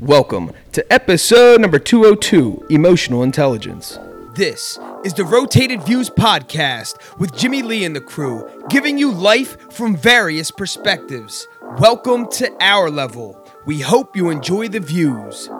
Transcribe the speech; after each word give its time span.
Welcome 0.00 0.52
to 0.72 0.90
episode 0.90 1.60
number 1.60 1.78
202 1.78 2.68
Emotional 2.70 3.22
Intelligence. 3.22 3.98
This 4.34 4.78
is 5.04 5.12
the 5.12 5.26
Rotated 5.26 5.82
Views 5.82 6.08
podcast 6.08 6.96
with 7.18 7.36
Jimmy 7.36 7.60
Lee 7.60 7.84
and 7.84 7.94
the 7.94 8.00
crew, 8.00 8.48
giving 8.70 8.96
you 8.96 9.12
life 9.12 9.70
from 9.70 9.94
various 9.94 10.50
perspectives. 10.50 11.46
Welcome 11.76 12.30
to 12.30 12.50
our 12.60 12.88
level. 12.88 13.46
We 13.66 13.80
hope 13.80 14.16
you 14.16 14.30
enjoy 14.30 14.68
the 14.68 14.80
views. 14.80 15.50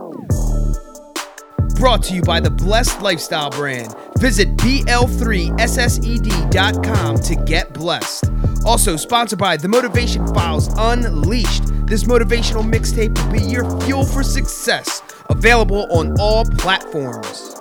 Brought 1.79 2.03
to 2.05 2.15
you 2.15 2.23
by 2.23 2.41
the 2.41 2.51
Blessed 2.51 3.03
Lifestyle 3.03 3.51
brand. 3.51 3.95
Visit 4.19 4.57
BL3SSED.com 4.57 7.19
to 7.19 7.37
get 7.45 7.75
blessed. 7.75 8.25
Also 8.65 8.97
sponsored 8.97 9.39
by 9.39 9.59
The 9.59 9.69
Motivation 9.69 10.27
Files 10.33 10.71
Unleashed. 10.79 11.65
This 11.91 12.05
motivational 12.05 12.63
mixtape 12.63 13.19
will 13.19 13.33
be 13.33 13.43
your 13.43 13.69
fuel 13.81 14.05
for 14.05 14.23
success. 14.23 15.03
Available 15.29 15.89
on 15.91 16.15
all 16.21 16.45
platforms. 16.45 17.57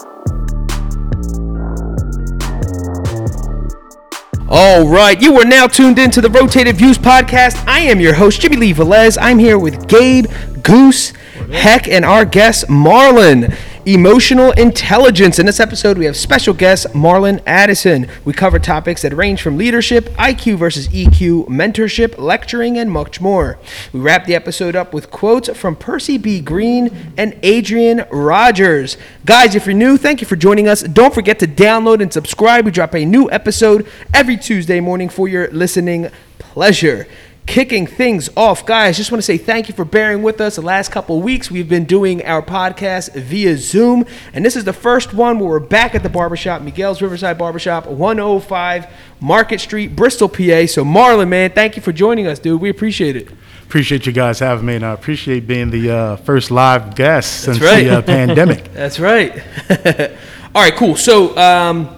All 4.47 4.87
right, 4.87 5.19
you 5.19 5.35
are 5.41 5.45
now 5.45 5.65
tuned 5.65 5.97
into 5.97 6.21
the 6.21 6.29
Rotated 6.29 6.75
Views 6.75 6.99
podcast. 6.99 7.67
I 7.67 7.79
am 7.79 7.99
your 7.99 8.13
host, 8.13 8.41
Jimmy 8.41 8.57
Lee 8.57 8.71
Velez. 8.71 9.17
I'm 9.19 9.39
here 9.39 9.57
with 9.57 9.87
Gabe, 9.87 10.27
Goose, 10.61 11.09
Heck, 11.51 11.87
and 11.87 12.05
our 12.05 12.23
guest, 12.23 12.67
Marlon. 12.67 13.51
Emotional 13.89 14.51
intelligence. 14.51 15.39
In 15.39 15.47
this 15.47 15.59
episode, 15.59 15.97
we 15.97 16.05
have 16.05 16.15
special 16.15 16.53
guest 16.53 16.85
Marlon 16.93 17.41
Addison. 17.47 18.07
We 18.23 18.33
cover 18.33 18.59
topics 18.59 19.01
that 19.01 19.13
range 19.13 19.41
from 19.41 19.57
leadership, 19.57 20.09
IQ 20.09 20.59
versus 20.59 20.87
EQ, 20.89 21.47
mentorship, 21.47 22.19
lecturing, 22.19 22.77
and 22.77 22.91
much 22.91 23.19
more. 23.19 23.57
We 23.91 23.99
wrap 23.99 24.27
the 24.27 24.35
episode 24.35 24.75
up 24.75 24.93
with 24.93 25.09
quotes 25.09 25.49
from 25.57 25.75
Percy 25.75 26.19
B. 26.19 26.39
Green 26.39 27.13
and 27.17 27.35
Adrian 27.41 28.05
Rogers. 28.11 28.95
Guys, 29.25 29.55
if 29.55 29.65
you're 29.65 29.73
new, 29.73 29.97
thank 29.97 30.21
you 30.21 30.27
for 30.27 30.35
joining 30.35 30.67
us. 30.67 30.83
Don't 30.83 31.15
forget 31.15 31.39
to 31.39 31.47
download 31.47 31.99
and 31.99 32.13
subscribe. 32.13 32.65
We 32.65 32.71
drop 32.71 32.93
a 32.93 33.03
new 33.03 33.27
episode 33.31 33.87
every 34.13 34.37
Tuesday 34.37 34.79
morning 34.79 35.09
for 35.09 35.27
your 35.27 35.47
listening 35.47 36.11
pleasure 36.37 37.07
kicking 37.45 37.87
things 37.87 38.29
off, 38.37 38.65
guys, 38.65 38.95
just 38.95 39.11
want 39.11 39.19
to 39.19 39.25
say 39.25 39.37
thank 39.37 39.67
you 39.67 39.73
for 39.73 39.83
bearing 39.83 40.21
with 40.21 40.39
us. 40.39 40.55
The 40.55 40.61
last 40.61 40.91
couple 40.91 41.19
weeks, 41.21 41.49
we've 41.49 41.67
been 41.67 41.85
doing 41.85 42.23
our 42.23 42.41
podcast 42.41 43.13
via 43.15 43.57
Zoom, 43.57 44.05
and 44.33 44.45
this 44.45 44.55
is 44.55 44.63
the 44.63 44.73
first 44.73 45.13
one 45.13 45.39
where 45.39 45.49
we're 45.49 45.59
back 45.59 45.95
at 45.95 46.03
the 46.03 46.09
barbershop, 46.09 46.61
Miguel's 46.61 47.01
Riverside 47.01 47.37
Barbershop, 47.37 47.87
105 47.87 48.87
Market 49.19 49.59
Street, 49.59 49.95
Bristol, 49.95 50.29
PA. 50.29 50.65
So, 50.67 50.83
Marlon, 50.85 51.27
man, 51.27 51.51
thank 51.51 51.75
you 51.75 51.81
for 51.81 51.91
joining 51.91 52.27
us, 52.27 52.39
dude. 52.39 52.61
We 52.61 52.69
appreciate 52.69 53.15
it. 53.15 53.29
Appreciate 53.63 54.05
you 54.05 54.11
guys 54.11 54.39
having 54.39 54.65
me, 54.65 54.75
and 54.75 54.85
I 54.85 54.93
appreciate 54.93 55.47
being 55.47 55.69
the 55.69 55.91
uh, 55.91 56.15
first 56.17 56.51
live 56.51 56.95
guest 56.95 57.41
since 57.41 57.59
right. 57.59 57.83
the 57.83 57.97
uh, 57.97 58.01
pandemic. 58.03 58.73
That's 58.73 58.99
right. 58.99 59.43
All 60.55 60.63
right, 60.63 60.75
cool. 60.75 60.95
So, 60.95 61.37
um, 61.37 61.95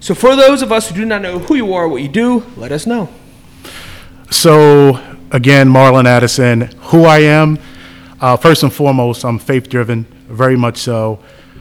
so 0.00 0.14
for 0.14 0.34
those 0.34 0.62
of 0.62 0.72
us 0.72 0.88
who 0.88 0.96
do 0.96 1.04
not 1.04 1.22
know 1.22 1.38
who 1.38 1.54
you 1.54 1.74
are, 1.74 1.86
what 1.86 2.02
you 2.02 2.08
do, 2.08 2.44
let 2.56 2.72
us 2.72 2.86
know. 2.86 3.08
So, 4.32 4.98
again, 5.30 5.68
Marlon 5.68 6.06
Addison, 6.06 6.62
who 6.90 7.04
I 7.04 7.18
am. 7.18 7.58
Uh, 8.20 8.36
first 8.36 8.62
and 8.62 8.72
foremost, 8.72 9.24
I'm 9.24 9.38
faith 9.38 9.68
driven, 9.68 10.04
very 10.28 10.56
much 10.56 10.78
so. 10.78 11.18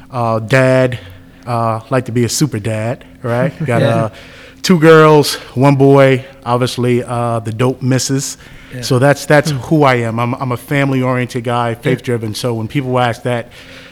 Uh, 0.09 0.39
dad, 0.39 0.97
uh, 1.45 1.81
like 1.89 2.05
to 2.05 2.11
be 2.13 2.23
a 2.23 2.29
super 2.29 2.59
dad, 2.59 3.05
right? 3.23 3.51
Got 3.65 3.81
Yeah. 3.81 3.87
uh, 4.05 4.15
two 4.61 4.79
girls, 4.79 5.35
one 5.55 5.75
boy, 5.75 6.25
obviously 6.45 7.03
uh, 7.03 7.39
the 7.39 7.51
dope 7.51 7.81
misses. 7.81 8.37
Yeah. 8.73 8.81
So 8.83 8.99
that's 8.99 9.25
that's 9.25 9.51
who 9.51 9.83
I 9.83 9.95
am. 9.95 10.17
I'm, 10.17 10.33
I'm 10.35 10.53
a 10.53 10.57
family 10.57 11.01
oriented 11.01 11.43
guy, 11.43 11.75
faith 11.75 12.03
driven. 12.03 12.33
So 12.33 12.53
when 12.53 12.69
people 12.69 12.97
ask 12.99 13.23
that, 13.23 13.51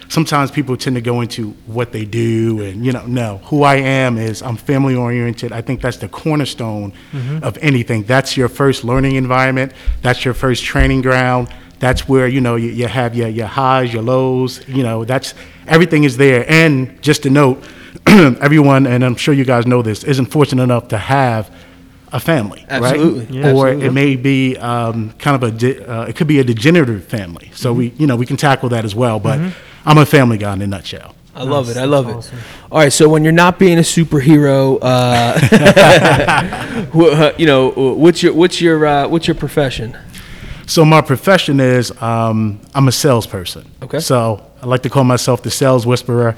sometimes 0.09 0.51
people 0.51 0.75
tend 0.75 0.95
to 0.95 1.01
go 1.01 1.21
into 1.21 1.51
what 1.67 1.91
they 1.91 2.03
do 2.03 2.61
and 2.63 2.85
you 2.85 2.91
know 2.91 3.05
no 3.05 3.37
who 3.45 3.63
i 3.63 3.75
am 3.75 4.17
is 4.17 4.41
i'm 4.41 4.57
family 4.57 4.95
oriented. 4.95 5.51
I 5.51 5.61
think 5.61 5.81
that's 5.81 5.97
the 5.97 6.09
cornerstone 6.09 6.93
of 7.43 7.57
anything. 7.61 8.03
That's 8.03 8.35
your 8.35 8.49
first 8.49 8.83
learning 8.83 9.15
environment. 9.15 9.71
That's 10.01 10.25
your 10.25 10.33
first 10.33 10.63
training 10.63 11.01
ground. 11.03 11.47
That's 11.79 12.09
where 12.09 12.27
you 12.27 12.41
know 12.41 12.55
you, 12.57 12.69
you 12.69 12.87
have 12.87 13.15
your, 13.15 13.29
your 13.29 13.47
highs 13.47 13.93
your 13.93 14.03
lows 14.03 14.67
you 14.67 14.83
know 14.83 15.05
that's 15.05 15.33
everything 15.67 16.03
is 16.03 16.17
there. 16.17 16.43
And 16.49 17.01
just 17.01 17.23
to 17.23 17.29
note 17.29 17.63
everyone 18.07 18.85
and 18.87 19.03
i'm 19.03 19.15
sure 19.15 19.33
you 19.33 19.45
guys 19.45 19.65
know 19.65 19.81
this 19.81 20.03
isn't 20.03 20.27
fortunate 20.27 20.63
enough 20.63 20.87
to 20.89 20.97
have 20.97 21.49
a 22.11 22.19
family 22.19 22.65
Absolutely. 22.69 23.19
right 23.25 23.29
Yeah, 23.31 23.53
or 23.53 23.67
absolutely. 23.67 23.85
it 23.87 23.93
may 23.93 24.15
be 24.15 24.57
um, 24.57 25.11
kind 25.19 25.35
of 25.35 25.43
a 25.43 25.51
de- 25.51 25.83
uh, 25.85 26.05
it 26.09 26.15
could 26.15 26.27
be 26.27 26.39
a 26.39 26.43
degenerative 26.43 27.03
family. 27.05 27.51
So 27.53 27.71
we 27.73 27.93
you 27.97 28.07
know 28.07 28.15
we 28.15 28.25
can 28.25 28.37
tackle 28.37 28.69
that 28.69 28.83
as 28.85 28.95
well. 28.95 29.19
But 29.19 29.39
i'm 29.85 29.97
a 29.97 30.05
family 30.05 30.37
guy 30.37 30.53
in 30.53 30.61
a 30.61 30.67
nutshell 30.67 31.15
I 31.35 31.43
love 31.43 31.69
it. 31.69 31.77
I 31.77 31.85
love 31.85 32.09
it. 32.09 32.33
All 32.69 32.79
right, 32.79 32.91
so 32.91 33.07
when 33.07 33.23
you're 33.23 33.31
not 33.31 33.57
being 33.59 33.77
a 33.77 33.81
superhero, 33.81 34.77
uh, 34.81 35.39
uh, 36.93 37.33
you 37.37 37.45
know, 37.45 37.69
what's 37.69 38.21
your 38.21 38.33
what's 38.33 38.59
your 38.59 38.85
uh, 38.85 39.07
what's 39.07 39.27
your 39.27 39.35
profession? 39.35 39.95
so 40.65 40.85
my 40.85 41.01
profession 41.01 41.59
is 41.59 41.91
um, 42.01 42.59
i'm 42.75 42.87
a 42.87 42.91
salesperson 42.91 43.65
Okay. 43.81 43.99
so 43.99 44.39
i 44.61 44.65
like 44.67 44.83
to 44.83 44.89
call 44.89 45.03
myself 45.03 45.41
the 45.41 45.49
sales 45.49 45.83
whisperer 45.85 46.35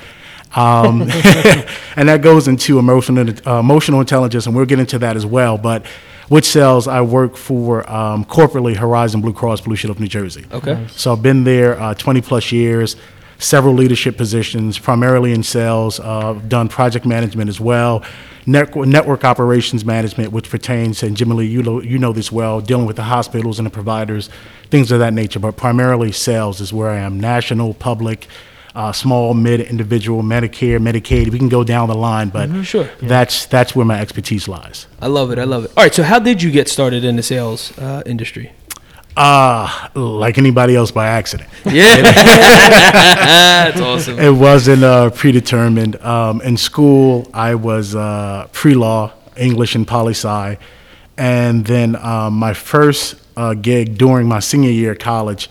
um, 0.55 1.01
and 1.97 2.07
that 2.07 2.21
goes 2.21 2.47
into 2.47 2.79
emotional 2.79 3.27
uh, 3.45 3.59
emotional 3.59 3.99
intelligence 3.99 4.45
and 4.45 4.55
we'll 4.55 4.65
get 4.65 4.79
into 4.79 4.97
that 4.99 5.17
as 5.17 5.25
well 5.25 5.57
but 5.57 5.85
with 6.29 6.45
sales 6.45 6.87
i 6.87 7.01
work 7.01 7.35
for 7.35 7.89
um, 7.91 8.23
corporately 8.23 8.73
horizon 8.75 9.19
blue 9.19 9.33
cross 9.33 9.59
blue 9.59 9.75
shield 9.75 9.91
of 9.95 9.99
new 9.99 10.07
jersey 10.07 10.45
Okay. 10.53 10.87
So 10.91 11.11
I've 11.11 11.21
been 11.23 11.43
there 11.43 11.77
uh, 11.79 11.93
20 11.95 12.21
plus 12.21 12.53
years, 12.53 12.95
several 13.41 13.73
leadership 13.73 14.17
positions, 14.17 14.79
primarily 14.79 15.33
in 15.33 15.43
sales. 15.43 15.99
Uh, 15.99 16.33
done 16.47 16.69
project 16.69 17.05
management 17.05 17.49
as 17.49 17.59
well, 17.59 18.03
network, 18.45 18.87
network 18.87 19.25
operations 19.25 19.83
management, 19.83 20.31
which 20.31 20.49
pertains, 20.49 21.03
and 21.03 21.17
Jimmy 21.17 21.35
Lee, 21.35 21.47
you 21.47 21.63
know, 21.63 21.81
you 21.81 21.97
know 21.97 22.13
this 22.13 22.31
well, 22.31 22.61
dealing 22.61 22.85
with 22.85 22.95
the 22.95 23.03
hospitals 23.03 23.59
and 23.59 23.65
the 23.65 23.71
providers, 23.71 24.29
things 24.69 24.91
of 24.91 24.99
that 24.99 25.13
nature. 25.13 25.39
But 25.39 25.57
primarily 25.57 26.11
sales 26.11 26.61
is 26.61 26.71
where 26.71 26.89
I 26.89 26.99
am, 26.99 27.19
national, 27.19 27.73
public. 27.73 28.27
Uh, 28.73 28.89
small, 28.93 29.33
mid, 29.33 29.59
individual, 29.59 30.23
Medicare, 30.23 30.79
Medicaid. 30.79 31.29
We 31.29 31.37
can 31.37 31.49
go 31.49 31.61
down 31.61 31.89
the 31.89 31.93
line, 31.93 32.29
but 32.29 32.63
sure. 32.63 32.89
that's 33.01 33.45
that's 33.47 33.75
where 33.75 33.85
my 33.85 33.99
expertise 33.99 34.47
lies. 34.47 34.87
I 35.01 35.07
love 35.07 35.29
it. 35.31 35.39
I 35.39 35.43
love 35.43 35.65
it. 35.65 35.73
All 35.75 35.83
right, 35.83 35.93
so 35.93 36.03
how 36.03 36.19
did 36.19 36.41
you 36.41 36.51
get 36.51 36.69
started 36.69 37.03
in 37.03 37.17
the 37.17 37.21
sales 37.21 37.77
uh, 37.77 38.01
industry? 38.05 38.53
Uh, 39.17 39.89
like 39.93 40.37
anybody 40.37 40.75
else 40.75 40.91
by 40.91 41.07
accident. 41.07 41.49
Yeah, 41.65 42.01
that's 42.01 43.81
awesome. 43.81 44.19
It 44.19 44.31
wasn't 44.33 44.83
uh, 44.83 45.09
predetermined. 45.09 45.97
Um, 45.97 46.41
in 46.41 46.55
school, 46.57 47.29
I 47.33 47.55
was 47.55 47.95
uh, 47.95 48.47
pre-law, 48.51 49.11
English 49.35 49.75
and 49.75 49.85
poli 49.87 50.13
sci, 50.13 50.57
and 51.17 51.65
then 51.65 51.95
um, 51.97 52.35
my 52.35 52.53
first 52.53 53.15
uh, 53.35 53.53
gig 53.53 53.97
during 53.97 54.27
my 54.27 54.39
senior 54.39 54.71
year 54.71 54.91
of 54.91 54.99
college 54.99 55.49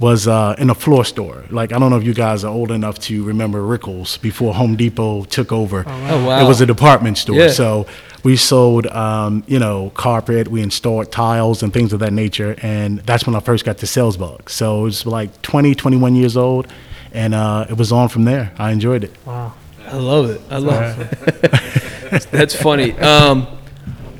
was 0.00 0.28
uh, 0.28 0.54
in 0.58 0.70
a 0.70 0.74
floor 0.74 1.04
store. 1.04 1.44
Like 1.50 1.72
I 1.72 1.78
don't 1.78 1.90
know 1.90 1.96
if 1.96 2.04
you 2.04 2.14
guys 2.14 2.44
are 2.44 2.52
old 2.52 2.70
enough 2.70 2.98
to 3.00 3.24
remember 3.24 3.60
Rickel's 3.62 4.18
before 4.18 4.54
Home 4.54 4.76
Depot 4.76 5.24
took 5.24 5.52
over. 5.52 5.84
Oh, 5.86 6.26
wow. 6.26 6.44
It 6.44 6.48
was 6.48 6.60
a 6.60 6.66
department 6.66 7.18
store, 7.18 7.36
Yeah. 7.36 7.48
so 7.48 7.86
we 8.22 8.36
sold, 8.36 8.86
um, 8.88 9.44
you 9.46 9.58
know, 9.58 9.90
carpet. 9.94 10.48
We 10.48 10.60
installed 10.62 11.12
tiles 11.12 11.62
and 11.62 11.72
things 11.72 11.92
of 11.92 12.00
that 12.00 12.12
nature, 12.12 12.56
and 12.62 12.98
that's 13.00 13.26
when 13.26 13.34
I 13.36 13.40
first 13.40 13.64
got 13.64 13.78
the 13.78 13.86
sales 13.86 14.16
bug. 14.16 14.50
So 14.50 14.80
it 14.80 14.82
was 14.82 15.06
like 15.06 15.40
20, 15.42 15.74
21 15.74 16.14
years 16.16 16.36
old, 16.36 16.66
and 17.12 17.34
uh, 17.34 17.66
it 17.70 17.76
was 17.78 17.92
on 17.92 18.08
from 18.08 18.24
there. 18.24 18.52
I 18.58 18.72
enjoyed 18.72 19.04
it. 19.04 19.12
Wow! 19.24 19.54
I 19.86 19.96
love 19.96 20.30
it. 20.30 20.40
I 20.50 20.58
love 20.58 20.98
it. 21.00 22.26
That's 22.32 22.54
funny. 22.54 22.92
Um, 22.98 23.46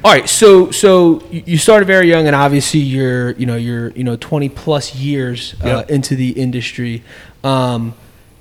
all 0.07 0.13
right, 0.13 0.29
so 0.29 0.71
so 0.71 1.21
you 1.33 1.59
started 1.59 1.87
very 1.87 2.09
young, 2.09 2.29
and 2.29 2.37
obviously 2.37 2.79
you're 2.79 3.33
you 3.33 3.45
know 3.45 3.57
you're 3.57 3.91
you 3.91 4.05
know 4.05 4.15
20 4.15 4.49
plus 4.51 4.95
years 4.95 5.57
uh, 5.65 5.67
Yep. 5.67 5.91
into 5.91 6.15
the 6.15 6.31
industry. 6.31 7.03
Um, 7.43 7.93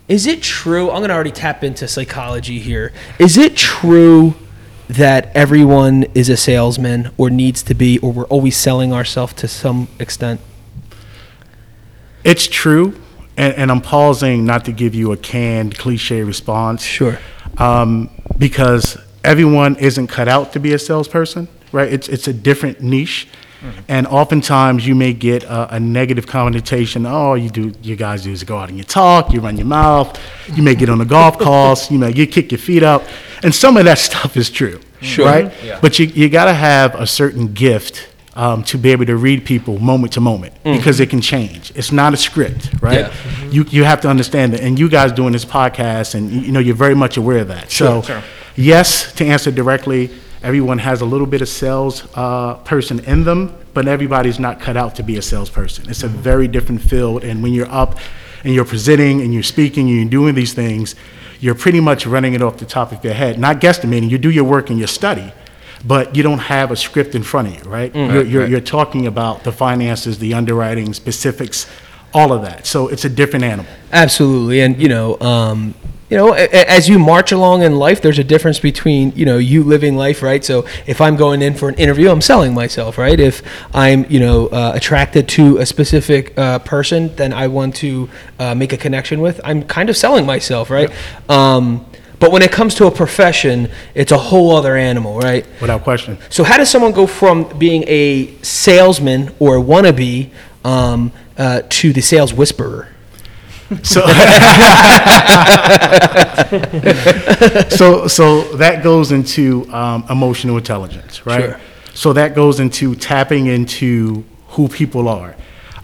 is 0.08 0.28
it 0.28 0.44
true? 0.44 0.92
I'm 0.92 1.02
gonna 1.02 1.16
already 1.16 1.32
tap 1.32 1.64
into 1.64 1.88
psychology 1.88 2.60
here. 2.60 2.94
Is 3.18 3.36
it 3.36 3.58
true 3.58 4.36
that 4.90 5.36
everyone 5.36 6.04
is 6.14 6.30
a 6.30 6.38
salesman 6.38 7.10
or 7.18 7.32
needs 7.32 7.64
to 7.64 7.74
be, 7.74 7.98
or 7.98 8.12
we're 8.12 8.26
always 8.26 8.56
selling 8.56 8.94
ourselves 8.94 9.34
to 9.34 9.48
some 9.48 9.88
extent? 10.00 10.42
It's 12.24 12.46
true, 12.46 12.94
and, 13.38 13.56
and 13.56 13.72
I'm 13.72 13.82
pausing 13.82 14.46
not 14.46 14.66
to 14.66 14.72
give 14.72 14.94
you 14.94 15.12
a 15.14 15.18
canned 15.18 15.80
cliche 15.80 16.22
response. 16.22 16.84
Sure. 16.84 17.18
um, 17.58 18.12
because 18.38 19.00
everyone 19.24 19.76
isn't 19.78 20.06
cut 20.06 20.28
out 20.28 20.54
to 20.54 20.60
be 20.60 20.72
a 20.74 20.78
salesperson, 20.78 21.48
right? 21.72 21.92
It's 21.92 22.08
it's 22.08 22.28
a 22.28 22.34
different 22.34 22.82
niche, 22.82 23.28
mm-hmm. 23.62 23.80
and 23.88 24.08
oftentimes 24.08 24.86
you 24.88 24.96
may 24.96 25.14
get 25.14 25.44
a, 25.44 25.76
a 25.76 25.80
negative 25.80 26.28
connotation. 26.28 27.06
Oh, 27.06 27.34
you 27.36 27.50
do, 27.50 27.74
you 27.82 27.96
guys 27.96 28.24
do 28.24 28.32
is 28.32 28.44
go 28.44 28.58
out 28.58 28.70
and 28.70 28.78
you 28.78 28.84
talk, 28.84 29.34
you 29.34 29.40
run 29.40 29.58
your 29.58 29.68
mouth, 29.68 30.20
you 30.54 30.64
may 30.64 30.76
get 30.76 30.90
on 30.90 30.98
the 30.98 31.06
golf 31.06 31.38
course, 31.40 31.92
you 31.92 31.98
know, 31.98 32.08
you 32.08 32.28
kick 32.28 32.52
your 32.52 32.60
feet 32.60 32.84
up, 32.84 33.04
and 33.44 33.54
some 33.54 33.78
of 33.78 33.86
that 33.86 33.98
stuff 34.10 34.38
is 34.38 34.50
true, 34.50 34.80
Sure. 35.02 35.26
right? 35.26 35.54
But 35.82 36.00
you 36.00 36.08
you 36.08 36.30
got 36.30 36.46
to 36.46 36.54
have 36.54 36.96
a 36.96 37.08
certain 37.08 37.54
gift 37.54 38.10
um, 38.36 38.64
to 38.64 38.78
be 38.78 38.92
able 38.92 39.06
to 39.06 39.16
read 39.16 39.46
people 39.46 39.80
moment 39.80 40.14
to 40.14 40.22
moment 40.22 40.54
mm-hmm. 40.56 40.78
because 40.78 41.00
it 41.00 41.10
can 41.10 41.22
change. 41.22 41.72
It's 41.76 41.92
not 41.92 42.14
a 42.14 42.18
script, 42.18 42.70
right? 42.82 43.00
Yeah. 43.00 43.10
Mm-hmm. 43.10 43.52
You 43.52 43.66
you 43.70 43.84
have 43.86 44.02
to 44.02 44.10
understand 44.10 44.54
that, 44.54 44.62
and 44.62 44.78
you 44.78 44.90
guys 44.90 45.12
doing 45.12 45.34
this 45.34 45.46
podcast, 45.46 46.16
and 46.16 46.30
you 46.30 46.42
you 46.42 46.52
know 46.52 46.60
you're 46.60 46.76
very 46.76 46.96
much 46.96 47.18
aware 47.18 47.40
of 47.40 47.48
that. 47.48 47.72
Sure, 47.72 48.04
so, 48.04 48.08
sure. 48.14 48.24
yes, 48.56 49.14
to 49.14 49.26
answer 49.26 49.52
directly, 49.52 50.12
everyone 50.46 50.78
has 50.78 51.02
a 51.02 51.06
little 51.06 51.26
bit 51.26 51.42
of 51.42 51.50
sales 51.50 52.08
uh, 52.14 52.54
person 52.66 53.00
in 53.06 53.24
them, 53.24 53.58
but 53.74 53.88
everybody's 53.88 54.40
not 54.40 54.60
cut 54.60 54.78
out 54.78 54.94
to 54.94 55.02
be 55.02 55.18
a 55.18 55.22
salesperson. 55.22 55.90
It's 55.90 56.04
a 56.04 56.08
very 56.08 56.48
different 56.48 56.82
field, 56.82 57.24
and 57.24 57.42
when 57.42 57.52
you're 57.52 57.72
up 57.72 57.98
and 58.44 58.54
you're 58.54 58.64
presenting 58.64 59.22
and 59.22 59.34
you're 59.34 59.42
speaking 59.42 59.90
and 59.90 59.98
you're 59.98 60.10
doing 60.10 60.36
these 60.36 60.54
things, 60.54 60.94
you're 61.40 61.56
pretty 61.56 61.80
much 61.80 62.06
running 62.06 62.36
it 62.36 62.44
off 62.44 62.58
the 62.58 62.66
top 62.66 62.92
of 62.92 63.04
your 63.04 63.16
head, 63.16 63.40
not 63.40 63.60
guesstimating. 63.60 64.08
You 64.08 64.20
do 64.20 64.30
your 64.30 64.44
work 64.44 64.70
and 64.70 64.78
your 64.78 64.88
study, 64.88 65.34
but 65.84 66.16
you 66.16 66.22
don't 66.22 66.40
have 66.40 66.70
a 66.70 66.76
script 66.76 67.16
in 67.16 67.24
front 67.24 67.48
of 67.48 67.56
you, 67.56 67.70
right? 67.70 67.94
You're, 67.96 68.24
you're, 68.24 68.42
right. 68.44 68.50
you're 68.52 68.62
talking 68.62 69.08
about 69.08 69.44
the 69.44 69.52
finances, 69.52 70.20
the 70.20 70.36
underwriting, 70.36 70.94
specifics, 70.94 71.68
all 72.14 72.32
of 72.32 72.44
that. 72.44 72.68
So 72.68 72.88
it's 72.88 73.04
a 73.04 73.10
different 73.10 73.46
animal. 73.46 73.72
Absolutely, 73.92 74.62
and 74.62 74.80
you 74.80 74.90
know, 74.90 75.20
um, 75.20 75.74
you 76.10 76.18
know, 76.18 76.34
a- 76.36 76.44
a- 76.46 76.70
as 76.70 76.88
you 76.88 77.00
march 77.00 77.32
along 77.32 77.64
in 77.64 77.80
life, 77.80 78.02
there's 78.02 78.20
a 78.20 78.24
difference 78.24 78.60
between 78.60 79.12
you 79.16 79.26
know 79.26 79.38
you 79.38 79.64
living 79.64 79.98
life, 79.98 80.22
right? 80.22 80.44
So 80.46 80.66
if 80.86 81.02
I'm 81.02 81.16
going 81.16 81.42
in 81.42 81.56
for 81.56 81.68
an 81.70 81.76
interview, 81.76 82.12
I'm 82.12 82.22
selling 82.22 82.54
myself, 82.54 82.98
right? 82.98 83.20
If 83.20 83.42
I'm 83.74 84.06
you 84.10 84.20
know 84.20 84.48
uh, 84.48 84.72
attracted 84.76 85.28
to 85.30 85.58
a 85.58 85.66
specific 85.66 86.38
uh, 86.38 86.60
person, 86.60 87.16
then 87.16 87.34
I 87.34 87.48
want 87.48 87.76
to 87.78 88.08
uh, 88.40 88.54
make 88.54 88.72
a 88.72 88.78
connection 88.78 89.20
with. 89.22 89.42
I'm 89.44 89.64
kind 89.64 89.90
of 89.90 89.98
selling 89.98 90.26
myself, 90.26 90.70
right? 90.70 90.92
Um, 91.28 91.86
but 92.20 92.32
when 92.32 92.42
it 92.44 92.52
comes 92.52 92.76
to 92.76 92.86
a 92.86 92.92
profession, 92.92 93.70
it's 93.94 94.12
a 94.12 94.18
whole 94.18 94.56
other 94.56 94.76
animal, 94.78 95.20
right? 95.20 95.46
Without 95.60 95.84
question. 95.84 96.18
So 96.30 96.44
how 96.44 96.58
does 96.58 96.70
someone 96.70 96.92
go 96.94 97.08
from 97.08 97.44
being 97.58 97.84
a 97.88 98.34
salesman 98.42 99.32
or 99.40 99.58
wannabe 99.58 100.30
um, 100.64 101.12
uh, 101.38 101.64
to 101.68 101.92
the 101.92 102.02
sales 102.02 102.34
whisperer? 102.34 102.88
So, 103.84 104.02
so, 107.70 108.08
so 108.08 108.42
that 108.58 108.82
goes 108.84 109.12
into 109.12 109.68
um, 109.74 110.06
emotional 110.10 110.58
intelligence, 110.58 111.26
right? 111.26 111.46
Sure. 111.46 111.60
So 111.94 112.14
that 112.14 112.36
goes 112.36 112.60
into 112.60 112.94
tapping 112.94 113.48
into 113.48 114.24
who 114.50 114.68
people 114.68 115.08
are. 115.08 115.36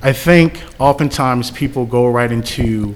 I 0.04 0.14
think 0.14 0.62
oftentimes 0.80 1.50
people 1.52 1.86
go 1.86 2.08
right 2.08 2.32
into 2.32 2.96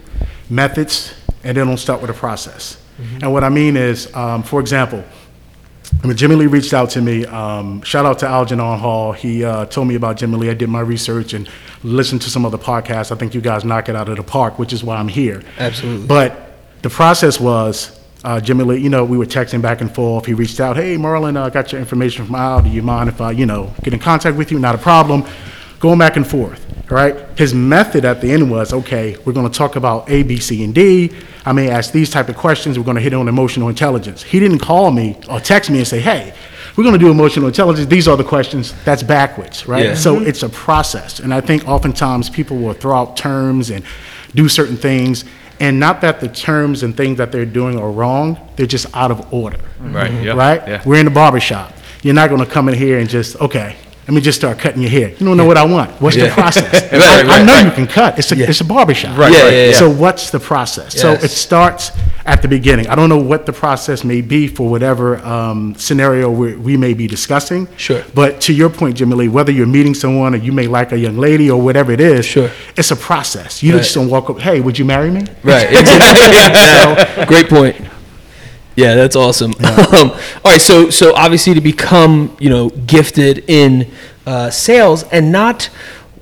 methods 0.49 1.13
and 1.43 1.57
they 1.57 1.63
don't 1.63 1.77
start 1.77 2.01
with 2.01 2.09
a 2.09 2.13
process. 2.13 2.77
And 3.21 3.33
what 3.33 3.43
I 3.43 3.49
mean 3.49 3.75
is, 3.75 4.13
um, 4.15 4.41
for 4.41 4.61
example, 4.61 5.03
when 6.01 6.15
Jimmy 6.17 6.35
Lee 6.35 6.47
reached 6.47 6.73
out 6.73 6.89
to 6.91 7.01
me, 7.01 7.25
um, 7.25 7.81
shout 7.81 8.05
out 8.05 8.19
to 8.19 8.27
Algernon 8.27 8.79
Hall. 8.79 9.11
He 9.11 9.43
uh, 9.43 9.65
told 9.65 9.87
me 9.87 9.95
about 9.95 10.17
Jimmy 10.17 10.37
Lee. 10.37 10.49
I 10.49 10.53
did 10.53 10.69
my 10.69 10.81
research 10.81 11.33
and 11.33 11.49
listened 11.83 12.21
to 12.23 12.29
some 12.29 12.45
other 12.45 12.57
podcasts. 12.57 13.11
I 13.11 13.15
think 13.15 13.33
you 13.33 13.41
guys 13.41 13.65
knock 13.65 13.89
it 13.89 13.95
out 13.95 14.09
of 14.09 14.17
the 14.17 14.23
park, 14.23 14.59
which 14.59 14.73
is 14.73 14.83
why 14.83 14.97
I'm 14.97 15.07
here. 15.07 15.41
Absolutely. 15.57 16.07
But 16.07 16.53
the 16.81 16.89
process 16.89 17.39
was 17.39 17.99
uh, 18.25 18.39
Jimmy 18.41 18.63
Lee, 18.63 18.77
you 18.79 18.89
know, 18.89 19.05
we 19.05 19.17
were 19.17 19.25
texting 19.25 19.61
back 19.61 19.81
and 19.81 19.93
forth. 19.93 20.25
He 20.25 20.33
reached 20.33 20.59
out, 20.59 20.75
hey, 20.75 20.97
Marlon, 20.97 21.37
I 21.37 21.51
got 21.51 21.71
your 21.71 21.79
information 21.79 22.25
from 22.25 22.33
Al. 22.33 22.63
Do 22.63 22.69
you 22.69 22.81
mind 22.81 23.07
if 23.07 23.21
I, 23.21 23.31
you 23.31 23.45
know, 23.45 23.71
get 23.83 23.93
in 23.93 23.99
contact 23.99 24.35
with 24.35 24.51
you? 24.51 24.57
Not 24.57 24.73
a 24.73 24.79
problem. 24.79 25.23
Going 25.79 25.99
back 25.99 26.15
and 26.15 26.25
forth, 26.25 26.65
all 26.91 26.97
right? 26.97 27.15
His 27.37 27.53
method 27.53 28.03
at 28.03 28.21
the 28.21 28.31
end 28.31 28.49
was, 28.49 28.73
okay, 28.73 29.15
we're 29.25 29.33
going 29.33 29.49
to 29.49 29.55
talk 29.55 29.75
about 29.75 30.09
A, 30.09 30.23
B, 30.23 30.39
C, 30.39 30.63
and 30.63 30.73
D. 30.73 31.11
I 31.45 31.51
may 31.53 31.69
ask 31.69 31.91
these 31.91 32.09
type 32.09 32.27
of 32.27 32.35
questions. 32.35 32.77
We're 32.77 32.85
going 32.85 32.95
to 32.95 33.01
hit 33.01 33.13
on 33.13 33.27
emotional 33.27 33.69
intelligence. 33.69 34.23
He 34.23 34.39
didn't 34.39 34.59
call 34.59 34.91
me 34.91 35.17
or 35.29 35.39
text 35.39 35.69
me 35.69 35.77
and 35.77 35.87
say, 35.87 35.99
hey, 35.99 36.33
we're 36.75 36.83
going 36.83 36.93
to 36.93 36.99
do 36.99 37.11
emotional 37.11 37.47
intelligence. 37.47 37.87
These 37.87 38.07
are 38.07 38.17
the 38.17 38.23
questions. 38.23 38.73
That's 38.83 39.03
backwards, 39.03 39.67
right? 39.67 39.85
Yeah. 39.85 39.95
So 39.95 40.15
mm-hmm. 40.15 40.27
it's 40.27 40.43
a 40.43 40.49
process. 40.49 41.19
And 41.19 41.33
I 41.33 41.41
think 41.41 41.67
oftentimes 41.67 42.29
people 42.29 42.57
will 42.57 42.73
throw 42.73 42.95
out 42.97 43.15
terms 43.15 43.69
and 43.69 43.85
do 44.33 44.49
certain 44.49 44.75
things. 44.75 45.23
And 45.59 45.79
not 45.79 46.01
that 46.01 46.19
the 46.19 46.27
terms 46.27 46.83
and 46.83 46.97
things 46.97 47.17
that 47.19 47.31
they're 47.31 47.45
doing 47.45 47.79
are 47.79 47.91
wrong, 47.91 48.37
they're 48.57 48.65
just 48.65 48.93
out 48.93 49.11
of 49.11 49.31
order. 49.33 49.59
Right, 49.79 50.11
mm-hmm. 50.11 50.23
yeah, 50.23 50.33
Right? 50.33 50.67
yeah. 50.67 50.83
We're 50.85 50.99
in 50.99 51.05
the 51.05 51.11
barber 51.11 51.39
shop. 51.39 51.73
You're 52.01 52.13
not 52.13 52.29
going 52.29 52.43
to 52.43 52.51
come 52.51 52.67
in 52.67 52.75
here 52.75 52.99
and 52.99 53.09
just, 53.09 53.37
okay, 53.37 53.77
let 54.07 54.13
me 54.13 54.21
just 54.21 54.37
start 54.39 54.59
cutting 54.59 54.81
your 54.81 54.91
hair. 54.91 55.09
You 55.09 55.25
don't 55.25 55.35
know 55.37 55.45
what 55.45 55.57
I 55.57 55.65
want. 55.65 55.89
What's 55.99 56.15
the 56.15 56.25
Yeah. 56.25 56.33
process? 56.35 56.71
Right, 56.91 57.01
I, 57.01 57.19
I 57.21 57.23
right, 57.23 57.45
know 57.45 57.53
right. 57.53 57.65
you 57.65 57.71
can 57.71 57.87
cut. 57.87 58.19
It's 58.19 58.31
a, 58.31 58.35
Yeah. 58.35 58.49
it's 58.49 58.61
a 58.61 58.63
barber 58.65 58.93
shop. 58.93 59.17
Right, 59.17 59.31
Yeah, 59.33 59.43
right, 59.43 59.53
yeah, 59.53 59.65
yeah. 59.67 59.73
So 59.73 59.89
what's 59.89 60.29
the 60.29 60.39
process? 60.39 60.93
So 60.99 61.11
Yes. 61.13 61.23
it 61.23 61.31
starts 61.31 61.91
at 62.25 62.41
the 62.43 62.47
beginning. 62.47 62.87
I 62.87 62.95
don't 62.95 63.09
know 63.09 63.17
what 63.17 63.45
the 63.47 63.53
process 63.53 64.03
may 64.03 64.21
be 64.21 64.47
for 64.47 64.69
whatever 64.69 65.17
um, 65.25 65.73
scenario 65.77 66.29
we, 66.29 66.55
we 66.55 66.77
may 66.77 66.93
be 66.93 67.07
discussing. 67.07 67.67
Sure. 67.77 68.03
But 68.13 68.41
to 68.41 68.53
your 68.53 68.69
point, 68.69 68.97
Jimmy 68.97 69.15
Lee, 69.15 69.27
whether 69.27 69.51
you're 69.51 69.65
meeting 69.67 69.93
someone 69.95 70.33
or 70.35 70.37
you 70.37 70.51
may 70.51 70.67
like 70.67 70.91
a 70.91 70.97
young 70.99 71.17
lady 71.17 71.49
or 71.49 71.59
whatever 71.61 71.91
it 71.91 71.99
is, 71.99 72.25
Sure. 72.25 72.51
it's 72.77 72.91
a 72.91 72.95
process. 72.95 73.63
You 73.63 73.73
Right. 73.73 73.81
just 73.81 73.95
don't 73.95 74.09
walk 74.09 74.29
up, 74.29 74.39
hey, 74.39 74.61
would 74.61 74.77
you 74.77 74.85
marry 74.85 75.09
me? 75.11 75.23
Right. 75.43 75.67
Exactly. 75.85 77.25
Great 77.25 77.49
point. 77.49 77.75
Yeah, 78.75 78.95
that's 78.95 79.15
awesome. 79.15 79.53
Um, 79.95 80.11
all 80.43 80.51
right, 80.51 80.61
so 80.61 80.89
so 80.89 81.13
obviously 81.15 81.53
to 81.53 81.61
become 81.61 82.35
you 82.39 82.49
know 82.49 82.69
gifted 82.69 83.45
in 83.49 83.89
uh, 84.25 84.49
sales 84.49 85.03
and 85.03 85.31
not. 85.31 85.69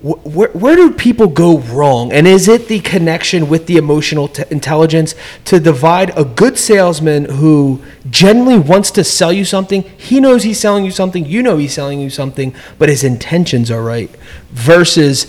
wh- 0.03 0.19
Where, 0.25 0.49
where 0.49 0.75
do 0.75 0.91
people 0.91 1.27
go 1.27 1.59
wrong? 1.59 2.11
And 2.11 2.27
is 2.27 2.47
it 2.47 2.67
the 2.67 2.79
connection 2.81 3.49
with 3.49 3.65
the 3.67 3.77
emotional 3.77 4.27
t- 4.27 4.43
intelligence 4.51 5.15
to 5.45 5.59
divide 5.59 6.15
a 6.17 6.25
good 6.25 6.59
salesman 6.59 7.25
who 7.25 7.81
generally 8.09 8.59
wants 8.59 8.91
to 8.91 9.03
sell 9.03 9.31
you 9.33 9.45
something? 9.45 9.83
He 9.97 10.19
knows 10.19 10.43
he's 10.43 10.59
selling 10.59 10.85
you 10.85 10.91
something, 10.91 11.25
you 11.25 11.41
know 11.41 11.57
he's 11.57 11.73
selling 11.73 11.99
you 11.99 12.09
something, 12.09 12.53
but 12.77 12.89
his 12.89 13.03
intentions 13.03 13.71
are 13.71 13.81
right, 13.81 14.09
versus 14.51 15.25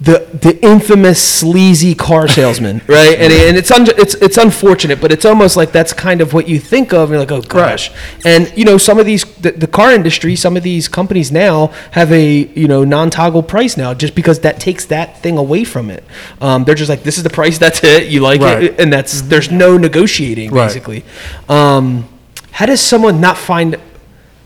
the 0.00 0.26
the 0.34 0.58
infamous 0.62 1.22
sleazy 1.22 1.94
car 1.94 2.26
salesman, 2.26 2.80
right? 2.88 3.16
And, 3.18 3.32
and 3.32 3.56
it's 3.56 3.70
un, 3.70 3.86
it's 3.96 4.14
it's 4.16 4.36
unfortunate, 4.36 5.00
but 5.00 5.12
it's 5.12 5.24
almost 5.24 5.56
like 5.56 5.70
that's 5.70 5.92
kind 5.92 6.20
of 6.20 6.32
what 6.32 6.48
you 6.48 6.58
think 6.58 6.92
of. 6.92 7.02
And 7.02 7.10
you're 7.10 7.18
like, 7.20 7.30
oh 7.32 7.40
gosh. 7.48 7.90
And 8.24 8.52
you 8.56 8.64
know, 8.64 8.76
some 8.76 8.98
of 8.98 9.06
these 9.06 9.24
the, 9.36 9.52
the 9.52 9.68
car 9.68 9.92
industry, 9.92 10.34
some 10.34 10.56
of 10.56 10.62
these 10.64 10.88
companies 10.88 11.30
now 11.30 11.68
have 11.92 12.10
a 12.12 12.28
you 12.54 12.66
know 12.66 12.82
non-toggle 12.84 13.44
price 13.44 13.76
now, 13.76 13.94
just 13.94 14.14
because 14.16 14.40
that 14.40 14.58
takes 14.58 14.84
that 14.86 15.22
thing 15.22 15.38
away 15.38 15.62
from 15.64 15.90
it. 15.90 16.02
Um, 16.40 16.64
they're 16.64 16.74
just 16.74 16.90
like, 16.90 17.04
this 17.04 17.16
is 17.16 17.22
the 17.22 17.30
price, 17.30 17.58
that's 17.58 17.82
it. 17.84 18.08
You 18.08 18.20
like 18.20 18.40
Right. 18.40 18.64
it, 18.64 18.80
and 18.80 18.92
that's 18.92 19.22
there's 19.22 19.50
no 19.52 19.78
negotiating 19.78 20.50
Right. 20.50 20.66
basically. 20.66 21.04
Um, 21.48 22.08
how 22.50 22.66
does 22.66 22.80
someone 22.80 23.20
not 23.20 23.38
find? 23.38 23.80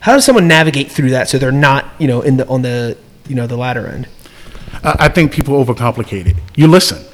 How 0.01 0.13
does 0.15 0.25
someone 0.27 0.47
navigate 0.47 0.93
through 0.93 1.11
that 1.11 1.29
so 1.29 1.39
they're 1.39 1.51
not 1.51 1.87
you 1.99 2.07
know 2.07 2.21
in 2.21 2.37
the 2.37 2.47
on 2.49 2.61
the 2.63 2.99
you 3.27 3.35
know 3.35 3.47
the 3.47 3.57
latter 3.57 3.87
end? 3.87 4.09
I 4.85 4.97
I 5.01 5.09
think 5.09 5.33
people 5.33 5.63
overcomplicate 5.65 6.27
it. 6.27 6.37
You 6.57 6.67
listen, 6.69 7.05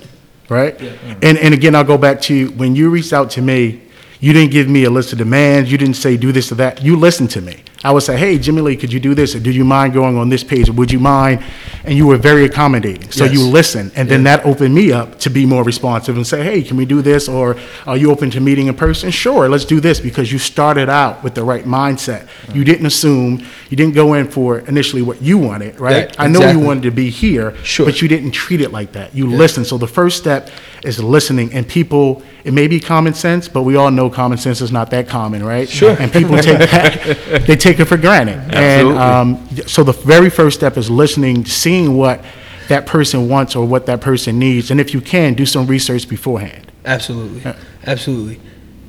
right? 0.49 0.79
And, 1.23 1.39
and 1.39 1.55
again, 1.55 1.75
I'll 1.75 1.85
go 1.85 1.99
back 1.99 2.21
to 2.23 2.49
when 2.53 2.75
you 2.77 2.91
reached 2.91 3.13
out 3.13 3.31
to 3.31 3.43
me, 3.43 3.83
you 4.21 4.33
didn't 4.33 4.53
give 4.53 4.69
me 4.69 4.85
a 4.85 4.91
list 4.91 5.13
of 5.13 5.19
demands. 5.19 5.71
You 5.71 5.79
didn't 5.79 5.95
say 5.95 6.17
do 6.17 6.33
this 6.33 6.51
or 6.51 6.57
that. 6.57 6.83
You 6.83 6.97
listened 6.97 7.31
to 7.31 7.41
me. 7.41 7.63
I 7.85 7.91
would 7.93 8.03
say, 8.03 8.17
hey, 8.17 8.39
Jimmy 8.39 8.63
Lee, 8.63 8.77
could 8.77 8.93
you 8.93 8.99
do 8.99 9.15
this? 9.15 9.35
Or 9.35 9.41
do 9.41 9.51
you 9.51 9.65
mind 9.65 9.93
going 9.93 10.17
on 10.17 10.31
this 10.31 10.43
page? 10.43 10.71
Or 10.71 10.73
would 10.73 10.91
you 10.91 10.99
mind? 10.99 11.45
And 11.85 11.95
you 11.95 12.07
were 12.07 12.17
very 12.17 12.47
accommodating. 12.47 13.11
So 13.11 13.25
you 13.27 13.41
Yes. 13.45 13.53
listen. 13.53 13.93
And 13.95 14.09
then 14.09 14.25
that 14.25 14.45
opened 14.47 14.75
me 14.75 14.91
up 14.91 15.19
to 15.21 15.29
be 15.31 15.45
more 15.45 15.63
responsive 15.63 16.17
and 16.17 16.27
say, 16.27 16.43
hey, 16.43 16.63
can 16.63 16.79
we 16.79 16.87
do 16.87 17.03
this? 17.03 17.29
Or 17.29 17.57
are 17.87 17.97
you 17.99 18.11
open 18.11 18.31
to 18.31 18.41
meeting 18.41 18.69
in 18.69 18.75
person? 18.75 19.11
Sure, 19.11 19.51
let's 19.51 19.67
do 19.67 19.81
this 19.81 20.01
because 20.01 20.33
you 20.33 20.39
started 20.39 20.89
out 20.89 21.23
with 21.23 21.35
the 21.35 21.45
right 21.45 21.65
mindset. 21.67 22.27
You 22.55 22.65
didn't 22.65 22.87
assume, 22.87 23.45
you 23.69 23.77
didn't 23.77 23.95
go 23.95 24.15
in 24.15 24.29
for 24.29 24.61
initially 24.61 25.03
what 25.03 25.21
you 25.21 25.37
wanted, 25.37 25.79
right? 25.79 26.09
Yeah, 26.09 26.23
I 26.25 26.27
know 26.29 26.51
you 26.51 26.59
wanted 26.61 26.85
to 26.85 26.91
be 26.91 27.11
here, 27.11 27.55
Sure. 27.65 27.85
but 27.85 28.01
you 28.01 28.09
didn't 28.09 28.31
treat 28.31 28.63
it 28.63 28.73
like 28.73 28.93
that. 28.93 29.15
You 29.15 29.27
listened. 29.27 29.67
So 29.67 29.77
the 29.77 29.87
first 29.87 30.17
step 30.17 30.49
is 30.85 31.03
listening. 31.03 31.53
And 31.53 31.69
people, 31.69 32.23
it 32.45 32.53
may 32.55 32.67
be 32.67 32.81
common 32.81 33.13
sense, 33.15 33.47
but 33.49 33.63
we 33.63 33.77
all 33.77 33.91
know 33.91 34.09
common 34.09 34.39
sense 34.39 34.63
is 34.63 34.73
not 34.73 34.91
that 34.91 35.07
common, 35.09 35.45
right? 35.45 35.69
Sure. 35.69 35.97
And 36.01 36.11
people 36.13 36.39
take 36.39 36.59
that, 36.59 37.45
they 37.47 37.57
take 37.67 37.74
it 37.81 37.87
for 37.87 37.97
granted. 37.97 38.39
Absolutely. 38.39 38.93
And 38.93 38.99
um, 38.99 39.49
so 39.67 39.83
the 39.83 39.93
very 39.93 40.31
first 40.31 40.59
step 40.59 40.77
is 40.77 40.91
listening, 40.91 41.45
seeing 41.45 41.97
what 41.97 42.25
that 42.69 42.87
person 42.87 43.29
wants 43.29 43.55
or 43.55 43.67
what 43.67 43.87
that 43.87 44.01
person 44.01 44.39
needs. 44.39 44.71
And 44.71 44.81
if 44.81 44.95
you 44.95 45.01
can, 45.01 45.35
do 45.35 45.47
some 45.47 45.67
research 45.67 46.09
beforehand. 46.09 46.73
Absolutely, 46.85 47.53
absolutely. 47.87 48.41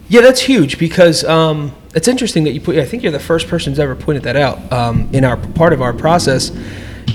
Yeah, 0.08 0.22
that's 0.22 0.42
huge 0.42 0.78
because 0.78 1.24
um, 1.24 1.74
it's 1.96 2.08
interesting 2.08 2.44
that 2.44 2.52
you 2.52 2.62
put. 2.62 2.78
I 2.78 2.86
think 2.86 3.04
you're 3.04 3.12
the 3.12 3.20
first 3.20 3.48
person 3.48 3.72
who's 3.72 3.80
ever 3.80 3.96
pointed 3.96 4.24
that 4.24 4.36
out 4.36 4.72
um, 4.72 5.10
in 5.14 5.26
our 5.26 5.38
part 5.38 5.74
of 5.74 5.82
our 5.82 5.94
process. 5.94 6.52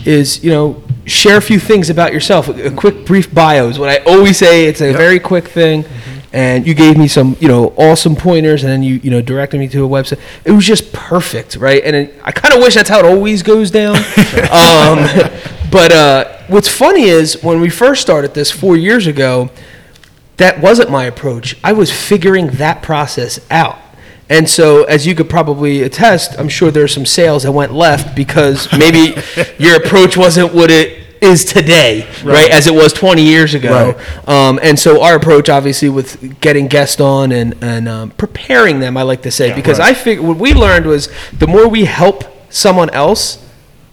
Is 0.07 0.43
you 0.43 0.50
know 0.50 0.83
share 1.05 1.37
a 1.37 1.43
few 1.43 1.61
things 1.61 1.91
about 1.91 2.12
yourself. 2.12 2.49
A, 2.49 2.67
a 2.67 2.71
quick, 2.71 3.05
brief 3.05 3.33
bio 3.35 3.69
is 3.69 3.79
what 3.79 3.89
I 3.89 3.99
always 4.05 4.39
say. 4.39 4.67
It's 4.67 4.81
a 4.81 4.93
very 4.93 5.21
quick 5.21 5.49
thing. 5.49 5.85
And 6.33 6.65
you 6.65 6.75
gave 6.75 6.97
me 6.97 7.09
some, 7.09 7.37
you 7.41 7.49
know, 7.49 7.75
awesome 7.77 8.15
pointers, 8.15 8.63
and 8.63 8.71
then 8.71 8.85
you, 8.85 8.97
you 8.97 9.11
know, 9.11 9.21
directed 9.21 9.59
me 9.59 9.67
to 9.69 9.85
a 9.85 9.89
website. 9.89 10.21
It 10.45 10.53
was 10.53 10.65
just 10.65 10.93
perfect, 10.93 11.57
right? 11.57 11.83
And 11.83 11.97
it, 11.97 12.21
I 12.23 12.31
kind 12.31 12.55
of 12.55 12.61
wish 12.61 12.75
that's 12.75 12.89
how 12.89 13.01
it 13.01 13.05
always 13.05 13.43
goes 13.43 13.71
down. 13.73 13.97
um, 13.97 15.09
but 15.73 15.93
uh, 15.93 16.39
what's 16.47 16.69
funny 16.69 17.05
is 17.05 17.43
when 17.43 17.61
we 17.61 17.69
first 17.69 18.01
started 18.01 18.35
this 18.35 18.51
four 18.51 18.77
years 18.77 19.09
ago, 19.09 19.51
that 20.37 20.61
wasn't 20.61 20.91
my 20.91 21.05
approach. 21.05 21.57
I 21.65 21.73
was 21.73 21.93
figuring 21.93 22.49
that 22.53 22.83
process 22.83 23.41
out. 23.51 23.79
And 24.31 24.49
so, 24.49 24.85
as 24.85 25.09
you 25.09 25.17
could 25.17 25.29
probably 25.29 25.83
attest, 25.83 26.39
I'm 26.39 26.49
sure 26.49 26.71
there's 26.71 26.95
some 26.95 27.05
sales 27.05 27.43
that 27.43 27.51
went 27.51 27.73
left 27.75 28.15
because 28.15 28.73
maybe 28.73 29.21
your 29.59 29.77
approach 29.77 30.17
wasn't 30.17 30.55
what 30.55 30.71
it 30.71 31.00
is 31.21 31.45
today, 31.45 32.09
right? 32.25 32.50
As 32.50 32.67
it 32.67 32.75
was 32.75 32.93
20 32.93 33.23
years 33.23 33.55
ago. 33.55 33.99
Um, 34.27 34.59
and 34.62 34.79
so, 34.79 35.03
our 35.03 35.17
approach, 35.17 35.49
obviously, 35.49 35.89
with 35.89 36.41
getting 36.41 36.67
guests 36.67 37.00
on 37.00 37.33
and, 37.33 37.55
and 37.62 37.89
um, 37.89 38.11
preparing 38.12 38.81
them, 38.81 38.97
I 38.97 39.03
like 39.03 39.23
to 39.23 39.31
say, 39.31 39.55
because 39.55 39.79
I 39.81 39.95
figure 39.95 40.23
what 40.27 40.39
we 40.39 40.55
learned 40.55 40.87
was 40.87 41.09
the 41.33 41.47
more 41.47 41.69
we 41.69 41.85
help 41.85 42.25
someone 42.53 42.91
else, 42.91 43.45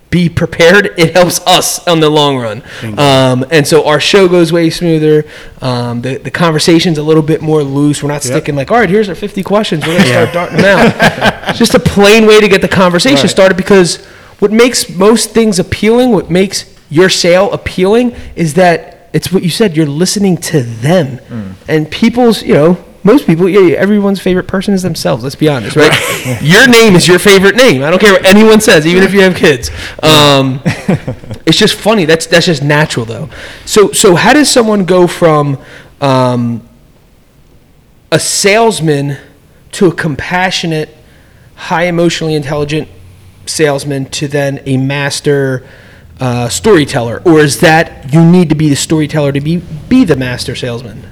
be 0.09 0.29
prepared, 0.29 0.97
it 0.97 1.13
helps 1.13 1.45
us 1.45 1.85
on 1.85 1.99
the 1.99 2.09
long 2.09 2.37
run. 2.37 2.63
Um, 2.97 3.45
and 3.51 3.67
so 3.67 3.85
our 3.87 3.99
show 3.99 4.29
goes 4.29 4.53
way 4.53 4.69
smoother. 4.69 5.25
Um, 5.61 6.01
the, 6.01 6.15
the 6.17 6.31
conversation's 6.31 6.97
a 6.97 7.03
little 7.03 7.21
bit 7.21 7.41
more 7.41 7.61
loose. 7.61 8.01
We're 8.01 8.07
not 8.07 8.23
sticking 8.23 8.55
like, 8.55 8.71
all 8.71 8.79
right, 8.79 8.89
here's 8.89 9.09
our 9.09 9.15
50 9.15 9.43
questions. 9.43 9.85
We're 9.85 9.97
going 9.97 10.03
to 10.03 10.07
start 10.07 10.33
darting 10.33 10.57
them 10.59 10.79
out. 10.79 11.55
Just 11.55 11.75
a 11.75 11.79
plain 11.79 12.25
way 12.25 12.39
to 12.39 12.47
get 12.47 12.61
the 12.61 12.69
conversation 12.69 13.27
started 13.27 13.57
because 13.57 13.97
what 14.39 14.51
makes 14.51 14.89
most 14.89 15.31
things 15.31 15.59
appealing, 15.59 16.11
what 16.11 16.31
makes 16.31 16.63
your 16.89 17.09
sale 17.09 17.51
appealing 17.51 18.15
is 18.35 18.55
that 18.55 19.09
it's 19.13 19.31
what 19.31 19.43
you 19.43 19.49
said, 19.49 19.75
you're 19.75 19.85
listening 19.85 20.37
to 20.37 20.61
them. 20.61 21.19
And 21.67 21.89
people's, 21.89 22.43
you 22.43 22.53
know, 22.53 22.85
most 23.03 23.25
people, 23.25 23.47
yeah, 23.47 23.77
everyone's 23.77 24.19
favorite 24.19 24.47
person 24.47 24.73
is 24.73 24.83
themselves. 24.83 25.23
Let's 25.23 25.35
be 25.35 25.47
honest, 25.47 25.77
right? 25.77 25.93
your 26.41 26.67
name 26.67 26.93
is 26.95 27.07
your 27.07 27.19
favorite 27.19 27.55
name. 27.55 27.81
I 27.81 27.89
don't 27.89 27.99
care 27.99 28.11
what 28.11 28.25
anyone 28.25 28.59
says, 28.59 28.85
even 28.85 29.03
if 29.03 29.13
you 29.13 29.21
have 29.21 29.35
kids. 29.35 29.69
Um, 30.03 30.61
it's 31.45 31.57
just 31.57 31.75
funny. 31.75 32.05
That's 32.05 32.27
that's 32.27 32.45
just 32.45 32.61
natural, 32.61 33.05
though. 33.05 33.29
So 33.65 33.91
so 33.93 34.15
how 34.15 34.33
does 34.33 34.49
someone 34.49 34.83
go 34.83 35.07
from 35.07 35.57
um, 36.01 36.67
a 38.11 38.19
salesman 38.19 39.17
to 39.73 39.87
a 39.87 39.93
compassionate, 39.93 40.95
high 41.55 41.83
emotionally 41.83 42.35
intelligent 42.35 42.89
salesman 43.45 44.05
to 44.09 44.27
then 44.27 44.61
a 44.65 44.75
master 44.75 45.65
uh, 46.19 46.49
storyteller, 46.49 47.21
or 47.25 47.39
is 47.39 47.59
that 47.61 48.13
you 48.13 48.25
need 48.25 48.49
to 48.49 48.55
be 48.55 48.69
the 48.69 48.75
storyteller 48.75 49.31
to 49.31 49.41
be 49.41 49.57
be 49.89 50.03
the 50.03 50.15
master 50.15 50.55
salesman? 50.55 51.03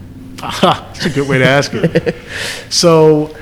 Aha, 0.41 0.89
That's 0.93 1.05
a 1.05 1.09
good 1.09 1.27
way 1.27 1.39
to 1.39 1.45
ask 1.45 1.71
it. 1.73 2.15
so, 2.69 3.35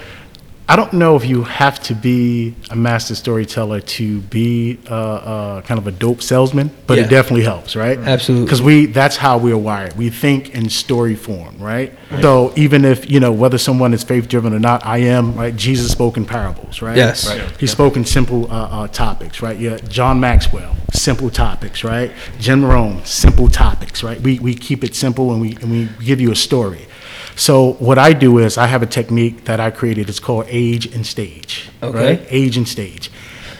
I 0.67 0.77
don't 0.77 0.93
know 0.93 1.17
if 1.17 1.25
you 1.25 1.43
have 1.43 1.81
to 1.83 1.93
be 1.93 2.55
a 2.69 2.75
master 2.75 3.15
storyteller 3.15 3.81
to 3.81 4.21
be 4.21 4.79
uh, 4.89 4.93
uh, 4.95 5.61
kind 5.63 5.77
of 5.77 5.87
a 5.87 5.91
dope 5.91 6.21
salesman, 6.21 6.71
but 6.87 6.97
Yeah. 6.97 7.03
it 7.03 7.09
definitely 7.09 7.43
helps, 7.43 7.75
right? 7.75 7.99
Absolutely. 7.99 8.45
Because 8.45 8.61
we 8.61 8.85
that's 8.85 9.17
how 9.17 9.37
we're 9.37 9.57
wired. 9.57 9.97
We 9.97 10.09
think 10.09 10.55
in 10.55 10.69
story 10.69 11.15
form, 11.15 11.57
right? 11.59 11.91
So 12.21 12.53
even 12.55 12.85
if 12.85 13.09
you 13.11 13.19
know 13.19 13.33
whether 13.33 13.57
someone 13.57 13.93
is 13.93 14.03
faith 14.03 14.29
driven 14.29 14.53
or 14.53 14.59
not, 14.59 14.85
I 14.85 14.99
am 14.99 15.35
right. 15.35 15.53
Jesus 15.53 15.91
spoke 15.91 16.15
in 16.15 16.23
parables, 16.25 16.81
right? 16.81 16.95
Yes. 16.95 17.27
Right. 17.27 17.41
He 17.59 17.67
spoke 17.67 17.97
in 17.97 18.05
simple 18.05 18.49
uh, 18.49 18.83
uh, 18.83 18.87
topics, 18.87 19.41
right? 19.41 19.59
Yeah. 19.59 19.77
John 19.89 20.21
Maxwell, 20.21 20.75
simple 20.93 21.29
topics, 21.29 21.83
right? 21.83 22.11
Jim 22.39 22.63
Rohn, 22.63 23.03
simple 23.03 23.49
topics, 23.49 24.01
right? 24.01 24.19
We 24.21 24.39
we 24.39 24.55
keep 24.55 24.83
it 24.85 24.95
simple 24.95 25.33
and 25.33 25.41
we 25.41 25.57
and 25.61 25.69
we 25.69 25.89
give 26.05 26.21
you 26.21 26.31
a 26.31 26.37
story. 26.37 26.87
So 27.35 27.73
what 27.73 27.97
I 27.97 28.13
do 28.13 28.37
is 28.39 28.57
I 28.57 28.67
have 28.67 28.83
a 28.83 28.85
technique 28.85 29.45
that 29.45 29.59
I 29.59 29.71
created. 29.71 30.09
It's 30.09 30.19
called 30.19 30.45
age 30.47 30.85
and 30.93 31.05
stage. 31.05 31.69
Okay. 31.81 32.17
Right? 32.17 32.27
Age 32.29 32.57
and 32.57 32.67
stage. 32.67 33.11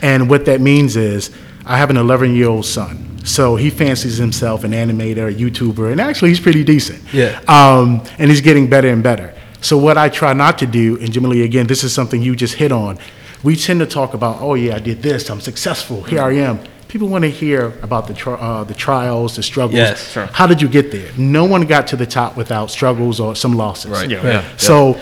And 0.02 0.30
what 0.30 0.46
that 0.46 0.62
means 0.62 0.96
is 0.96 1.32
I 1.66 1.78
have 1.78 1.90
an 1.90 1.98
11 1.98 2.36
year 2.36 2.50
old 2.50 2.66
son. 2.66 3.10
So 3.26 3.56
he 3.56 3.70
fancies 3.70 4.18
himself 4.18 4.64
an 4.66 4.72
animator, 4.72 5.32
a 5.32 5.34
YouTuber, 5.34 5.92
and 5.92 6.02
actually 6.02 6.30
he's 6.30 6.40
pretty 6.40 6.64
decent. 6.64 7.02
Yeah. 7.14 7.40
Um, 7.48 8.04
and 8.18 8.30
he's 8.30 8.42
getting 8.42 8.70
better 8.70 8.90
and 8.90 9.02
better. 9.02 9.34
So 9.62 9.78
what 9.78 9.98
I 9.98 10.10
try 10.10 10.34
not 10.34 10.58
to 10.60 10.66
do, 10.66 11.00
and 11.00 11.12
Jimmy 11.12 11.28
Lee, 11.30 11.44
again, 11.44 11.68
this 11.68 11.86
is 11.86 11.94
something 11.94 12.22
you 12.22 12.36
just 12.36 12.56
hit 12.56 12.74
on. 12.74 13.00
We 13.44 13.56
tend 13.56 13.80
to 13.80 13.86
talk 13.86 14.14
about, 14.14 14.42
oh 14.42 14.56
yeah, 14.56 14.76
I 14.76 14.80
did 14.80 15.02
this, 15.02 15.30
I'm 15.30 15.40
successful, 15.40 16.04
here 16.04 16.22
I 16.22 16.34
am. 16.34 16.60
People 16.94 17.08
want 17.08 17.24
to 17.24 17.30
hear 17.32 17.74
about 17.82 18.06
the 18.06 18.14
tri- 18.14 18.36
uh, 18.36 18.64
the 18.66 18.76
trials, 18.76 19.36
the 19.36 19.42
struggles. 19.42 19.74
Yes, 19.78 20.12
sure. 20.12 20.28
How 20.28 20.46
did 20.46 20.62
you 20.62 20.68
get 20.70 20.92
there? 20.92 21.10
No 21.18 21.44
one 21.44 21.64
got 21.64 21.88
to 21.88 21.96
the 21.96 22.06
top 22.06 22.38
without 22.38 22.70
struggles 22.70 23.20
or 23.20 23.36
some 23.36 23.54
losses. 23.54 23.90
Right. 23.90 24.08
Yeah. 24.08 24.22
Yeah. 24.24 24.58
So, 24.58 25.00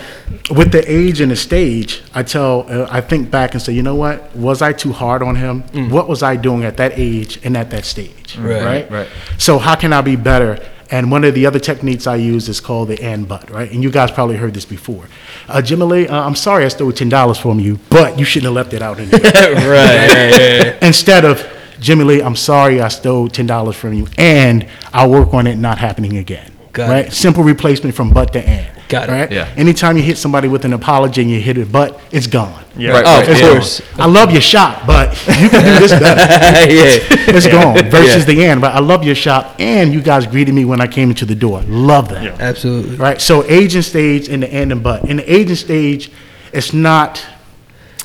with 0.56 0.72
the 0.72 0.90
age 0.90 1.20
and 1.20 1.30
the 1.32 1.36
stage, 1.36 2.02
I 2.16 2.24
tell, 2.24 2.66
uh, 2.70 2.88
I 2.90 3.02
think 3.02 3.30
back 3.30 3.56
and 3.56 3.62
say, 3.62 3.74
you 3.74 3.84
know 3.84 3.96
what? 3.96 4.34
Was 4.38 4.62
I 4.62 4.72
too 4.72 4.94
hard 4.94 5.22
on 5.22 5.36
him? 5.36 5.64
What 5.90 6.08
was 6.08 6.24
I 6.24 6.38
doing 6.38 6.64
at 6.64 6.78
that 6.78 6.94
age 6.96 7.42
and 7.44 7.58
at 7.58 7.72
that 7.72 7.84
stage? 7.84 8.38
Right, 8.38 8.64
Right. 8.64 8.90
right. 8.90 9.08
So, 9.38 9.60
how 9.60 9.76
can 9.76 9.92
I 9.92 10.00
be 10.00 10.16
better? 10.16 10.60
And 10.92 11.12
one 11.12 11.26
of 11.26 11.34
the 11.34 11.46
other 11.46 11.60
techniques 11.60 12.08
I 12.08 12.16
use 12.16 12.48
is 12.48 12.62
called 12.62 12.88
the 12.88 13.04
and 13.04 13.28
but, 13.28 13.50
right? 13.50 13.70
And 13.70 13.84
you 13.84 13.92
guys 13.92 14.12
probably 14.12 14.38
heard 14.38 14.54
this 14.54 14.64
before. 14.66 15.04
Uh, 15.50 15.62
Jimmy 15.62 15.84
Lee, 15.84 16.08
uh, 16.08 16.26
I'm 16.26 16.36
sorry 16.36 16.64
I 16.64 16.70
stole 16.70 16.94
ten 16.94 17.10
dollars 17.10 17.38
from 17.38 17.60
you, 17.60 17.80
but 17.90 18.18
you 18.18 18.24
shouldn't 18.24 18.46
have 18.48 18.56
left 18.56 18.74
it 18.74 18.82
out 18.82 18.98
anyway. 18.98 19.20
right. 19.68 20.78
Instead 20.82 21.26
of 21.26 21.46
Jimmy 21.82 22.04
Lee, 22.04 22.22
I'm 22.22 22.36
sorry 22.36 22.80
I 22.80 22.88
stole 22.90 23.28
ten 23.28 23.48
dollars 23.48 23.76
from 23.76 23.94
you, 23.94 24.08
and 24.18 24.68
I'll 24.94 25.10
work 25.10 25.34
on 25.34 25.48
it 25.48 25.56
not 25.58 25.80
happening 25.80 26.18
again. 26.18 26.52
Got 26.74 26.90
right? 26.90 27.06
it. 27.08 27.12
Simple 27.14 27.44
replacement 27.44 27.96
from 27.96 28.12
but 28.12 28.32
to 28.34 28.48
and. 28.48 28.68
Got 28.88 29.10
it. 29.10 29.12
Right? 29.12 29.32
Yeah. 29.32 29.54
Anytime 29.58 29.98
you 29.98 30.04
hit 30.04 30.18
somebody 30.18 30.48
with 30.48 30.64
an 30.64 30.74
apology 30.74 31.22
and 31.22 31.32
you 31.32 31.40
hit 31.42 31.58
it, 31.58 31.72
but 31.72 32.00
it's 32.12 32.28
gone. 32.28 32.64
Yeah. 32.78 32.92
Right, 32.92 33.04
Oh, 33.06 33.20
right, 33.22 33.30
of 33.30 33.38
yeah. 33.40 33.52
course. 33.54 33.82
I 33.98 34.06
love 34.06 34.32
your 34.32 34.42
shop, 34.42 34.86
but 34.86 35.12
you 35.42 35.50
can 35.50 35.64
do 35.64 35.80
this 35.80 35.92
better. 35.92 36.22
yeah. 36.72 37.36
It's 37.36 37.48
gone. 37.48 37.90
Versus 37.90 38.28
Yeah. 38.28 38.36
the 38.36 38.46
end. 38.46 38.62
But 38.62 38.76
I 38.76 38.80
love 38.80 39.04
your 39.04 39.16
shop, 39.16 39.56
and 39.60 39.92
you 39.94 40.02
guys 40.02 40.28
greeted 40.28 40.54
me 40.54 40.66
when 40.66 40.82
I 40.82 40.88
came 40.88 41.10
into 41.10 41.26
the 41.26 41.36
door. 41.36 41.62
Love 41.64 42.10
that. 42.10 42.24
Yeah. 42.24 42.38
Absolutely. 42.40 42.96
Right. 42.98 43.20
So 43.20 43.44
age 43.46 43.76
and 43.76 43.84
stage 43.84 44.30
in 44.30 44.42
the 44.42 44.50
end 44.50 44.72
and 44.72 44.84
but. 44.84 45.06
In 45.06 45.18
the 45.18 45.34
age 45.34 45.50
and 45.50 45.58
stage, 45.58 46.12
it's 46.54 46.74
not 46.74 47.26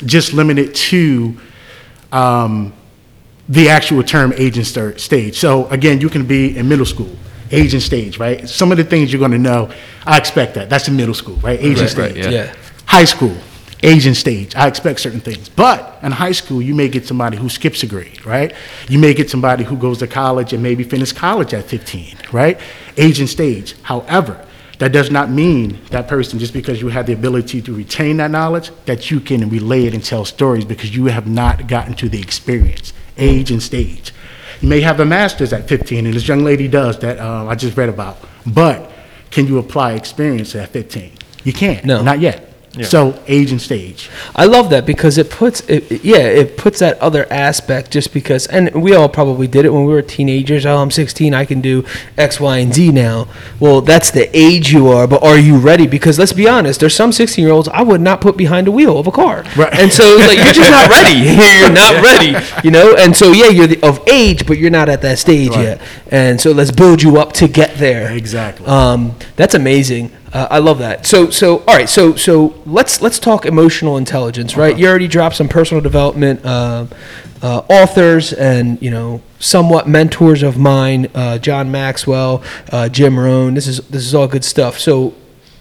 just 0.04 0.33
limited 0.33 0.75
to 0.75 1.37
um, 2.12 2.73
the 3.49 3.69
actual 3.69 4.03
term 4.03 4.33
agent 4.37 4.67
sta- 4.67 4.97
stage. 4.99 5.37
So 5.38 5.67
again, 5.69 6.00
you 6.00 6.09
can 6.09 6.26
be 6.26 6.57
in 6.57 6.69
middle 6.69 6.87
school, 6.87 7.11
age 7.50 7.75
and 7.75 7.83
stage, 7.83 8.19
right? 8.19 8.49
Some 8.49 8.73
of 8.73 8.79
the 8.79 8.85
things 8.85 9.12
you're 9.12 9.21
going 9.21 9.31
to 9.33 9.38
know, 9.38 9.71
I 10.05 10.19
expect 10.19 10.55
that. 10.55 10.69
That's 10.69 10.88
in 10.88 10.97
middle 10.97 11.15
school, 11.15 11.37
right? 11.37 11.59
Agent 11.61 11.81
Right, 11.81 11.91
stage. 11.91 12.25
right, 12.25 12.33
yeah. 12.33 12.45
Yeah. 12.47 12.55
High 12.87 13.05
school, 13.05 13.37
age 13.83 14.07
and 14.07 14.17
stage. 14.17 14.55
I 14.57 14.67
expect 14.67 15.00
certain 15.00 15.21
things. 15.21 15.49
But 15.49 15.99
in 16.03 16.11
high 16.12 16.33
school, 16.33 16.61
you 16.61 16.75
may 16.75 16.88
get 16.88 17.07
somebody 17.07 17.37
who 17.37 17.49
skips 17.49 17.83
a 17.83 17.87
grade, 17.87 18.25
right? 18.26 18.53
You 18.88 18.99
may 18.99 19.15
get 19.15 19.31
somebody 19.31 19.62
who 19.65 19.76
goes 19.76 19.99
to 19.99 20.07
college 20.07 20.53
and 20.53 20.62
maybe 20.62 20.83
finish 20.83 21.12
college 21.12 21.55
at 21.55 21.65
15, 21.67 22.17
right? 22.33 22.59
Age 22.97 23.21
and 23.21 23.29
stage. 23.29 23.75
However, 23.83 24.45
that 24.79 24.93
does 24.93 25.11
not 25.11 25.31
mean 25.31 25.79
that 25.91 26.07
person, 26.07 26.38
just 26.38 26.53
because 26.53 26.81
you 26.83 26.88
have 26.88 27.07
the 27.07 27.12
ability 27.12 27.62
to 27.62 27.73
retain 27.75 28.19
that 28.19 28.31
knowledge, 28.31 28.71
that 28.87 29.11
you 29.11 29.21
can 29.21 29.49
relay 29.49 29.87
it 29.87 29.95
and 29.95 30.05
tell 30.05 30.25
stories 30.25 30.65
because 30.65 30.95
you 30.95 31.07
have 31.07 31.26
not 31.26 31.67
gotten 31.67 31.95
to 31.95 32.09
the 32.11 32.21
experience, 32.21 32.93
age 33.19 33.51
and 33.51 33.63
stage. 33.63 34.13
You 34.61 34.69
may 34.69 34.81
have 34.81 35.01
a 35.01 35.05
master's 35.05 35.53
at 35.53 35.69
15, 35.69 36.07
and 36.07 36.15
this 36.15 36.27
young 36.27 36.45
lady 36.45 36.69
does 36.69 36.99
that 37.01 37.19
uh, 37.19 37.47
I 37.47 37.55
just 37.55 37.77
read 37.77 37.89
about. 37.89 38.19
But 38.47 38.91
can 39.31 39.47
you 39.47 39.59
apply 39.59 39.93
experience 39.93 40.55
at 40.55 40.71
15? 40.71 41.13
You 41.45 41.53
can't. 41.53 41.85
No. 41.85 42.03
Not 42.03 42.21
yet. 42.21 42.46
Yeah. 42.76 42.85
So 42.87 43.23
age 43.26 43.50
and 43.52 43.61
stage. 43.61 44.11
I 44.35 44.45
love 44.45 44.68
that 44.71 44.85
because 44.85 45.16
it 45.18 45.30
puts 45.30 45.61
it, 45.62 45.90
it- 45.90 46.04
yeah, 46.04 46.18
it 46.18 46.56
puts 46.56 46.78
that 46.80 46.99
other 47.00 47.26
aspect 47.33 47.90
just 47.90 48.12
because 48.12 48.47
and 48.47 48.83
we 48.83 48.95
all 48.95 49.09
probably 49.09 49.47
did 49.47 49.64
it 49.64 49.71
when 49.73 49.85
we 49.87 49.92
were 49.92 50.02
teenagers. 50.02 50.66
Oh, 50.66 50.76
I'm 50.76 50.90
16, 50.90 51.33
I 51.35 51.45
can 51.47 51.61
do 51.61 51.85
X, 52.18 52.38
Y, 52.38 52.59
and 52.59 52.75
Z 52.75 52.92
now. 52.92 53.28
Well, 53.59 53.80
that's 53.80 54.11
the 54.11 54.28
age 54.37 54.73
you 54.73 54.88
are, 54.88 55.06
but 55.06 55.23
are 55.23 55.38
you 55.38 55.56
ready? 55.59 55.87
Because 55.87 56.18
let's 56.18 56.33
be 56.35 56.47
honest, 56.49 56.80
there's 56.80 56.95
some 56.95 57.12
16 57.12 57.42
year 57.42 57.52
olds 57.52 57.68
I 57.68 57.83
would 57.83 58.00
not 58.00 58.21
put 58.21 58.37
behind 58.37 58.66
the 58.66 58.71
wheel 58.73 58.99
of 58.99 59.06
a 59.06 59.12
car. 59.12 59.42
Right. 59.56 59.73
And 59.73 59.90
so 59.92 60.04
it's 60.18 60.26
like 60.28 60.37
you're 60.38 60.52
just 60.54 60.71
not 60.71 60.90
ready. 60.90 61.18
you're 61.61 61.73
not 61.73 62.02
ready, 62.04 62.37
you 62.62 62.71
know? 62.71 62.95
And 62.97 63.16
so 63.16 63.33
yeah, 63.33 63.49
you're 63.49 63.66
the, 63.68 63.83
of 63.83 64.06
age, 64.06 64.47
but 64.47 64.59
you're 64.59 64.71
not 64.71 64.88
at 64.88 65.02
that 65.02 65.18
stage 65.18 65.50
Right. 65.50 65.62
yet. 65.62 65.80
And 66.11 66.40
so 66.40 66.52
let's 66.52 66.71
build 66.71 67.02
you 67.02 67.18
up 67.18 67.33
to 67.35 67.49
get 67.49 67.76
there. 67.78 68.11
Exactly. 68.12 68.66
Um, 68.66 69.16
that's 69.37 69.54
amazing. 69.54 70.11
Uh, 70.37 70.47
I 70.50 70.59
love 70.59 70.81
that. 70.81 71.07
So, 71.07 71.31
so 71.31 71.61
all 71.61 71.75
right. 71.75 71.88
So, 71.88 72.14
so 72.14 72.62
let's 72.66 73.00
let's 73.00 73.19
talk 73.19 73.47
emotional 73.47 73.97
intelligence, 73.97 74.55
right? 74.55 74.76
You 74.76 74.87
already 74.87 75.09
dropped 75.09 75.37
some 75.37 75.49
personal 75.49 75.81
development 75.81 76.45
uh, 76.45 76.88
uh, 77.40 77.62
authors 77.71 78.35
and 78.35 78.81
you 78.83 78.90
know 78.90 79.23
somewhat 79.38 79.88
mentors 79.88 80.43
of 80.43 80.59
mine, 80.59 81.09
uh, 81.14 81.38
John 81.38 81.71
Maxwell, 81.71 82.43
uh, 82.71 82.90
Jim 82.90 83.19
Rohn. 83.19 83.55
This 83.55 83.66
is 83.66 83.78
this 83.88 84.05
is 84.05 84.14
all 84.14 84.28
good 84.28 84.45
stuff. 84.45 84.78
So, 84.78 85.14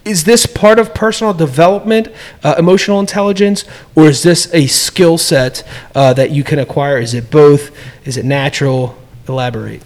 is 0.04 0.26
this 0.26 0.46
part 0.46 0.78
of 0.78 0.94
personal 0.94 1.34
development, 1.34 2.10
uh, 2.44 2.56
emotional 2.58 3.00
intelligence, 3.00 3.64
or 3.96 4.08
is 4.08 4.24
this 4.24 4.54
a 4.54 4.68
skill 4.68 5.18
set 5.18 5.66
uh, 5.96 6.12
that 6.16 6.32
you 6.32 6.44
can 6.44 6.60
acquire? 6.60 6.98
Is 6.98 7.14
it 7.14 7.32
both? 7.32 7.72
Is 8.06 8.18
it 8.18 8.26
natural? 8.26 8.98
Elaborate. 9.30 9.84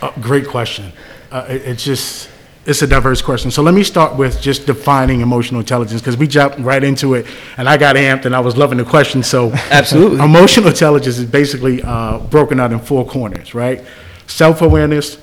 Uh, 0.00 0.12
great 0.18 0.48
question. 0.48 0.94
Uh, 1.30 1.44
it, 1.46 1.60
it's 1.66 1.84
just 1.84 2.30
it's 2.68 2.82
a 2.82 2.86
diverse 2.86 3.22
question. 3.22 3.50
So 3.50 3.62
let 3.62 3.72
me 3.72 3.82
start 3.82 4.14
with 4.14 4.42
just 4.42 4.66
defining 4.66 5.22
emotional 5.22 5.58
intelligence 5.58 6.02
because 6.02 6.18
we 6.18 6.28
jumped 6.28 6.58
right 6.58 6.84
into 6.84 7.14
it, 7.14 7.26
and 7.56 7.66
I 7.66 7.78
got 7.78 7.96
amped 7.96 8.26
and 8.26 8.36
I 8.36 8.40
was 8.40 8.58
loving 8.58 8.76
the 8.76 8.84
question. 8.84 9.22
So 9.22 9.52
Absolutely. 9.70 10.18
emotional 10.22 10.68
intelligence 10.68 11.16
is 11.16 11.24
basically 11.24 11.82
uh, 11.82 12.18
broken 12.18 12.60
out 12.60 12.70
in 12.70 12.78
four 12.78 13.06
corners, 13.06 13.54
right? 13.54 13.82
Self 14.26 14.60
awareness, 14.60 15.16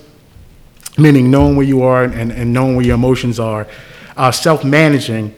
meaning 0.97 1.29
knowing 1.29 1.55
where 1.55 1.67
you 1.67 1.83
are 1.83 2.03
and, 2.03 2.31
and 2.31 2.51
knowing 2.51 2.77
where 2.77 2.85
your 2.85 2.95
emotions 2.95 3.39
are. 3.39 3.67
Uh, 4.17 4.31
Self 4.31 4.63
managing, 4.63 5.31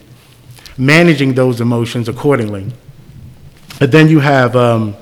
managing 0.77 1.33
those 1.33 1.59
emotions 1.59 2.07
accordingly. 2.07 2.71
But 3.79 3.91
then 3.91 4.07
you 4.07 4.21
have 4.21 4.55
um, 4.55 4.95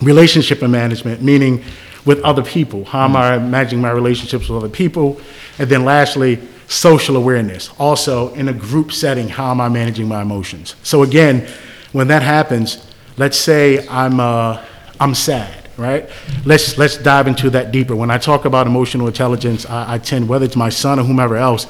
relationship 0.00 0.62
and 0.62 0.72
management, 0.72 1.22
meaning 1.22 1.62
with 2.04 2.20
other 2.20 2.42
people. 2.42 2.84
How 2.84 3.04
am 3.04 3.16
I 3.16 3.38
managing 3.38 3.80
my 3.80 3.90
relationships 3.90 4.48
with 4.48 4.58
other 4.58 4.68
people? 4.68 5.20
And 5.58 5.68
then 5.68 5.84
lastly, 5.84 6.40
social 6.68 7.16
awareness. 7.16 7.70
Also, 7.78 8.32
in 8.34 8.48
a 8.48 8.52
group 8.52 8.92
setting, 8.92 9.28
how 9.28 9.50
am 9.50 9.60
I 9.60 9.68
managing 9.68 10.08
my 10.08 10.22
emotions? 10.22 10.74
So 10.82 11.02
again, 11.02 11.46
when 11.92 12.08
that 12.08 12.22
happens, 12.22 12.84
let's 13.16 13.36
say 13.36 13.86
I'm, 13.88 14.18
uh, 14.18 14.64
I'm 14.98 15.14
sad, 15.14 15.68
right? 15.76 16.08
Let's, 16.44 16.78
let's 16.78 16.96
dive 16.96 17.26
into 17.26 17.50
that 17.50 17.72
deeper. 17.72 17.94
When 17.94 18.10
I 18.10 18.18
talk 18.18 18.44
about 18.44 18.66
emotional 18.66 19.06
intelligence, 19.06 19.66
I, 19.66 19.94
I 19.94 19.98
tend, 19.98 20.28
whether 20.28 20.44
it's 20.44 20.56
my 20.56 20.70
son 20.70 20.98
or 20.98 21.04
whomever 21.04 21.36
else, 21.36 21.66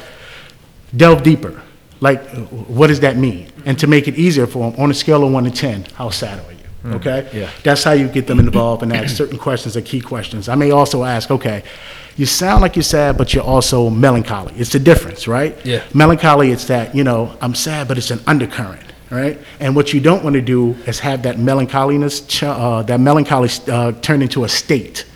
delve 0.96 1.22
deeper. 1.22 1.60
Like, 2.00 2.24
what 2.48 2.88
does 2.88 3.00
that 3.00 3.16
mean? 3.16 3.52
And 3.64 3.78
to 3.78 3.86
make 3.86 4.08
it 4.08 4.16
easier 4.16 4.46
for 4.46 4.70
them, 4.70 4.80
on 4.80 4.90
a 4.90 4.94
scale 4.94 5.24
of 5.24 5.32
one 5.32 5.44
to 5.44 5.50
10, 5.50 5.84
how 5.94 6.10
sad 6.10 6.44
are 6.44 6.51
you? 6.51 6.51
Okay? 6.84 7.28
yeah. 7.32 7.50
That's 7.62 7.84
how 7.84 7.92
you 7.92 8.08
get 8.08 8.26
them 8.26 8.38
involved 8.38 8.82
and 8.82 8.92
ask 8.92 9.16
certain 9.22 9.38
questions 9.38 9.76
are 9.76 9.82
key 9.82 10.00
questions. 10.00 10.48
I 10.48 10.54
may 10.54 10.70
also 10.70 11.04
ask, 11.04 11.30
okay, 11.30 11.62
you 12.16 12.26
sound 12.26 12.60
like 12.62 12.76
you're 12.76 12.82
sad, 12.82 13.16
but 13.16 13.32
you're 13.32 13.44
also 13.44 13.88
melancholy. 13.88 14.54
It's 14.56 14.72
the 14.72 14.78
difference, 14.78 15.26
right? 15.26 15.56
Yeah. 15.64 15.82
Melancholy, 15.94 16.50
it's 16.50 16.66
that, 16.66 16.94
you 16.94 17.04
know, 17.04 17.36
I'm 17.40 17.54
sad, 17.54 17.88
but 17.88 17.98
it's 17.98 18.10
an 18.10 18.20
undercurrent, 18.26 18.84
right? 19.10 19.38
And 19.60 19.74
what 19.74 19.92
you 19.94 20.00
don't 20.00 20.22
want 20.22 20.34
to 20.34 20.42
do 20.42 20.72
is 20.86 20.98
have 21.00 21.22
that 21.22 21.38
melancholiness, 21.38 22.42
uh, 22.42 22.82
that 22.82 23.00
melancholy 23.00 23.48
uh, 23.68 23.92
turn 23.92 24.20
into 24.20 24.44
a 24.44 24.48
state, 24.48 25.06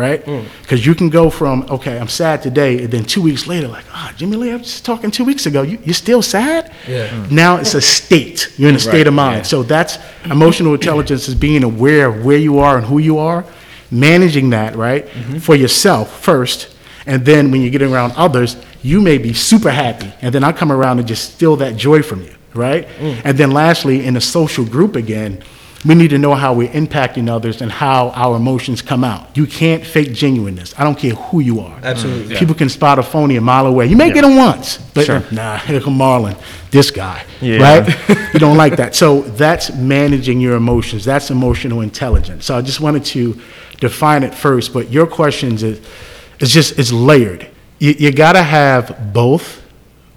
right? 0.00 0.24
Because 0.62 0.86
you 0.86 0.94
can 0.94 1.10
go 1.10 1.30
from, 1.30 1.66
okay, 1.70 1.98
I'm 2.00 2.08
sad 2.08 2.42
today, 2.42 2.82
and 2.82 2.90
then 2.92 3.04
two 3.04 3.22
weeks 3.22 3.46
later, 3.46 3.68
like, 3.68 3.84
ah, 3.92 4.12
Jimmy 4.16 4.36
Lee, 4.36 4.50
I 4.52 4.56
was 4.56 4.66
just 4.66 4.84
talking 4.84 5.10
two 5.10 5.24
weeks 5.24 5.44
ago. 5.46 5.60
You, 5.62 5.78
you're 5.84 5.94
still 6.06 6.22
sad? 6.22 6.72
Yeah. 6.88 7.08
Mm. 7.08 7.30
Now 7.30 7.56
it's 7.58 7.74
a 7.74 7.80
state. 7.80 8.52
You're 8.56 8.70
in 8.70 8.76
a 8.76 8.80
state 8.80 9.06
of 9.06 9.14
mind. 9.14 9.46
So 9.46 9.62
that's 9.62 9.98
emotional 10.24 10.72
intelligence 10.74 11.28
is 11.28 11.34
being 11.34 11.62
aware 11.64 12.06
of 12.08 12.24
where 12.24 12.38
you 12.38 12.58
are 12.58 12.78
and 12.78 12.86
who 12.86 12.98
you 12.98 13.18
are, 13.18 13.44
managing 13.90 14.50
that, 14.50 14.74
right, 14.76 15.08
for 15.40 15.54
yourself 15.54 16.20
first. 16.20 16.74
And 17.06 17.24
then 17.24 17.50
when 17.50 17.60
you 17.62 17.70
get 17.70 17.82
around 17.82 18.12
others, 18.16 18.56
you 18.82 19.00
may 19.00 19.18
be 19.18 19.32
super 19.34 19.70
happy. 19.70 20.12
And 20.22 20.34
then 20.34 20.42
I 20.44 20.52
come 20.52 20.72
around 20.72 20.98
and 21.00 21.08
just 21.08 21.34
steal 21.34 21.56
that 21.56 21.76
joy 21.76 22.02
from 22.02 22.22
you, 22.22 22.34
right? 22.54 22.88
And 23.24 23.36
then 23.36 23.50
lastly, 23.50 24.06
in 24.06 24.16
a 24.16 24.20
social 24.20 24.64
group 24.64 24.96
again, 24.96 25.42
we 25.84 25.94
need 25.94 26.08
to 26.10 26.18
know 26.18 26.34
how 26.34 26.52
we're 26.52 26.68
impacting 26.68 27.30
others 27.30 27.62
and 27.62 27.72
how 27.72 28.10
our 28.10 28.36
emotions 28.36 28.82
come 28.82 29.02
out. 29.02 29.34
You 29.34 29.46
can't 29.46 29.84
fake 29.84 30.12
genuineness. 30.12 30.74
I 30.78 30.84
don't 30.84 30.98
care 30.98 31.14
who 31.14 31.40
you 31.40 31.60
are. 31.60 31.78
Absolutely. 31.82 32.36
People 32.36 32.54
can 32.54 32.68
spot 32.68 32.98
a 32.98 33.02
phony 33.02 33.36
a 33.36 33.40
mile 33.40 33.66
away. 33.66 33.86
You 33.86 33.96
may 33.96 34.12
get 34.12 34.22
them 34.22 34.36
once, 34.36 34.76
but 34.76 35.32
nah, 35.32 35.56
here 35.66 35.80
come 35.80 35.96
Marlon, 35.96 36.36
this 36.70 36.90
guy, 36.90 37.24
Yeah. 37.40 37.62
right? 37.80 38.08
you 38.34 38.38
don't 38.38 38.58
like 38.58 38.76
that. 38.76 38.94
So 38.94 39.22
that's 39.22 39.74
managing 39.74 40.38
your 40.40 40.56
emotions. 40.56 41.04
That's 41.06 41.30
emotional 41.30 41.80
intelligence. 41.80 42.44
So 42.44 42.58
I 42.58 42.60
just 42.62 42.80
wanted 42.80 43.04
to 43.06 43.40
define 43.78 44.22
it 44.22 44.34
first, 44.34 44.74
but 44.74 44.90
your 44.90 45.06
questions 45.06 45.62
is, 45.62 45.80
is 46.40 46.52
just, 46.52 46.78
it's 46.78 46.92
layered. 46.92 47.48
You, 47.78 47.92
you 47.98 48.12
gotta 48.12 48.42
have 48.42 49.14
both, 49.14 49.62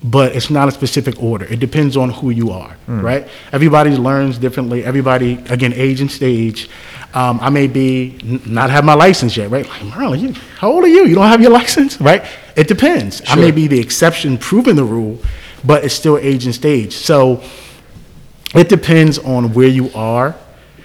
but 0.03 0.35
it's 0.35 0.49
not 0.49 0.67
a 0.67 0.71
specific 0.71 1.21
order. 1.23 1.45
It 1.45 1.59
depends 1.59 1.95
on 1.95 2.09
who 2.09 2.29
you 2.29 2.51
are, 2.51 2.75
right? 2.87 3.27
Everybody 3.53 3.91
learns 3.91 4.37
differently. 4.37 4.83
Everybody, 4.83 5.33
again, 5.49 5.71
age 5.73 6.01
and 6.01 6.11
stage. 6.11 6.69
Um, 7.13 7.39
I 7.41 7.49
may 7.49 7.67
be 7.67 8.17
n- 8.23 8.41
not 8.45 8.69
have 8.69 8.83
my 8.83 8.95
license 8.95 9.37
yet, 9.37 9.49
right? 9.49 9.67
Like, 9.67 9.81
Marlon, 9.81 10.19
you, 10.19 10.33
how 10.57 10.71
old 10.71 10.83
are 10.83 10.87
you? 10.87 11.05
You 11.05 11.15
don't 11.15 11.27
have 11.27 11.41
your 11.41 11.51
license, 11.61 12.01
right? 12.01 12.25
It 12.55 12.67
depends. 12.67 13.21
I 13.27 13.35
may 13.35 13.51
be 13.51 13.67
the 13.67 13.79
exception 13.79 14.37
proving 14.37 14.75
the 14.75 14.83
rule, 14.83 15.19
but 15.63 15.85
it's 15.85 15.93
still 15.95 16.17
age 16.17 16.45
and 16.45 16.53
stage. 16.55 16.93
So 16.95 17.41
it 18.55 18.67
depends 18.69 19.19
on 19.19 19.53
where 19.53 19.67
you 19.69 19.89
are 19.95 20.35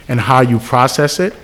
and 0.09 0.21
how 0.21 0.41
you 0.43 0.59
process 0.59 1.19
it. 1.19 1.35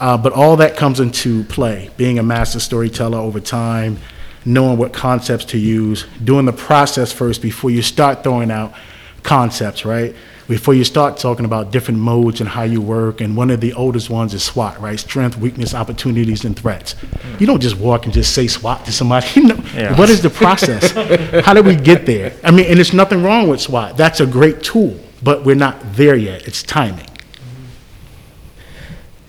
Uh, 0.00 0.16
but 0.16 0.32
all 0.32 0.56
that 0.56 0.76
comes 0.76 0.98
into 1.00 1.44
play 1.44 1.90
being 1.96 2.18
a 2.18 2.22
master 2.22 2.58
storyteller 2.60 3.18
over 3.18 3.38
time, 3.40 3.98
knowing 4.44 4.78
what 4.78 4.92
concepts 4.92 5.44
to 5.46 5.58
use, 5.58 6.06
doing 6.22 6.44
the 6.44 6.52
process 6.52 7.12
first 7.12 7.40
before 7.42 7.70
you 7.70 7.82
start 7.82 8.22
throwing 8.22 8.50
out 8.50 8.74
concepts, 9.22 9.84
right? 9.84 10.14
Before 10.46 10.74
you 10.74 10.84
start 10.84 11.16
talking 11.16 11.46
about 11.46 11.70
different 11.72 12.00
modes 12.00 12.40
and 12.40 12.48
how 12.50 12.64
you 12.64 12.82
work. 12.82 13.22
And 13.22 13.34
one 13.34 13.48
of 13.50 13.62
the 13.62 13.72
oldest 13.72 14.10
ones 14.10 14.34
is 14.34 14.42
SWOT, 14.42 14.78
right? 14.78 15.00
Strength, 15.00 15.38
weakness, 15.38 15.72
opportunities, 15.74 16.44
and 16.44 16.54
threats. 16.54 16.96
You 17.38 17.46
don't 17.46 17.62
just 17.62 17.78
walk 17.78 18.04
and 18.04 18.12
just 18.12 18.34
say 18.34 18.46
SWOT 18.46 18.84
to 18.84 18.92
somebody. 18.92 19.26
You 19.36 19.48
know, 19.48 19.64
Yeah. 19.74 19.96
What 19.98 20.10
is 20.10 20.20
the 20.20 20.28
process? 20.28 20.90
how 21.46 21.54
do 21.54 21.62
we 21.62 21.74
get 21.76 22.04
there? 22.04 22.34
I 22.44 22.50
mean, 22.50 22.66
and 22.66 22.76
there's 22.76 22.92
nothing 22.92 23.22
wrong 23.22 23.48
with 23.48 23.62
SWOT. 23.62 23.96
That's 23.96 24.20
a 24.20 24.26
great 24.26 24.62
tool, 24.62 25.00
but 25.22 25.44
we're 25.46 25.56
not 25.56 25.76
there 25.94 26.14
yet. 26.16 26.46
It's 26.46 26.62
timing. 26.62 27.06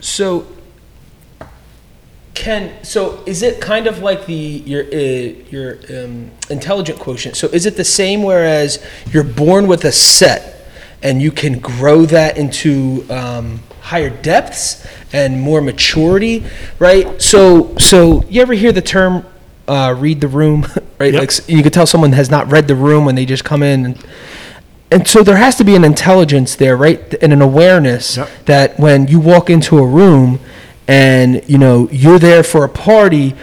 So, 0.02 0.46
can 2.36 2.84
so 2.84 3.24
is 3.26 3.42
it 3.42 3.60
kind 3.62 3.88
of 3.88 4.00
like 4.00 4.26
the 4.28 4.34
your 4.34 4.84
uh, 4.84 5.34
your 5.50 5.80
um, 5.90 6.30
intelligent 6.50 7.00
quotient? 7.00 7.36
So 7.38 7.48
is 7.48 7.66
it 7.66 7.76
the 7.78 7.84
same? 7.84 8.22
Whereas 8.22 8.86
you're 9.12 9.24
born 9.24 9.68
with 9.68 9.86
a 9.86 9.92
set, 9.92 10.68
and 11.02 11.22
you 11.22 11.32
can 11.32 11.60
grow 11.60 12.06
that 12.06 12.38
into 12.38 13.06
um, 13.10 13.62
higher 13.82 14.10
depths 14.10 14.86
and 15.14 15.42
more 15.42 15.62
maturity, 15.62 16.44
right? 16.78 17.20
So 17.22 17.76
so 17.78 18.24
you 18.26 18.42
ever 18.42 18.54
hear 18.54 18.72
the 18.74 18.82
term 18.82 19.26
uh, 19.68 19.96
"read 19.98 20.22
the 20.22 20.28
room"? 20.28 20.68
Right, 20.98 21.12
Yep. 21.12 21.20
like 21.20 21.50
you 21.50 21.62
could 21.62 21.74
tell 21.74 21.86
someone 21.86 22.14
has 22.14 22.32
not 22.32 22.50
read 22.50 22.70
the 22.70 22.76
room 22.76 23.04
when 23.04 23.16
they 23.16 23.26
just 23.26 23.44
come 23.44 23.62
in. 23.62 23.86
And, 23.86 24.06
and 24.90 25.06
so 25.06 25.24
there 25.24 25.36
has 25.36 25.58
to 25.58 25.66
be 25.66 25.76
an 25.76 25.84
intelligence 25.84 26.56
there, 26.56 26.78
right? 26.78 27.14
And 27.22 27.34
an 27.34 27.42
awareness 27.42 28.16
Yep. 28.16 28.30
that 28.46 28.80
when 28.80 29.06
you 29.10 29.20
walk 29.20 29.50
into 29.50 29.78
a 29.80 29.86
room 29.86 30.40
and, 30.88 31.42
you 31.50 31.58
know, 31.58 31.90
you're 31.92 32.20
there 32.20 32.44
for 32.44 32.64
a 32.64 32.70
party, 32.70 33.34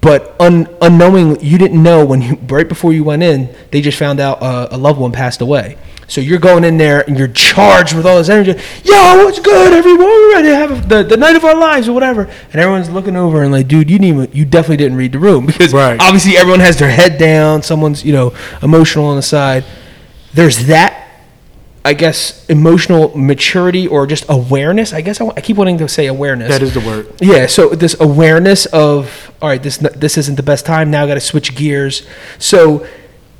but 0.00 0.34
un- 0.40 0.68
unknowingly, 0.80 1.44
you 1.44 1.58
didn't 1.58 1.82
know 1.82 2.04
when 2.04 2.22
you, 2.22 2.34
right 2.48 2.68
before 2.68 2.92
you 2.92 3.04
went 3.04 3.22
in, 3.22 3.54
they 3.70 3.80
just 3.80 3.98
found 3.98 4.20
out 4.20 4.42
uh, 4.42 4.68
a 4.70 4.78
loved 4.78 4.98
one 5.00 5.12
passed 5.12 5.40
away. 5.40 5.78
So 6.08 6.20
you're 6.20 6.40
going 6.40 6.64
in 6.64 6.76
there 6.76 7.00
and 7.08 7.16
you're 7.18 7.28
charged 7.28 7.94
with 7.94 8.04
all 8.04 8.18
this 8.18 8.28
energy. 8.28 8.52
Yo, 8.84 9.24
what's 9.24 9.38
good, 9.38 9.72
everyone? 9.72 10.00
We're 10.04 10.32
ready 10.32 10.48
to 10.48 10.56
have 10.56 10.88
the, 10.88 11.02
the 11.02 11.16
night 11.16 11.36
of 11.36 11.44
our 11.44 11.54
lives 11.56 11.88
or 11.88 11.92
whatever. 11.94 12.24
And 12.24 12.54
everyone's 12.56 12.90
looking 12.90 13.16
over 13.16 13.42
and 13.42 13.50
like, 13.50 13.66
dude, 13.66 13.88
you 13.90 13.98
didn't 13.98 14.18
even, 14.18 14.36
you 14.36 14.44
definitely 14.44 14.76
didn't 14.76 14.98
read 14.98 15.12
the 15.12 15.18
room 15.18 15.46
because 15.46 15.72
Right. 15.72 15.98
obviously 16.00 16.36
everyone 16.36 16.60
has 16.60 16.78
their 16.78 16.90
head 16.90 17.18
down. 17.18 17.62
Someone's, 17.62 18.04
you 18.04 18.12
know, 18.12 18.34
emotional 18.62 19.06
on 19.06 19.16
the 19.16 19.22
side. 19.22 19.64
There's 20.34 20.66
that 20.66 21.01
I 21.84 21.94
guess 21.94 22.46
emotional 22.46 23.16
maturity 23.16 23.88
or 23.88 24.06
just 24.06 24.24
awareness. 24.28 24.92
I 24.92 25.00
guess 25.00 25.20
I, 25.20 25.26
I 25.26 25.40
keep 25.40 25.56
wanting 25.56 25.78
to 25.78 25.88
say 25.88 26.06
awareness. 26.06 26.48
That 26.48 26.62
is 26.62 26.74
the 26.74 26.80
word. 26.80 27.12
Yeah, 27.20 27.46
so 27.46 27.70
this 27.70 27.98
awareness 28.00 28.66
of 28.66 29.32
all 29.42 29.48
right, 29.48 29.62
this 29.62 29.78
this 29.78 30.16
isn't 30.16 30.36
the 30.36 30.44
best 30.44 30.64
time. 30.64 30.90
Now 30.90 31.04
I 31.04 31.06
got 31.08 31.14
to 31.14 31.20
switch 31.20 31.56
gears. 31.56 32.06
So 32.38 32.86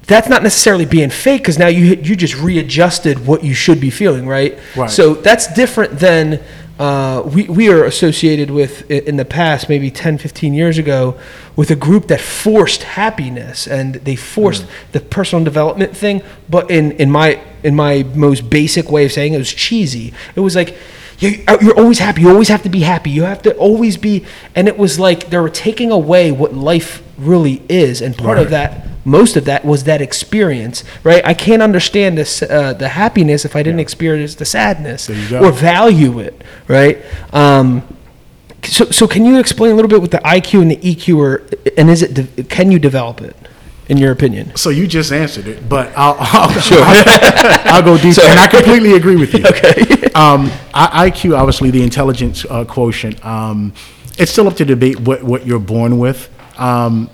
that's 0.07 0.28
not 0.28 0.42
necessarily 0.42 0.85
being 0.85 1.11
fake 1.11 1.42
because 1.42 1.59
now 1.59 1.68
you 1.68 1.94
you 1.94 2.16
just 2.16 2.37
readjusted 2.37 3.24
what 3.26 3.44
you 3.44 3.55
should 3.55 3.81
be 3.81 3.90
feeling, 3.90 4.26
right? 4.26 4.59
Right. 4.76 4.90
So 4.90 5.14
that's 5.14 5.52
different 5.55 6.00
than 6.00 6.42
uh, 6.78 7.22
we 7.24 7.44
we 7.44 7.68
are 7.70 7.85
associated 7.85 8.50
with 8.50 8.90
in 8.90 9.16
the 9.16 9.24
past, 9.24 9.68
maybe 9.68 9.90
10, 9.90 10.18
15 10.18 10.54
years 10.54 10.78
ago, 10.78 11.18
with 11.54 11.70
a 11.70 11.76
group 11.76 12.08
that 12.08 12.20
forced 12.20 12.82
happiness 12.82 13.66
and 13.66 13.96
they 13.96 14.16
forced 14.16 14.66
the 14.92 15.00
personal 15.00 15.44
development 15.44 15.96
thing. 15.96 16.22
But 16.48 16.70
in 16.70 16.92
in 16.92 17.11
my 17.11 17.40
in 17.62 17.76
my 17.76 18.02
most 18.14 18.48
basic 18.50 18.90
way 18.90 19.04
of 19.04 19.12
saying 19.12 19.32
it, 19.32 19.37
it 19.37 19.38
was 19.38 19.52
cheesy. 19.52 20.12
It 20.35 20.40
was 20.40 20.56
like 20.56 20.76
you- 21.18 21.44
you're 21.61 21.78
always 21.78 22.00
happy. 22.00 22.22
You 22.22 22.30
always 22.30 22.48
have 22.48 22.62
to 22.64 22.68
be 22.68 22.80
happy. 22.80 23.11
You 23.11 23.22
have 23.24 23.42
to 23.42 23.54
always 23.54 23.96
be. 23.96 24.24
And 24.56 24.66
it 24.66 24.76
was 24.76 24.98
like 24.98 25.30
they 25.30 25.38
were 25.38 25.50
taking 25.50 25.92
away 25.92 26.32
what 26.32 26.52
life 26.54 27.00
really 27.16 27.62
is. 27.68 28.00
And 28.02 28.16
part 28.16 28.38
of 28.38 28.50
that, 28.50 28.88
most 29.05 29.37
of 29.37 29.45
that, 29.47 29.65
was 29.65 29.85
that 29.85 30.01
experience, 30.01 30.85
right? 31.03 31.25
I 31.27 31.35
can't 31.35 31.62
understand 31.62 32.17
this, 32.17 32.43
uh, 32.43 32.73
the 32.75 32.88
happiness 32.88 33.45
if 33.45 33.57
I 33.57 33.62
didn't 33.62 33.81
experience 33.81 34.35
the 34.37 34.45
sadness 34.45 35.07
There 35.07 35.17
you 35.17 35.29
go. 35.29 35.45
or 35.45 35.53
value 35.53 36.21
it, 36.21 36.41
right? 36.69 36.99
Um, 37.33 37.83
so, 38.62 38.85
so 38.87 39.09
can 39.09 39.25
you 39.25 39.41
explain 39.41 39.73
a 39.73 39.75
little 39.75 39.88
bit 39.88 40.01
with 40.01 40.12
the 40.12 40.19
IQ 40.19 40.62
and 40.62 40.71
the 40.71 40.77
EQ, 40.77 41.17
or 41.19 41.43
and 41.77 41.91
is 41.91 42.03
it 42.03 42.15
de- 42.15 42.45
can 42.45 42.71
you 42.71 42.79
develop 42.79 43.21
it, 43.21 43.35
in 43.88 43.99
your 43.99 44.12
opinion? 44.12 44.55
So 44.55 44.71
you 44.71 44.87
just 44.87 45.11
answered 45.11 45.49
it, 45.49 45.69
but 45.69 45.93
I'll, 45.97 46.17
I'll, 46.21 46.49
I'll 47.75 47.83
go 47.83 47.97
deeper, 47.97 48.15
Sorry. 48.15 48.29
and 48.31 48.38
I 48.38 48.47
completely 48.47 48.93
agree 48.93 49.17
with 49.17 49.35
you. 49.35 49.45
okay. 49.47 50.05
Um, 50.15 50.49
I, 50.73 51.11
IQ, 51.11 51.37
obviously, 51.37 51.71
the 51.73 51.83
intelligence 51.83 52.45
uh, 52.49 52.65
quotient. 52.65 53.25
Um, 53.27 53.73
it's 54.17 54.31
still 54.31 54.47
up 54.47 54.55
to 54.57 54.65
debate 54.65 55.01
what, 55.01 55.25
what 55.25 55.45
you're 55.45 55.59
born 55.59 55.99
with. 55.99 56.31
Um, 56.61 57.11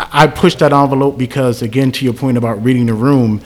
I, 0.00 0.24
I 0.24 0.26
push 0.26 0.54
that 0.56 0.72
envelope 0.72 1.18
because, 1.18 1.62
again, 1.62 1.92
to 1.92 2.04
your 2.04 2.14
point 2.14 2.38
about 2.38 2.62
reading 2.62 2.86
the 2.86 2.94
room, 2.94 3.42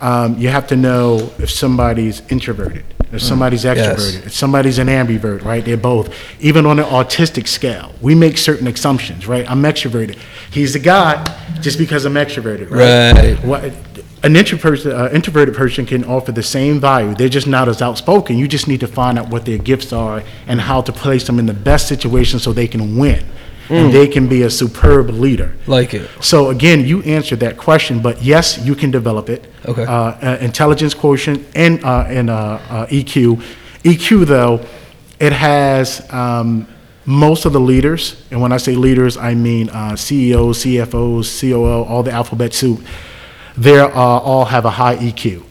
um, 0.00 0.38
you 0.38 0.48
have 0.48 0.66
to 0.68 0.76
know 0.76 1.32
if 1.38 1.50
somebody's 1.50 2.20
introverted, 2.30 2.84
if 3.12 3.22
somebody's 3.22 3.64
extroverted, 3.64 4.26
if 4.26 4.34
somebody's 4.34 4.78
an 4.78 4.88
ambivert, 4.88 5.42
right? 5.42 5.64
They're 5.64 5.76
both. 5.76 6.14
Even 6.40 6.66
on 6.66 6.78
an 6.78 6.84
autistic 6.84 7.48
scale, 7.48 7.92
we 8.00 8.14
make 8.14 8.36
certain 8.38 8.66
assumptions, 8.68 9.26
right? 9.26 9.50
I'm 9.50 9.62
extroverted. 9.62 10.18
He's 10.50 10.74
a 10.74 10.78
guy 10.78 11.24
just 11.60 11.78
because 11.78 12.04
I'm 12.04 12.14
extroverted, 12.14 12.70
right? 12.70 13.12
Right. 13.14 13.44
What, 13.44 13.72
an 14.22 14.36
introvert, 14.36 14.84
uh, 14.84 15.08
introverted 15.12 15.54
person 15.54 15.86
can 15.86 16.04
offer 16.04 16.32
the 16.32 16.42
same 16.42 16.78
value. 16.78 17.14
They're 17.14 17.28
just 17.28 17.46
not 17.46 17.68
as 17.68 17.80
outspoken. 17.80 18.36
You 18.36 18.48
just 18.48 18.68
need 18.68 18.80
to 18.80 18.88
find 18.88 19.18
out 19.18 19.30
what 19.30 19.44
their 19.44 19.58
gifts 19.58 19.92
are 19.92 20.22
and 20.46 20.60
how 20.60 20.82
to 20.82 20.92
place 20.92 21.26
them 21.26 21.38
in 21.38 21.46
the 21.46 21.54
best 21.54 21.88
situation 21.88 22.38
so 22.38 22.52
they 22.52 22.68
can 22.68 22.96
win 22.96 23.24
and 23.68 23.92
they 23.92 24.06
can 24.08 24.28
be 24.28 24.42
a 24.42 24.50
superb 24.50 25.10
leader. 25.10 25.54
Like 25.66 25.94
it. 25.94 26.08
So 26.20 26.50
again, 26.50 26.84
you 26.84 27.02
answered 27.02 27.40
that 27.40 27.56
question, 27.56 28.00
but 28.00 28.22
yes, 28.22 28.58
you 28.58 28.74
can 28.74 28.90
develop 28.90 29.28
it. 29.28 29.44
Okay. 29.66 29.84
Uh, 29.84 29.92
uh, 29.92 30.38
intelligence 30.40 30.94
quotient 30.94 31.44
and 31.54 31.84
uh, 31.84 32.04
and 32.08 32.30
uh, 32.30 32.60
uh, 32.68 32.86
EQ. 32.86 33.42
EQ 33.82 34.26
though, 34.26 34.64
it 35.18 35.32
has 35.32 36.10
um, 36.12 36.68
most 37.04 37.44
of 37.44 37.52
the 37.52 37.60
leaders, 37.60 38.22
and 38.30 38.40
when 38.40 38.52
I 38.52 38.56
say 38.56 38.74
leaders, 38.74 39.16
I 39.16 39.34
mean 39.34 39.68
uh, 39.70 39.96
CEOs, 39.96 40.64
CFOs, 40.64 41.40
COO, 41.40 41.84
all 41.84 42.02
the 42.02 42.12
alphabet 42.12 42.54
soup. 42.54 42.84
They 43.56 43.78
uh, 43.78 43.88
all 43.90 44.44
have 44.44 44.64
a 44.64 44.70
high 44.70 44.96
EQ. 44.96 45.44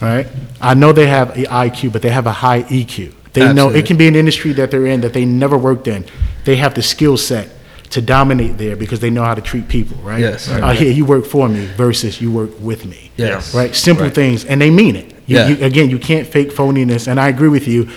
Right? 0.00 0.26
I 0.60 0.74
know 0.74 0.92
they 0.92 1.08
have 1.08 1.30
IQ, 1.34 1.92
but 1.92 2.00
they 2.00 2.08
have 2.08 2.26
a 2.26 2.32
high 2.32 2.62
EQ. 2.62 3.14
They 3.32 3.52
know 3.52 3.68
it 3.68 3.86
can 3.86 3.96
be 3.96 4.08
an 4.08 4.16
industry 4.16 4.52
that 4.54 4.70
they're 4.70 4.86
in 4.86 5.02
that 5.02 5.12
they 5.12 5.24
never 5.24 5.56
worked 5.56 5.86
in. 5.86 6.04
They 6.50 6.56
have 6.56 6.74
the 6.74 6.82
skill 6.82 7.16
set 7.16 7.48
to 7.90 8.02
dominate 8.02 8.58
there 8.58 8.74
because 8.74 8.98
they 8.98 9.08
know 9.08 9.22
how 9.22 9.34
to 9.34 9.40
treat 9.40 9.68
people, 9.68 9.96
right? 9.98 10.18
Yes. 10.18 10.48
Uh, 10.48 10.70
here, 10.70 10.90
you 10.90 11.04
work 11.04 11.24
for 11.24 11.48
me 11.48 11.66
versus 11.76 12.20
you 12.20 12.32
work 12.32 12.50
with 12.58 12.84
me. 12.86 13.12
Yes. 13.16 13.54
Right? 13.54 13.72
Simple 13.72 14.08
things, 14.10 14.44
and 14.44 14.60
they 14.60 14.68
mean 14.68 14.96
it. 14.96 15.12
You, 15.28 15.36
Yeah. 15.36 15.48
you, 15.50 15.64
again, 15.64 15.90
you 15.90 16.00
can't 16.00 16.26
fake 16.26 16.50
phoniness, 16.50 17.06
and 17.06 17.20
I 17.20 17.28
agree 17.28 17.46
with 17.50 17.68
you. 17.68 17.88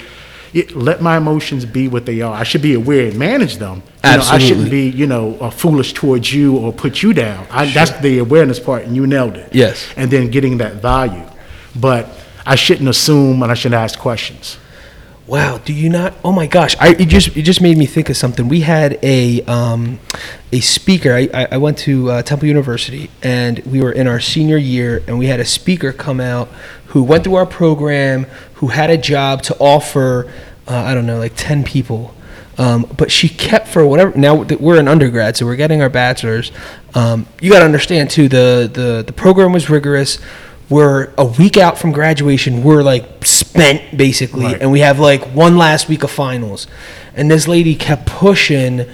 It- 0.53 0.75
let 0.75 1.01
my 1.01 1.17
emotions 1.17 1.65
be 1.65 1.87
what 1.87 2.05
they 2.05 2.21
are. 2.21 2.35
I 2.35 2.43
should 2.43 2.61
be 2.61 2.75
aware 2.75 3.07
and 3.07 3.17
manage 3.17 3.57
them. 3.57 3.81
You 4.03 4.17
Know, 4.17 4.23
I 4.29 4.37
shouldn't 4.37 4.69
be, 4.69 4.87
you 4.87 5.07
know, 5.07 5.35
uh, 5.41 5.49
foolish 5.49 5.93
towards 5.93 6.31
you 6.31 6.55
or 6.55 6.71
put 6.71 7.01
you 7.01 7.11
down. 7.11 7.47
I, 7.49 7.65
That's 7.73 7.89
the 8.01 8.19
awareness 8.19 8.59
part, 8.59 8.83
and 8.85 8.95
you 8.95 9.07
nailed 9.07 9.35
it. 9.35 9.49
Yes. 9.51 9.87
And 9.97 10.11
then 10.11 10.27
getting 10.29 10.59
that 10.59 10.75
value. 10.79 11.25
But 11.75 12.07
I 12.45 12.53
shouldn't 12.53 12.87
assume 12.87 13.41
and 13.41 13.51
I 13.51 13.55
shouldn't 13.55 13.81
ask 13.81 13.97
questions. 13.97 14.57
Wow, 15.25 15.57
do 15.57 15.71
you 15.71 15.89
not? 15.89 16.15
Oh 16.25 16.33
my 16.33 16.47
gosh, 16.47 16.75
I 16.81 16.89
it 16.89 17.05
just 17.07 17.37
it 17.37 17.43
just 17.43 17.61
made 17.61 17.77
me 17.77 17.85
think 17.85 18.09
of 18.09 18.17
something. 18.17 18.49
We 18.49 18.59
had 18.59 18.99
a 19.01 19.41
um, 19.43 19.99
a 20.51 20.59
speaker. 20.59 21.13
I, 21.13 21.47
I 21.49 21.57
went 21.57 21.77
to 21.79 22.11
uh, 22.11 22.21
Temple 22.23 22.49
University, 22.49 23.09
and 23.21 23.59
we 23.59 23.81
were 23.81 23.93
in 23.93 24.05
our 24.05 24.19
senior 24.19 24.57
year, 24.57 25.01
and 25.07 25.17
we 25.17 25.27
had 25.27 25.39
a 25.39 25.45
speaker 25.45 25.93
come 25.93 26.19
out 26.19 26.49
who 26.87 27.03
went 27.03 27.23
through 27.23 27.35
our 27.35 27.45
program, 27.45 28.25
who 28.55 28.67
had 28.67 28.89
a 28.89 28.97
job 28.97 29.41
to 29.43 29.55
offer. 29.59 30.29
Uh, 30.67 30.75
I 30.75 30.93
don't 30.93 31.05
know, 31.05 31.19
like 31.19 31.33
ten 31.37 31.63
people. 31.63 32.13
Um, 32.57 32.85
but 32.97 33.09
she 33.09 33.29
kept 33.29 33.67
for 33.69 33.85
whatever. 33.87 34.15
Now 34.17 34.35
we're 34.35 34.77
an 34.77 34.89
undergrad, 34.89 35.37
so 35.37 35.45
we're 35.45 35.55
getting 35.55 35.81
our 35.81 35.89
bachelors. 35.89 36.51
Um, 36.93 37.27
you 37.41 37.49
got 37.49 37.59
to 37.59 37.65
understand 37.65 38.11
too. 38.11 38.27
The, 38.27 38.69
the 38.71 39.03
the 39.07 39.13
program 39.13 39.53
was 39.53 39.69
rigorous. 39.69 40.19
We're 40.69 41.13
a 41.17 41.25
week 41.25 41.57
out 41.57 41.77
from 41.77 41.91
graduation. 41.91 42.63
We're 42.63 42.83
like 42.83 43.25
spent 43.25 43.95
basically, 43.97 44.45
Right. 44.45 44.61
and 44.61 44.71
we 44.71 44.79
have 44.79 44.99
like 44.99 45.21
one 45.33 45.57
last 45.57 45.89
week 45.89 46.03
of 46.03 46.11
finals. 46.11 46.67
And 47.15 47.29
this 47.29 47.47
lady 47.47 47.75
kept 47.75 48.05
pushing 48.07 48.85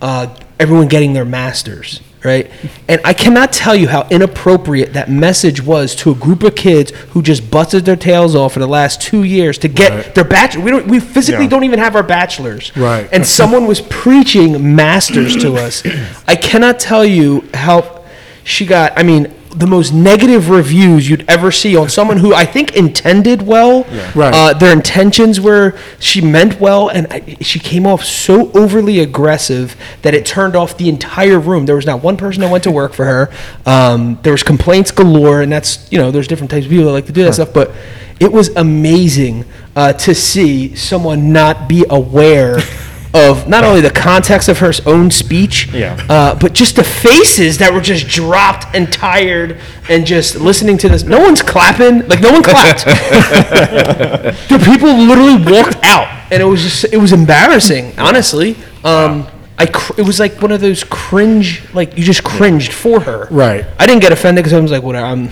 uh, 0.00 0.28
everyone 0.58 0.88
getting 0.88 1.12
their 1.14 1.24
masters, 1.24 2.00
right? 2.24 2.50
And 2.88 3.00
I 3.04 3.12
cannot 3.12 3.52
tell 3.52 3.74
you 3.74 3.88
how 3.88 4.06
inappropriate 4.10 4.92
that 4.94 5.10
message 5.10 5.62
was 5.62 5.94
to 5.96 6.10
a 6.10 6.14
group 6.14 6.42
of 6.42 6.54
kids 6.54 6.90
who 7.10 7.22
just 7.22 7.50
busted 7.50 7.84
their 7.84 7.96
tails 7.96 8.34
off 8.34 8.52
for 8.54 8.60
the 8.60 8.66
last 8.68 9.02
two 9.02 9.22
years 9.24 9.58
to 9.58 9.68
get 9.68 9.90
Right. 9.92 10.14
their 10.14 10.24
bachelor. 10.24 10.62
We 10.62 10.70
don't. 10.70 10.86
We 10.86 11.00
physically 11.00 11.44
Yeah. 11.44 11.50
don't 11.50 11.64
even 11.64 11.78
have 11.78 11.96
our 11.96 12.02
bachelors. 12.02 12.72
Right. 12.76 13.08
And 13.12 13.26
someone 13.26 13.66
was 13.66 13.80
preaching 13.80 14.74
masters 14.76 15.36
to 15.36 15.56
us. 15.56 15.82
I 16.28 16.36
cannot 16.36 16.78
tell 16.78 17.04
you 17.04 17.44
how 17.52 18.00
she 18.44 18.64
got. 18.64 18.92
I 18.96 19.02
mean. 19.02 19.32
The 19.56 19.66
most 19.66 19.92
negative 19.92 20.50
reviews 20.50 21.08
you'd 21.08 21.24
ever 21.28 21.50
see 21.50 21.76
on 21.76 21.88
someone 21.88 22.18
who 22.18 22.34
I 22.34 22.44
think 22.44 22.76
intended 22.76 23.42
well. 23.42 23.84
Right. 24.14 24.34
Uh, 24.34 24.52
their 24.52 24.72
intentions 24.72 25.40
were 25.40 25.78
she 25.98 26.20
meant 26.20 26.60
well, 26.60 26.88
and 26.88 27.06
I, 27.10 27.36
she 27.40 27.58
came 27.58 27.86
off 27.86 28.04
so 28.04 28.52
overly 28.52 29.00
aggressive 29.00 29.76
that 30.02 30.14
it 30.14 30.26
turned 30.26 30.56
off 30.56 30.76
the 30.76 30.88
entire 30.88 31.38
room. 31.38 31.66
There 31.66 31.76
was 31.76 31.86
not 31.86 32.02
one 32.02 32.16
person 32.16 32.42
that 32.42 32.50
went 32.50 32.64
to 32.64 32.70
work 32.70 32.92
for 32.92 33.04
her. 33.04 33.30
Um, 33.64 34.18
there 34.22 34.32
was 34.32 34.42
complaints 34.42 34.90
galore, 34.90 35.40
and 35.40 35.50
that's 35.50 35.90
you 35.90 35.98
know 35.98 36.10
there's 36.10 36.28
different 36.28 36.50
types 36.50 36.66
of 36.66 36.70
people 36.70 36.86
that 36.86 36.92
like 36.92 37.06
to 37.06 37.12
do 37.12 37.24
that 37.24 37.34
stuff, 37.34 37.52
but 37.54 37.72
it 38.20 38.32
was 38.32 38.48
amazing 38.56 39.44
uh, 39.74 39.92
to 39.92 40.14
see 40.14 40.74
someone 40.74 41.32
not 41.32 41.68
be 41.68 41.84
aware. 41.88 42.58
Of 43.16 43.48
not 43.48 43.64
only 43.64 43.80
the 43.80 43.90
context 43.90 44.48
of 44.48 44.58
her 44.58 44.72
own 44.84 45.10
speech, 45.10 45.68
Yeah. 45.72 45.96
uh, 46.10 46.34
but 46.34 46.52
just 46.52 46.76
the 46.76 46.84
faces 46.84 47.56
that 47.58 47.72
were 47.72 47.80
just 47.80 48.06
dropped 48.08 48.66
and 48.74 48.92
tired, 48.92 49.58
and 49.88 50.04
just 50.06 50.36
listening 50.36 50.76
to 50.78 50.88
this. 50.88 51.02
No 51.02 51.20
one's 51.20 51.40
clapping, 51.42 52.06
like 52.08 52.20
no 52.20 52.30
one 52.32 52.42
clapped. 52.42 52.84
the 53.56 54.58
people 54.64 54.92
literally 54.92 55.36
walked 55.50 55.78
out, 55.84 56.08
and 56.30 56.42
it 56.42 56.46
was 56.46 56.62
just 56.62 56.84
it 56.92 56.98
was 56.98 57.12
embarrassing, 57.12 57.98
honestly. 57.98 58.56
Um, 58.84 59.26
I 59.58 59.64
cr- 59.66 59.94
it 59.98 60.02
was 60.06 60.20
like 60.20 60.42
one 60.42 60.52
of 60.52 60.60
those 60.60 60.84
cringe, 60.84 61.62
like 61.72 61.96
you 61.96 62.04
just 62.04 62.22
cringed 62.22 62.72
for 62.72 63.00
her. 63.00 63.26
Right. 63.30 63.64
I 63.78 63.86
didn't 63.86 64.02
get 64.02 64.12
offended 64.12 64.44
because 64.44 64.52
I 64.52 64.60
was 64.60 64.70
like, 64.70 64.82
whatever. 64.82 65.06
I'm, 65.06 65.30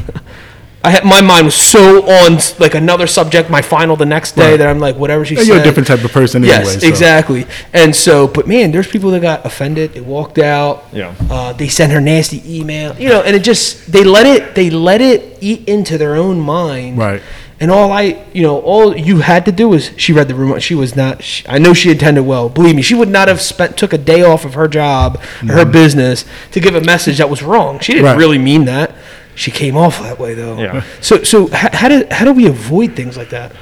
I 0.87 0.91
had 0.91 1.05
my 1.05 1.23
mind 1.23 1.47
was 1.47 1.55
so 1.55 2.03
on 2.07 2.39
like 2.59 2.75
another 2.75 3.07
subject, 3.07 3.49
my 3.49 3.63
final 3.63 3.97
the 3.97 4.05
next 4.05 4.37
day 4.37 4.51
Right. 4.51 4.57
that 4.59 4.69
I'm 4.69 4.79
like, 4.81 4.97
whatever 4.97 5.25
she 5.25 5.35
Yeah, 5.35 5.41
said. 5.41 5.47
You're 5.49 5.61
a 5.61 5.63
different 5.63 5.87
type 5.89 6.05
of 6.05 6.13
person 6.13 6.43
Yes, 6.45 6.59
anyway. 6.69 6.79
so- 6.81 6.87
exactly. 6.87 7.47
And 7.73 7.97
so, 7.97 8.27
but 8.29 8.47
man, 8.47 8.71
there's 8.71 8.87
people 8.87 9.11
that 9.13 9.21
got 9.23 9.47
offended. 9.47 9.95
They 9.95 10.01
walked 10.03 10.39
out. 10.39 10.85
Yeah. 10.93 11.15
Uh, 11.31 11.55
they 11.55 11.69
sent 11.69 11.91
her 11.93 12.01
nasty 12.03 12.43
email. 12.61 12.95
You 13.01 13.09
know, 13.09 13.23
and 13.23 13.35
it 13.35 13.43
just 13.43 13.91
they 13.91 14.05
let 14.05 14.27
it 14.27 14.55
they 14.55 14.69
let 14.69 15.01
it 15.01 15.39
eat 15.41 15.67
into 15.67 15.97
their 15.97 16.17
own 16.17 16.39
mind. 16.41 16.99
Right. 16.99 17.23
And 17.61 17.71
all 17.71 17.93
I, 17.93 18.23
you 18.35 18.43
know, 18.43 18.59
all 18.61 18.95
you 18.97 19.21
had 19.21 19.45
to 19.47 19.53
do 19.53 19.69
was 19.69 19.93
she 19.97 20.13
read 20.13 20.29
the 20.29 20.35
room. 20.35 20.59
She 20.59 20.75
was 20.75 20.97
not. 20.97 21.23
She, 21.23 21.45
I 21.49 21.59
know 21.59 21.73
she 21.73 21.91
intended 21.91 22.25
well. 22.25 22.49
Believe 22.51 22.75
me, 22.77 22.83
she 22.83 22.95
would 22.97 23.09
not 23.09 23.29
have 23.29 23.41
spent 23.41 23.79
took 23.79 23.93
a 23.95 23.99
day 23.99 24.23
off 24.23 24.45
of 24.45 24.53
her 24.55 24.69
job, 24.69 25.19
her 25.47 25.65
business, 25.65 26.25
to 26.51 26.61
give 26.61 26.75
a 26.75 26.81
message 26.83 27.17
that 27.19 27.31
was 27.31 27.43
wrong. 27.43 27.79
She 27.79 27.93
didn't 27.93 28.05
Mm-hmm. 28.05 28.13
Right. 28.13 28.19
really 28.19 28.39
mean 28.39 28.65
that. 28.67 28.91
She 29.35 29.51
came 29.51 29.77
off 29.77 30.01
that 30.01 30.19
way 30.19 30.35
though. 30.35 30.59
Yeah. 30.59 30.85
So 31.01 31.23
so 31.25 31.47
h- 31.49 31.73
how 31.73 31.89
do 31.89 32.07
how 32.11 32.25
do 32.25 32.33
we 32.33 32.47
avoid 32.47 32.95
things 32.95 33.17
like 33.17 33.31
that? 33.31 33.53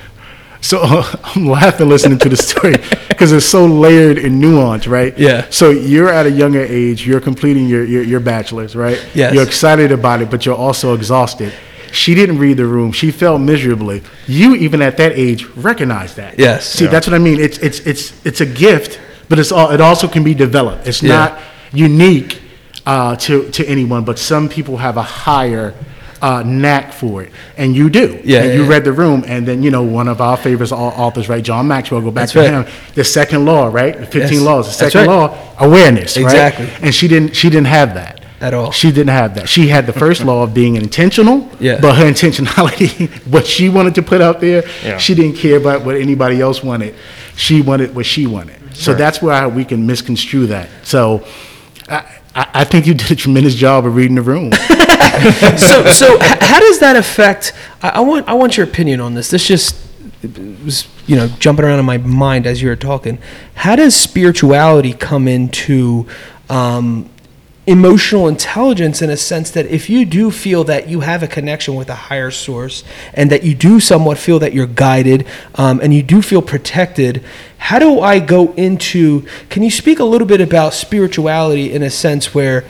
So 0.61 0.81
I'm 1.25 1.47
laughing 1.47 1.89
listening 1.89 2.19
to 2.21 2.29
the 2.29 2.37
story 2.37 2.77
because 3.09 3.33
it's 3.33 3.47
so 3.47 3.67
layered 3.67 4.19
and 4.19 4.43
nuanced, 4.43 4.89
right? 4.91 5.17
Yeah. 5.19 5.47
So 5.51 5.71
you're 5.71 6.09
at 6.11 6.27
a 6.27 6.31
younger 6.31 6.63
age, 6.63 7.05
you're 7.07 7.21
completing 7.21 7.67
your, 7.67 7.85
your, 7.85 8.03
your 8.05 8.21
bachelor's, 8.21 8.77
right? 8.77 9.05
Yes. 9.15 9.35
You're 9.35 9.43
excited 9.43 9.91
about 9.93 10.23
it, 10.23 10.31
but 10.31 10.47
you're 10.47 10.55
also 10.55 10.95
exhausted. 10.95 11.53
She 11.91 12.15
didn't 12.15 12.39
read 12.39 12.57
the 12.59 12.65
room. 12.67 12.93
She 12.93 13.11
fell 13.11 13.39
miserably. 13.39 14.03
You, 14.27 14.55
even 14.55 14.81
at 14.83 14.97
that 14.99 15.13
age, 15.13 15.45
recognize 15.57 16.15
that. 16.15 16.39
Yes. 16.39 16.67
See, 16.71 16.85
Yeah. 16.85 16.91
that's 16.91 17.07
what 17.07 17.15
I 17.15 17.19
mean. 17.19 17.41
It's, 17.41 17.59
it's, 17.59 17.81
it's, 17.81 18.25
it's 18.25 18.41
a 18.41 18.47
gift, 18.47 19.01
but 19.29 19.39
it's 19.39 19.51
all, 19.53 19.73
it 19.73 19.81
also 19.81 20.07
can 20.09 20.23
be 20.25 20.33
developed. 20.33 20.87
It's 20.87 21.03
Yeah. 21.03 21.09
not 21.17 21.41
unique 21.73 22.41
uh, 22.87 23.17
to, 23.17 23.51
to 23.53 23.67
anyone, 23.67 24.05
but 24.05 24.19
some 24.19 24.49
people 24.49 24.77
have 24.79 24.97
a 24.97 25.03
higher 25.03 25.75
uh, 26.21 26.43
knack 26.45 26.93
for 26.93 27.23
it, 27.25 27.33
and 27.57 27.75
you 27.75 27.91
do. 27.91 28.21
Yeah, 28.25 28.43
And 28.45 28.55
you 28.55 28.63
yeah, 28.63 28.69
read 28.71 28.85
the 28.85 28.93
room, 28.93 29.25
and 29.27 29.47
then 29.47 29.63
you 29.63 29.71
know 29.73 29.83
one 29.83 30.07
of 30.07 30.21
our 30.21 30.37
favorite 30.37 30.71
authors, 30.71 31.29
right, 31.29 31.43
John 31.43 31.67
Maxwell. 31.67 32.01
Go 32.01 32.11
back 32.13 32.23
That's 32.31 32.33
to 32.33 32.39
right. 32.41 32.67
him. 32.67 32.75
The 32.95 33.03
second 33.05 33.45
law, 33.45 33.67
right, 33.67 33.99
the 33.99 34.07
fifteen 34.07 34.39
Yes, 34.39 34.47
laws. 34.47 34.67
The 34.69 34.91
second 34.91 35.09
right. 35.09 35.17
law, 35.17 35.55
awareness, 35.59 36.17
right? 36.17 36.25
Exactly. 36.25 36.69
And 36.81 36.95
she 36.95 37.09
didn't. 37.09 37.35
She 37.35 37.51
didn't 37.51 37.67
have 37.67 37.95
that 37.95 38.25
At 38.41 38.55
all. 38.55 38.71
She 38.71 38.91
didn't 38.93 39.11
have 39.11 39.35
that. 39.35 39.49
She 39.49 39.67
had 39.67 39.85
the 39.87 39.93
first 39.93 40.25
law 40.31 40.45
of 40.45 40.55
being 40.55 40.77
intentional. 40.77 41.49
Yeah. 41.59 41.81
But 41.81 41.97
her 41.97 42.05
intentionality, 42.05 43.09
what 43.33 43.45
she 43.45 43.69
wanted 43.69 43.97
to 43.97 44.03
put 44.03 44.21
out 44.21 44.41
there, 44.41 44.63
Yeah. 44.85 44.99
she 44.99 45.17
didn't 45.17 45.39
care 45.39 45.57
about 45.57 45.85
what 45.85 45.97
anybody 45.97 46.41
else 46.41 46.63
wanted. 46.63 46.95
She 47.35 47.63
wanted 47.63 47.97
what 47.97 48.07
she 48.07 48.27
wanted. 48.29 48.77
So 48.77 48.95
that's 48.95 49.21
where 49.21 49.49
we 49.49 49.65
can 49.65 49.87
misconstrue 49.89 50.47
that. 50.49 50.69
So. 50.85 51.25
I, 51.89 52.05
I 52.35 52.65
think 52.65 52.87
you 52.87 52.95
did 52.95 53.11
a 53.11 53.17
tremendous 53.17 53.55
job 53.55 53.85
of 53.87 53.95
reading 53.95 54.15
the 54.15 54.23
room. 54.23 54.53
so 55.59 55.87
so 55.91 56.19
how 56.21 56.59
does 56.59 56.79
that 56.81 56.97
affect 56.97 57.53
I, 57.83 57.91
I 57.91 58.01
want 58.01 58.27
i 58.29 58.33
want 58.33 58.57
your 58.57 58.67
opinion 58.67 59.01
on 59.01 59.15
this 59.15 59.29
this 59.29 59.47
just 59.47 59.77
was 60.65 60.89
you 61.07 61.17
know 61.17 61.29
jumping 61.39 61.65
around 61.65 61.79
in 61.79 61.85
my 61.85 61.99
mind 61.99 62.47
as 62.47 62.63
you 62.63 62.69
were 62.69 62.77
talking 62.77 63.19
how 63.55 63.77
does 63.77 63.95
spirituality 63.95 64.95
come 64.95 65.29
into 65.29 66.07
um, 66.49 67.11
emotional 67.67 68.27
intelligence 68.27 69.01
in 69.03 69.09
a 69.09 69.17
sense 69.17 69.51
that 69.53 69.67
if 69.67 69.89
you 69.89 70.05
do 70.05 70.33
feel 70.33 70.65
that 70.65 70.89
you 70.89 71.01
have 71.01 71.23
a 71.23 71.29
connection 71.29 71.77
with 71.77 71.89
a 71.89 71.95
higher 71.95 72.31
source 72.31 72.83
and 73.15 73.31
that 73.31 73.45
you 73.45 73.55
do 73.55 73.79
somewhat 73.79 74.19
feel 74.19 74.41
that 74.41 74.53
you're 74.53 74.67
guided 74.67 75.25
um, 75.55 75.81
and 75.81 75.95
you 75.95 76.03
do 76.03 76.21
feel 76.21 76.43
protected 76.43 77.25
how 77.59 77.79
do 77.79 78.01
i 78.01 78.19
go 78.19 78.53
into 78.55 79.25
can 79.49 79.63
you 79.63 79.71
speak 79.71 80.01
a 80.01 80.05
little 80.05 80.27
bit 80.27 80.41
about 80.41 80.75
spirituality 80.75 81.73
in 81.73 81.85
a 81.85 81.91
sense 81.91 82.35
where 82.35 82.65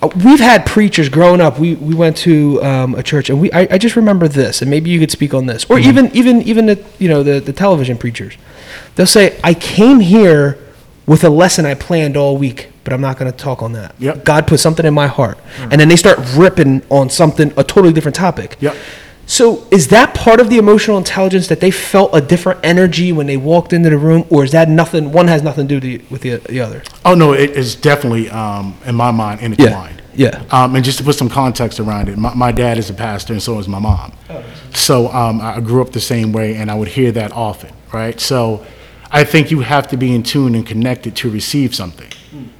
uh, 0.00 0.08
we've 0.24 0.40
had 0.40 0.66
preachers 0.66 1.08
growing 1.08 1.40
up. 1.40 1.58
We, 1.58 1.76
we 1.76 1.94
went 1.94 2.18
to 2.18 2.62
um, 2.62 2.94
a 2.94 3.02
church, 3.02 3.30
and 3.30 3.40
we 3.40 3.50
I, 3.52 3.66
I 3.70 3.78
just 3.78 3.96
remember 3.96 4.28
this, 4.28 4.60
and 4.60 4.70
maybe 4.70 4.90
you 4.90 5.00
could 5.00 5.10
speak 5.10 5.32
on 5.32 5.46
this, 5.46 5.64
or 5.70 5.78
even 5.78 6.14
even 6.14 6.42
even 6.42 6.66
the 6.66 6.84
you 6.98 7.08
know 7.08 7.22
the, 7.22 7.40
the 7.40 7.54
television 7.54 7.96
preachers. 7.96 8.34
They'll 8.96 9.06
say, 9.06 9.40
"I 9.42 9.54
came 9.54 10.00
here 10.00 10.58
with 11.06 11.24
a 11.24 11.30
lesson 11.30 11.64
I 11.64 11.74
planned 11.74 12.18
all 12.18 12.36
week, 12.36 12.68
but 12.84 12.92
I'm 12.92 13.00
not 13.00 13.18
going 13.18 13.30
to 13.30 13.36
talk 13.36 13.62
on 13.62 13.72
that. 13.72 13.94
Yep. 13.98 14.24
God 14.24 14.46
put 14.46 14.60
something 14.60 14.86
in 14.86 14.94
my 14.94 15.06
heart. 15.06 15.38
And 15.58 15.80
then 15.80 15.88
they 15.88 15.96
start 15.96 16.18
ripping 16.36 16.82
on 16.90 17.10
something, 17.10 17.52
a 17.56 17.64
totally 17.64 17.92
different 17.92 18.14
topic. 18.14 18.56
Yep. 18.60 18.76
So 19.26 19.66
is 19.70 19.88
that 19.88 20.14
part 20.14 20.38
of 20.38 20.50
the 20.50 20.58
emotional 20.58 20.98
intelligence 20.98 21.48
that 21.48 21.60
they 21.60 21.70
felt 21.70 22.10
a 22.12 22.20
different 22.20 22.60
energy 22.62 23.10
when 23.10 23.26
they 23.26 23.38
walked 23.38 23.72
into 23.72 23.88
the 23.88 23.96
room, 23.96 24.26
or 24.28 24.44
is 24.44 24.52
that 24.52 24.68
nothing? 24.68 25.12
One 25.12 25.28
has 25.28 25.42
nothing 25.42 25.66
to 25.68 25.80
do 25.80 26.04
with 26.10 26.20
the, 26.20 26.36
the 26.36 26.60
other. 26.60 26.82
Oh 27.06 27.14
no, 27.14 27.32
it 27.32 27.52
is 27.52 27.74
definitely 27.74 28.28
um, 28.28 28.76
in 28.84 28.94
my 28.94 29.10
mind 29.10 29.40
intertwined. 29.40 30.02
Yeah. 30.12 30.44
Um, 30.50 30.76
and 30.76 30.84
just 30.84 30.98
to 30.98 31.04
put 31.04 31.14
some 31.14 31.30
context 31.30 31.80
around 31.80 32.08
it, 32.08 32.18
my, 32.18 32.34
my 32.34 32.52
dad 32.52 32.76
is 32.76 32.90
a 32.90 32.94
pastor, 32.94 33.32
and 33.32 33.42
so 33.42 33.58
is 33.58 33.66
my 33.66 33.78
mom. 33.78 34.12
Oh. 34.28 34.44
So 34.74 35.08
um, 35.08 35.40
I 35.40 35.58
grew 35.60 35.80
up 35.80 35.92
the 35.92 36.00
same 36.00 36.32
way, 36.32 36.56
and 36.56 36.70
I 36.70 36.74
would 36.74 36.88
hear 36.88 37.10
that 37.12 37.32
often, 37.32 37.72
right? 37.92 38.20
So 38.20 38.64
I 39.10 39.24
think 39.24 39.50
you 39.50 39.60
have 39.60 39.88
to 39.88 39.96
be 39.96 40.14
in 40.14 40.22
tune 40.22 40.54
and 40.54 40.66
connected 40.66 41.16
to 41.16 41.30
receive 41.30 41.74
something, 41.74 42.10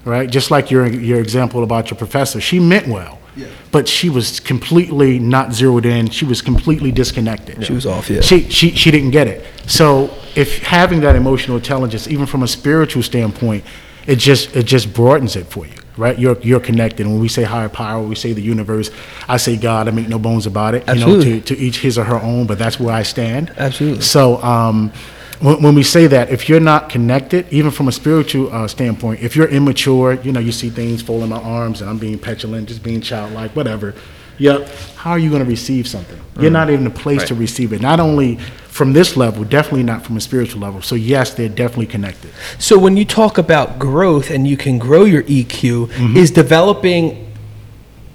right? 0.04 0.28
Just 0.30 0.50
like 0.50 0.70
your 0.70 0.86
your 0.86 1.20
example 1.20 1.62
about 1.62 1.90
your 1.90 1.98
professor, 1.98 2.40
she 2.40 2.58
meant 2.60 2.86
well, 2.88 3.18
Yeah. 3.36 3.46
but 3.72 3.88
she 3.88 4.08
was 4.10 4.40
completely 4.40 5.18
not 5.18 5.52
zeroed 5.52 5.86
in. 5.86 6.10
She 6.10 6.24
was 6.24 6.42
completely 6.42 6.92
disconnected. 6.92 7.64
She 7.64 7.72
was 7.72 7.86
off, 7.86 8.10
yeah. 8.10 8.20
She, 8.20 8.48
she, 8.50 8.70
she 8.70 8.90
didn't 8.90 9.10
get 9.10 9.26
it. 9.26 9.44
So 9.66 10.10
if 10.36 10.62
having 10.62 11.00
that 11.00 11.16
emotional 11.16 11.56
intelligence, 11.56 12.08
even 12.08 12.26
from 12.26 12.42
a 12.42 12.48
spiritual 12.48 13.02
standpoint, 13.02 13.64
it 14.06 14.16
just 14.16 14.54
it 14.56 14.64
just 14.64 14.92
broadens 14.92 15.34
it 15.36 15.46
for 15.46 15.64
you, 15.66 15.78
right? 15.96 16.18
You're 16.18 16.38
you're 16.40 16.60
connected. 16.60 17.06
When 17.06 17.20
we 17.20 17.28
say 17.28 17.42
higher 17.44 17.70
power, 17.70 18.02
we 18.02 18.14
say 18.14 18.32
the 18.34 18.42
universe. 18.42 18.90
I 19.28 19.38
say 19.38 19.56
God. 19.56 19.88
I 19.88 19.92
make 19.92 20.08
no 20.08 20.18
bones 20.18 20.46
about 20.46 20.74
it. 20.74 20.84
Absolutely. 20.86 21.28
You 21.28 21.34
know, 21.36 21.40
to, 21.40 21.54
to 21.56 21.58
each 21.62 21.78
his 21.80 21.96
or 21.98 22.04
her 22.04 22.20
own, 22.20 22.46
but 22.46 22.58
that's 22.58 22.78
where 22.78 22.94
I 22.94 23.02
stand. 23.02 23.50
Absolutely. 23.56 24.02
So 24.02 24.42
um, 24.42 24.92
when, 25.44 25.60
when 25.62 25.74
we 25.74 25.82
say 25.82 26.06
that, 26.06 26.30
if 26.30 26.48
you're 26.48 26.58
not 26.58 26.88
connected, 26.88 27.46
even 27.52 27.70
from 27.70 27.86
a 27.86 27.92
spiritual 27.92 28.50
uh, 28.50 28.66
standpoint, 28.66 29.20
if 29.20 29.36
you're 29.36 29.48
immature, 29.48 30.14
you 30.14 30.32
know, 30.32 30.40
you 30.40 30.52
see 30.52 30.70
things 30.70 31.02
folding 31.02 31.28
my 31.28 31.40
arms 31.40 31.82
and 31.82 31.90
I'm 31.90 31.98
being 31.98 32.18
petulant, 32.18 32.68
just 32.68 32.82
being 32.82 33.02
childlike, 33.02 33.54
whatever. 33.54 33.94
Yep. 34.38 34.68
how 34.96 35.12
are 35.12 35.18
you 35.18 35.30
going 35.30 35.44
to 35.44 35.48
receive 35.48 35.86
something? 35.86 36.18
You're 36.40 36.50
not 36.50 36.68
in 36.68 36.84
a 36.86 36.90
place 36.90 37.22
to 37.28 37.36
receive 37.36 37.72
it. 37.72 37.80
Not 37.80 38.00
only 38.00 38.36
from 38.66 38.92
this 38.92 39.16
level, 39.16 39.44
definitely 39.44 39.84
not 39.84 40.04
from 40.04 40.16
a 40.16 40.20
spiritual 40.20 40.60
level. 40.62 40.82
So 40.82 40.96
yes, 40.96 41.34
they're 41.34 41.48
definitely 41.48 41.86
connected. 41.86 42.32
So 42.58 42.76
when 42.76 42.96
you 42.96 43.04
talk 43.04 43.38
about 43.38 43.78
growth 43.78 44.30
and 44.30 44.48
you 44.48 44.56
can 44.56 44.78
grow 44.78 45.04
your 45.04 45.22
EQ, 45.24 46.16
is 46.16 46.32
developing 46.32 47.32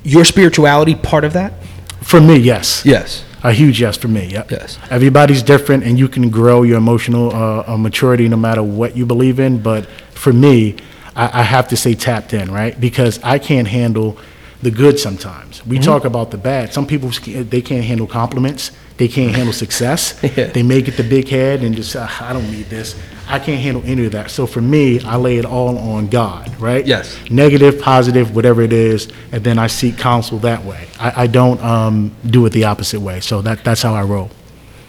your 0.04 0.26
spirituality 0.26 0.96
part 0.96 1.24
of 1.24 1.34
that? 1.34 1.54
For 2.02 2.20
me, 2.20 2.38
yes. 2.38 2.86
Yes. 2.86 3.24
A 3.44 3.54
huge 3.54 3.80
yes 3.80 3.96
for 3.98 4.10
me. 4.10 4.26
Yep. 4.28 4.52
Yes. 4.52 4.78
Everybody's 4.90 5.42
different, 5.42 5.84
and 5.84 5.98
you 5.98 6.08
can 6.10 6.30
grow 6.30 6.64
your 6.64 6.78
emotional 6.78 7.34
uh, 7.34 7.64
uh, 7.68 7.78
maturity 7.78 8.28
no 8.28 8.38
matter 8.38 8.62
what 8.62 8.98
you 8.98 9.06
believe 9.06 9.40
in. 9.40 9.62
But 9.62 9.86
for 10.12 10.34
me, 10.34 10.76
I, 11.16 11.40
I 11.40 11.44
have 11.44 11.68
to 11.70 11.78
say 11.78 11.94
tapped 11.96 12.34
in, 12.34 12.52
right? 12.52 12.80
Because 12.80 13.20
I 13.24 13.40
can't 13.40 13.68
handle 13.68 14.18
the 14.62 14.72
good 14.72 15.00
sometimes. 15.00 15.66
We 15.66 15.80
talk 15.80 16.04
about 16.04 16.32
the 16.32 16.38
bad. 16.38 16.74
Some 16.74 16.86
people 16.86 17.10
they 17.10 17.62
can't 17.62 17.86
handle 17.86 18.08
compliments. 18.08 18.72
They 19.00 19.08
can't 19.08 19.34
handle 19.36 19.54
success. 19.54 20.20
Yeah. 20.38 20.48
They 20.48 20.62
may 20.62 20.82
get 20.84 20.96
the 20.98 21.04
big 21.04 21.28
head 21.30 21.64
and 21.64 21.76
just 21.76 21.96
uh, 21.96 22.08
I 22.22 22.34
don't 22.34 22.50
need 22.52 22.68
this. 22.70 22.96
I 23.28 23.40
can't 23.40 23.62
handle 23.62 23.82
any 23.86 24.06
of 24.06 24.12
that. 24.12 24.30
So 24.30 24.46
for 24.46 24.62
me, 24.62 25.00
I 25.02 25.16
lay 25.16 25.38
it 25.38 25.46
all 25.46 25.78
on 25.78 26.08
God, 26.08 26.56
right? 26.60 26.86
Yes. 26.86 27.18
Negative, 27.32 27.80
positive, 27.82 28.36
whatever 28.36 28.62
it 28.62 28.74
is, 28.74 29.08
and 29.32 29.44
then 29.44 29.58
I 29.58 29.68
seek 29.68 29.98
counsel 29.98 30.38
that 30.40 30.64
way. 30.66 30.88
I, 31.00 31.24
I 31.24 31.28
don't 31.28 31.60
um, 31.64 32.12
do 32.26 32.46
it 32.46 32.52
the 32.52 32.66
opposite 32.66 33.00
way. 33.00 33.20
So 33.22 33.42
that 33.42 33.64
that's 33.64 33.82
how 33.82 33.94
I 33.94 34.04
roll. 34.04 34.30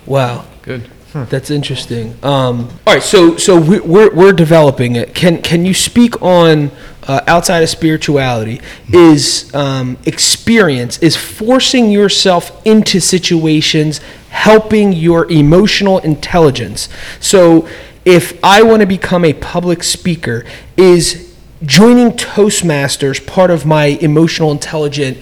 Wow. 0.06 0.44
Good. 0.62 0.90
That's 1.12 1.50
interesting. 1.50 2.14
Um, 2.22 2.68
all 2.86 2.94
right, 2.94 3.02
so 3.02 3.36
so 3.36 3.60
we- 3.60 3.80
we're 3.80 4.14
we're 4.14 4.32
developing 4.32 4.94
it. 4.96 5.12
Can 5.14 5.42
can 5.42 5.64
you 5.64 5.74
speak 5.74 6.20
on 6.22 6.70
uh, 7.10 7.20
outside 7.26 7.62
of 7.62 7.68
spirituality? 7.68 8.60
Is 8.92 9.52
um, 9.52 9.98
experience 10.06 10.98
is 10.98 11.16
forcing 11.16 11.90
yourself 11.90 12.64
into 12.64 13.00
situations, 13.00 13.98
helping 14.28 14.92
your 14.92 15.30
emotional 15.30 15.98
intelligence. 15.98 16.88
So, 17.18 17.68
if 18.04 18.42
I 18.44 18.62
want 18.62 18.80
to 18.80 18.86
become 18.86 19.24
a 19.24 19.32
public 19.32 19.82
speaker, 19.82 20.44
is 20.76 21.34
joining 21.64 22.12
Toastmasters 22.12 23.26
part 23.26 23.50
of 23.50 23.66
my 23.66 23.86
emotional 24.00 24.52
intelligent 24.52 25.18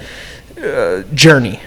uh, 0.62 1.02
journey? 1.14 1.60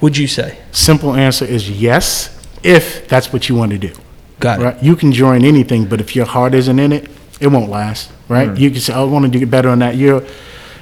Would 0.00 0.16
you 0.16 0.26
say? 0.26 0.58
Simple 0.72 1.14
answer 1.14 1.44
is 1.44 1.70
yes, 1.70 2.44
if 2.62 3.06
that's 3.06 3.32
what 3.32 3.48
you 3.48 3.54
want 3.54 3.72
to 3.72 3.78
do. 3.78 3.92
Got 4.40 4.60
it. 4.60 4.64
Right? 4.64 4.82
You 4.82 4.96
can 4.96 5.12
join 5.12 5.44
anything, 5.44 5.84
but 5.84 6.00
if 6.00 6.16
your 6.16 6.26
heart 6.26 6.54
isn't 6.54 6.78
in 6.78 6.90
it, 6.90 7.08
it 7.42 7.48
won't 7.48 7.70
last. 7.70 8.10
Right? 8.28 8.56
You 8.56 8.70
can 8.70 8.80
say, 8.80 8.94
oh, 8.94 9.06
"I 9.06 9.10
want 9.10 9.30
to 9.30 9.38
do 9.38 9.44
better 9.46 9.68
on 9.68 9.80
that." 9.80 9.96
You're, 9.96 10.22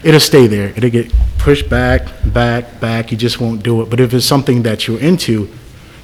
it'll 0.04 0.20
stay 0.20 0.46
there. 0.46 0.68
It'll 0.76 0.90
get 0.90 1.12
pushed 1.38 1.68
back, 1.68 2.08
back, 2.26 2.80
back. 2.80 3.10
You 3.10 3.16
just 3.16 3.40
won't 3.40 3.62
do 3.62 3.82
it. 3.82 3.90
But 3.90 3.98
if 3.98 4.14
it's 4.14 4.26
something 4.26 4.62
that 4.62 4.86
you're 4.86 5.00
into, 5.00 5.48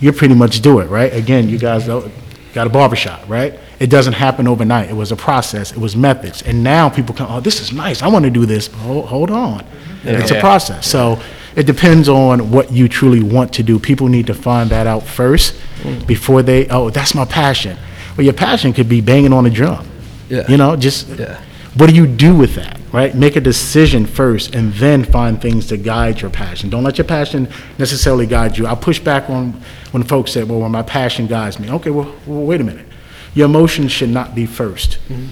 you 0.01 0.13
pretty 0.13 0.35
much 0.35 0.61
do 0.61 0.81
it. 0.81 0.87
Right? 0.87 1.13
Again, 1.13 1.49
you 1.49 1.59
guys 1.59 1.87
know- 1.87 2.11
got 2.55 2.67
a 2.67 2.71
barbershop, 2.71 3.29
right? 3.29 3.55
It 3.79 3.91
doesn't 3.91 4.15
happen 4.15 4.49
overnight. 4.49 4.89
It 4.89 4.97
was 4.97 5.13
a 5.13 5.17
process. 5.17 5.73
It 5.73 5.79
was 5.79 5.95
methods. 5.95 6.43
And 6.43 6.65
now 6.65 6.89
people 6.89 7.15
come, 7.15 7.29
"Oh, 7.31 7.41
this 7.41 7.61
is 7.61 7.73
nice. 7.73 8.03
I 8.03 8.09
want 8.09 8.25
to 8.25 8.31
do 8.31 8.47
this." 8.47 8.69
Hold, 8.69 9.07
hold 9.07 9.31
on. 9.31 9.65
It's 10.05 10.31
a 10.31 10.41
process. 10.41 10.87
So 10.87 11.21
it 11.57 11.67
depends 11.67 12.09
on 12.09 12.51
what 12.51 12.71
you 12.71 12.89
truly 12.89 13.23
want 13.23 13.53
to 13.55 13.63
do. 13.63 13.79
People 13.79 14.09
need 14.09 14.27
to 14.27 14.35
find 14.35 14.71
that 14.71 14.87
out 14.87 15.03
first 15.03 15.55
mm. 15.83 16.07
before 16.07 16.43
they, 16.43 16.69
oh, 16.69 16.91
that's 16.91 17.15
my 17.15 17.25
passion. 17.25 17.77
Well, 18.17 18.25
your 18.25 18.35
passion 18.35 18.73
could 18.73 18.89
be 18.89 19.01
banging 19.01 19.33
on 19.33 19.47
a 19.47 19.51
drum. 19.51 19.87
Yeah. 20.29 20.45
You 20.49 20.57
know, 20.57 20.77
just 20.77 21.09
Yeah. 21.09 21.37
what 21.77 21.89
do 21.89 21.95
you 21.95 22.07
do 22.07 22.35
with 22.35 22.55
that, 22.57 22.79
right? 22.93 23.15
Make 23.15 23.37
a 23.37 23.41
decision 23.41 24.07
first 24.07 24.55
and 24.55 24.73
then 24.75 25.05
find 25.05 25.41
things 25.41 25.67
to 25.67 25.77
guide 25.77 26.21
your 26.21 26.31
passion. 26.31 26.71
Don't 26.71 26.85
let 26.85 26.99
your 26.99 27.05
passion 27.05 27.49
necessarily 27.79 28.27
guide 28.27 28.59
you. 28.59 28.67
I 28.67 28.75
push 28.75 28.99
back 28.99 29.31
on 29.31 29.55
when 29.93 30.03
folks 30.03 30.33
say, 30.33 30.43
well, 30.43 30.61
when 30.61 30.73
my 30.73 30.83
passion 30.83 31.27
guides 31.27 31.59
me. 31.59 31.71
Okay, 31.71 31.91
well, 31.91 32.13
well 32.27 32.43
wait 32.43 32.61
a 32.61 32.65
minute. 32.65 32.87
Your 33.35 33.47
emotions 33.47 33.93
should 33.93 34.11
not 34.11 34.35
be 34.35 34.47
1st 34.47 34.97
mm-hmm. 35.09 35.27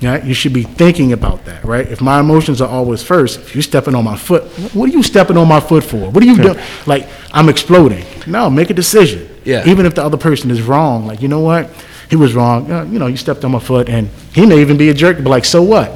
Yeah, 0.00 0.22
you 0.22 0.34
should 0.34 0.52
be 0.52 0.64
thinking 0.64 1.12
about 1.12 1.46
that, 1.46 1.64
right? 1.64 1.88
If 1.88 2.02
my 2.02 2.20
emotions 2.20 2.60
are 2.60 2.68
always 2.68 3.02
first, 3.02 3.38
if 3.38 3.54
you're 3.54 3.62
stepping 3.62 3.94
on 3.94 4.04
my 4.04 4.16
foot, 4.16 4.42
what 4.74 4.90
are 4.90 4.92
you 4.92 5.02
stepping 5.02 5.38
on 5.38 5.48
my 5.48 5.60
foot 5.60 5.82
for? 5.82 6.10
What 6.10 6.22
are 6.22 6.26
you 6.26 6.36
doing? 6.36 6.58
Like, 6.84 7.08
I'm 7.32 7.48
exploding. 7.48 8.04
No, 8.26 8.50
make 8.50 8.68
a 8.68 8.74
decision. 8.74 9.26
Yeah. 9.44 9.66
Even 9.66 9.86
if 9.86 9.94
the 9.94 10.04
other 10.04 10.18
person 10.18 10.50
is 10.50 10.60
wrong, 10.60 11.06
like, 11.06 11.22
you 11.22 11.28
know 11.28 11.40
what? 11.40 11.70
He 12.10 12.16
was 12.16 12.34
wrong. 12.34 12.70
Uh, 12.70 12.84
you 12.84 12.98
know, 12.98 13.06
you 13.06 13.16
stepped 13.16 13.44
on 13.44 13.50
my 13.52 13.58
foot, 13.60 13.88
and 13.88 14.08
he 14.34 14.46
may 14.46 14.60
even 14.60 14.76
be 14.76 14.88
a 14.90 14.94
jerk, 14.94 15.16
but 15.18 15.30
like, 15.30 15.44
so 15.44 15.62
what? 15.62 15.90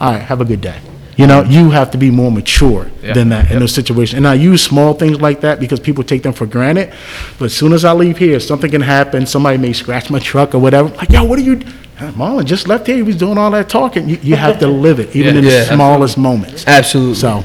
All 0.00 0.12
right, 0.12 0.22
have 0.22 0.40
a 0.40 0.44
good 0.44 0.60
day. 0.60 0.78
You 1.16 1.26
know, 1.26 1.42
you 1.42 1.70
have 1.70 1.90
to 1.90 1.98
be 1.98 2.12
more 2.12 2.30
mature 2.30 2.86
Yeah. 3.02 3.12
than 3.12 3.30
that 3.30 3.50
in 3.50 3.58
those 3.58 3.74
situations. 3.74 4.18
And 4.18 4.28
I 4.28 4.34
use 4.34 4.62
small 4.62 4.94
things 4.94 5.20
like 5.20 5.40
that 5.40 5.58
because 5.58 5.80
people 5.80 6.04
take 6.04 6.22
them 6.22 6.32
for 6.32 6.46
granted. 6.46 6.92
But 7.40 7.46
as 7.46 7.54
soon 7.54 7.72
as 7.72 7.84
I 7.84 7.92
leave 7.92 8.18
here, 8.18 8.38
something 8.38 8.70
can 8.70 8.82
happen. 8.82 9.26
Somebody 9.26 9.58
may 9.58 9.72
scratch 9.72 10.10
my 10.10 10.20
truck 10.20 10.54
or 10.54 10.60
whatever. 10.60 10.90
Like, 10.90 11.10
yo, 11.10 11.24
what 11.24 11.36
are 11.40 11.42
you? 11.42 11.56
d- 11.56 11.66
Marlon 12.14 12.44
just 12.44 12.68
left 12.68 12.86
here. 12.86 12.94
He 12.94 13.02
was 13.02 13.16
doing 13.16 13.36
all 13.36 13.50
that 13.50 13.68
talking. 13.68 14.08
You, 14.08 14.18
you 14.22 14.36
have 14.36 14.60
to 14.60 14.68
live 14.86 15.00
it, 15.00 15.16
even 15.16 15.34
Yeah. 15.34 15.38
in 15.40 15.44
the 15.44 15.50
Yeah. 15.50 15.64
smallest 15.74 16.16
moments. 16.18 16.64
Absolutely. 16.68 17.16
So, 17.16 17.44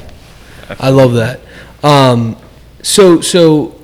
I 0.78 0.90
love 0.90 1.14
that. 1.14 1.40
Um, 1.82 2.36
so 2.80 3.20
so 3.20 3.74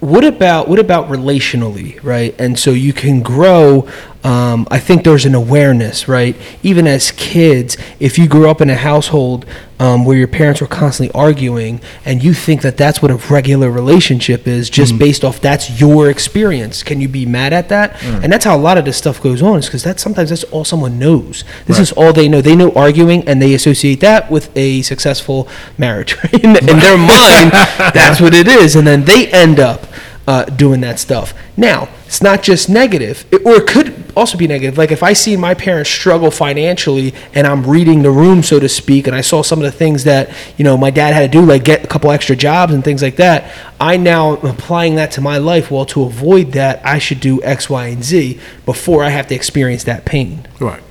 what 0.00 0.24
about 0.24 0.68
what 0.68 0.78
about 0.78 1.08
relationally, 1.08 2.02
right? 2.02 2.34
And 2.38 2.58
so 2.58 2.70
you 2.70 2.92
can 2.92 3.22
grow. 3.22 3.88
Um, 4.26 4.66
I 4.72 4.80
think 4.80 5.04
there's 5.04 5.24
an 5.24 5.36
awareness, 5.36 6.08
right? 6.08 6.34
Even 6.64 6.88
as 6.88 7.12
kids, 7.12 7.76
if 8.00 8.18
you 8.18 8.26
grew 8.26 8.50
up 8.50 8.60
in 8.60 8.68
a 8.68 8.74
household 8.74 9.46
um, 9.78 10.04
where 10.04 10.16
your 10.16 10.26
parents 10.26 10.60
were 10.60 10.66
constantly 10.66 11.14
arguing, 11.14 11.80
and 12.04 12.24
you 12.24 12.34
think 12.34 12.62
that 12.62 12.76
that's 12.76 13.00
what 13.00 13.12
a 13.12 13.14
regular 13.32 13.70
relationship 13.70 14.48
is, 14.48 14.68
just 14.68 14.98
based 14.98 15.22
off 15.22 15.40
that's 15.40 15.80
your 15.80 16.10
experience, 16.10 16.82
can 16.82 17.00
you 17.00 17.06
be 17.06 17.24
mad 17.24 17.52
at 17.52 17.68
that? 17.68 18.02
And 18.24 18.32
that's 18.32 18.44
how 18.44 18.56
a 18.56 18.58
lot 18.58 18.78
of 18.78 18.84
this 18.84 18.96
stuff 18.96 19.22
goes 19.22 19.42
on, 19.42 19.60
is 19.60 19.66
because 19.66 19.84
that's 19.84 20.02
sometimes 20.02 20.30
that's 20.30 20.42
all 20.44 20.64
someone 20.64 20.98
knows. 20.98 21.44
This 21.66 21.78
is 21.78 21.92
all 21.92 22.12
they 22.12 22.28
know. 22.28 22.40
They 22.40 22.56
know 22.56 22.72
arguing, 22.72 23.28
and 23.28 23.40
they 23.40 23.54
associate 23.54 24.00
that 24.00 24.28
with 24.28 24.50
a 24.56 24.82
successful 24.82 25.48
marriage. 25.78 26.16
In, 26.32 26.56
in 26.56 26.78
their 26.80 26.98
mind, 26.98 27.52
that's 27.94 28.20
what 28.20 28.34
it 28.34 28.48
is, 28.48 28.74
and 28.74 28.84
then 28.86 29.04
they 29.04 29.28
end 29.28 29.60
up 29.60 29.86
uh, 30.26 30.44
doing 30.44 30.80
that 30.80 30.98
stuff. 30.98 31.32
Now, 31.56 31.88
it's 32.06 32.22
not 32.22 32.42
just 32.42 32.68
negative, 32.68 33.24
it, 33.30 33.44
or 33.46 33.54
it 33.54 33.66
could 33.66 33.95
also 34.16 34.38
be 34.38 34.48
negative. 34.48 34.78
Like 34.78 34.90
if 34.90 35.02
I 35.02 35.12
see 35.12 35.36
my 35.36 35.54
parents 35.54 35.90
struggle 35.90 36.30
financially, 36.30 37.14
and 37.34 37.46
I'm 37.46 37.64
reading 37.66 38.02
the 38.02 38.10
room, 38.10 38.42
so 38.42 38.58
to 38.58 38.68
speak, 38.68 39.06
and 39.06 39.14
I 39.14 39.20
saw 39.20 39.42
some 39.42 39.58
of 39.58 39.64
the 39.64 39.70
things 39.70 40.04
that 40.04 40.30
you 40.56 40.64
know 40.64 40.76
my 40.76 40.90
dad 40.90 41.12
had 41.14 41.30
to 41.30 41.38
do, 41.38 41.44
like 41.44 41.62
get 41.64 41.84
a 41.84 41.86
couple 41.86 42.10
extra 42.10 42.34
jobs 42.34 42.72
and 42.72 42.82
things 42.82 43.02
like 43.02 43.16
that. 43.16 43.52
I 43.78 43.98
now 43.98 44.38
am 44.38 44.46
applying 44.46 44.94
that 44.96 45.10
to 45.12 45.20
my 45.20 45.38
life. 45.38 45.70
Well, 45.70 45.84
to 45.86 46.02
avoid 46.04 46.52
that, 46.52 46.84
I 46.84 46.98
should 46.98 47.20
do 47.20 47.42
X, 47.42 47.68
Y, 47.68 47.86
and 47.88 48.02
Z 48.02 48.40
before 48.64 49.04
I 49.04 49.10
have 49.10 49.26
to 49.28 49.34
experience 49.34 49.84
that 49.84 50.04
pain. 50.04 50.48
right. 50.58 50.82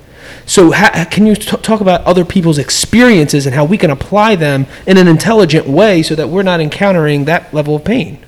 So, 0.47 0.71
ha- 0.71 1.07
can 1.09 1.25
you 1.25 1.35
t- 1.35 1.57
talk 1.57 1.81
about 1.81 2.01
other 2.01 2.23
people's 2.23 2.59
experiences 2.59 3.47
and 3.47 3.55
how 3.55 3.65
we 3.65 3.79
can 3.79 3.89
apply 3.89 4.35
them 4.35 4.67
in 4.85 4.97
an 4.97 5.07
intelligent 5.07 5.67
way 5.67 6.03
so 6.03 6.13
that 6.13 6.29
we're 6.29 6.43
not 6.43 6.59
encountering 6.61 7.25
that 7.25 7.51
level 7.51 7.75
of 7.75 7.83
pain? 7.83 8.23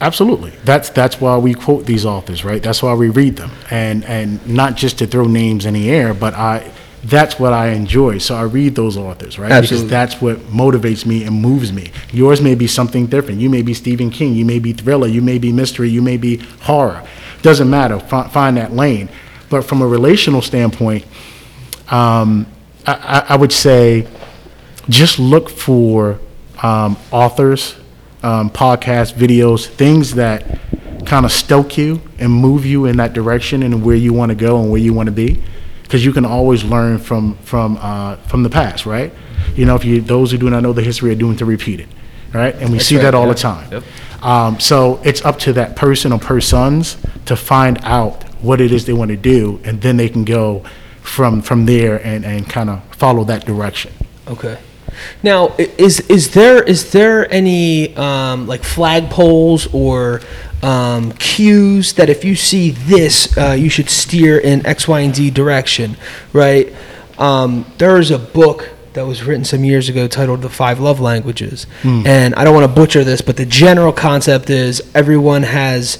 Absolutely. 0.00 0.50
That's 0.64 0.90
that's 0.90 1.20
why 1.20 1.36
we 1.38 1.54
quote 1.54 1.86
these 1.86 2.04
authors, 2.04 2.44
right? 2.44 2.62
That's 2.62 2.82
why 2.82 2.94
we 2.94 3.08
read 3.08 3.36
them, 3.36 3.50
and 3.70 4.04
and 4.04 4.46
not 4.46 4.76
just 4.76 4.98
to 4.98 5.06
throw 5.06 5.24
names 5.26 5.64
in 5.64 5.74
the 5.74 5.90
air, 5.90 6.12
but 6.12 6.34
I 6.34 6.70
that's 7.02 7.38
what 7.38 7.52
I 7.52 7.68
enjoy. 7.68 8.18
So 8.18 8.34
I 8.34 8.42
read 8.42 8.74
those 8.74 8.96
authors, 8.96 9.38
right? 9.38 9.50
Absolutely. 9.50 9.86
Because 9.86 9.90
that's 9.90 10.20
what 10.20 10.38
motivates 10.48 11.06
me 11.06 11.24
and 11.24 11.40
moves 11.40 11.72
me. 11.72 11.92
Yours 12.12 12.40
may 12.42 12.54
be 12.54 12.66
something 12.66 13.06
different. 13.06 13.40
You 13.40 13.48
may 13.48 13.62
be 13.62 13.74
Stephen 13.74 14.10
King, 14.10 14.34
you 14.34 14.44
may 14.44 14.58
be 14.58 14.72
thriller, 14.72 15.06
you 15.06 15.22
may 15.22 15.38
be 15.38 15.52
mystery, 15.52 15.88
you 15.88 16.02
may 16.02 16.16
be 16.16 16.38
horror. 16.62 17.06
Doesn't 17.42 17.70
matter. 17.70 18.00
Fi- 18.00 18.28
find 18.28 18.56
that 18.56 18.72
lane. 18.72 19.08
But 19.48 19.62
from 19.62 19.82
a 19.82 19.86
relational 19.86 20.42
standpoint, 20.42 21.04
um, 21.90 22.46
I, 22.86 22.94
I, 22.94 23.34
I 23.34 23.36
would 23.36 23.52
say 23.52 24.08
just 24.88 25.18
look 25.20 25.48
for 25.48 26.18
um, 26.62 26.96
authors, 27.12 27.76
um, 28.22 28.50
podcasts, 28.50 29.12
videos, 29.12 29.66
things 29.66 30.14
that 30.14 30.58
kind 31.06 31.24
of 31.24 31.32
stoke 31.32 31.78
you 31.78 32.00
and 32.18 32.32
move 32.32 32.66
you 32.66 32.86
in 32.86 32.96
that 32.96 33.12
direction 33.12 33.62
and 33.62 33.84
where 33.84 33.96
you 33.96 34.12
want 34.12 34.30
to 34.30 34.34
go 34.34 34.60
and 34.60 34.70
where 34.70 34.80
you 34.80 34.92
want 34.92 35.06
to 35.06 35.12
be. 35.12 35.42
Because 35.82 36.04
you 36.04 36.12
can 36.12 36.24
always 36.24 36.64
learn 36.64 36.98
from 36.98 37.36
from 37.38 37.78
uh, 37.80 38.16
from 38.16 38.42
the 38.42 38.50
past, 38.50 38.86
right? 38.86 39.12
You 39.54 39.66
know, 39.66 39.76
if 39.76 39.84
you 39.84 40.00
those 40.00 40.32
who 40.32 40.38
do 40.38 40.50
not 40.50 40.62
know 40.62 40.72
the 40.72 40.82
history 40.82 41.12
are 41.12 41.14
doomed 41.14 41.38
to 41.38 41.44
repeat 41.44 41.78
it, 41.78 41.88
right? 42.34 42.54
And 42.56 42.72
we 42.72 42.80
see 42.80 42.96
right, 42.96 43.02
that 43.02 43.14
all 43.14 43.26
yeah. 43.26 43.32
the 43.32 43.38
time. 43.38 43.72
Yep. 43.72 43.84
Um, 44.22 44.60
so 44.60 45.00
it's 45.04 45.24
up 45.24 45.38
to 45.40 45.52
that 45.52 45.76
person 45.76 46.12
or 46.12 46.18
persons 46.18 46.96
to 47.26 47.36
find 47.36 47.78
out 47.84 48.24
what 48.42 48.60
it 48.60 48.72
is 48.72 48.84
they 48.84 48.92
want 48.92 49.10
to 49.10 49.16
do, 49.16 49.60
and 49.64 49.80
then 49.80 49.96
they 49.96 50.08
can 50.08 50.24
go 50.24 50.64
from 51.02 51.40
from 51.40 51.66
there 51.66 52.04
and, 52.04 52.24
and 52.24 52.48
kind 52.50 52.68
of 52.68 52.82
follow 52.96 53.22
that 53.24 53.46
direction. 53.46 53.92
Okay. 54.26 54.58
Now, 55.22 55.54
is 55.58 56.00
is 56.00 56.30
there 56.32 56.62
is 56.62 56.92
there 56.92 57.30
any 57.32 57.94
um, 57.96 58.46
like 58.46 58.62
flagpoles 58.62 59.72
or 59.74 60.20
um, 60.62 61.12
cues 61.12 61.92
that 61.94 62.08
if 62.08 62.24
you 62.24 62.34
see 62.34 62.70
this, 62.70 63.36
uh, 63.36 63.52
you 63.52 63.68
should 63.68 63.90
steer 63.90 64.38
in 64.38 64.64
X, 64.66 64.88
Y, 64.88 65.00
and 65.00 65.14
Z 65.14 65.30
direction, 65.30 65.96
right? 66.32 66.72
Um, 67.18 67.64
there 67.78 67.98
is 67.98 68.10
a 68.10 68.18
book 68.18 68.70
that 68.94 69.06
was 69.06 69.22
written 69.24 69.44
some 69.44 69.62
years 69.64 69.88
ago 69.88 70.08
titled 70.08 70.42
"The 70.42 70.48
Five 70.48 70.80
Love 70.80 71.00
Languages," 71.00 71.66
and 72.06 72.34
I 72.34 72.44
don't 72.44 72.54
want 72.54 72.64
to 72.64 72.74
butcher 72.74 73.04
this, 73.04 73.20
but 73.20 73.36
the 73.36 73.46
general 73.46 73.92
concept 73.92 74.48
is 74.50 74.82
everyone 74.94 75.42
has 75.44 75.98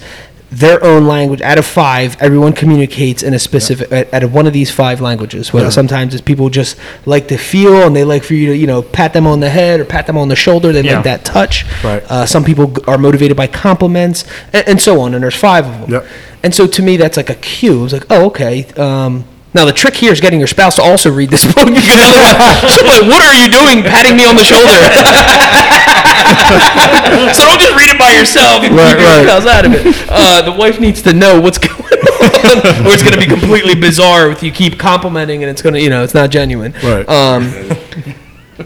their 0.50 0.82
own 0.84 1.06
language 1.08 1.40
out 1.42 1.58
of 1.58 1.66
five 1.66 2.16
everyone 2.20 2.52
communicates 2.52 3.22
in 3.24 3.34
a 3.34 3.38
specific 3.38 3.90
at, 3.90 4.08
at 4.14 4.30
one 4.30 4.46
of 4.46 4.52
these 4.52 4.70
five 4.70 5.00
languages 5.00 5.52
whether 5.52 5.66
Yeah. 5.66 5.70
sometimes 5.70 6.14
it's 6.14 6.20
people 6.22 6.48
just 6.50 6.76
like 7.04 7.26
to 7.28 7.36
feel 7.36 7.82
and 7.84 7.96
they 7.96 8.04
like 8.04 8.22
for 8.22 8.34
you 8.34 8.46
to 8.46 8.56
you 8.56 8.66
know 8.66 8.80
pat 8.82 9.12
them 9.12 9.26
on 9.26 9.40
the 9.40 9.50
head 9.50 9.80
or 9.80 9.84
pat 9.84 10.06
them 10.06 10.16
on 10.16 10.28
the 10.28 10.36
shoulder 10.36 10.70
they 10.72 10.82
Yeah. 10.82 10.94
like 10.96 11.04
that 11.04 11.24
touch 11.24 11.64
Right. 11.82 12.02
uh, 12.08 12.26
some 12.26 12.44
people 12.44 12.72
are 12.88 12.96
motivated 12.96 13.36
by 13.36 13.48
compliments 13.48 14.24
and, 14.52 14.68
and 14.68 14.80
so 14.80 15.00
on 15.00 15.14
and 15.14 15.22
there's 15.24 15.34
five 15.34 15.66
of 15.66 15.80
them 15.80 15.90
Yep. 15.90 16.06
and 16.44 16.54
so 16.54 16.68
to 16.68 16.80
me 16.82 16.96
that's 16.96 17.16
like 17.16 17.28
a 17.30 17.34
cue 17.34 17.82
it's 17.84 17.92
like 17.92 18.06
oh 18.10 18.26
okay 18.26 18.66
um, 18.76 19.24
now 19.56 19.64
the 19.64 19.72
trick 19.72 19.96
here 19.96 20.12
is 20.12 20.20
getting 20.20 20.38
your 20.38 20.46
spouse 20.46 20.76
to 20.76 20.82
also 20.82 21.10
read 21.10 21.30
this 21.30 21.44
book 21.54 21.66
because 21.66 21.98
otherwise 21.98 22.70
she'll 22.76 22.84
be 22.84 22.90
like 23.00 23.10
what 23.10 23.24
are 23.24 23.34
you 23.34 23.48
doing 23.50 23.82
patting 23.82 24.16
me 24.16 24.24
on 24.24 24.36
the 24.36 24.44
shoulder 24.44 24.70
so 27.34 27.44
don't 27.44 27.60
just 27.60 27.74
read 27.76 27.90
it 27.90 27.98
by 27.98 28.12
yourself 28.12 28.62
Right, 28.62 28.70
your 28.70 28.78
right. 29.08 29.24
spouse 29.24 29.46
out 29.46 29.64
of 29.64 29.72
it 29.74 29.86
uh, 30.08 30.42
the 30.42 30.52
wife 30.52 30.78
needs 30.80 31.02
to 31.02 31.12
know 31.12 31.40
what's 31.40 31.58
going 31.58 31.74
on 31.74 32.86
or 32.86 32.92
it's 32.92 33.02
going 33.02 33.14
to 33.14 33.18
be 33.20 33.26
completely 33.26 33.74
bizarre 33.74 34.30
if 34.30 34.42
you 34.42 34.52
keep 34.52 34.78
complimenting 34.78 35.42
and 35.42 35.50
it's 35.50 35.62
going 35.62 35.74
to 35.74 35.80
you 35.80 35.90
know 35.90 36.02
it's 36.04 36.14
not 36.14 36.30
genuine 36.30 36.72
Right. 36.82 37.08
um, 37.08 37.52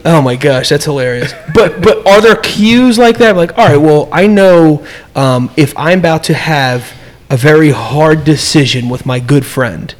Oh 0.04 0.22
my 0.22 0.36
gosh, 0.36 0.68
that's 0.68 0.84
hilarious. 0.84 1.34
But 1.52 1.82
but 1.82 2.06
are 2.06 2.20
there 2.20 2.36
cues 2.36 2.96
like 2.96 3.18
that? 3.18 3.34
Like, 3.36 3.58
all 3.58 3.66
right, 3.66 3.76
well, 3.76 4.08
I 4.12 4.28
know 4.28 4.86
um, 5.16 5.50
if 5.56 5.76
I'm 5.76 5.98
about 5.98 6.22
to 6.24 6.34
have 6.34 6.92
a 7.28 7.36
very 7.36 7.70
hard 7.70 8.22
decision 8.22 8.88
with 8.88 9.04
my 9.04 9.18
good 9.18 9.44
friend, 9.44 9.92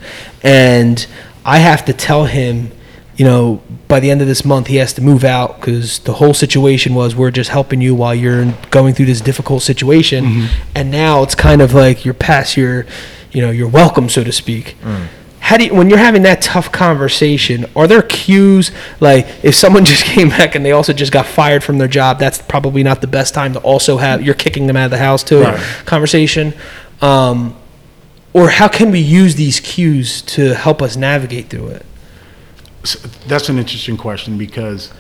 and 0.42 1.07
I 1.44 1.59
have 1.59 1.85
to 1.87 1.92
tell 1.92 2.24
him, 2.24 2.70
you 3.16 3.24
know, 3.24 3.62
by 3.88 4.00
the 4.00 4.11
end 4.11 4.20
of 4.22 4.26
this 4.29 4.44
month 4.44 4.66
he 4.68 4.76
has 4.76 4.92
to 4.94 5.03
move 5.03 5.24
out 5.24 5.61
because 5.61 5.98
the 6.00 6.14
whole 6.14 6.33
situation 6.35 6.94
was 6.94 7.14
we're 7.14 7.31
just 7.31 7.50
helping 7.50 7.81
you 7.81 7.94
while 7.94 8.14
you're 8.14 8.53
going 8.70 8.94
through 8.94 9.07
this 9.07 9.20
difficult 9.20 9.62
situation, 9.62 10.46
and 10.74 10.90
now 10.90 11.22
it's 11.22 11.35
kind 11.35 11.61
of 11.61 11.74
like 11.74 12.05
you're 12.05 12.14
past 12.14 12.57
your, 12.57 12.87
you 13.33 13.40
know, 13.42 13.50
you're 13.50 13.68
welcome, 13.68 14.09
so 14.09 14.24
to 14.24 14.33
speak. 14.33 14.76
How 15.40 15.57
do 15.57 15.64
you, 15.64 15.74
when 15.74 15.88
you're 15.90 15.98
having 15.98 16.22
that 16.22 16.42
tough 16.42 16.70
conversation, 16.70 17.66
are 17.74 17.88
there 17.88 18.03
cues 18.03 18.70
like 19.00 19.26
if 19.42 19.55
someone 19.55 19.85
just 19.94 20.05
came 20.05 20.29
back 20.29 20.55
and 20.55 20.64
they 20.64 20.70
also 20.72 20.92
just 20.92 21.11
got 21.11 21.26
fired 21.26 21.64
from 21.64 21.79
their 21.79 21.88
job, 21.88 22.18
that's 22.20 22.40
probably 22.40 22.83
not 22.85 23.00
the 23.00 23.07
best 23.09 23.35
time 23.35 23.53
to 23.55 23.59
also 23.61 23.96
have 23.96 24.22
you're 24.22 24.35
kicking 24.35 24.66
them 24.66 24.76
out 24.76 24.85
of 24.85 24.90
the 24.92 24.98
house 24.98 25.24
too 25.24 25.40
Right. 25.42 25.59
conversation, 25.87 26.55
um, 27.03 27.57
or 28.32 28.50
how 28.50 28.68
can 28.68 28.90
we 28.90 29.00
use 29.00 29.34
these 29.34 29.60
cues 29.60 30.22
to 30.22 30.54
help 30.54 30.80
us 30.82 30.96
navigate 30.96 31.48
through 31.50 31.68
it? 31.68 31.86
So 32.84 32.98
that's 33.26 33.48
an 33.48 33.58
interesting 33.58 33.96
question 33.96 34.38
because 34.38 34.92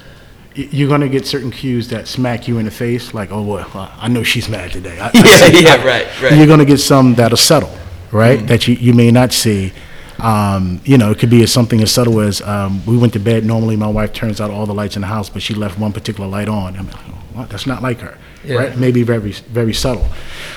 you're 0.54 0.88
going 0.88 1.00
to 1.00 1.08
get 1.08 1.26
certain 1.26 1.50
cues 1.50 1.88
that 1.88 2.08
smack 2.08 2.48
you 2.48 2.58
in 2.58 2.64
the 2.64 2.70
face, 2.70 3.14
like, 3.14 3.30
oh, 3.30 3.42
well, 3.42 3.70
I 3.96 4.08
know 4.08 4.22
she's 4.22 4.48
mad 4.48 4.72
today. 4.72 4.98
I, 4.98 5.08
I 5.14 5.50
see- 5.50 5.62
yeah, 5.64 5.82
right, 5.86 6.06
You're 6.36 6.46
going 6.46 6.58
to 6.58 6.64
get 6.64 6.78
some 6.78 7.14
that 7.14 7.32
are 7.32 7.36
subtle, 7.36 7.74
right? 8.10 8.44
That 8.48 8.66
you, 8.68 8.74
you 8.74 8.92
may 8.92 9.10
not 9.10 9.32
see. 9.32 9.72
Um, 10.18 10.80
you 10.84 10.98
know, 10.98 11.10
it 11.12 11.18
could 11.18 11.30
be 11.30 11.42
as 11.42 11.50
something 11.52 11.80
as 11.80 11.90
subtle 11.92 12.20
as 12.20 12.42
um, 12.42 12.84
we 12.84 12.98
went 12.98 13.14
to 13.14 13.20
bed. 13.20 13.44
Normally, 13.46 13.76
my 13.76 13.86
wife 13.88 14.12
turns 14.12 14.38
out 14.40 14.50
all 14.50 14.66
the 14.66 14.74
lights 14.74 14.96
in 14.96 15.02
the 15.02 15.08
house, 15.08 15.30
but 15.30 15.40
she 15.40 15.54
left 15.54 15.78
one 15.78 15.92
particular 15.92 16.28
light 16.28 16.48
on. 16.48 16.90
I'm 17.30 17.36
like, 17.36 17.36
what? 17.36 17.50
That's 17.50 17.66
not 17.66 17.82
like 17.82 18.00
her, 18.00 18.18
Yeah. 18.44 18.56
right? 18.56 18.76
Maybe 18.78 19.02
very, 19.02 19.32
very 19.32 19.72
subtle. 19.74 20.08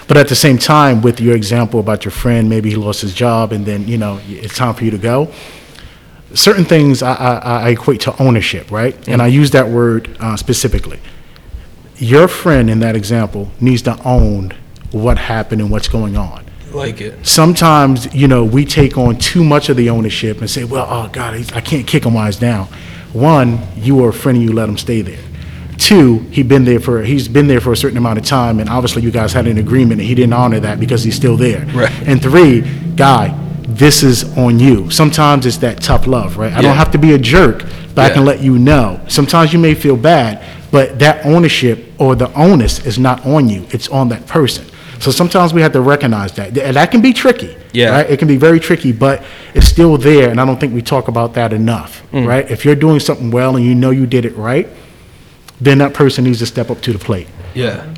But 0.07 0.17
at 0.17 0.27
the 0.27 0.35
same 0.35 0.57
time, 0.57 1.01
with 1.01 1.19
your 1.19 1.35
example 1.35 1.79
about 1.79 2.05
your 2.05 2.11
friend, 2.11 2.49
maybe 2.49 2.69
he 2.69 2.75
lost 2.75 3.01
his 3.01 3.13
job, 3.13 3.51
and 3.51 3.65
then 3.65 3.87
you 3.87 3.97
know 3.97 4.19
it's 4.27 4.55
time 4.57 4.73
for 4.73 4.83
you 4.83 4.91
to 4.91 4.97
go 4.97 5.31
certain 6.33 6.65
things 6.65 7.03
I, 7.03 7.13
I, 7.13 7.35
I 7.37 7.69
equate 7.69 8.01
to 8.01 8.21
ownership, 8.21 8.71
right? 8.71 8.95
And 9.07 9.21
I 9.21 9.27
use 9.27 9.51
that 9.51 9.67
word 9.69 10.17
uh, 10.19 10.35
specifically. 10.35 10.99
Your 11.97 12.27
friend 12.27 12.69
in 12.69 12.79
that 12.79 12.95
example 12.95 13.51
needs 13.61 13.83
to 13.83 14.01
own 14.03 14.51
what 14.91 15.17
happened 15.17 15.61
and 15.61 15.69
what's 15.69 15.87
going 15.87 16.17
on. 16.17 16.43
Like 16.71 17.01
it. 17.01 17.25
Sometimes, 17.25 18.13
you 18.15 18.27
know, 18.27 18.43
we 18.43 18.65
take 18.65 18.97
on 18.97 19.17
too 19.17 19.43
much 19.43 19.69
of 19.69 19.77
the 19.77 19.91
ownership 19.91 20.39
and 20.39 20.49
say, 20.49 20.63
well, 20.63 20.87
oh, 20.89 21.07
God, 21.11 21.35
I 21.53 21.61
can't 21.61 21.85
kick 21.85 22.03
him 22.03 22.15
while 22.15 22.25
he's 22.25 22.37
down. 22.37 22.65
One, 23.13 23.59
you 23.75 23.95
were 23.95 24.09
a 24.09 24.13
friend 24.13 24.37
and 24.39 24.47
you 24.47 24.53
let 24.53 24.67
him 24.67 24.77
stay 24.77 25.01
there. 25.03 25.19
Two, 25.83 26.19
he 26.31 26.43
been 26.43 26.63
there 26.63 26.79
for 26.79 27.03
he's 27.03 27.27
been 27.27 27.47
there 27.47 27.59
for 27.59 27.73
a 27.73 27.75
certain 27.75 27.97
amount 27.97 28.17
of 28.17 28.23
time, 28.23 28.61
and 28.61 28.69
obviously 28.69 29.01
you 29.01 29.11
guys 29.11 29.33
had 29.33 29.47
an 29.47 29.57
agreement, 29.57 29.99
and 29.99 30.07
he 30.07 30.15
didn't 30.15 30.31
honor 30.31 30.61
that 30.61 30.79
because 30.79 31.03
he's 31.03 31.15
still 31.15 31.35
there. 31.35 31.65
Right. 31.73 31.91
And 32.07 32.21
three, 32.21 32.61
guy, 32.95 33.37
this 33.67 34.01
is 34.01 34.37
on 34.37 34.61
you. 34.61 34.89
Sometimes 34.89 35.45
it's 35.45 35.57
that 35.57 35.81
tough 35.81 36.07
love, 36.07 36.37
right? 36.37 36.53
I 36.53 36.55
Yeah. 36.55 36.61
don't 36.61 36.77
have 36.77 36.91
to 36.91 36.97
be 36.97 37.11
a 37.11 37.17
jerk, 37.17 37.65
but 37.93 38.03
I 38.03 38.07
Yeah. 38.07 38.13
can 38.13 38.23
let 38.23 38.41
you 38.41 38.57
know. 38.57 39.01
Sometimes 39.09 39.51
you 39.51 39.59
may 39.59 39.73
feel 39.73 39.97
bad, 39.97 40.39
but 40.71 40.99
that 40.99 41.25
ownership 41.25 41.91
or 41.97 42.15
the 42.15 42.29
onus 42.33 42.79
is 42.85 42.97
not 42.97 43.25
on 43.25 43.49
you; 43.49 43.63
it's 43.71 43.89
on 43.89 44.07
that 44.07 44.25
person. 44.25 44.63
So 44.99 45.11
sometimes 45.11 45.53
we 45.53 45.61
have 45.63 45.73
to 45.73 45.81
recognize 45.81 46.31
that, 46.33 46.57
and 46.57 46.77
that 46.77 46.91
can 46.91 47.01
be 47.01 47.11
tricky. 47.11 47.57
Yeah. 47.73 47.89
Right? 47.89 48.09
It 48.09 48.19
can 48.19 48.29
be 48.29 48.37
very 48.37 48.61
tricky, 48.61 48.93
but 48.93 49.21
it's 49.53 49.67
still 49.67 49.97
there, 49.97 50.29
and 50.29 50.39
I 50.39 50.45
don't 50.45 50.61
think 50.61 50.73
we 50.73 50.81
talk 50.81 51.09
about 51.09 51.33
that 51.33 51.51
enough. 51.51 52.03
Mm. 52.13 52.25
Right? 52.25 52.49
If 52.49 52.63
you're 52.63 52.75
doing 52.87 53.01
something 53.01 53.31
well 53.31 53.57
and 53.57 53.65
you 53.65 53.75
know 53.75 53.89
you 53.89 54.05
did 54.05 54.23
it 54.23 54.37
right, 54.37 54.69
then 55.63 55.77
that 55.79 55.93
person 55.93 56.23
needs 56.23 56.39
to 56.39 56.45
step 56.45 56.69
up 56.69 56.81
to 56.81 56.93
the 56.93 56.99
plate. 56.99 57.27
Yeah. 57.53 57.93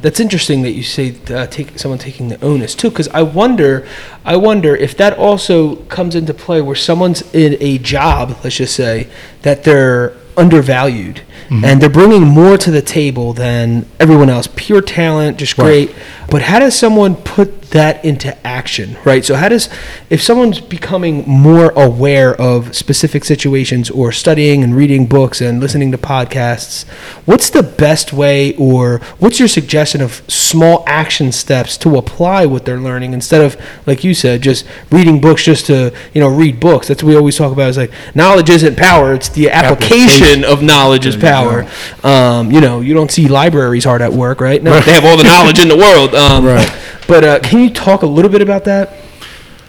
That's 0.00 0.18
interesting 0.18 0.62
that 0.62 0.72
you 0.72 0.82
say 0.82 1.14
uh, 1.30 1.46
take 1.46 1.78
someone 1.78 1.98
taking 1.98 2.26
the 2.28 2.44
onus 2.44 2.74
too, 2.74 2.90
because 2.90 3.06
I 3.08 3.22
wonder, 3.22 3.86
I 4.24 4.36
wonder 4.36 4.74
if 4.74 4.96
that 4.96 5.16
also 5.16 5.76
comes 5.86 6.16
into 6.16 6.34
play 6.34 6.60
where 6.60 6.74
someone's 6.74 7.22
in 7.32 7.56
a 7.60 7.78
job, 7.78 8.36
let's 8.42 8.56
just 8.56 8.74
say, 8.74 9.08
that 9.42 9.62
they're 9.62 10.12
undervalued 10.36 11.20
and 11.50 11.82
they're 11.82 11.90
bringing 11.90 12.22
more 12.26 12.56
to 12.56 12.70
the 12.70 12.80
table 12.80 13.34
than 13.34 13.84
everyone 14.00 14.30
else. 14.30 14.48
Pure 14.56 14.80
talent, 14.80 15.36
just 15.36 15.58
Right. 15.58 15.88
great. 15.88 15.90
But 16.32 16.40
how 16.40 16.60
does 16.60 16.74
someone 16.74 17.16
put 17.16 17.60
that 17.72 18.02
into 18.02 18.34
action, 18.46 18.96
right? 19.04 19.22
So 19.22 19.34
how 19.34 19.50
does 19.50 19.68
if 20.08 20.22
someone's 20.22 20.60
becoming 20.60 21.28
more 21.28 21.72
aware 21.72 22.34
of 22.40 22.74
specific 22.74 23.24
situations 23.24 23.90
or 23.90 24.12
studying 24.12 24.62
and 24.62 24.74
reading 24.74 25.06
books 25.06 25.42
and 25.42 25.60
listening 25.60 25.92
to 25.92 25.98
podcasts, 25.98 26.88
what's 27.26 27.50
the 27.50 27.62
best 27.62 28.14
way 28.14 28.56
or 28.56 28.98
what's 29.18 29.38
your 29.38 29.48
suggestion 29.48 30.00
of 30.00 30.22
small 30.26 30.84
action 30.86 31.32
steps 31.32 31.76
to 31.78 31.96
apply 31.96 32.46
what 32.46 32.64
they're 32.64 32.80
learning 32.80 33.12
instead 33.12 33.42
of 33.42 33.60
like 33.86 34.02
you 34.02 34.14
said 34.14 34.40
just 34.40 34.64
reading 34.90 35.20
books 35.20 35.44
just 35.44 35.66
to, 35.66 35.94
you 36.14 36.20
know, 36.20 36.28
read 36.28 36.60
books. 36.60 36.88
That's 36.88 37.02
what 37.02 37.10
we 37.10 37.16
always 37.16 37.36
talk 37.36 37.52
about 37.52 37.68
is 37.68 37.76
like 37.76 37.92
knowledge 38.14 38.48
isn't 38.48 38.78
power, 38.78 39.12
it's 39.12 39.28
the 39.28 39.50
application 39.50 40.44
of 40.44 40.62
knowledge 40.62 41.04
is 41.04 41.16
power. 41.16 41.68
Um, 42.02 42.50
you 42.50 42.62
know, 42.62 42.80
you 42.80 42.94
don't 42.94 43.10
see 43.10 43.28
libraries 43.28 43.84
hard 43.84 44.00
at 44.00 44.12
work, 44.14 44.40
right? 44.40 44.62
No, 44.62 44.80
they 44.80 44.92
have 44.92 45.04
all 45.04 45.18
the 45.18 45.24
knowledge 45.24 45.58
in 45.58 45.68
the 45.68 45.76
world. 45.76 46.14
Um, 46.22 46.44
Right. 46.44 46.78
But 47.08 47.24
uh, 47.24 47.40
can 47.40 47.60
you 47.60 47.70
talk 47.70 48.02
a 48.02 48.06
little 48.06 48.30
bit 48.30 48.42
about 48.42 48.64
that? 48.64 48.94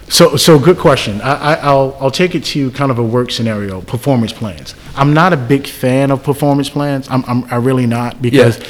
So, 0.08 0.36
so 0.36 0.58
good 0.58 0.78
question. 0.78 1.20
I, 1.22 1.34
I, 1.34 1.54
I'll, 1.54 1.96
I'll 1.98 2.10
take 2.10 2.34
it 2.34 2.44
to 2.44 2.70
kind 2.72 2.90
of 2.90 2.98
a 2.98 3.02
work 3.02 3.30
scenario, 3.30 3.80
performance 3.80 4.32
plans. 4.32 4.74
I'm 4.94 5.14
not 5.14 5.32
a 5.32 5.36
big 5.36 5.66
fan 5.66 6.10
of 6.10 6.22
performance 6.22 6.68
plans. 6.68 7.08
I'm, 7.10 7.24
I'm 7.26 7.44
I 7.52 7.56
really 7.56 7.86
not 7.86 8.20
because, 8.22 8.60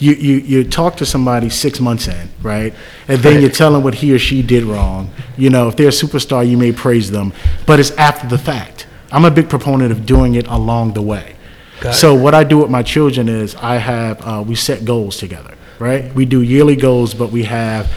you, 0.00 0.12
you, 0.14 0.36
you 0.38 0.64
talk 0.64 0.96
to 0.96 1.06
somebody 1.06 1.48
six 1.48 1.80
months 1.80 2.08
in, 2.08 2.28
right? 2.42 2.74
And 3.08 3.20
then 3.20 3.40
you 3.40 3.48
tell 3.48 3.72
them 3.72 3.82
what 3.84 3.94
he 3.94 4.12
or 4.12 4.18
she 4.18 4.42
did 4.42 4.64
wrong. 4.64 5.10
You 5.38 5.50
know, 5.50 5.68
if 5.68 5.76
they're 5.76 5.88
a 5.88 5.92
superstar, 5.92 6.46
you 6.48 6.58
may 6.58 6.72
praise 6.72 7.10
them, 7.10 7.32
but 7.66 7.78
it's 7.80 7.92
after 7.92 8.26
the 8.28 8.38
fact. 8.38 8.86
I'm 9.12 9.24
a 9.24 9.30
big 9.30 9.48
proponent 9.48 9.92
of 9.92 10.04
doing 10.06 10.34
it 10.34 10.46
along 10.48 10.94
the 10.94 11.02
way. 11.02 11.36
Got 11.80 11.90
it. 11.90 11.94
So 11.94 12.14
what 12.14 12.34
I 12.34 12.44
do 12.44 12.58
with 12.58 12.70
my 12.70 12.82
children 12.82 13.28
is 13.28 13.54
I 13.56 13.76
have, 13.76 14.20
uh, 14.26 14.44
we 14.46 14.54
set 14.56 14.84
goals 14.84 15.16
together, 15.16 15.54
right? 15.80 16.14
We 16.14 16.24
do 16.26 16.42
yearly 16.42 16.76
goals, 16.76 17.14
but 17.14 17.30
we 17.32 17.44
have 17.44 17.90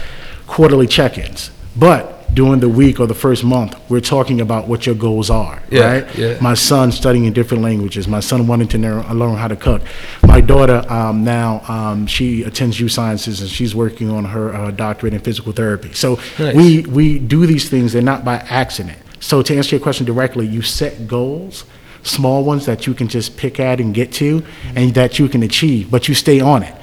quarterly 0.46 0.86
check-ins. 0.88 1.50
But 1.76 2.34
during 2.34 2.58
the 2.60 2.68
week 2.68 2.98
or 2.98 3.06
the 3.06 3.14
first 3.14 3.44
month, 3.44 3.76
we're 3.88 4.00
talking 4.00 4.40
about 4.40 4.66
what 4.66 4.86
your 4.86 4.94
goals 4.94 5.30
are, 5.30 5.62
Yeah, 5.70 5.92
right? 5.92 6.18
yeah. 6.18 6.38
My 6.40 6.54
son 6.54 6.90
studying 6.90 7.32
different 7.32 7.62
languages. 7.62 8.08
My 8.08 8.20
son 8.20 8.46
wanting 8.46 8.68
to 8.68 8.78
learn, 8.78 9.06
learn 9.18 9.36
how 9.36 9.46
to 9.48 9.54
cook. 9.56 9.82
My 10.26 10.40
daughter 10.40 10.84
um, 10.90 11.22
now 11.22 11.62
um, 11.68 12.06
she 12.06 12.42
attends 12.42 12.80
U 12.80 12.88
Sciences 12.88 13.40
and 13.40 13.48
she's 13.50 13.74
working 13.74 14.10
on 14.10 14.24
her 14.24 14.52
uh, 14.54 14.70
doctorate 14.72 15.14
in 15.14 15.20
physical 15.20 15.52
therapy. 15.52 15.92
So 15.92 16.18
Nice. 16.38 16.56
we 16.56 16.82
we 16.82 17.18
do 17.20 17.46
these 17.46 17.68
things. 17.68 17.92
They're 17.92 18.02
not 18.02 18.24
by 18.24 18.36
accident. 18.48 18.98
So 19.20 19.42
to 19.42 19.56
answer 19.56 19.76
your 19.76 19.82
question 19.82 20.04
directly, 20.06 20.46
you 20.46 20.60
set 20.62 21.06
goals, 21.06 21.64
small 22.02 22.42
ones 22.44 22.66
that 22.66 22.86
you 22.86 22.94
can 22.94 23.08
just 23.08 23.36
pick 23.36 23.60
at 23.60 23.80
and 23.80 23.94
get 23.94 24.12
to, 24.14 24.42
and 24.74 24.92
that 24.94 25.18
you 25.18 25.28
can 25.28 25.42
achieve. 25.42 25.90
But 25.90 26.08
you 26.08 26.14
stay 26.14 26.40
on 26.40 26.62
it. 26.62 26.74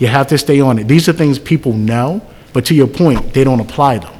You 0.00 0.08
have 0.08 0.26
to 0.28 0.38
stay 0.38 0.60
on 0.60 0.78
it. 0.78 0.88
These 0.88 1.08
are 1.08 1.12
things 1.12 1.38
people 1.38 1.72
know, 1.74 2.20
but 2.52 2.64
to 2.66 2.74
your 2.74 2.88
point, 2.88 3.32
they 3.34 3.44
don't 3.44 3.60
apply 3.60 3.98
them. 3.98 4.14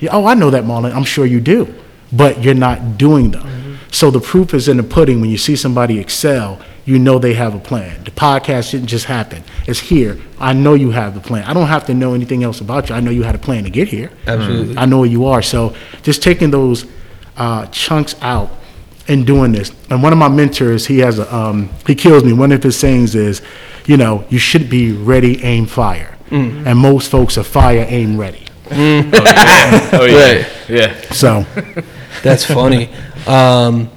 Yeah, 0.00 0.10
oh, 0.12 0.26
I 0.26 0.34
know 0.34 0.50
that, 0.50 0.64
Marlon. 0.64 0.92
I'm 0.94 1.04
sure 1.04 1.24
you 1.26 1.40
do, 1.40 1.74
but 2.12 2.42
you're 2.44 2.54
not 2.54 2.98
doing 2.98 3.30
them. 3.32 3.78
So 3.90 4.10
the 4.10 4.20
proof 4.20 4.54
is 4.54 4.68
in 4.68 4.76
the 4.76 4.82
pudding. 4.82 5.20
When 5.20 5.30
you 5.30 5.38
see 5.38 5.56
somebody 5.56 5.98
excel, 5.98 6.60
you 6.84 6.98
know 6.98 7.18
they 7.18 7.34
have 7.34 7.54
a 7.54 7.58
plan. 7.58 8.04
The 8.04 8.10
podcast 8.10 8.72
didn't 8.72 8.88
just 8.88 9.06
happen. 9.06 9.42
It's 9.66 9.80
here. 9.80 10.18
I 10.38 10.52
know 10.52 10.74
you 10.74 10.90
have 10.90 11.14
the 11.14 11.20
plan. 11.20 11.44
I 11.44 11.54
don't 11.54 11.68
have 11.68 11.86
to 11.86 11.94
know 11.94 12.12
anything 12.14 12.42
else 12.42 12.60
about 12.60 12.88
you. 12.88 12.94
I 12.94 13.00
know 13.00 13.10
you 13.10 13.22
had 13.22 13.34
a 13.34 13.38
plan 13.38 13.64
to 13.64 13.70
get 13.70 13.88
here. 13.88 14.10
Absolutely. 14.26 14.76
I 14.76 14.84
know 14.86 15.00
where 15.00 15.08
you 15.08 15.26
are. 15.26 15.42
So 15.42 15.74
just 16.02 16.22
taking 16.22 16.50
those 16.50 16.84
uh, 17.36 17.66
chunks 17.66 18.14
out 18.20 18.50
and 19.08 19.26
doing 19.26 19.52
this. 19.52 19.72
And 19.90 20.02
one 20.02 20.12
of 20.12 20.18
my 20.18 20.28
mentors, 20.28 20.86
he 20.86 20.98
has 21.00 21.18
a, 21.18 21.34
um, 21.34 21.70
he 21.86 21.94
kills 21.94 22.24
me. 22.24 22.32
One 22.32 22.52
of 22.52 22.62
his 22.62 22.76
sayings 22.78 23.14
is, 23.14 23.42
you 23.86 23.96
know, 23.96 24.24
you 24.30 24.38
should 24.38 24.68
be 24.70 24.92
ready, 24.92 25.42
aim, 25.44 25.66
fire. 25.66 26.16
And 26.30 26.78
most 26.78 27.10
folks 27.10 27.36
are 27.36 27.42
fire, 27.42 27.84
aim, 27.88 28.16
ready. 28.18 28.44
Oh 28.70 30.06
yeah, 30.06 30.32
Right. 30.32 30.46
yeah. 30.68 31.00
So 31.12 31.44
That's 32.22 32.44
funny. 32.44 32.88
Um, 33.26 33.90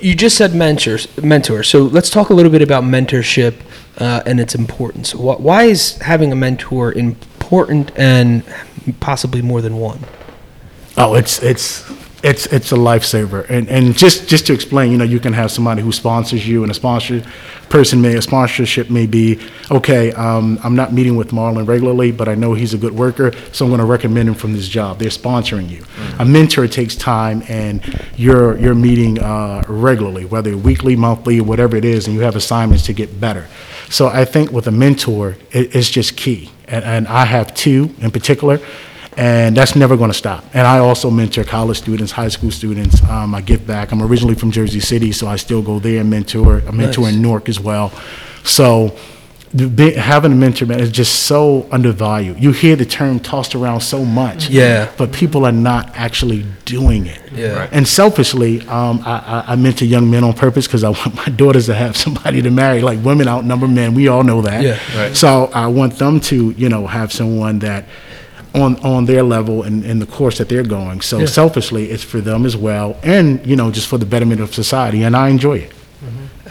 you 0.00 0.14
just 0.14 0.36
said 0.38 0.54
mentors, 0.54 1.06
mentor. 1.22 1.62
So 1.62 1.82
let's 1.82 2.08
talk 2.08 2.30
a 2.30 2.34
little 2.34 2.50
bit 2.50 2.62
about 2.62 2.84
mentorship 2.84 3.54
uh, 3.98 4.22
and 4.24 4.40
its 4.40 4.54
importance. 4.54 5.12
Wh- 5.12 5.38
Why 5.40 5.64
is 5.64 5.98
having 5.98 6.32
a 6.32 6.36
mentor 6.36 6.92
important 6.92 7.92
and 7.96 8.42
possibly 9.00 9.42
more 9.42 9.60
than 9.60 9.76
one? 9.76 10.00
Oh, 10.96 11.14
it's 11.14 11.42
it's 11.42 11.84
it's 12.24 12.46
it's 12.46 12.72
a 12.72 12.76
lifesaver, 12.76 13.48
and 13.50 13.68
and 13.68 13.94
just 13.94 14.28
just 14.28 14.46
to 14.46 14.54
explain, 14.54 14.90
you 14.90 14.96
know, 14.96 15.04
you 15.04 15.20
can 15.20 15.34
have 15.34 15.50
somebody 15.50 15.82
who 15.82 15.92
sponsors 15.92 16.48
you, 16.48 16.62
and 16.62 16.70
a 16.70 16.74
sponsor 16.74 17.22
person 17.68 18.00
may 18.00 18.16
a 18.16 18.22
sponsorship 18.22 18.88
may 18.88 19.06
be 19.06 19.38
okay. 19.70 20.10
Um, 20.12 20.58
I'm 20.64 20.74
not 20.74 20.94
meeting 20.94 21.16
with 21.16 21.32
Marlon 21.32 21.68
regularly, 21.68 22.12
but 22.12 22.26
I 22.26 22.34
know 22.34 22.54
he's 22.54 22.72
a 22.72 22.78
good 22.78 22.94
worker, 22.94 23.32
so 23.52 23.66
I'm 23.66 23.70
going 23.70 23.80
to 23.80 23.84
recommend 23.84 24.26
him 24.26 24.34
from 24.34 24.54
this 24.54 24.68
job. 24.68 24.98
They're 24.98 25.10
sponsoring 25.10 25.68
you. 25.68 25.84
A 26.18 26.24
mentor 26.24 26.66
takes 26.66 26.96
time, 26.96 27.42
and 27.46 27.82
you're 28.16 28.56
you're 28.56 28.74
meeting 28.74 29.18
uh, 29.18 29.62
regularly, 29.68 30.24
whether 30.24 30.56
weekly, 30.56 30.96
monthly, 30.96 31.42
whatever 31.42 31.76
it 31.76 31.84
is, 31.84 32.06
and 32.06 32.16
you 32.16 32.22
have 32.22 32.36
assignments 32.36 32.86
to 32.86 32.94
get 32.94 33.20
better. 33.20 33.46
So 33.90 34.08
I 34.08 34.24
think 34.24 34.50
with 34.50 34.66
a 34.66 34.72
mentor, 34.72 35.36
it, 35.50 35.76
it's 35.76 35.90
just 35.90 36.16
key, 36.16 36.52
and, 36.66 36.84
and 36.84 37.06
I 37.06 37.26
have 37.26 37.52
two 37.52 37.94
in 38.00 38.10
particular 38.10 38.60
and 39.16 39.56
that's 39.56 39.76
never 39.76 39.96
going 39.96 40.10
to 40.10 40.16
stop. 40.16 40.44
And 40.54 40.66
I 40.66 40.78
also 40.78 41.10
mentor 41.10 41.44
college 41.44 41.78
students, 41.78 42.12
high 42.12 42.28
school 42.28 42.50
students. 42.50 43.02
Um, 43.04 43.34
I 43.34 43.40
give 43.40 43.66
back. 43.66 43.92
I'm 43.92 44.02
originally 44.02 44.34
from 44.34 44.50
Jersey 44.50 44.80
City, 44.80 45.12
so 45.12 45.26
I 45.26 45.36
still 45.36 45.62
go 45.62 45.78
there 45.78 46.00
and 46.00 46.10
mentor. 46.10 46.62
I 46.66 46.70
mentor 46.72 47.02
Nice. 47.02 47.14
in 47.14 47.22
Newark 47.22 47.48
as 47.48 47.60
well. 47.60 47.92
So 48.42 48.96
be, 49.54 49.94
having 49.94 50.32
a 50.32 50.34
mentor 50.34 50.66
man, 50.66 50.80
is 50.80 50.90
just 50.90 51.26
so 51.26 51.68
undervalued. 51.70 52.42
You 52.42 52.50
hear 52.50 52.74
the 52.74 52.84
term 52.84 53.20
tossed 53.20 53.54
around 53.54 53.82
so 53.82 54.04
much, 54.04 54.48
Yeah. 54.48 54.90
but 54.98 55.12
people 55.12 55.44
are 55.46 55.52
not 55.52 55.92
actually 55.94 56.44
doing 56.64 57.06
it. 57.06 57.20
Yeah. 57.32 57.58
Right. 57.60 57.68
And 57.72 57.86
selfishly, 57.86 58.62
um, 58.62 59.00
I, 59.04 59.18
I, 59.18 59.52
I 59.52 59.56
mentor 59.56 59.84
young 59.84 60.10
men 60.10 60.24
on 60.24 60.32
purpose 60.32 60.66
because 60.66 60.82
I 60.82 60.88
want 61.00 61.14
my 61.14 61.26
daughters 61.26 61.66
to 61.66 61.74
have 61.74 61.96
somebody 61.96 62.42
to 62.42 62.50
marry. 62.50 62.80
Like 62.80 63.04
women 63.04 63.28
outnumber 63.28 63.68
men, 63.68 63.94
we 63.94 64.08
all 64.08 64.24
know 64.24 64.42
that. 64.42 64.62
Yeah. 64.62 64.78
Right. 65.00 65.16
So 65.16 65.50
I 65.54 65.68
want 65.68 65.98
them 65.98 66.18
to, 66.20 66.50
you 66.50 66.68
know, 66.68 66.88
have 66.88 67.12
someone 67.12 67.60
that 67.60 67.84
on 68.54 68.76
on 68.84 69.04
their 69.06 69.22
level 69.22 69.62
and 69.62 69.84
in 69.84 69.98
the 69.98 70.06
course 70.06 70.38
that 70.38 70.48
they're 70.48 70.62
going. 70.62 71.00
So 71.00 71.18
Yeah. 71.18 71.26
selfishly, 71.26 71.90
it's 71.90 72.04
for 72.04 72.20
them 72.20 72.46
as 72.46 72.56
well, 72.56 72.96
and 73.02 73.44
you 73.44 73.56
know, 73.56 73.70
just 73.70 73.86
for 73.88 73.98
the 73.98 74.06
betterment 74.06 74.40
of 74.40 74.54
society. 74.54 75.02
And 75.02 75.16
I 75.16 75.28
enjoy 75.28 75.58
it. 75.58 75.72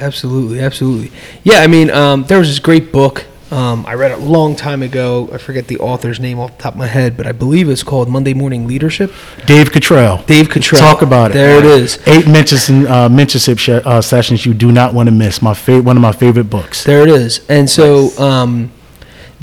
Absolutely, 0.01 0.60
absolutely. 0.60 1.12
Yeah, 1.43 1.60
I 1.60 1.68
mean, 1.68 1.91
um, 1.91 2.26
there 2.28 2.39
was 2.39 2.47
this 2.49 2.60
great 2.60 2.91
book 2.91 3.26
um, 3.54 3.86
I 3.88 3.93
read 3.93 4.12
a 4.12 4.18
long 4.18 4.56
time 4.56 4.82
ago. 4.82 5.30
I 5.32 5.38
forget 5.38 5.68
the 5.68 5.78
author's 5.78 6.20
name 6.20 6.39
off 6.39 6.58
the 6.58 6.64
top 6.64 6.74
of 6.74 6.80
my 6.80 6.88
head, 6.88 7.16
but 7.16 7.28
I 7.28 7.34
believe 7.34 7.70
it's 7.70 7.84
called 7.84 8.10
Monday 8.10 8.34
Morning 8.34 8.66
Leadership. 8.68 9.14
Dave 9.45 9.72
Cottrell. 9.72 10.24
Dave 10.26 10.49
Cottrell. 10.49 10.82
Talk 10.82 11.04
about 11.04 11.30
it. 11.32 11.36
There 11.36 11.60
it 11.60 11.66
is. 11.66 11.99
Eight 12.08 12.26
mentorship, 12.26 12.89
uh, 12.89 13.10
mentorship 13.10 13.60
sh- 13.60 13.70
uh, 13.86 14.01
sessions 14.01 14.43
you 14.43 14.56
do 14.56 14.72
not 14.72 14.95
want 14.95 15.06
to 15.08 15.12
miss. 15.14 15.39
My 15.39 15.54
favorite, 15.54 15.86
one 15.86 15.97
of 15.97 16.01
my 16.01 16.14
favorite 16.14 16.49
books. 16.49 16.84
There 16.84 17.04
it 17.04 17.10
is. 17.10 17.41
And 17.47 17.70
so 17.70 18.10
um, 18.18 18.72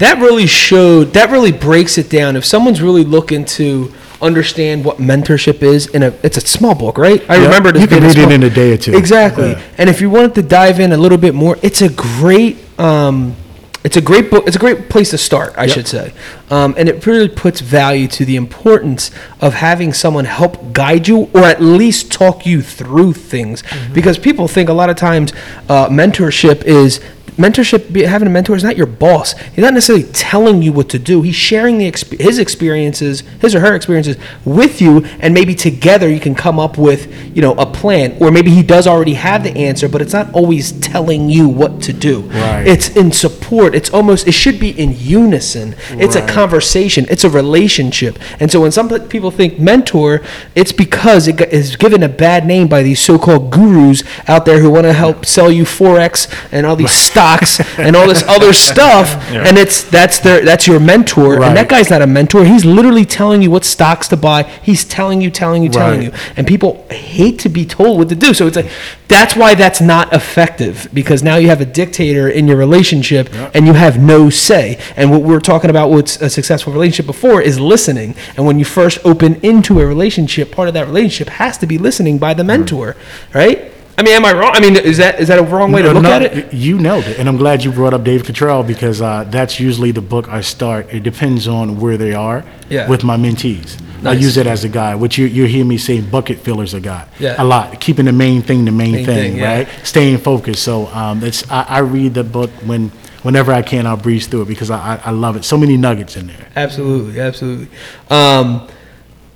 that 0.01 0.19
really 0.19 0.47
showed, 0.47 1.13
that 1.13 1.31
really 1.31 1.53
breaks 1.53 1.97
it 1.99 2.11
down. 2.11 2.37
If 2.37 2.45
someone's 2.45 2.83
really 2.83 3.05
looking 3.05 3.45
to 3.47 3.93
understand 4.21 4.85
what 4.85 4.97
mentorship 4.99 5.63
is, 5.63 5.87
in 5.89 6.03
a, 6.03 6.13
it's 6.23 6.37
a 6.37 6.41
small 6.43 6.75
book, 6.75 6.99
right? 6.99 7.23
I 7.31 7.43
remember 7.45 7.71
it 7.71 7.77
You 7.81 7.87
can 7.87 8.03
read 8.03 8.19
it 8.19 8.33
in 8.33 8.43
a 8.43 8.51
day 8.51 8.73
or 8.73 8.77
two. 8.77 8.95
Exactly. 8.95 9.53
Yeah. 9.53 9.63
And 9.79 9.89
if 9.89 10.01
you 10.01 10.11
wanted 10.11 10.35
to 10.35 10.43
dive 10.43 10.81
in 10.81 10.93
a 10.93 10.97
little 10.97 11.19
bit 11.19 11.35
more, 11.35 11.57
it's 11.63 11.83
a 11.83 11.89
great. 11.89 12.59
Um, 12.79 13.37
it's 13.83 13.97
a 13.97 14.03
great 14.03 14.31
book. 14.31 14.47
It's 14.47 14.57
a 14.57 14.59
great 14.59 14.91
place 14.91 15.09
to 15.11 15.17
start, 15.19 15.55
I 15.57 15.65
Yep. 15.65 15.75
should 15.75 15.89
say, 15.89 16.13
um, 16.51 16.75
and 16.77 16.87
it 16.87 17.07
really 17.07 17.29
puts 17.29 17.63
value 17.63 18.09
to 18.09 18.27
the 18.27 18.37
importance 18.37 19.11
of 19.41 19.55
having 19.55 19.95
someone 19.95 20.27
help 20.27 20.75
guide 20.75 21.09
you, 21.09 21.31
or 21.33 21.45
at 21.45 21.63
least 21.63 22.13
talk 22.13 22.45
you 22.45 22.61
through 22.61 23.15
things. 23.15 23.63
Mm-hmm. 23.63 23.95
Because 23.95 24.19
people 24.19 24.49
think 24.49 24.69
a 24.69 24.75
lot 24.75 24.91
of 24.91 24.97
times 24.97 25.33
uh, 25.71 25.89
mentorship 25.89 26.63
is 26.65 27.01
mentorship. 27.41 27.93
be- 27.93 28.03
Having 28.05 28.29
a 28.29 28.31
mentor 28.31 28.55
is 28.57 28.63
not 28.65 28.77
your 28.77 28.87
boss. 28.87 29.33
He's 29.39 29.59
not 29.65 29.75
necessarily 29.75 30.05
telling 30.13 30.63
you 30.63 30.73
what 30.73 30.89
to 30.91 30.99
do. 30.99 31.23
He's 31.23 31.35
sharing 31.37 31.79
the 31.79 31.91
exp- 31.91 32.21
his 32.21 32.39
experiences, 32.39 33.23
his 33.41 33.55
or 33.55 33.61
her 33.61 33.75
experiences 33.75 34.17
with 34.45 34.81
you, 34.83 35.05
and 35.21 35.33
maybe 35.35 35.55
together 35.55 36.09
you 36.09 36.21
can 36.21 36.35
come 36.35 36.59
up 36.59 36.77
with 36.79 37.13
you 37.37 37.43
know 37.43 37.53
a 37.55 37.67
plan. 37.67 38.17
Or 38.21 38.31
maybe 38.31 38.51
he 38.51 38.63
does 38.63 38.87
already 38.87 39.15
have 39.15 39.43
the 39.45 39.57
answer, 39.57 39.89
but 39.89 40.03
it's 40.03 40.13
not 40.13 40.33
always 40.35 40.73
telling 40.73 41.31
you 41.31 41.49
what 41.49 41.81
to 41.83 41.93
do. 41.93 42.21
Right. 42.23 42.67
It's 42.67 42.89
in 42.97 43.13
support. 43.13 43.75
It's 43.75 43.91
almost 43.91 44.27
it 44.29 44.33
should 44.33 44.61
be 44.61 44.71
in 44.71 44.95
unison. 44.99 45.75
It's 45.93 46.17
a 46.17 46.27
conversation. 46.27 47.07
It's 47.09 47.25
a 47.25 47.31
relationship. 47.31 48.19
And 48.41 48.51
so 48.51 48.61
when 48.61 48.73
some 48.73 48.89
people 49.09 49.31
think 49.31 49.59
mentor, 49.59 50.21
it's 50.55 50.73
because 50.73 51.27
it 51.29 51.41
is 51.53 51.77
given 51.77 52.03
a 52.03 52.09
bad 52.09 52.45
name 52.47 52.69
by 52.69 52.83
these 52.83 53.01
so-called 53.01 53.51
gurus 53.51 54.03
out 54.29 54.45
there 54.45 54.59
who 54.61 54.71
want 54.71 54.85
to 54.85 54.93
help 54.93 55.25
sell 55.25 55.51
you 55.51 55.65
forex 55.65 56.29
and 56.53 56.67
all 56.67 56.77
these 56.77 56.91
stocks 56.91 57.30
and 57.79 57.97
all 57.97 58.07
this 58.07 58.23
other 58.23 58.53
stuff. 58.71 59.09
And 59.31 59.59
it's 59.59 59.83
that's 59.83 60.21
their 60.21 60.45
that's 60.45 60.67
your 60.67 60.81
mentor. 60.81 61.43
And 61.43 61.57
that 61.57 61.69
guy's 61.69 61.91
not 61.91 62.03
a 62.03 62.07
mentor. 62.07 62.45
He's 62.45 62.65
literally 62.65 63.05
telling 63.05 63.43
you 63.43 63.51
what 63.51 63.65
stocks 63.65 64.09
to 64.09 64.17
buy. 64.17 64.45
He's 64.63 64.85
telling 64.85 65.21
you, 65.21 65.31
telling 65.31 65.63
you, 65.63 65.69
telling 65.69 66.01
Right. 66.01 66.13
you. 66.13 66.33
And 66.37 66.47
people 66.47 66.87
hate 66.91 67.39
to 67.41 67.49
be 67.49 67.65
told 67.65 67.99
what 67.99 68.09
to 68.11 68.15
do. 68.15 68.35
So 68.35 68.47
it's 68.47 68.57
like 68.57 68.71
that's 69.09 69.35
why 69.35 69.55
that's 69.55 69.81
not 69.81 70.13
effective 70.13 70.89
because 70.95 71.23
now 71.23 71.37
you 71.37 71.49
have 71.49 71.61
a 71.61 71.67
dictator 71.67 72.29
in 72.29 72.47
your 72.47 72.57
relationship 72.57 73.29
and 73.55 73.67
you 73.67 73.73
have 73.73 74.01
no 74.01 74.31
say. 74.31 74.79
And 74.97 75.11
what 75.11 75.23
we 75.23 75.31
we're 75.31 75.41
talking 75.41 75.71
about 75.71 75.91
with 75.91 76.21
a 76.21 76.29
successful 76.29 76.73
relationship 76.73 77.07
before 77.07 77.41
is 77.41 77.59
listening. 77.59 78.15
And 78.37 78.47
when 78.47 78.59
you 78.59 78.65
first 78.65 78.99
open 79.05 79.37
into 79.37 79.81
a 79.81 79.87
relationship, 79.87 80.53
part 80.53 80.69
of 80.69 80.75
that 80.75 80.87
relationship 80.87 81.29
has 81.29 81.57
to 81.59 81.67
be 81.67 81.79
listening 81.79 82.19
by 82.19 82.35
the 82.35 82.43
mm-hmm. 82.43 82.49
mentor, 82.49 82.97
right? 83.35 83.73
I 83.99 84.03
mean, 84.03 84.15
am 84.15 84.25
I 84.25 84.33
wrong? 84.33 84.53
I 84.55 84.61
mean, 84.61 84.77
is 84.77 84.97
that 84.97 85.21
is 85.21 85.29
that 85.29 85.39
a 85.39 85.43
wrong 85.43 85.73
way 85.73 85.83
to 85.83 85.93
look 85.93 86.05
no, 86.05 86.11
at 86.11 86.23
it? 86.23 86.55
You 86.55 86.79
nailed 86.79 87.05
it, 87.05 87.19
and 87.19 87.29
I'm 87.29 87.37
glad 87.37 87.63
you 87.63 87.71
brought 87.71 87.93
up 87.93 88.03
Dave 88.03 88.25
Cottrell 88.25 88.63
because 88.63 89.03
uh, 89.03 89.25
that's 89.25 89.61
usually 89.61 89.91
the 89.93 90.01
book 90.01 90.27
I 90.29 90.41
start. 90.41 90.87
It 90.93 91.03
depends 91.03 91.47
on 91.47 91.79
where 91.79 91.99
they 91.99 92.15
are 92.15 92.43
Yeah. 92.71 92.89
with 92.89 93.05
my 93.05 93.17
mentees. 93.17 93.79
I 94.03 94.13
use 94.13 94.39
it 94.39 94.47
as 94.47 94.65
a 94.65 94.71
guide, 94.71 94.95
which 94.95 95.19
you 95.19 95.27
you 95.27 95.45
hear 95.45 95.65
me 95.67 95.77
say 95.77 96.01
bucket 96.01 96.39
fillers 96.39 96.73
a 96.73 96.81
guide 96.81 97.09
Yeah. 97.19 97.35
a 97.37 97.45
lot, 97.45 97.79
keeping 97.81 98.07
the 98.07 98.13
main 98.13 98.41
thing 98.41 98.65
the 98.65 98.71
main, 98.71 98.93
Main 98.93 99.05
thing, 99.05 99.33
thing, 99.33 99.37
yeah. 99.37 99.55
right? 99.59 99.69
Staying 99.83 100.17
focused. 100.19 100.63
So 100.63 100.87
um, 100.95 101.23
it's 101.23 101.49
I, 101.51 101.63
I 101.69 101.79
read 101.81 102.15
the 102.15 102.25
book 102.25 102.49
when 102.65 102.91
whenever 103.23 103.53
I 103.53 103.61
can. 103.61 103.87
I'll 103.87 103.99
breeze 103.99 104.27
through 104.27 104.43
it 104.43 104.49
because 104.49 104.71
I, 104.71 104.95
I, 104.95 105.01
I 105.07 105.11
love 105.11 105.37
it. 105.37 105.45
So 105.45 105.59
many 105.59 105.77
nuggets 105.77 106.17
in 106.17 106.29
there. 106.29 106.47
Absolutely, 106.57 107.21
absolutely. 107.21 107.69
Um, 108.09 108.67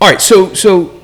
all 0.01 0.09
right, 0.11 0.21
so 0.23 0.55
so 0.55 0.99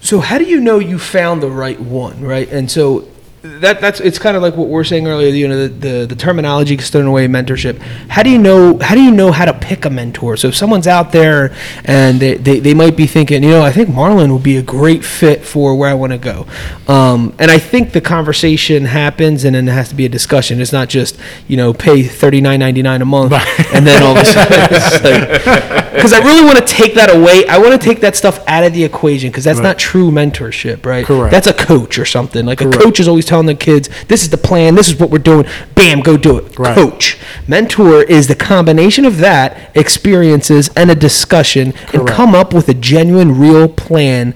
so 0.00 0.20
how 0.20 0.38
do 0.38 0.44
you 0.44 0.60
know 0.60 0.78
you 0.78 0.98
found 0.98 1.42
the 1.42 1.50
right 1.50 1.80
one, 1.80 2.20
right? 2.22 2.48
And 2.50 2.70
so 2.70 3.08
that 3.42 3.80
that's 3.80 4.00
it's 4.00 4.18
kind 4.18 4.36
of 4.36 4.42
like 4.42 4.56
what 4.56 4.68
we're 4.68 4.84
saying 4.84 5.06
earlier. 5.06 5.28
You 5.28 5.48
know, 5.48 5.68
the, 5.68 5.68
the, 5.68 6.06
the 6.06 6.16
terminology 6.16 6.76
gets 6.76 6.90
thrown 6.90 7.06
away. 7.06 7.26
Mentorship. 7.28 7.78
How 8.08 8.22
do 8.22 8.30
you 8.30 8.38
know? 8.38 8.78
How 8.78 8.94
do 8.94 9.02
you 9.02 9.10
know 9.10 9.30
how 9.30 9.44
to 9.44 9.54
pick 9.54 9.84
a 9.84 9.90
mentor? 9.90 10.36
So 10.36 10.48
if 10.48 10.56
someone's 10.56 10.86
out 10.86 11.12
there 11.12 11.54
and 11.84 12.18
they, 12.18 12.34
they, 12.34 12.58
they 12.58 12.74
might 12.74 12.96
be 12.96 13.06
thinking, 13.06 13.42
you 13.42 13.50
know, 13.50 13.62
I 13.62 13.70
think 13.70 13.88
Marlon 13.90 14.32
would 14.32 14.42
be 14.42 14.56
a 14.56 14.62
great 14.62 15.04
fit 15.04 15.44
for 15.44 15.76
where 15.76 15.88
I 15.88 15.94
want 15.94 16.12
to 16.12 16.18
go. 16.18 16.46
Um, 16.88 17.34
and 17.38 17.50
I 17.50 17.58
think 17.58 17.92
the 17.92 18.00
conversation 18.00 18.86
happens, 18.86 19.44
and 19.44 19.54
then 19.54 19.68
it 19.68 19.72
has 19.72 19.88
to 19.90 19.94
be 19.94 20.04
a 20.04 20.08
discussion. 20.08 20.60
It's 20.60 20.72
not 20.72 20.88
just 20.88 21.18
you 21.46 21.56
know 21.56 21.72
pay 21.72 22.02
thirty 22.02 22.40
nine 22.40 22.60
ninety 22.60 22.82
nine 22.82 23.02
a 23.02 23.06
month, 23.06 23.32
and 23.72 23.86
then 23.86 24.02
all 24.02 24.16
of 24.16 24.22
a 24.22 24.24
sudden, 24.24 25.84
because 25.98 26.12
I 26.12 26.18
really 26.24 26.44
want 26.44 26.58
to 26.58 26.64
take 26.64 26.94
that 26.94 27.14
away. 27.14 27.46
I 27.48 27.58
want 27.58 27.72
to 27.72 27.78
take 27.78 28.00
that 28.00 28.16
stuff 28.16 28.42
out 28.46 28.64
of 28.64 28.72
the 28.72 28.84
equation 28.84 29.30
because 29.30 29.44
that's 29.44 29.58
Right. 29.58 29.64
not 29.64 29.78
true 29.78 30.10
mentorship, 30.10 30.86
right? 30.86 31.04
Correct. 31.04 31.30
That's 31.30 31.46
a 31.46 31.52
coach 31.52 31.98
or 31.98 32.04
something. 32.04 32.46
Like 32.46 32.60
a 32.60 32.70
coach 32.70 33.00
is 33.00 33.08
always 33.08 33.24
telling 33.26 33.46
the 33.46 33.54
kids, 33.54 33.88
"This 34.08 34.22
is 34.22 34.30
the 34.30 34.36
plan. 34.36 34.74
This 34.74 34.88
is 34.88 34.98
what 34.98 35.10
we're 35.10 35.18
doing. 35.18 35.44
Bam, 35.74 36.00
go 36.00 36.16
do 36.16 36.36
it." 36.38 36.58
Right. 36.58 36.74
Coach, 36.74 37.18
mentor 37.46 38.02
is 38.02 38.26
the 38.28 38.34
combination 38.34 39.04
of 39.04 39.18
that 39.18 39.56
experiences 39.74 40.70
and 40.76 40.90
a 40.90 40.94
discussion, 40.94 41.74
and 41.92 42.06
come 42.06 42.34
up 42.34 42.54
with 42.54 42.68
a 42.68 42.74
genuine, 42.74 43.38
real 43.38 43.68
plan 43.68 44.34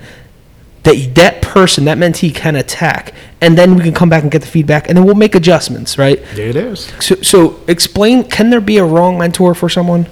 that 0.84 1.14
that 1.14 1.40
person, 1.42 1.84
that 1.84 1.96
mentee, 1.96 2.34
can 2.34 2.56
attack, 2.56 3.12
and 3.40 3.56
then 3.56 3.76
we 3.76 3.82
can 3.82 3.92
come 3.92 4.08
back 4.08 4.22
and 4.22 4.32
get 4.32 4.40
the 4.40 4.48
feedback, 4.48 4.88
and 4.88 4.96
then 4.98 5.04
we'll 5.04 5.14
make 5.14 5.34
adjustments, 5.36 5.96
right? 5.96 6.20
There 6.34 6.48
it 6.48 6.56
is. 6.56 6.90
So, 6.98 7.14
so 7.22 7.60
explain. 7.68 8.24
Can 8.24 8.50
there 8.50 8.60
be 8.60 8.78
a 8.78 8.84
wrong 8.84 9.16
mentor 9.16 9.54
for 9.54 9.68
someone? 9.68 10.06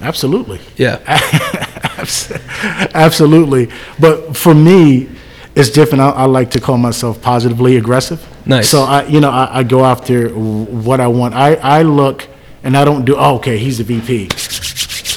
Absolutely. 0.00 0.60
Yeah. 0.76 1.00
Absolutely. 2.94 3.68
But 3.98 4.36
for 4.36 4.54
me, 4.54 5.08
it's 5.54 5.70
different. 5.70 6.02
I, 6.02 6.10
I 6.10 6.24
like 6.26 6.50
to 6.52 6.60
call 6.60 6.78
myself 6.78 7.20
positively 7.20 7.76
aggressive. 7.76 8.24
Nice. 8.46 8.68
So 8.70 8.82
I, 8.82 9.04
you 9.06 9.20
know, 9.20 9.30
I, 9.30 9.58
I 9.58 9.62
go 9.64 9.84
after 9.84 10.28
what 10.30 11.00
I 11.00 11.08
want. 11.08 11.34
I, 11.34 11.54
I 11.54 11.82
look 11.82 12.26
and 12.62 12.76
I 12.76 12.84
don't 12.84 13.04
do. 13.04 13.16
Oh, 13.16 13.36
okay, 13.36 13.58
he's 13.58 13.78
the 13.78 13.84
VP. 13.84 14.28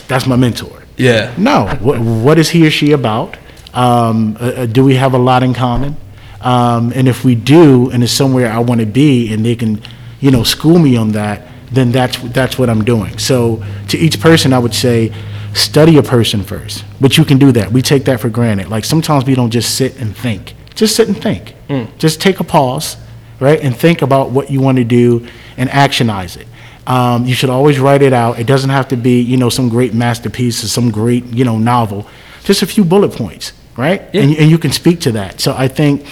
That's 0.07 0.25
my 0.27 0.35
mentor. 0.35 0.81
Yeah. 0.97 1.33
No. 1.37 1.67
What, 1.79 1.99
what 1.99 2.39
is 2.39 2.49
he 2.49 2.65
or 2.65 2.71
she 2.71 2.91
about? 2.91 3.37
Um, 3.73 4.37
uh, 4.39 4.45
uh, 4.45 4.65
do 4.65 4.83
we 4.83 4.95
have 4.95 5.13
a 5.13 5.17
lot 5.17 5.43
in 5.43 5.53
common? 5.53 5.95
Um, 6.41 6.91
and 6.93 7.07
if 7.07 7.23
we 7.23 7.35
do, 7.35 7.89
and 7.91 8.03
it's 8.03 8.11
somewhere 8.11 8.51
I 8.51 8.59
want 8.59 8.81
to 8.81 8.87
be, 8.87 9.31
and 9.31 9.45
they 9.45 9.55
can, 9.55 9.81
you 10.19 10.31
know, 10.31 10.43
school 10.43 10.79
me 10.79 10.97
on 10.97 11.11
that, 11.13 11.47
then 11.71 11.91
that's 11.91 12.17
that's 12.33 12.57
what 12.59 12.69
I'm 12.69 12.83
doing. 12.83 13.17
So 13.17 13.63
to 13.89 13.97
each 13.97 14.19
person, 14.19 14.53
I 14.53 14.59
would 14.59 14.73
say, 14.73 15.13
study 15.53 15.97
a 15.97 16.03
person 16.03 16.43
first. 16.43 16.83
But 16.99 17.17
you 17.17 17.25
can 17.25 17.37
do 17.37 17.51
that. 17.53 17.71
We 17.71 17.81
take 17.81 18.05
that 18.05 18.19
for 18.19 18.29
granted. 18.29 18.69
Like 18.69 18.85
sometimes 18.85 19.25
we 19.25 19.35
don't 19.35 19.51
just 19.51 19.75
sit 19.75 19.99
and 19.99 20.15
think. 20.15 20.53
Just 20.75 20.95
sit 20.95 21.07
and 21.07 21.21
think. 21.21 21.55
Just 21.97 22.21
take 22.21 22.39
a 22.39 22.43
pause, 22.43 22.97
right, 23.39 23.59
and 23.59 23.75
think 23.75 24.01
about 24.01 24.31
what 24.31 24.49
you 24.49 24.61
want 24.61 24.77
to 24.77 24.83
do 24.83 25.27
and 25.57 25.69
actionize 25.69 26.37
it. 26.37 26.47
Um, 26.87 27.25
you 27.25 27.35
should 27.35 27.49
always 27.49 27.79
write 27.79 28.01
it 28.01 28.13
out. 28.13 28.39
It 28.39 28.47
doesn't 28.47 28.69
have 28.69 28.87
to 28.89 28.97
be, 28.97 29.21
you 29.21 29.37
know, 29.37 29.49
some 29.49 29.69
great 29.69 29.93
masterpiece 29.93 30.63
or 30.63 30.67
some 30.67 30.91
great, 30.91 31.25
you 31.25 31.45
know, 31.45 31.57
novel. 31.57 32.07
Just 32.43 32.63
a 32.63 32.67
few 32.67 32.83
bullet 32.83 33.11
points, 33.11 33.53
right? 33.77 34.01
Yeah. 34.13 34.23
And, 34.23 34.35
and 34.35 34.49
you 34.49 34.57
can 34.57 34.71
speak 34.71 34.99
to 35.01 35.11
that. 35.13 35.39
So 35.39 35.53
I 35.55 35.67
think 35.67 36.05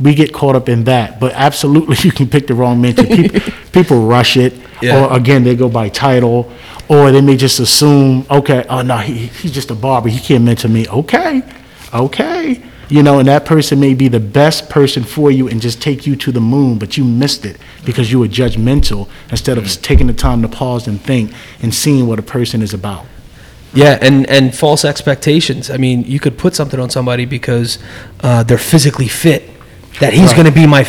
we 0.00 0.14
get 0.14 0.32
caught 0.32 0.56
up 0.56 0.68
in 0.68 0.84
that. 0.84 1.20
But 1.20 1.32
absolutely, 1.32 1.96
you 2.02 2.12
can 2.12 2.28
pick 2.28 2.48
the 2.48 2.54
wrong 2.54 2.80
mentor. 2.80 3.04
People, 3.04 3.40
people 3.72 4.06
rush 4.06 4.36
it, 4.36 4.52
Yeah. 4.82 5.04
or 5.06 5.16
again, 5.16 5.42
they 5.44 5.56
go 5.56 5.68
by 5.68 5.88
title, 5.88 6.50
or 6.88 7.10
they 7.12 7.20
may 7.20 7.36
just 7.36 7.60
assume, 7.60 8.26
okay, 8.30 8.64
oh 8.68 8.82
no, 8.82 8.98
he, 8.98 9.26
he's 9.26 9.52
just 9.52 9.70
a 9.70 9.74
barber. 9.74 10.08
He 10.08 10.18
can't 10.20 10.44
mentor 10.44 10.68
me. 10.68 10.86
Okay, 10.88 11.42
okay. 11.94 12.62
You 12.88 13.02
know, 13.02 13.18
and 13.18 13.26
that 13.26 13.44
person 13.44 13.80
may 13.80 13.94
be 13.94 14.06
the 14.06 14.20
best 14.20 14.70
person 14.70 15.02
for 15.02 15.30
you 15.32 15.48
and 15.48 15.60
just 15.60 15.82
take 15.82 16.06
you 16.06 16.14
to 16.16 16.30
the 16.30 16.40
moon, 16.40 16.78
but 16.78 16.96
you 16.96 17.04
missed 17.04 17.44
it 17.44 17.56
because 17.84 18.12
you 18.12 18.20
were 18.20 18.28
judgmental 18.28 19.08
instead 19.30 19.58
of 19.58 19.66
taking 19.82 20.06
the 20.06 20.12
time 20.12 20.40
to 20.42 20.48
pause 20.48 20.86
and 20.86 21.00
think 21.00 21.32
and 21.62 21.74
seeing 21.74 22.06
what 22.06 22.18
a 22.20 22.22
person 22.22 22.62
is 22.62 22.72
about. 22.72 23.04
Yeah, 23.74 23.98
and, 24.00 24.24
and 24.30 24.54
false 24.54 24.84
expectations. 24.84 25.68
I 25.68 25.78
mean, 25.78 26.04
you 26.04 26.20
could 26.20 26.38
put 26.38 26.54
something 26.54 26.78
on 26.78 26.88
somebody 26.88 27.24
because 27.24 27.78
uh, 28.20 28.44
they're 28.44 28.56
physically 28.56 29.08
fit, 29.08 29.42
that 30.00 30.12
he's 30.12 30.28
Right. 30.28 30.36
going 30.36 30.46
to 30.46 30.52
be 30.52 30.66
my 30.66 30.86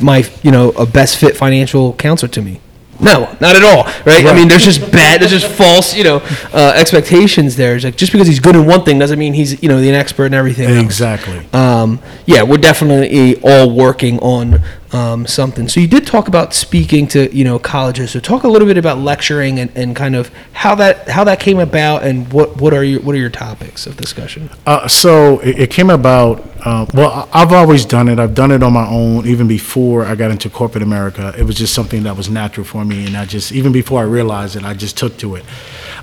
my 0.00 0.24
you 0.42 0.50
know 0.50 0.70
a 0.70 0.86
best 0.86 1.18
fit 1.18 1.36
financial 1.36 1.92
counselor 1.94 2.30
to 2.32 2.40
me. 2.42 2.60
No, 3.02 3.36
not 3.40 3.56
at 3.56 3.62
all, 3.62 3.84
right? 4.04 4.26
I 4.26 4.34
mean, 4.34 4.48
there's 4.48 4.64
just 4.64 4.92
bad, 4.92 5.20
there's 5.20 5.30
just 5.30 5.46
false, 5.46 5.94
you 5.94 6.04
know, 6.04 6.16
uh, 6.52 6.72
expectations 6.76 7.56
there. 7.56 7.76
It's 7.76 7.84
like 7.84 7.96
just 7.96 8.12
because 8.12 8.26
he's 8.26 8.40
good 8.40 8.56
in 8.56 8.66
one 8.66 8.84
thing 8.84 8.98
doesn't 8.98 9.18
mean 9.18 9.34
he's 9.34 9.62
you 9.62 9.68
know 9.68 9.80
the 9.80 9.90
expert 9.90 10.26
in 10.26 10.34
everything. 10.34 10.76
Exactly. 10.78 11.46
Um, 11.52 12.00
yeah, 12.26 12.42
we're 12.42 12.58
definitely 12.58 13.40
all 13.42 13.70
working 13.74 14.18
on 14.20 14.62
um, 14.92 15.26
something. 15.26 15.68
So 15.68 15.80
you 15.80 15.86
did 15.86 16.06
talk 16.06 16.28
about 16.28 16.52
speaking 16.52 17.06
to 17.08 17.34
you 17.34 17.44
know 17.44 17.58
colleges. 17.58 18.10
So 18.10 18.20
talk 18.20 18.44
a 18.44 18.48
little 18.48 18.66
bit 18.66 18.76
about 18.76 18.98
lecturing 18.98 19.58
and, 19.58 19.70
and 19.76 19.94
kind 19.94 20.16
of 20.16 20.30
how 20.52 20.74
that 20.76 21.08
how 21.08 21.24
that 21.24 21.40
came 21.40 21.58
about 21.58 22.02
and 22.02 22.32
what 22.32 22.60
what 22.60 22.74
are 22.74 22.82
your 22.82 23.00
what 23.00 23.14
are 23.14 23.18
your 23.18 23.30
topics 23.30 23.86
of 23.86 23.96
discussion? 23.96 24.50
Uh, 24.66 24.88
so 24.88 25.38
it, 25.40 25.58
it 25.58 25.70
came 25.70 25.90
about. 25.90 26.46
Uh, 26.62 26.84
well, 26.92 27.26
I've 27.32 27.52
always 27.52 27.86
done 27.86 28.08
it. 28.08 28.18
I've 28.18 28.34
done 28.34 28.50
it 28.50 28.62
on 28.62 28.74
my 28.74 28.86
own, 28.86 29.26
even 29.26 29.48
before 29.48 30.04
I 30.04 30.14
got 30.14 30.30
into 30.30 30.50
corporate 30.50 30.82
America. 30.82 31.34
It 31.38 31.44
was 31.44 31.54
just 31.54 31.72
something 31.72 32.02
that 32.02 32.18
was 32.18 32.28
natural 32.28 32.66
for 32.66 32.84
me, 32.84 33.06
and 33.06 33.16
I 33.16 33.24
just 33.24 33.52
even 33.52 33.72
before 33.72 34.00
I 34.00 34.04
realized 34.04 34.56
it, 34.56 34.64
I 34.64 34.74
just 34.74 34.98
took 34.98 35.16
to 35.18 35.36
it. 35.36 35.44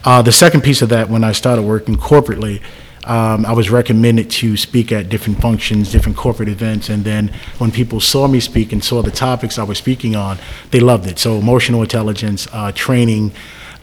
Uh, 0.03 0.21
the 0.21 0.31
second 0.31 0.61
piece 0.61 0.81
of 0.81 0.89
that, 0.89 1.09
when 1.09 1.23
I 1.23 1.31
started 1.31 1.61
working 1.61 1.95
corporately, 1.95 2.61
um, 3.07 3.45
I 3.45 3.53
was 3.53 3.69
recommended 3.69 4.29
to 4.31 4.57
speak 4.57 4.91
at 4.91 5.09
different 5.09 5.39
functions, 5.41 5.91
different 5.91 6.17
corporate 6.17 6.49
events, 6.49 6.89
and 6.89 7.03
then 7.03 7.33
when 7.57 7.71
people 7.71 7.99
saw 7.99 8.27
me 8.27 8.39
speak 8.39 8.73
and 8.73 8.83
saw 8.83 9.01
the 9.01 9.11
topics 9.11 9.57
I 9.57 9.63
was 9.63 9.77
speaking 9.77 10.15
on, 10.15 10.37
they 10.71 10.79
loved 10.79 11.07
it. 11.07 11.17
So 11.17 11.37
emotional 11.37 11.81
intelligence, 11.81 12.47
uh, 12.51 12.71
training. 12.73 13.31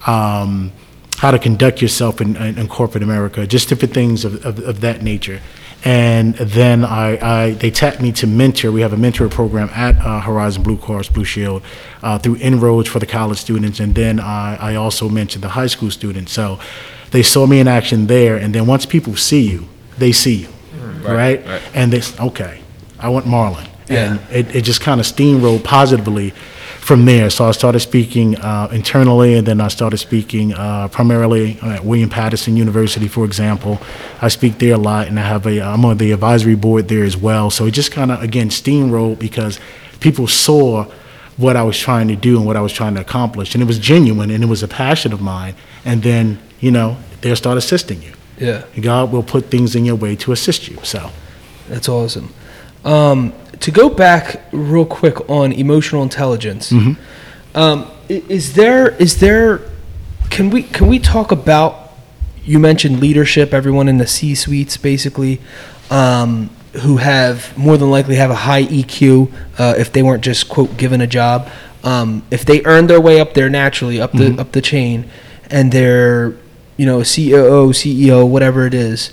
Um, 0.06 0.72
how 1.16 1.30
to 1.30 1.38
conduct 1.38 1.80
yourself 1.80 2.20
in, 2.20 2.36
in, 2.36 2.58
in 2.58 2.68
corporate 2.68 3.02
America, 3.02 3.46
just 3.46 3.68
different 3.68 3.94
things 3.94 4.24
of, 4.24 4.44
of, 4.44 4.58
of 4.58 4.80
that 4.80 5.00
nature. 5.02 5.40
And 5.84 6.34
then 6.36 6.82
I, 6.84 7.18
I, 7.44 7.50
they 7.50 7.70
tapped 7.70 8.00
me 8.00 8.10
to 8.12 8.26
mentor. 8.26 8.72
We 8.72 8.80
have 8.80 8.94
a 8.94 8.96
mentor 8.96 9.28
program 9.28 9.68
at 9.74 9.96
uh, 9.98 10.20
Horizon 10.20 10.62
Blue 10.62 10.78
Cross 10.78 11.10
Blue 11.10 11.24
Shield 11.24 11.62
uh, 12.02 12.18
through 12.18 12.36
INROADS 12.36 12.88
for 12.88 12.98
the 13.00 13.06
college 13.06 13.38
students, 13.38 13.80
and 13.80 13.94
then 13.94 14.18
I, 14.18 14.56
I 14.56 14.74
also 14.76 15.08
mentored 15.10 15.42
the 15.42 15.50
high 15.50 15.66
school 15.66 15.90
students. 15.90 16.32
So 16.32 16.58
they 17.10 17.22
saw 17.22 17.46
me 17.46 17.60
in 17.60 17.68
action 17.68 18.06
there, 18.06 18.36
and 18.36 18.54
then 18.54 18.66
once 18.66 18.86
people 18.86 19.14
see 19.16 19.42
you, 19.50 19.68
they 19.98 20.10
see 20.12 20.34
you, 20.36 20.48
right? 21.06 21.46
right. 21.46 21.62
And 21.74 21.92
they 21.92 22.00
okay, 22.18 22.60
I 22.98 23.10
want 23.10 23.26
Marlon, 23.26 23.68
Yeah. 23.88 24.12
and 24.12 24.20
it, 24.30 24.56
it 24.56 24.62
just 24.62 24.80
kind 24.80 25.00
of 25.00 25.06
steamrolled 25.06 25.64
positively 25.64 26.32
from 26.84 27.06
there. 27.06 27.30
So 27.30 27.46
I 27.46 27.52
started 27.52 27.80
speaking 27.80 28.36
uh, 28.36 28.68
internally, 28.70 29.34
and 29.34 29.46
then 29.46 29.60
I 29.60 29.68
started 29.68 29.96
speaking 29.96 30.52
uh, 30.52 30.88
primarily 30.88 31.58
at 31.62 31.82
William 31.82 32.10
Paterson 32.10 32.56
University, 32.58 33.08
for 33.08 33.24
example. 33.24 33.80
I 34.20 34.28
speak 34.28 34.58
there 34.58 34.74
a 34.74 34.78
lot, 34.78 35.08
and 35.08 35.18
I 35.18 35.22
have 35.22 35.46
a 35.46 35.62
I'm 35.62 35.84
on 35.86 35.96
the 35.96 36.12
advisory 36.12 36.54
board 36.54 36.88
there 36.88 37.04
as 37.04 37.16
well. 37.16 37.50
So 37.50 37.64
it 37.64 37.70
just 37.70 37.90
kind 37.90 38.12
of 38.12 38.22
again 38.22 38.50
steamrolled 38.50 39.18
because 39.18 39.58
people 40.00 40.26
saw 40.26 40.84
what 41.38 41.56
I 41.56 41.62
was 41.62 41.78
trying 41.78 42.08
to 42.08 42.16
do 42.16 42.36
and 42.36 42.46
what 42.46 42.56
I 42.56 42.60
was 42.60 42.72
trying 42.72 42.94
to 42.96 43.00
accomplish, 43.00 43.54
and 43.54 43.62
it 43.62 43.66
was 43.66 43.78
genuine 43.78 44.30
and 44.30 44.44
it 44.44 44.48
was 44.48 44.62
a 44.62 44.68
passion 44.68 45.12
of 45.14 45.22
mine. 45.22 45.54
And 45.86 46.02
then 46.02 46.38
you 46.60 46.70
know 46.70 46.98
they'll 47.22 47.34
start 47.34 47.56
assisting 47.56 48.02
you. 48.02 48.12
Yeah, 48.38 48.64
God 48.78 49.10
will 49.10 49.22
put 49.22 49.46
things 49.46 49.74
in 49.74 49.86
your 49.86 49.96
way 49.96 50.16
to 50.16 50.32
assist 50.32 50.68
you. 50.68 50.78
So. 50.82 51.10
that's 51.68 51.88
awesome. 51.88 52.28
Um, 52.84 53.32
to 53.60 53.70
go 53.70 53.88
back 53.88 54.42
real 54.52 54.84
quick 54.84 55.28
on 55.30 55.52
emotional 55.52 56.02
intelligence, 56.02 56.72
um, 57.54 57.90
is 58.08 58.54
there 58.54 58.90
is 58.96 59.20
there 59.20 59.60
can 60.30 60.50
we 60.50 60.62
can 60.62 60.86
we 60.88 60.98
talk 60.98 61.32
about 61.32 61.92
you 62.44 62.58
mentioned 62.58 63.00
leadership 63.00 63.54
everyone 63.54 63.88
in 63.88 63.96
the 63.98 64.06
c 64.06 64.34
suites 64.34 64.76
basically 64.76 65.40
um, 65.90 66.50
who 66.82 66.98
have 66.98 67.56
more 67.56 67.76
than 67.78 67.90
likely 67.90 68.16
have 68.16 68.30
a 68.30 68.34
high 68.34 68.64
eq 68.64 69.32
uh, 69.58 69.74
if 69.78 69.92
they 69.92 70.02
weren't 70.02 70.22
just 70.24 70.48
quote 70.48 70.76
given 70.76 71.00
a 71.00 71.06
job. 71.06 71.48
Um, 71.84 72.22
if 72.30 72.44
they 72.44 72.64
earned 72.64 72.88
their 72.88 73.00
way 73.00 73.20
up 73.20 73.34
there 73.34 73.48
naturally 73.50 74.00
up 74.00 74.12
the 74.12 74.38
up 74.38 74.52
the 74.52 74.62
chain 74.62 75.08
and 75.50 75.70
they're 75.70 76.34
you 76.76 76.86
know 76.86 76.98
coo 76.98 77.72
ceo 77.72 78.26
whatever 78.28 78.66
it 78.66 78.74
is 78.74 79.12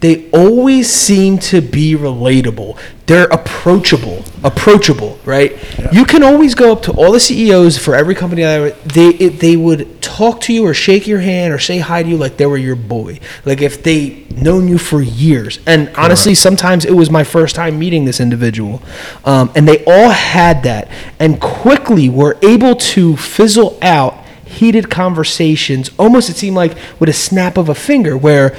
they 0.00 0.30
always 0.30 0.90
seem 0.90 1.38
to 1.38 1.60
be 1.60 1.94
relatable. 1.94 2.78
They're 3.04 3.26
approachable, 3.26 4.24
approachable, 4.42 5.18
right? 5.26 5.58
You 5.92 6.06
can 6.06 6.22
always 6.22 6.54
go 6.54 6.72
up 6.72 6.82
to 6.82 6.92
all 6.92 7.12
the 7.12 7.20
CEOs 7.20 7.76
for 7.76 7.94
every 7.94 8.14
company. 8.14 8.42
that 8.42 8.82
They 8.84 9.08
it, 9.08 9.40
they 9.40 9.56
would 9.56 10.00
talk 10.00 10.40
to 10.42 10.54
you 10.54 10.64
or 10.64 10.72
shake 10.72 11.06
your 11.06 11.20
hand 11.20 11.52
or 11.52 11.58
say 11.58 11.78
hi 11.78 12.02
to 12.02 12.08
you 12.08 12.16
like 12.16 12.38
they 12.38 12.46
were 12.46 12.56
your 12.56 12.76
boy, 12.76 13.20
like 13.44 13.60
if 13.60 13.82
they 13.82 14.24
known 14.30 14.68
you 14.68 14.78
for 14.78 15.02
years. 15.02 15.58
And 15.66 15.90
honestly, 15.96 16.34
sometimes 16.34 16.86
it 16.86 16.94
was 16.94 17.10
my 17.10 17.24
first 17.24 17.54
time 17.54 17.78
meeting 17.78 18.06
this 18.06 18.20
individual, 18.20 18.82
um, 19.26 19.50
and 19.54 19.68
they 19.68 19.84
all 19.84 20.10
had 20.10 20.62
that, 20.62 20.88
and 21.18 21.40
quickly 21.40 22.08
were 22.08 22.38
able 22.42 22.74
to 22.74 23.16
fizzle 23.16 23.78
out 23.82 24.24
heated 24.46 24.88
conversations. 24.88 25.90
Almost 25.98 26.30
it 26.30 26.36
seemed 26.36 26.56
like 26.56 26.76
with 26.98 27.08
a 27.08 27.14
snap 27.14 27.58
of 27.58 27.68
a 27.68 27.74
finger, 27.74 28.16
where 28.16 28.56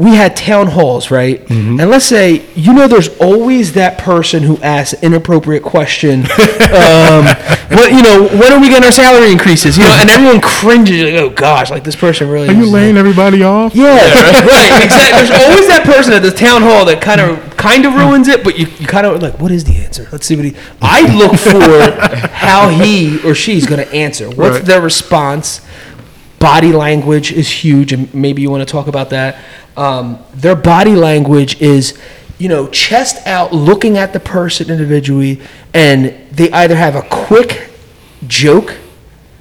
we 0.00 0.14
had 0.16 0.34
town 0.34 0.66
halls, 0.68 1.10
right? 1.10 1.44
Mm-hmm. 1.46 1.78
And 1.78 1.90
let's 1.90 2.06
say 2.06 2.46
you 2.54 2.72
know 2.72 2.88
there's 2.88 3.08
always 3.18 3.74
that 3.74 3.98
person 3.98 4.42
who 4.42 4.56
asks 4.62 4.94
an 4.94 5.04
inappropriate 5.12 5.62
question. 5.62 6.20
um, 6.72 7.26
what 7.76 7.92
you 7.92 8.02
know, 8.02 8.26
when 8.40 8.52
are 8.52 8.60
we 8.60 8.68
getting 8.68 8.84
our 8.84 8.92
salary 8.92 9.30
increases? 9.30 9.76
You 9.76 9.84
know, 9.84 9.96
and 10.00 10.08
everyone 10.08 10.40
cringes. 10.40 11.02
Like, 11.02 11.14
oh 11.20 11.30
gosh, 11.30 11.70
like 11.70 11.84
this 11.84 11.96
person 11.96 12.28
really. 12.30 12.48
Are 12.48 12.52
you 12.52 12.64
is- 12.64 12.72
laying 12.72 12.96
everybody 12.96 13.42
off? 13.42 13.74
Yeah, 13.74 13.94
right. 13.96 14.82
Exactly. 14.84 15.26
There's 15.26 15.30
always 15.42 15.68
that 15.68 15.82
person 15.84 16.14
at 16.14 16.22
the 16.22 16.30
town 16.30 16.62
hall 16.62 16.84
that 16.86 17.02
kind 17.02 17.20
of 17.20 17.56
kind 17.58 17.84
of 17.84 17.94
ruins 17.94 18.26
it, 18.28 18.42
but 18.42 18.58
you, 18.58 18.66
you 18.78 18.86
kind 18.86 19.06
of 19.06 19.20
like, 19.20 19.38
what 19.38 19.50
is 19.50 19.64
the 19.64 19.76
answer? 19.76 20.08
Let's 20.10 20.24
see 20.26 20.34
what 20.36 20.46
he. 20.46 20.56
I 20.80 21.02
look 21.14 21.36
for 21.38 22.28
how 22.32 22.70
he 22.70 23.20
or 23.26 23.34
she's 23.34 23.66
going 23.66 23.84
to 23.86 23.92
answer. 23.94 24.28
What's 24.30 24.56
Right. 24.56 24.64
their 24.64 24.80
response? 24.80 25.60
Body 26.40 26.72
language 26.72 27.30
is 27.32 27.48
huge, 27.48 27.92
and 27.92 28.12
maybe 28.12 28.42
you 28.42 28.50
want 28.50 28.66
to 28.66 28.72
talk 28.72 28.88
about 28.88 29.10
that. 29.10 29.44
Um, 29.76 30.18
their 30.34 30.56
body 30.56 30.96
language 30.96 31.60
is, 31.60 31.96
you 32.38 32.48
know, 32.48 32.66
chest 32.68 33.24
out, 33.26 33.52
looking 33.52 33.96
at 33.96 34.12
the 34.12 34.20
person 34.20 34.70
individually, 34.70 35.40
and 35.72 36.06
they 36.32 36.50
either 36.50 36.74
have 36.74 36.96
a 36.96 37.02
quick 37.02 37.70
joke. 38.26 38.76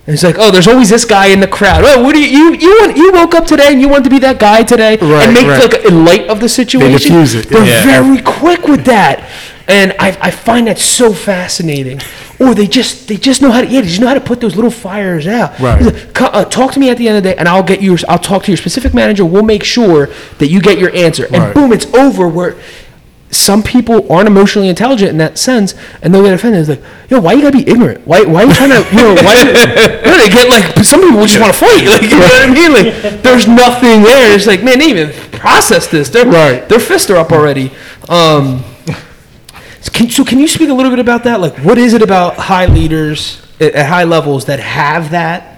And 0.10 0.16
it's 0.16 0.24
like, 0.24 0.38
oh, 0.40 0.50
there's 0.50 0.68
always 0.68 0.90
this 0.90 1.06
guy 1.06 1.28
in 1.28 1.40
the 1.40 1.48
crowd. 1.48 1.84
Oh, 1.86 2.02
what 2.02 2.16
do 2.16 2.20
you 2.20 2.28
you 2.28 2.56
you, 2.56 2.78
want, 2.82 2.98
you 2.98 3.12
woke 3.12 3.36
up 3.36 3.46
today 3.46 3.68
and 3.72 3.80
you 3.80 3.88
want 3.88 4.04
to 4.06 4.10
be 4.10 4.18
that 4.18 4.40
guy 4.40 4.64
today, 4.64 4.98
Right, 4.98 5.26
and 5.26 5.36
make 5.36 5.46
right. 5.46 5.72
like 5.72 5.86
in 5.86 6.04
light 6.04 6.28
of 6.30 6.40
the 6.40 6.50
situation. 6.50 6.98
diffuse 6.98 7.36
it, 7.36 7.48
They're 7.48 7.64
yeah. 7.64 7.84
very 7.84 8.20
quick 8.24 8.68
with 8.68 8.86
that, 8.86 9.30
and 9.68 9.94
I, 10.00 10.18
I 10.20 10.32
find 10.32 10.66
that 10.66 10.80
so 10.80 11.14
fascinating. 11.14 12.02
Or 12.40 12.56
they 12.56 12.66
just 12.66 13.08
they 13.08 13.18
just 13.18 13.44
know 13.44 13.52
how 13.52 13.62
to 13.62 13.68
yeah, 13.68 13.82
they 13.82 13.88
just 13.88 14.02
know 14.02 14.08
how 14.08 14.16
to 14.16 14.20
put 14.20 14.42
those 14.42 14.56
little 14.56 14.72
fires 14.72 15.28
out. 15.28 15.60
Right. 15.60 15.80
Like, 15.80 16.20
uh, 16.20 16.46
talk 16.46 16.72
to 16.72 16.80
me 16.80 16.90
at 16.90 16.98
the 16.98 17.08
end 17.08 17.18
of 17.18 17.22
the 17.24 17.30
day, 17.30 17.36
and 17.38 17.48
I'll 17.48 17.62
get 17.62 17.80
you. 17.80 17.96
I'll 18.08 18.18
talk 18.18 18.46
to 18.46 18.52
your 18.52 18.58
specific 18.58 18.96
manager. 18.96 19.26
We'll 19.26 19.44
make 19.44 19.64
sure 19.64 20.08
that 20.40 20.48
you 20.48 20.60
get 20.60 20.80
your 20.80 20.92
answer, 20.96 21.26
and 21.26 21.38
Right. 21.38 21.54
boom, 21.54 21.72
it's 21.72 21.86
over. 21.94 22.28
Where 22.28 22.56
some 23.32 23.62
people 23.62 24.12
aren't 24.12 24.28
emotionally 24.28 24.70
intelligent 24.70 25.12
in 25.12 25.18
that 25.18 25.38
sense, 25.38 25.76
and 26.02 26.14
they'll 26.14 26.24
get 26.24 26.34
offended. 26.34 26.62
It's 26.62 26.70
like, 26.70 26.82
yo, 27.10 27.20
why 27.20 27.34
you 27.34 27.42
gotta 27.42 27.58
be 27.58 27.70
ignorant? 27.70 28.06
Why, 28.08 28.24
why 28.24 28.44
are 28.44 28.48
you 28.48 28.54
trying 28.54 28.72
to, 28.72 28.90
you 28.90 29.02
know, 29.02 29.16
why? 29.16 29.40
You, 30.10 30.12
know, 30.12 30.18
they 30.18 30.30
get 30.30 30.50
like, 30.50 30.84
some 30.84 31.02
people 31.02 31.22
just 31.26 31.40
want 31.40 31.54
to 31.54 31.60
fight. 31.60 31.86
Like, 31.86 32.02
you 32.10 32.10
know 32.10 32.20
what 32.20 32.50
I 32.50 32.54
mean? 32.54 32.74
Like, 32.74 33.22
there's 33.22 33.48
nothing 33.48 34.02
there. 34.04 34.36
It's 34.36 34.48
like, 34.48 34.64
man, 34.64 34.80
they 34.80 34.90
even 34.90 35.12
process 35.32 35.88
this. 35.88 36.10
They're, 36.10 36.26
Right. 36.26 36.68
Their 36.68 36.80
fists 36.80 37.10
are 37.10 37.18
up 37.18 37.32
already. 37.32 37.72
Um, 38.08 38.64
so 39.82 39.92
can, 39.92 40.10
so 40.10 40.26
can 40.26 40.40
you 40.40 40.48
speak 40.48 40.70
a 40.70 40.74
little 40.74 40.92
bit 40.92 41.00
about 41.00 41.24
that? 41.24 41.40
Like, 41.40 41.58
what 41.60 41.78
is 41.78 41.94
it 41.94 42.02
about 42.02 42.36
high 42.36 42.66
leaders 42.66 43.42
at, 43.60 43.74
at 43.74 43.86
high 43.88 44.04
levels 44.04 44.46
that 44.46 44.60
have 44.60 45.12
that? 45.12 45.49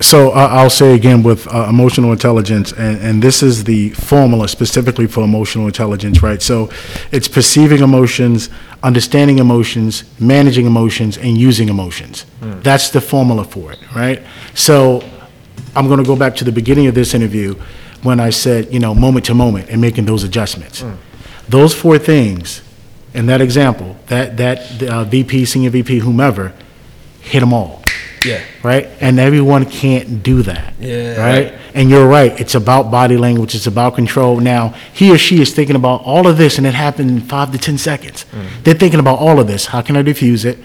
So 0.00 0.30
uh, 0.30 0.48
I'll 0.50 0.70
say 0.70 0.94
again 0.94 1.22
with 1.22 1.52
uh, 1.52 1.66
emotional 1.68 2.12
intelligence, 2.12 2.72
and, 2.72 2.98
and 3.00 3.22
this 3.22 3.42
is 3.42 3.64
the 3.64 3.90
formula 3.90 4.46
specifically 4.48 5.06
for 5.08 5.24
emotional 5.24 5.66
intelligence, 5.66 6.22
right? 6.22 6.40
So 6.40 6.70
it's 7.10 7.26
perceiving 7.26 7.82
emotions, 7.82 8.48
understanding 8.82 9.38
emotions, 9.38 10.04
managing 10.20 10.66
emotions, 10.66 11.18
and 11.18 11.36
using 11.36 11.68
emotions. 11.68 12.26
That's 12.62 12.90
the 12.90 13.00
formula 13.00 13.44
for 13.44 13.72
it, 13.72 13.78
right? 13.94 14.22
So 14.54 15.02
I'm 15.74 15.88
going 15.88 15.98
to 15.98 16.06
go 16.06 16.16
back 16.16 16.36
to 16.36 16.44
the 16.44 16.52
beginning 16.52 16.86
of 16.86 16.94
this 16.94 17.12
interview 17.14 17.54
when 18.02 18.20
I 18.20 18.30
said, 18.30 18.72
you 18.72 18.78
know, 18.78 18.94
moment 18.94 19.26
to 19.26 19.34
moment 19.34 19.68
and 19.68 19.80
making 19.80 20.04
those 20.06 20.22
adjustments. 20.22 20.84
Those 21.48 21.74
four 21.74 21.98
things 21.98 22.62
in 23.14 23.26
that 23.26 23.40
example, 23.40 23.96
that, 24.06 24.36
that 24.36 24.82
uh, 24.82 25.02
VP, 25.04 25.44
senior 25.46 25.70
VP, 25.70 25.98
whomever, 26.00 26.52
hit 27.20 27.40
them 27.40 27.52
all 27.52 27.77
Yeah. 28.24 28.42
right? 28.62 28.88
And 29.00 29.18
everyone 29.18 29.64
can't 29.66 30.22
do 30.22 30.42
that. 30.42 30.74
Yeah. 30.80 31.20
Right? 31.20 31.54
And 31.74 31.90
you're 31.90 32.06
right. 32.06 32.38
It's 32.40 32.54
about 32.54 32.90
body 32.90 33.16
language. 33.16 33.54
It's 33.54 33.66
about 33.66 33.94
control. 33.94 34.40
Now, 34.40 34.74
he 34.92 35.12
or 35.12 35.18
she 35.18 35.40
is 35.40 35.52
thinking 35.54 35.76
about 35.76 36.02
all 36.04 36.26
of 36.26 36.36
this, 36.38 36.58
and 36.58 36.66
it 36.66 36.74
happened 36.74 37.10
in 37.10 37.20
five 37.20 37.52
to 37.52 37.58
10 37.58 37.78
seconds. 37.78 38.24
They're 38.64 38.74
thinking 38.74 39.00
about 39.00 39.18
all 39.18 39.38
of 39.38 39.46
this. 39.46 39.66
How 39.66 39.82
can 39.82 39.96
I 39.96 40.02
diffuse 40.02 40.44
it? 40.44 40.58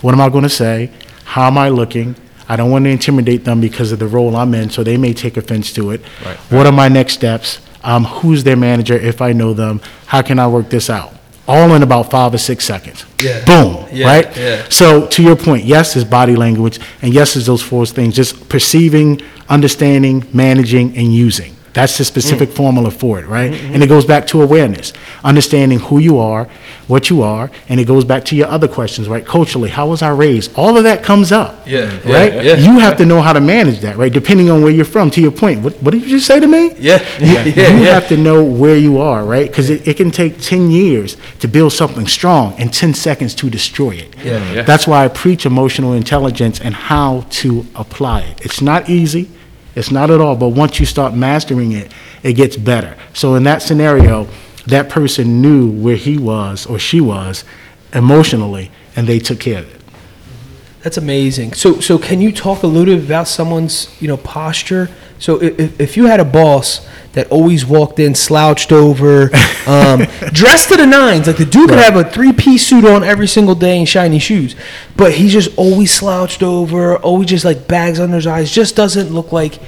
What 0.00 0.14
am 0.14 0.20
I 0.20 0.28
going 0.28 0.44
to 0.44 0.48
say? 0.48 0.90
How 1.24 1.46
am 1.46 1.58
I 1.58 1.68
looking? 1.68 2.16
I 2.48 2.56
don't 2.56 2.70
want 2.70 2.84
to 2.84 2.90
intimidate 2.90 3.44
them 3.44 3.60
because 3.60 3.90
of 3.92 3.98
the 3.98 4.06
role 4.06 4.36
I'm 4.36 4.54
in, 4.54 4.70
so 4.70 4.84
they 4.84 4.96
may 4.96 5.12
take 5.12 5.36
offense 5.36 5.72
to 5.74 5.90
it. 5.90 6.00
Right. 6.24 6.36
What 6.50 6.66
are 6.66 6.72
my 6.72 6.88
next 6.88 7.14
steps? 7.14 7.60
Um, 7.82 8.04
who's 8.04 8.44
their 8.44 8.56
manager 8.56 8.94
if 8.94 9.20
I 9.20 9.32
know 9.32 9.52
them? 9.52 9.80
How 10.06 10.22
can 10.22 10.38
I 10.38 10.46
work 10.48 10.70
this 10.70 10.88
out? 10.90 11.12
All 11.48 11.74
in 11.74 11.82
about 11.82 12.10
five 12.10 12.34
or 12.34 12.38
six 12.38 12.64
seconds. 12.64 13.04
Yeah. 13.22 13.44
Boom. 13.44 13.86
Yeah, 13.92 14.06
right? 14.06 14.36
yeah. 14.36 14.66
So 14.68 15.06
to 15.06 15.22
your 15.22 15.36
point, 15.36 15.64
yes, 15.64 15.96
is 15.96 16.04
body 16.04 16.36
language, 16.36 16.80
and 17.02 17.14
yes, 17.14 17.36
is 17.36 17.46
those 17.46 17.62
four 17.62 17.86
things, 17.86 18.14
just 18.14 18.48
perceiving, 18.48 19.20
understanding, 19.48 20.26
managing, 20.32 20.96
and 20.96 21.14
using. 21.14 21.55
That's 21.76 21.98
the 21.98 22.06
specific 22.06 22.48
mm. 22.48 22.56
formula 22.56 22.90
for 22.90 23.18
it, 23.18 23.26
right? 23.26 23.52
Mm-hmm. 23.52 23.74
And 23.74 23.82
it 23.82 23.86
goes 23.88 24.06
back 24.06 24.26
to 24.28 24.40
awareness, 24.40 24.94
understanding 25.22 25.78
who 25.78 25.98
you 25.98 26.18
are, 26.18 26.48
what 26.86 27.10
you 27.10 27.20
are, 27.20 27.50
and 27.68 27.78
it 27.78 27.84
goes 27.84 28.02
back 28.02 28.24
to 28.26 28.34
your 28.34 28.46
other 28.46 28.66
questions, 28.66 29.10
right? 29.10 29.26
Culturally, 29.26 29.68
how 29.68 29.86
was 29.86 30.00
I 30.00 30.08
raised? 30.08 30.54
All 30.56 30.78
of 30.78 30.84
that 30.84 31.04
comes 31.04 31.32
up. 31.32 31.66
Yeah, 31.66 31.92
yeah, 32.02 32.12
Right? 32.14 32.32
yeah. 32.32 32.54
You 32.56 32.78
have 32.78 32.96
to 32.96 33.04
know 33.04 33.20
how 33.20 33.34
to 33.34 33.42
manage 33.42 33.80
that, 33.80 33.98
right? 33.98 34.10
Depending 34.10 34.50
on 34.50 34.62
where 34.62 34.72
you're 34.72 34.86
from. 34.86 35.10
To 35.10 35.20
your 35.20 35.32
point, 35.32 35.62
what, 35.62 35.74
what 35.82 35.90
did 35.90 36.02
you 36.04 36.08
just 36.08 36.26
say 36.26 36.40
to 36.40 36.46
me? 36.46 36.72
Yeah. 36.78 37.04
Yeah. 37.20 37.44
you 37.44 37.52
Yeah. 37.52 37.68
yeah. 37.68 37.92
have 37.92 38.08
to 38.08 38.16
know 38.16 38.42
where 38.42 38.76
you 38.78 38.98
are, 38.98 39.22
right? 39.26 39.46
Because 39.46 39.68
it, 39.68 39.86
it 39.86 39.98
can 39.98 40.10
take 40.10 40.40
10 40.40 40.70
years 40.70 41.18
to 41.40 41.46
build 41.46 41.74
something 41.74 42.06
strong 42.06 42.54
and 42.54 42.72
10 42.72 42.94
seconds 42.94 43.34
to 43.34 43.50
destroy 43.50 43.90
it. 43.90 44.16
Yeah. 44.24 44.52
Yeah. 44.52 44.62
That's 44.62 44.86
why 44.86 45.04
I 45.04 45.08
preach 45.08 45.44
emotional 45.44 45.92
intelligence 45.92 46.58
and 46.58 46.74
how 46.74 47.26
to 47.42 47.66
apply 47.74 48.22
it. 48.22 48.46
It's 48.46 48.62
not 48.62 48.88
easy, 48.88 49.28
it's 49.76 49.90
not 49.90 50.10
at 50.10 50.20
all, 50.20 50.34
but 50.34 50.48
once 50.48 50.80
you 50.80 50.86
start 50.86 51.14
mastering 51.14 51.72
it, 51.72 51.92
it 52.22 52.32
gets 52.32 52.56
better. 52.56 52.96
So 53.12 53.34
in 53.34 53.44
that 53.44 53.62
scenario, 53.62 54.26
that 54.66 54.88
person 54.88 55.40
knew 55.40 55.70
where 55.70 55.96
he 55.96 56.18
was 56.18 56.66
or 56.66 56.78
she 56.78 57.00
was 57.00 57.44
emotionally, 57.92 58.70
and 58.96 59.06
they 59.06 59.18
took 59.18 59.38
care 59.38 59.60
of 59.60 59.72
it. 59.72 59.80
That's 60.82 60.96
amazing. 60.96 61.52
So, 61.52 61.80
so 61.80 61.98
can 61.98 62.20
you 62.20 62.32
talk 62.32 62.62
a 62.62 62.66
little 62.66 62.94
bit 62.94 63.04
about 63.04 63.28
someone's, 63.28 63.94
you 64.00 64.08
know, 64.08 64.16
posture? 64.16 64.88
So, 65.18 65.42
if, 65.42 65.80
if 65.80 65.96
you 65.96 66.06
had 66.06 66.20
a 66.20 66.24
boss 66.24 66.86
that 67.16 67.26
always 67.30 67.64
walked 67.66 67.98
in 67.98 68.14
slouched 68.14 68.70
over, 68.72 69.30
um, 69.66 70.00
dressed 70.32 70.68
to 70.68 70.76
the 70.76 70.86
nines, 70.86 71.26
like 71.26 71.38
the 71.38 71.46
dude 71.46 71.70
could 71.70 71.76
Right. 71.76 71.84
have 71.92 71.96
a 71.96 72.08
three-piece 72.08 72.66
suit 72.66 72.84
on 72.84 73.02
every 73.02 73.26
single 73.26 73.54
day 73.54 73.78
and 73.78 73.88
shiny 73.88 74.18
shoes, 74.18 74.54
but 74.96 75.12
he's 75.14 75.32
just 75.32 75.50
always 75.56 75.90
slouched 75.90 76.42
over, 76.42 76.96
always 76.98 77.28
just 77.28 77.44
like 77.44 77.66
bags 77.66 77.98
under 77.98 78.16
his 78.16 78.26
eyes, 78.26 78.50
just 78.50 78.76
doesn't 78.76 79.12
look 79.12 79.32
like 79.32 79.58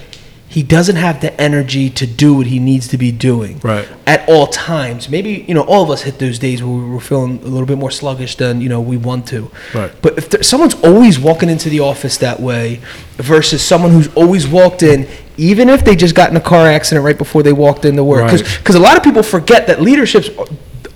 he 0.51 0.63
doesn't 0.63 0.97
have 0.97 1.21
the 1.21 1.39
energy 1.41 1.91
to 1.91 2.07
do 2.07 2.35
what 2.35 2.47
he 2.47 2.59
needs 2.59 2.89
to 2.89 2.97
be 2.97 3.13
doing 3.13 3.61
Right. 3.63 3.87
at 4.07 4.27
all 4.29 4.47
times. 4.47 5.09
Maybe 5.09 5.45
you 5.47 5.55
know 5.55 5.61
all 5.63 5.83
of 5.83 5.91
us 5.91 6.03
hit 6.03 6.19
those 6.19 6.39
days 6.39 6.63
where 6.63 6.75
we 6.75 6.89
were 6.91 7.01
feeling 7.01 7.41
a 7.45 7.49
little 7.49 7.67
bit 7.67 7.77
more 7.79 7.91
sluggish 7.91 8.37
than 8.37 8.61
you 8.61 8.69
know 8.69 8.81
we 8.81 8.97
want 8.97 9.27
to. 9.29 9.51
Right. 9.75 9.91
But 10.01 10.17
if 10.19 10.31
there, 10.31 10.43
someone's 10.43 10.75
always 10.83 11.19
walking 11.19 11.51
into 11.51 11.69
the 11.69 11.81
office 11.81 12.17
that 12.19 12.41
way 12.41 12.81
versus 13.17 13.63
someone 13.63 13.91
who's 13.93 14.09
always 14.15 14.49
walked 14.49 14.83
in, 14.83 15.07
even 15.37 15.69
if 15.69 15.85
they 15.85 15.95
just 15.95 16.15
got 16.15 16.31
in 16.31 16.37
a 16.37 16.41
car 16.41 16.67
accident 16.67 17.05
right 17.05 17.19
before 17.19 17.43
they 17.43 17.53
walked 17.53 17.85
into 17.85 18.03
work, 18.03 18.23
Right. 18.33 18.43
because 18.59 18.75
a 18.75 18.81
lot 18.81 18.97
of 18.97 19.03
people 19.03 19.23
forget 19.23 19.67
that 19.67 19.83
leaderships 19.83 20.31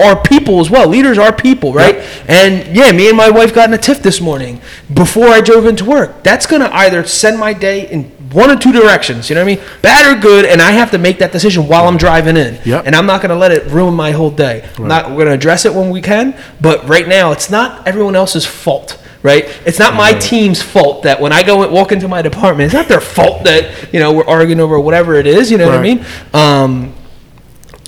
are 0.00 0.20
people 0.20 0.58
as 0.60 0.68
well. 0.70 0.88
Leaders 0.88 1.18
are 1.18 1.32
people, 1.32 1.72
right? 1.74 1.96
And 2.26 2.74
yeah, 2.74 2.90
me 2.90 3.08
and 3.08 3.16
my 3.16 3.30
wife 3.30 3.54
got 3.54 3.68
in 3.68 3.74
a 3.74 3.78
tiff 3.78 4.02
this 4.02 4.20
morning 4.20 4.60
before 4.92 5.28
I 5.28 5.40
drove 5.42 5.66
into 5.66 5.84
work. 5.84 6.22
That's 6.24 6.46
gonna 6.46 6.70
either 6.72 7.04
send 7.06 7.38
my 7.38 7.52
day 7.52 7.88
in 7.88 8.10
one 8.32 8.50
or 8.50 8.56
two 8.56 8.72
directions. 8.72 9.28
You 9.28 9.34
know 9.34 9.44
what 9.44 9.52
I 9.52 9.56
mean? 9.56 9.64
Bad 9.82 10.16
or 10.16 10.20
good, 10.20 10.44
and 10.44 10.60
I 10.60 10.72
have 10.72 10.90
to 10.92 10.98
make 10.98 11.18
that 11.18 11.32
decision 11.32 11.66
while 11.68 11.86
I'm 11.86 11.96
driving 11.96 12.36
in. 12.36 12.58
Yep. 12.64 12.86
And 12.86 12.94
I'm 12.94 13.06
not 13.06 13.22
gonna 13.22 13.36
let 13.36 13.52
it 13.52 13.66
ruin 13.66 13.94
my 13.94 14.10
whole 14.12 14.30
day. 14.30 14.68
Not 14.78 15.10
we're 15.10 15.18
gonna 15.18 15.32
address 15.32 15.64
it 15.64 15.74
when 15.74 15.90
we 15.90 16.00
can, 16.00 16.36
but 16.60 16.88
right 16.88 17.06
now 17.06 17.32
it's 17.32 17.50
not 17.50 17.86
everyone 17.86 18.16
else's 18.16 18.46
fault. 18.46 18.98
Right, 19.24 19.44
it's 19.64 19.78
not 19.78 19.94
my 19.94 20.14
team's 20.14 20.60
fault 20.60 21.04
that 21.04 21.20
when 21.20 21.32
I 21.32 21.44
go 21.44 21.62
and 21.62 21.72
walk 21.72 21.92
into 21.92 22.08
my 22.08 22.22
department, 22.22 22.66
it's 22.66 22.74
not 22.74 22.88
their 22.88 23.00
fault 23.00 23.44
that 23.44 23.94
you 23.94 24.00
know 24.00 24.12
we're 24.12 24.26
arguing 24.26 24.58
over 24.58 24.80
whatever 24.80 25.14
it 25.14 25.28
is. 25.28 25.48
You 25.48 25.58
know 25.58 25.66
what 25.68 25.78
I 25.78 25.82
mean? 25.82 26.04
Um, 26.34 26.92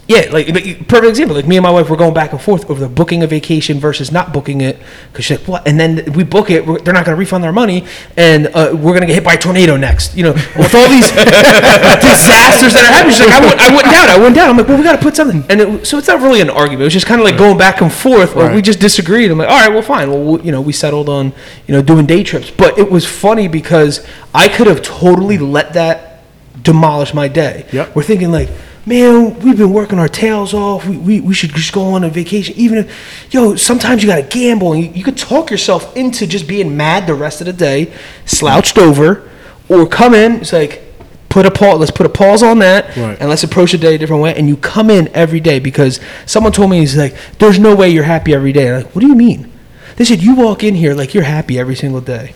yeah, 0.07 0.29
like, 0.31 0.49
like 0.49 0.87
perfect 0.87 1.09
example. 1.09 1.35
Like 1.35 1.47
me 1.47 1.57
and 1.57 1.63
my 1.63 1.71
wife 1.71 1.89
were 1.89 1.97
going 1.97 2.13
back 2.13 2.33
and 2.33 2.41
forth 2.41 2.69
over 2.71 2.79
the 2.81 2.89
booking 2.89 3.23
a 3.23 3.27
vacation 3.27 3.79
versus 3.81 4.13
not 4.13 4.33
booking 4.35 4.61
it 4.61 4.79
because 5.11 5.25
she's 5.25 5.39
like, 5.39 5.49
"What?" 5.49 5.67
And 5.67 5.81
then 5.81 6.13
we 6.13 6.25
book 6.25 6.51
it, 6.51 6.67
we're- 6.67 6.83
they're 6.83 6.93
not 6.93 7.07
going 7.07 7.17
to 7.17 7.19
refund 7.19 7.45
our 7.45 7.53
money, 7.53 7.87
and 8.17 8.49
uh, 8.49 8.71
we're 8.73 8.93
going 8.93 9.01
to 9.01 9.07
get 9.07 9.15
hit 9.15 9.25
by 9.25 9.35
a 9.35 9.39
tornado 9.39 9.77
next. 9.79 10.15
You 10.15 10.25
know, 10.25 10.33
with 10.33 10.75
all 10.75 10.89
these 10.91 11.11
disasters 11.11 12.75
that 12.75 12.85
are 12.85 12.93
happening. 12.93 13.15
She's 13.17 13.27
like, 13.27 13.35
"I 13.35 13.41
went, 13.47 13.61
I 13.61 13.75
went 13.75 13.85
down, 13.91 14.09
I 14.11 14.19
went 14.19 14.35
down." 14.35 14.51
I'm 14.51 14.57
like, 14.57 14.69
"Well, 14.69 14.77
we 14.79 14.85
got 14.85 14.97
to 14.97 15.03
put 15.03 15.17
something." 15.17 15.45
And 15.49 15.61
it, 15.61 15.87
so 15.87 15.99
it's 15.99 16.09
not 16.09 16.21
really 16.21 16.41
an 16.41 16.51
argument. 16.51 16.83
It 16.83 16.85
was 16.85 16.93
just 16.93 17.07
kind 17.07 17.21
of 17.21 17.25
like 17.25 17.37
going 17.39 17.59
back 17.59 17.81
and 17.81 17.93
forth, 17.93 18.37
or 18.37 18.53
we 18.53 18.63
just 18.63 18.81
disagreed. 18.81 19.31
I'm 19.31 19.39
like, 19.39 19.49
"All 19.49 19.59
right, 19.59 19.73
well, 19.73 19.83
fine. 19.83 20.11
Well, 20.11 20.23
we, 20.39 20.43
you 20.45 20.53
know, 20.53 20.61
we 20.61 20.73
settled 20.73 21.09
on 21.09 21.33
you 21.67 21.75
know 21.75 21.83
doing 21.83 22.07
day 22.07 22.23
trips." 22.23 22.51
But 22.51 22.79
it 22.79 22.91
was 22.91 23.07
funny 23.07 23.49
because 23.49 24.07
I 24.35 24.49
could 24.49 24.67
have 24.67 24.83
totally 24.83 25.39
let 25.39 25.73
that 25.75 26.23
demolish 26.63 27.15
my 27.15 27.29
day. 27.29 27.67
Yep. 27.73 27.95
We're 27.97 28.03
thinking 28.03 28.31
like, 28.33 28.49
man, 28.87 29.39
we've 29.41 29.57
been 29.57 29.73
working 29.73 29.99
our 29.99 30.09
tails 30.09 30.53
off. 30.55 30.87
We, 30.87 30.97
we, 30.97 31.21
we 31.21 31.35
should 31.35 31.51
just 31.55 31.73
go 31.73 31.83
on 31.95 32.05
a 32.05 32.09
vacation. 32.09 32.55
Even 32.57 32.79
if, 32.79 33.27
yo, 33.33 33.57
sometimes 33.57 34.03
you 34.03 34.09
got 34.09 34.17
to 34.17 34.23
gamble 34.39 34.73
and 34.73 34.85
you, 34.85 34.91
you 34.91 35.05
could 35.05 35.17
talk 35.17 35.51
yourself 35.51 35.97
into 35.97 36.27
just 36.27 36.47
being 36.47 36.77
mad 36.77 37.07
the 37.07 37.15
rest 37.15 37.41
of 37.41 37.47
the 37.47 37.53
day, 37.53 37.93
slouched 38.27 38.79
over, 38.79 39.29
or 39.69 39.87
come 39.87 40.13
in, 40.15 40.33
it's 40.41 40.53
like, 40.53 40.83
put 41.31 41.47
a 41.47 41.51
pause. 41.51 41.81
Let's 41.81 41.91
put 41.91 42.07
a 42.07 42.11
pause 42.11 42.43
on 42.43 42.59
that, 42.61 42.97
Right. 42.97 43.17
and 43.19 43.29
let's 43.29 43.43
approach 43.43 43.73
the 43.73 43.79
day 43.79 43.95
a 43.97 43.99
different 43.99 44.23
way. 44.23 44.35
And 44.37 44.49
you 44.49 44.57
come 44.57 44.89
in 44.91 45.09
every 45.09 45.41
day 45.41 45.59
because 45.59 45.99
someone 46.27 46.53
told 46.53 46.71
me 46.71 46.79
he's 46.79 46.97
like, 46.97 47.17
"There's 47.39 47.59
no 47.59 47.75
way 47.75 47.89
you're 47.91 48.05
happy 48.05 48.33
every 48.35 48.53
day." 48.53 48.69
I'm 48.71 48.85
like, 48.85 48.95
what 48.95 49.01
do 49.01 49.09
you 49.09 49.17
mean? 49.17 49.51
They 49.97 50.05
said 50.05 50.23
you 50.23 50.37
walk 50.37 50.63
in 50.63 50.75
here 50.77 50.95
like 50.95 51.13
you're 51.15 51.25
happy 51.25 51.59
every 51.59 51.75
single 51.75 52.01
day. 52.01 52.35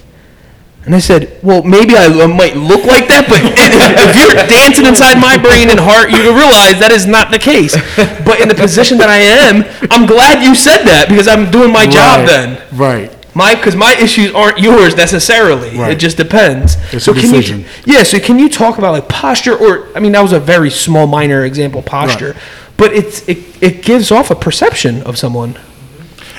And 0.85 0.95
I 0.95 1.01
said, 1.01 1.39
well, 1.43 1.63
maybe 1.63 1.97
I, 1.97 2.09
might 2.27 2.57
look 2.57 2.85
like 2.85 3.09
that, 3.09 3.29
but 3.29 3.41
if 3.45 4.17
you're 4.17 4.47
dancing 4.49 4.87
inside 4.87 5.21
my 5.21 5.37
brain 5.37 5.69
and 5.69 5.79
heart, 5.79 6.11
you 6.11 6.33
realize 6.33 6.81
that 6.81 6.91
is 6.93 7.07
not 7.07 7.31
the 7.31 7.39
case. 7.39 7.77
But 8.25 8.41
in 8.41 8.49
the 8.49 8.55
position 8.55 8.97
that 8.99 9.11
I 9.11 9.19
am, 9.19 9.65
I'm 9.91 10.07
glad 10.07 10.43
you 10.43 10.55
said 10.55 10.85
that 10.85 11.09
because 11.09 11.29
I'm 11.29 11.51
doing 11.51 11.73
my 11.73 11.85
job 11.87 12.27
then. 12.27 12.63
Right. 12.73 13.13
My, 13.35 13.55
because 13.55 13.77
my 13.77 13.95
issues 13.95 14.33
aren't 14.35 14.59
yours 14.59 14.97
necessarily. 14.97 15.69
It 15.69 15.97
just 15.97 16.17
depends. 16.17 16.77
It's 16.93 17.05
so 17.05 17.13
a 17.13 17.15
can 17.15 17.23
decision. 17.23 17.61
you, 17.61 17.67
yeah. 17.85 18.03
So 18.03 18.19
can 18.19 18.39
you 18.39 18.49
talk 18.49 18.79
about 18.79 18.93
like 18.93 19.09
posture, 19.09 19.57
or 19.57 19.95
I 19.97 20.01
mean, 20.01 20.13
that 20.13 20.23
was 20.23 20.33
a 20.33 20.41
very 20.41 20.71
small, 20.71 21.07
minor 21.07 21.45
example, 21.45 21.83
posture, 21.83 22.35
but 22.77 22.93
it's 22.93 23.29
it, 23.29 23.63
it 23.63 23.83
gives 23.83 24.11
off 24.11 24.31
a 24.31 24.35
perception 24.35 25.03
of 25.03 25.19
someone. 25.19 25.59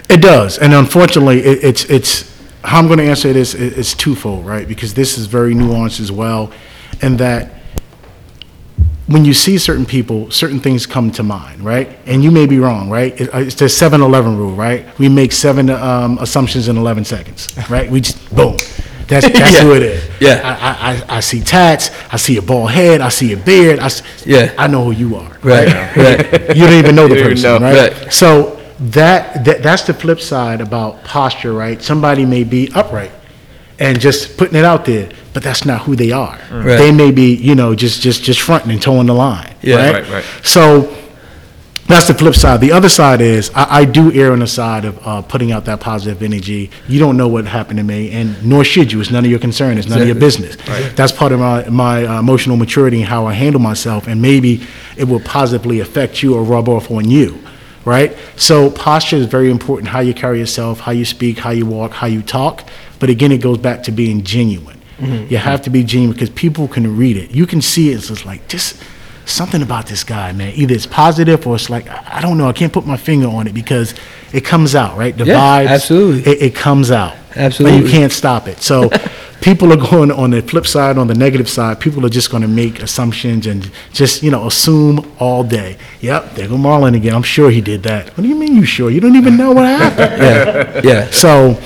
It 0.09 0.21
does, 0.21 0.57
and 0.57 0.73
unfortunately, 0.73 1.39
it, 1.39 1.63
it's 1.63 1.85
it's 1.85 2.28
how 2.63 2.77
I'm 2.79 2.87
going 2.87 2.99
to 2.99 3.05
answer 3.05 3.31
this 3.33 3.53
is 3.53 3.93
twofold, 3.93 4.45
right? 4.45 4.67
Because 4.67 4.93
this 4.93 5.17
is 5.17 5.25
very 5.27 5.53
nuanced 5.53 5.99
as 5.99 6.11
well, 6.11 6.51
and 7.01 7.17
that 7.19 7.53
when 9.07 9.25
you 9.25 9.33
see 9.33 9.57
certain 9.57 9.85
people, 9.85 10.29
certain 10.29 10.59
things 10.59 10.85
come 10.85 11.09
to 11.11 11.23
mind, 11.23 11.61
right? 11.61 11.97
And 12.05 12.23
you 12.23 12.29
may 12.29 12.45
be 12.45 12.59
wrong, 12.59 12.89
right? 12.91 13.19
It- 13.19 13.33
uh, 13.33 13.39
It's 13.39 13.55
the 13.55 13.65
7-Eleven 13.65 14.37
rule, 14.37 14.53
right? 14.53 14.85
We 14.99 15.09
make 15.09 15.31
seven 15.31 15.69
um, 15.71 16.19
assumptions 16.19 16.67
in 16.67 16.77
11 16.77 17.05
seconds, 17.05 17.47
right? 17.69 17.89
We 17.89 18.01
just 18.01 18.19
boom. 18.35 18.55
That's, 19.07 19.25
that's 19.39 19.53
Yeah. 19.53 19.61
who 19.63 19.73
it 19.73 19.81
is. 19.81 20.09
Yeah. 20.21 20.41
I, 20.43 20.91
I, 20.91 20.93
I- 21.15 21.17
I 21.17 21.19
see 21.21 21.41
tats. 21.41 21.89
I 22.11 22.17
see 22.17 22.37
a 22.37 22.41
bald 22.43 22.69
head. 22.69 23.01
I 23.01 23.09
see 23.09 23.33
a 23.33 23.37
beard. 23.37 23.79
I 23.79 23.85
s- 23.85 24.03
Yeah. 24.27 24.53
I 24.59 24.67
know 24.67 24.83
who 24.83 24.91
you 24.91 25.15
are. 25.15 25.31
Right. 25.41 25.95
right. 25.97 26.55
you 26.55 26.65
don't 26.67 26.77
even 26.77 26.93
know 26.95 27.07
the 27.07 27.15
You 27.15 27.21
don't 27.23 27.29
person, 27.31 27.61
know. 27.61 27.67
right? 27.67 27.91
Right. 28.03 28.13
So 28.13 28.58
that, 28.79 29.45
that 29.45 29.63
that's 29.63 29.83
the 29.83 29.93
flip 29.93 30.19
side 30.21 30.61
about 30.61 31.03
posture, 31.03 31.53
right? 31.53 31.81
Somebody 31.81 32.25
may 32.25 32.43
be 32.43 32.71
upright 32.73 33.11
and 33.79 33.99
just 33.99 34.37
putting 34.37 34.55
it 34.55 34.65
out 34.65 34.85
there, 34.85 35.09
but 35.33 35.43
that's 35.43 35.65
not 35.65 35.81
who 35.81 35.95
they 35.95 36.11
are. 36.11 36.39
Right. 36.51 36.77
They 36.77 36.91
may 36.91 37.11
be, 37.11 37.35
you 37.35 37.55
know, 37.55 37.75
just 37.75 38.01
just 38.01 38.23
just 38.23 38.41
fronting 38.41 38.71
and 38.71 38.81
towing 38.81 39.07
the 39.07 39.13
line. 39.13 39.53
Yeah. 39.61 39.75
right? 39.75 40.03
Right, 40.03 40.11
right. 40.11 40.25
So 40.43 40.95
that's 41.87 42.07
the 42.07 42.13
flip 42.13 42.35
side. 42.35 42.61
The 42.61 42.71
other 42.71 42.87
side 42.87 43.19
is 43.19 43.49
I, 43.55 43.79
I 43.79 43.85
do 43.85 44.13
err 44.13 44.31
on 44.31 44.39
the 44.39 44.47
side 44.47 44.85
of 44.85 45.07
uh, 45.07 45.21
putting 45.23 45.51
out 45.51 45.65
that 45.65 45.79
positive 45.79 46.21
energy. 46.21 46.69
You 46.87 46.99
don't 46.99 47.17
know 47.17 47.27
what 47.27 47.45
happened 47.47 47.77
to 47.77 47.83
me, 47.83 48.11
and 48.11 48.45
nor 48.45 48.63
should 48.63 48.91
you. 48.91 49.01
It's 49.01 49.11
none 49.11 49.25
of 49.25 49.31
your 49.31 49.39
concern. 49.39 49.77
It's 49.77 49.87
none 49.87 50.01
of 50.01 50.07
your 50.07 50.15
business. 50.15 50.55
That's 50.95 51.11
part 51.11 51.31
of 51.31 51.39
my 51.39 51.67
my 51.69 52.05
uh, 52.05 52.19
emotional 52.19 52.57
maturity 52.57 52.99
and 52.99 53.09
how 53.09 53.25
I 53.25 53.33
handle 53.33 53.59
myself, 53.61 54.07
and 54.07 54.21
maybe 54.21 54.61
it 54.97 55.05
will 55.05 55.19
positively 55.21 55.79
affect 55.79 56.21
you 56.21 56.35
or 56.35 56.43
rub 56.43 56.69
off 56.69 56.91
on 56.91 57.09
you. 57.09 57.39
Right. 57.85 58.15
So 58.35 58.69
posture 58.69 59.15
is 59.15 59.25
very 59.25 59.49
important. 59.49 59.87
How 59.87 60.01
you 60.01 60.13
carry 60.13 60.39
yourself, 60.39 60.81
how 60.81 60.91
you 60.91 61.05
speak, 61.05 61.37
how 61.39 61.51
you 61.51 61.65
walk, 61.65 61.91
how 61.93 62.07
you 62.07 62.21
talk. 62.21 62.67
But 62.99 63.09
again, 63.09 63.31
it 63.31 63.41
goes 63.41 63.57
back 63.57 63.83
to 63.83 63.91
being 63.91 64.23
genuine. 64.23 64.79
Mm-hmm. 64.97 65.31
You 65.31 65.37
have 65.37 65.61
to 65.61 65.69
be 65.69 65.83
genuine 65.83 66.13
because 66.13 66.29
people 66.29 66.67
can 66.67 66.97
read 66.97 67.15
it. 67.15 67.31
You 67.31 67.47
can 67.47 67.61
see 67.61 67.91
it. 67.91 67.95
It's 67.95 68.09
just 68.09 68.25
like 68.25 68.47
just 68.49 68.81
something 69.25 69.61
about 69.61 69.87
this 69.87 70.03
guy, 70.03 70.33
man. 70.33 70.53
Either 70.55 70.75
it's 70.75 70.85
positive 70.85 71.47
or 71.47 71.55
it's 71.55 71.69
like 71.69 71.87
I 71.89 72.19
don't 72.21 72.37
know. 72.37 72.47
I 72.47 72.53
can't 72.53 72.73
put 72.73 72.85
my 72.85 72.97
finger 72.97 73.27
on 73.27 73.47
it 73.47 73.53
because 73.53 73.95
it 74.33 74.45
comes 74.45 74.75
out, 74.75 74.97
right? 74.97 75.15
The 75.17 75.25
Yeah, 75.25 75.35
vibes, 75.35 75.67
absolutely. 75.69 76.31
It, 76.31 76.41
it 76.41 76.55
comes 76.55 76.91
out. 76.91 77.15
Absolutely. 77.35 77.79
But 77.81 77.85
you 77.85 77.91
can't 77.91 78.11
stop 78.11 78.47
it. 78.47 78.59
So 78.61 78.89
people 79.41 79.71
are 79.71 79.77
going 79.77 80.11
on 80.11 80.31
the 80.31 80.41
flip 80.41 80.65
side, 80.67 80.97
on 80.97 81.07
the 81.07 81.13
negative 81.13 81.49
side. 81.49 81.79
People 81.79 82.05
are 82.05 82.09
just 82.09 82.29
going 82.31 82.41
to 82.41 82.47
make 82.49 82.81
assumptions 82.81 83.45
and 83.47 83.69
just 83.93 84.23
you 84.23 84.31
know 84.31 84.47
assume 84.47 85.11
all 85.19 85.43
day. 85.43 85.77
Yep, 86.01 86.33
there 86.35 86.47
go 86.47 86.55
Marlon 86.55 86.95
again. 86.95 87.13
I'm 87.13 87.23
sure 87.23 87.49
he 87.51 87.61
did 87.61 87.83
that. 87.83 88.09
What 88.17 88.23
do 88.23 88.27
you 88.29 88.35
mean 88.35 88.55
you 88.55 88.65
sure? 88.65 88.89
You 88.89 88.99
don't 88.99 89.15
even 89.15 89.37
know 89.37 89.51
what 89.51 89.65
happened. 89.65 90.09
Yeah. 90.19 90.81
Yeah. 90.83 91.09
So 91.11 91.59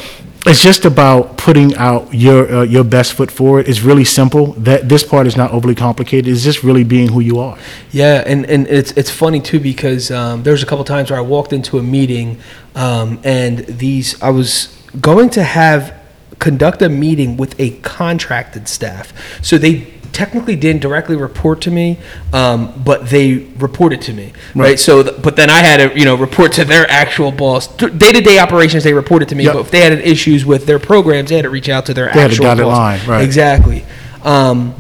it's 0.46 0.62
just 0.62 0.84
about 0.84 1.38
putting 1.38 1.76
out 1.76 2.14
your 2.14 2.52
uh, 2.54 2.62
your 2.64 2.84
best 2.84 3.14
foot 3.14 3.32
forward. 3.32 3.68
It's 3.68 3.82
really 3.82 4.04
simple. 4.04 4.54
That 4.54 4.90
this 4.90 5.04
part 5.04 5.26
is 5.26 5.38
not 5.38 5.52
overly 5.52 5.76
complicated. 5.76 6.32
It's 6.32 6.44
just 6.44 6.64
really 6.64 6.84
being 6.84 7.08
who 7.08 7.22
you 7.22 7.40
are. 7.40 7.58
Yeah, 7.92 8.24
and, 8.26 8.46
and 8.46 8.68
it's 8.68 8.92
it's 8.92 9.10
funny 9.10 9.40
too 9.40 9.60
because 9.60 10.12
um, 10.12 10.44
there 10.44 10.52
was 10.52 10.62
a 10.62 10.66
couple 10.66 10.84
times 10.84 11.10
where 11.12 11.20
I 11.20 11.24
walked 11.24 11.54
into 11.54 11.78
a 11.78 11.84
meeting, 11.84 12.40
um, 12.76 13.20
and 13.24 13.60
these 13.60 14.22
I 14.22 14.32
was 14.32 14.78
going 15.00 15.30
to 15.32 15.44
have 15.44 15.98
conduct 16.40 16.82
a 16.82 16.90
meeting 16.90 17.38
with 17.38 17.58
a 17.60 17.72
contracted 17.80 18.68
staff, 18.68 19.14
so 19.42 19.58
they 19.58 19.88
technically 20.14 20.56
didn't 20.56 20.82
directly 20.82 21.16
report 21.18 21.60
to 21.62 21.72
me, 21.72 21.98
um, 22.32 22.72
but 22.86 23.10
they 23.10 23.40
reported 23.58 24.02
to 24.04 24.14
me, 24.14 24.32
right? 24.56 24.64
Right. 24.64 24.80
So, 24.80 25.04
th- 25.04 25.22
but 25.22 25.36
then 25.36 25.50
I 25.50 25.60
had 25.60 25.78
to 25.92 26.00
you 26.00 26.06
know 26.06 26.16
report 26.16 26.54
to 26.54 26.64
their 26.66 26.90
actual 26.90 27.32
boss. 27.32 27.68
Day 27.76 28.14
to 28.14 28.22
day 28.22 28.40
operations, 28.40 28.84
they 28.86 28.94
reported 28.94 29.28
to 29.30 29.36
me, 29.36 29.44
Yep. 29.44 29.54
but 29.54 29.60
if 29.62 29.72
they 29.72 29.82
had 29.82 29.94
issues 29.94 30.46
with 30.46 30.66
their 30.66 30.80
programs, 30.80 31.30
they 31.30 31.36
had 31.36 31.42
to 31.44 31.50
reach 31.50 31.68
out 31.68 31.86
to 31.88 31.94
their 31.94 32.12
They 32.14 32.22
had 32.22 32.32
a 32.32 32.36
dotted 32.38 32.64
boss. 32.66 32.78
line, 32.78 33.10
right. 33.10 33.24
Exactly. 33.26 33.84
Um, 34.24 34.74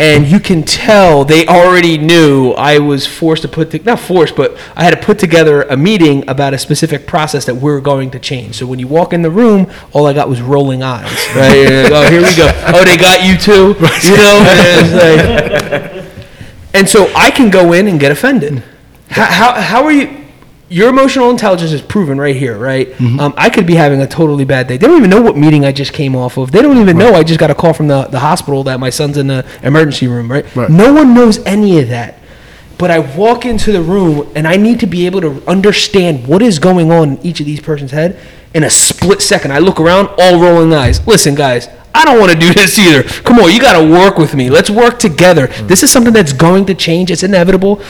and 0.00 0.26
you 0.26 0.40
can 0.40 0.62
tell 0.62 1.24
they 1.24 1.46
already 1.46 1.98
knew 1.98 2.52
I 2.52 2.78
was 2.78 3.06
forced 3.06 3.42
to 3.42 3.48
put, 3.48 3.70
to, 3.72 3.78
not 3.82 4.00
forced, 4.00 4.34
but 4.34 4.56
I 4.74 4.82
had 4.84 4.90
to 4.90 4.96
put 5.04 5.18
together 5.18 5.62
a 5.62 5.76
meeting 5.76 6.28
about 6.28 6.54
a 6.54 6.58
specific 6.58 7.06
process 7.06 7.44
that 7.44 7.54
we're 7.56 7.80
going 7.80 8.10
to 8.12 8.18
change. 8.18 8.56
So 8.56 8.66
when 8.66 8.78
you 8.78 8.88
walk 8.88 9.12
in 9.12 9.22
the 9.22 9.30
room, 9.30 9.70
all 9.92 10.06
I 10.06 10.12
got 10.14 10.28
was 10.28 10.40
rolling 10.40 10.82
eyes. 10.82 11.10
Right? 11.36 11.84
Like, 11.84 11.92
oh, 11.92 12.10
here 12.10 12.22
we 12.22 12.34
go. 12.36 12.50
Oh, 12.74 12.84
they 12.84 12.96
got 12.96 13.24
you 13.24 13.36
too. 13.36 13.74
You 14.10 14.16
know. 14.16 14.44
And, 14.46 15.92
like- 15.94 16.04
and 16.72 16.88
so 16.88 17.10
I 17.16 17.30
can 17.30 17.50
go 17.50 17.72
in 17.72 17.86
and 17.88 17.98
get 18.00 18.10
offended. 18.12 18.62
How, 19.10 19.24
how, 19.24 19.60
how 19.60 19.84
are 19.84 19.92
you? 19.92 20.19
Your 20.70 20.88
emotional 20.88 21.30
intelligence 21.30 21.72
is 21.72 21.82
proven 21.82 22.16
right 22.16 22.36
here, 22.36 22.56
right? 22.56 22.88
Mm-hmm. 22.92 23.18
Um, 23.18 23.34
I 23.36 23.50
could 23.50 23.66
be 23.66 23.74
having 23.74 24.00
a 24.00 24.06
totally 24.06 24.44
bad 24.44 24.68
day. 24.68 24.76
They 24.76 24.86
don't 24.86 24.98
even 24.98 25.10
know 25.10 25.20
what 25.20 25.36
meeting 25.36 25.64
I 25.64 25.72
just 25.72 25.92
came 25.92 26.14
off 26.14 26.36
of. 26.36 26.52
They 26.52 26.62
don't 26.62 26.78
even 26.78 26.96
know 26.96 27.14
I 27.14 27.24
just 27.24 27.40
got 27.40 27.50
a 27.50 27.56
call 27.56 27.72
from 27.72 27.88
the, 27.88 28.04
the 28.04 28.20
hospital 28.20 28.62
that 28.64 28.78
my 28.78 28.88
son's 28.88 29.16
in 29.16 29.26
the 29.26 29.44
emergency 29.64 30.06
room, 30.06 30.30
right? 30.30 30.46
Right. 30.54 30.70
No 30.70 30.92
one 30.92 31.12
knows 31.12 31.38
any 31.44 31.80
of 31.80 31.88
that. 31.88 32.20
But 32.78 32.92
I 32.92 33.00
walk 33.00 33.44
into 33.44 33.72
the 33.72 33.82
room 33.82 34.30
and 34.36 34.46
I 34.46 34.56
need 34.56 34.78
to 34.80 34.86
be 34.86 35.06
able 35.06 35.20
to 35.22 35.42
understand 35.48 36.28
what 36.28 36.40
is 36.40 36.60
going 36.60 36.92
on 36.92 37.16
in 37.16 37.26
each 37.26 37.40
of 37.40 37.46
these 37.46 37.60
person's 37.60 37.90
head 37.90 38.20
in 38.54 38.62
a 38.62 38.70
split 38.70 39.20
second. 39.22 39.52
I 39.52 39.58
look 39.58 39.80
around, 39.80 40.08
all 40.18 40.40
rolling 40.40 40.72
eyes. 40.72 41.04
Listen, 41.04 41.34
guys, 41.34 41.68
I 41.92 42.04
don't 42.04 42.20
want 42.20 42.30
to 42.30 42.38
do 42.38 42.54
this 42.54 42.78
either. 42.78 43.02
Come 43.02 43.40
on, 43.40 43.52
you 43.52 43.60
got 43.60 43.78
to 43.78 43.90
work 43.92 44.18
with 44.18 44.36
me. 44.36 44.50
Let's 44.50 44.70
work 44.70 45.00
together. 45.00 45.48
This 45.64 45.82
is 45.82 45.90
something 45.90 46.12
that's 46.12 46.32
going 46.32 46.66
to 46.66 46.74
change. 46.74 47.10
It's 47.10 47.24
inevitable. 47.24 47.82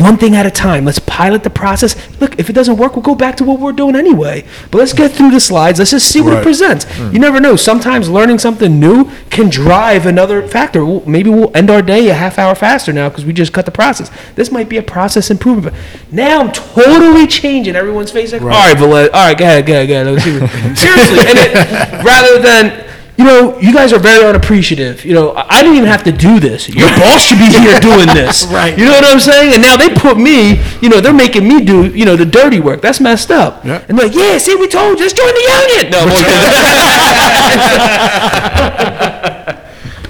One 0.00 0.16
thing 0.16 0.34
at 0.34 0.46
a 0.46 0.50
time. 0.50 0.84
Let's 0.84 0.98
pilot 1.00 1.42
the 1.42 1.50
process. 1.50 1.94
Look, 2.20 2.38
if 2.38 2.48
it 2.48 2.54
doesn't 2.54 2.76
work, 2.76 2.96
we'll 2.96 3.02
go 3.02 3.14
back 3.14 3.36
to 3.36 3.44
what 3.44 3.60
we're 3.60 3.72
doing 3.72 3.94
anyway. 3.94 4.44
But 4.70 4.78
let's 4.78 4.92
get 4.94 5.12
through 5.12 5.30
the 5.30 5.40
slides. 5.40 5.78
Let's 5.78 5.90
just 5.90 6.08
see 6.08 6.20
what 6.20 6.32
it 6.32 6.36
Right. 6.36 6.42
presents. 6.42 6.84
Hmm. 6.84 7.12
You 7.12 7.18
never 7.18 7.38
know. 7.40 7.54
Sometimes 7.56 8.08
learning 8.08 8.38
something 8.38 8.80
new 8.80 9.10
can 9.28 9.50
drive 9.50 10.06
another 10.06 10.42
factor. 10.46 10.84
Well, 10.84 11.02
maybe 11.06 11.28
we'll 11.28 11.50
end 11.54 11.70
our 11.70 11.82
day 11.82 12.08
a 12.08 12.14
half 12.14 12.38
hour 12.38 12.54
faster 12.54 12.92
now 12.92 13.08
because 13.10 13.24
we 13.26 13.32
just 13.32 13.52
cut 13.52 13.66
the 13.66 13.70
process. 13.70 14.10
This 14.36 14.50
might 14.50 14.68
be 14.68 14.78
a 14.78 14.82
process 14.82 15.30
improvement. 15.30 15.76
Now 16.10 16.40
I'm 16.40 16.52
totally 16.52 17.26
changing 17.26 17.76
everyone's 17.76 18.10
face. 18.10 18.32
Like, 18.32 18.42
Right. 18.42 18.54
all 18.56 18.68
right, 18.68 18.78
Valet, 18.78 19.10
all 19.10 19.26
right, 19.26 19.36
go 19.36 19.44
ahead, 19.44 19.66
go 19.66 19.72
ahead, 19.74 19.88
go 19.88 19.94
ahead. 20.00 20.06
Let's 20.06 20.24
see 20.24 20.38
what-" 20.38 20.50
Seriously, 20.78 21.18
and 21.28 21.38
it, 21.38 22.04
rather 22.04 22.38
than. 22.40 22.84
You 23.20 23.26
know, 23.26 23.58
you 23.58 23.74
guys 23.74 23.92
are 23.92 23.98
very 23.98 24.24
unappreciative. 24.24 25.04
You 25.04 25.12
know, 25.12 25.34
I 25.36 25.60
didn't 25.60 25.76
even 25.76 25.90
have 25.90 26.04
to 26.04 26.12
do 26.12 26.40
this. 26.40 26.70
Your 26.70 26.88
boss 26.88 27.26
should 27.26 27.36
be 27.36 27.50
here 27.52 27.78
doing 27.88 28.06
this. 28.06 28.46
Right. 28.46 28.78
You 28.78 28.86
know 28.86 28.92
what 28.92 29.04
I'm 29.04 29.20
saying? 29.20 29.52
And 29.52 29.60
now 29.60 29.76
they 29.76 29.90
put 29.92 30.16
me, 30.16 30.58
you 30.80 30.88
know, 30.88 31.02
they're 31.02 31.12
making 31.12 31.46
me 31.46 31.62
do, 31.62 31.88
you 31.90 32.06
know, 32.06 32.16
the 32.16 32.24
dirty 32.24 32.60
work. 32.60 32.80
That's 32.80 32.98
messed 32.98 33.30
up. 33.30 33.62
Yeah. 33.62 33.84
And 33.90 33.98
they're 33.98 34.06
like, 34.06 34.16
yeah, 34.16 34.38
see, 34.38 34.54
we 34.54 34.68
told 34.68 34.98
you, 34.98 35.04
just 35.04 35.18
join 35.18 35.34
the 35.34 35.66
union. 35.68 35.90
No, 35.90 35.98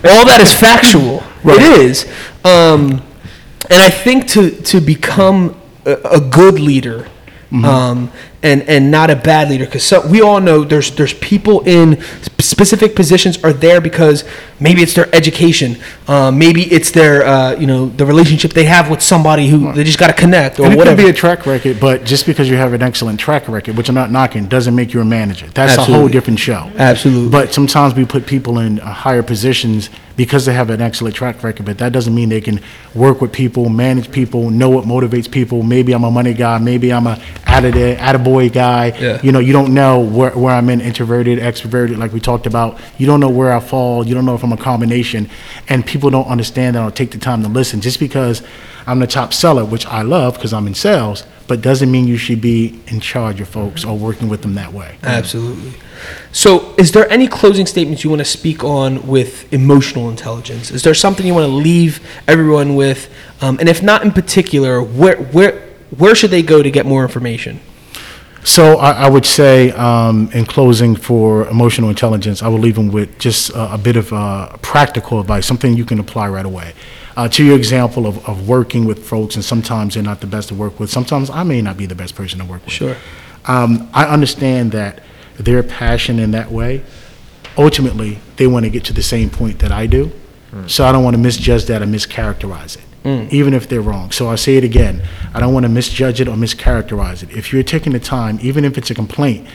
all 0.09 0.25
that 0.27 0.39
is 0.41 0.55
factual. 0.55 1.25
It 1.43 1.81
is. 1.81 2.05
Um, 2.45 3.03
and 3.71 3.83
I 3.83 3.91
think 3.91 4.29
to 4.29 4.53
to 4.53 4.81
become 4.81 5.61
a, 5.85 5.95
a 6.13 6.21
good 6.21 6.61
leader, 6.61 7.09
um, 7.53 8.13
and 8.43 8.63
and 8.69 8.91
not 8.91 9.11
a 9.11 9.17
bad 9.17 9.51
leader, 9.51 9.65
because 9.65 9.85
so, 9.85 10.07
we 10.07 10.21
all 10.23 10.41
know 10.41 10.65
there's 10.65 10.91
there's 10.93 11.15
people 11.15 11.61
in 11.67 12.01
specific 12.39 12.95
positions 12.95 13.43
are 13.45 13.53
there 13.53 13.81
because 13.81 14.25
maybe 14.61 14.83
it's 14.83 14.95
their 14.95 15.15
education, 15.15 15.77
um, 16.09 16.39
maybe 16.39 16.63
it's 16.63 16.91
their 16.91 17.25
uh, 17.25 17.55
you 17.57 17.67
know 17.67 17.87
the 17.89 18.07
relationship 18.07 18.53
they 18.53 18.65
have 18.65 18.89
with 18.89 19.03
somebody 19.03 19.49
who 19.49 19.73
they 19.73 19.85
just 19.85 19.99
got 19.99 20.07
to 20.07 20.13
connect 20.13 20.59
or 20.61 20.65
And 20.65 20.75
it 20.75 20.77
whatever. 20.77 20.97
could 20.97 21.05
be 21.05 21.11
a 21.11 21.13
track 21.13 21.45
record, 21.45 21.81
but 21.81 22.05
just 22.05 22.25
because 22.25 22.49
you 22.49 22.57
have 22.57 22.73
an 22.73 22.83
excellent 22.83 23.19
track 23.21 23.49
record, 23.49 23.77
which 23.77 23.89
I'm 23.89 23.95
not 23.95 24.11
knocking, 24.11 24.47
doesn't 24.47 24.75
make 24.75 24.95
you 24.95 25.01
a 25.01 25.05
manager. 25.05 25.47
That's 25.49 25.77
a 25.77 25.85
whole 25.85 26.09
different 26.09 26.39
show. 26.39 26.71
Absolutely. 26.77 27.31
But 27.31 27.53
sometimes 27.53 27.95
we 27.95 28.05
put 28.05 28.27
people 28.27 28.59
in 28.61 28.81
uh, 28.81 28.93
higher 28.93 29.23
positions 29.23 29.91
because 30.21 30.45
they 30.45 30.53
have 30.53 30.69
an 30.69 30.83
excellent 30.83 31.17
track 31.17 31.43
record, 31.43 31.65
but 31.65 31.79
that 31.79 31.95
doesn't 31.95 32.15
mean 32.15 32.29
they 32.29 32.43
can 32.43 32.61
work 32.95 33.23
with 33.23 33.33
people, 33.33 33.71
manage 33.71 34.13
people, 34.13 34.51
know 34.51 34.69
what 34.69 34.85
motivates 34.85 35.31
people. 35.31 35.63
Maybe 35.63 35.95
I'm 35.95 36.05
a 36.05 36.11
money 36.11 36.35
guy, 36.35 36.59
maybe 36.59 36.93
I'm 36.93 37.07
a 37.07 37.19
atta- 37.47 38.19
boy 38.19 38.51
guy. 38.51 38.89
Yeah. 39.01 39.19
You 39.23 39.33
know, 39.33 39.39
you 39.39 39.55
don't 39.55 39.73
know 39.73 40.01
where, 40.01 40.33
where 40.33 40.55
I'm 40.55 40.69
in 40.69 40.83
introverted, 40.83 41.39
extroverted, 41.39 41.97
like 41.97 42.13
we 42.13 42.21
talked 42.21 42.45
about. 42.45 42.79
You 42.99 43.07
don't 43.07 43.21
know 43.21 43.31
where 43.31 43.51
I 43.51 43.61
fall. 43.61 44.07
You 44.07 44.15
don't 44.15 44.27
know 44.27 44.35
if 44.35 44.45
I'm 44.45 44.53
a 44.53 44.59
combination. 44.59 45.31
And 45.71 45.87
people 45.87 46.11
don't 46.11 46.27
understand 46.27 46.77
that 46.77 46.83
or 46.83 46.91
take 46.91 47.13
the 47.13 47.19
time 47.19 47.43
to 47.45 47.49
listen. 47.49 47.81
Just 47.81 47.99
because 47.99 48.43
I'm 48.91 48.99
the 48.99 49.07
top 49.07 49.33
seller, 49.33 49.65
which 49.65 49.87
I 49.87 50.03
love 50.03 50.35
because 50.35 50.53
I'm 50.53 50.67
in 50.67 50.75
sales, 50.75 51.25
but 51.47 51.61
doesn't 51.61 51.93
mean 51.93 52.09
you 52.09 52.17
should 52.17 52.41
be 52.41 52.81
in 52.89 52.99
charge 52.99 53.41
of 53.41 53.49
folks 53.49 53.85
or 53.85 53.97
working 53.97 54.29
with 54.29 54.43
them 54.43 54.55
that 54.55 54.73
way. 54.73 54.97
Absolutely. 55.05 55.75
So, 56.33 56.75
is 56.77 56.91
there 56.91 57.09
any 57.09 57.29
closing 57.29 57.67
statements 57.67 58.03
you 58.03 58.11
want 58.11 58.19
to 58.19 58.25
speak 58.25 58.65
on 58.65 59.07
with 59.07 59.53
emotional 59.53 60.11
intelligence? 60.11 60.73
Is 60.73 60.83
there 60.83 60.95
something 60.95 61.25
you 61.25 61.35
want 61.35 61.45
to 61.47 61.53
leave 61.53 62.05
everyone 62.27 62.75
with? 62.75 63.09
Um, 63.41 63.61
and 63.61 63.69
if 63.69 63.81
not 63.81 64.03
in 64.03 64.11
particular, 64.11 64.83
where 64.83 65.17
where 65.17 65.69
where 65.97 66.17
should 66.17 66.33
they 66.33 66.43
go 66.43 66.61
to 66.61 66.71
get 66.71 66.85
more 66.85 67.05
information? 67.05 67.61
So 68.43 68.79
I, 68.79 68.93
I 68.93 69.09
would 69.09 69.27
say, 69.27 69.71
um, 69.73 70.31
in 70.33 70.47
closing, 70.47 70.97
for 70.97 71.47
emotional 71.49 71.91
intelligence, 71.91 72.43
I 72.43 72.49
will 72.49 72.59
leave 72.59 72.75
them 72.75 72.91
with 72.91 73.19
just 73.19 73.51
a, 73.51 73.75
a 73.75 73.79
bit 73.79 73.97
of 73.97 74.13
uh, 74.13 74.57
practical 74.63 75.21
advice, 75.21 75.47
something 75.47 75.77
you 75.77 75.85
can 75.85 76.01
apply 76.01 76.29
right 76.29 76.47
away. 76.47 76.73
Uh, 77.17 77.29
to 77.29 77.45
your 77.45 77.57
example 77.57 78.07
of, 78.07 78.27
of 78.29 78.49
working 78.49 78.85
with 78.85 79.05
folks, 79.07 79.35
and 79.35 79.45
sometimes 79.45 79.95
they're 79.95 80.03
not 80.03 80.21
the 80.21 80.27
best 80.27 80.49
to 80.49 80.55
work 80.55 80.79
with. 80.79 80.91
Sometimes 80.91 81.29
I 81.29 81.43
may 81.43 81.61
not 81.61 81.77
be 81.77 81.87
the 81.87 81.95
best 81.95 82.15
person 82.15 82.39
to 82.39 82.45
work 82.45 82.65
with. 82.65 82.73
Sure. 82.73 82.97
Um, 83.47 83.91
I 83.93 84.05
understand 84.07 84.73
that 84.73 85.03
their 85.37 85.63
passion 85.63 86.19
in 86.19 86.31
that 86.33 86.51
way, 86.53 86.83
ultimately, 87.59 88.19
they 88.37 88.47
want 88.47 88.65
to 88.65 88.71
get 88.71 88.85
to 88.85 88.93
the 88.93 89.03
same 89.03 89.31
point 89.31 89.59
that 89.59 89.73
I 89.73 89.87
do. 89.87 90.13
So 90.67 90.85
I 90.85 90.91
don't 90.91 91.05
want 91.05 91.15
to 91.15 91.23
misjudge 91.23 91.67
that 91.67 91.81
or 91.81 91.87
mischaracterize 91.87 92.77
it, 92.77 93.33
even 93.33 93.55
if 93.55 93.69
they're 93.69 93.81
wrong. 93.81 94.11
So 94.11 94.29
I 94.29 94.35
say 94.35 94.57
it 94.57 94.65
again, 94.65 95.01
I 95.33 95.39
don't 95.39 95.55
want 95.55 95.63
to 95.63 95.69
misjudge 95.69 96.21
it 96.21 96.27
or 96.27 96.35
mischaracterize 96.35 97.23
it. 97.23 97.31
If 97.31 97.53
you're 97.53 97.63
taking 97.63 97.93
the 97.93 98.01
time, 98.01 98.41
even 98.43 98.65
if 98.65 98.77
it's 98.77 98.91
a 98.91 98.95
complaint, 98.95 99.47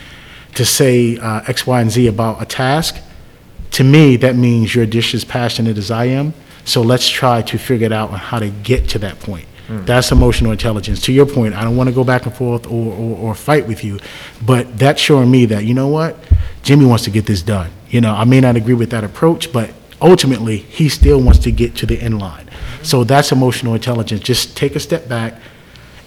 to 0.54 0.64
say 0.64 1.18
uh, 1.18 1.42
X, 1.48 1.68
Y, 1.68 1.82
and 1.82 1.92
Z 1.92 2.08
about 2.08 2.42
a 2.42 2.46
task, 2.46 2.96
to 3.72 3.84
me, 3.84 4.16
that 4.16 4.38
means 4.38 4.74
you're 4.74 4.86
just 4.86 5.14
as 5.14 5.26
passionate 5.26 5.78
as 5.78 5.92
I 5.92 6.06
am. 6.06 6.34
So 6.66 6.82
let's 6.82 7.08
try 7.08 7.42
to 7.44 7.58
figure 7.58 7.86
it 7.86 7.94
out 7.94 8.12
on 8.12 8.20
how 8.20 8.40
to 8.40 8.50
get 8.50 8.90
to 8.90 9.00
that 9.00 9.20
point. 9.20 9.48
Hmm. 9.68 9.86
That's 9.86 10.12
emotional 10.12 10.52
intelligence. 10.52 11.02
To 11.04 11.14
your 11.14 11.26
point, 11.26 11.56
I 11.56 11.64
don't 11.64 11.78
want 11.78 11.90
to 11.90 11.96
go 11.96 12.04
back 12.04 12.26
and 12.26 12.36
forth 12.36 12.68
or, 12.68 12.94
or, 12.94 13.18
or 13.18 13.36
fight 13.36 13.68
with 13.68 13.84
you, 13.84 14.00
but 14.46 14.78
that's 14.78 15.02
showing 15.02 15.32
me 15.32 15.46
that, 15.48 15.64
you 15.64 15.74
know 15.74 15.88
what? 15.88 16.18
Jimmy 16.62 16.86
wants 16.86 17.04
to 17.06 17.12
get 17.12 17.26
this 17.26 17.42
done. 17.42 17.72
You 17.90 18.02
know, 18.02 18.14
I 18.14 18.26
may 18.26 18.42
not 18.42 18.56
agree 18.56 18.74
with 18.74 18.90
that 18.92 19.04
approach, 19.04 19.54
but 19.54 19.72
ultimately, 20.02 20.58
he 20.58 20.90
still 20.90 21.22
wants 21.22 21.40
to 21.40 21.52
get 21.52 21.76
to 21.78 21.86
the 21.86 22.00
end 22.00 22.20
line. 22.20 22.50
So 22.84 23.04
that's 23.04 23.32
emotional 23.32 23.74
intelligence. 23.74 24.22
Just 24.22 24.58
take 24.58 24.76
a 24.76 24.80
step 24.80 25.08
back, 25.08 25.40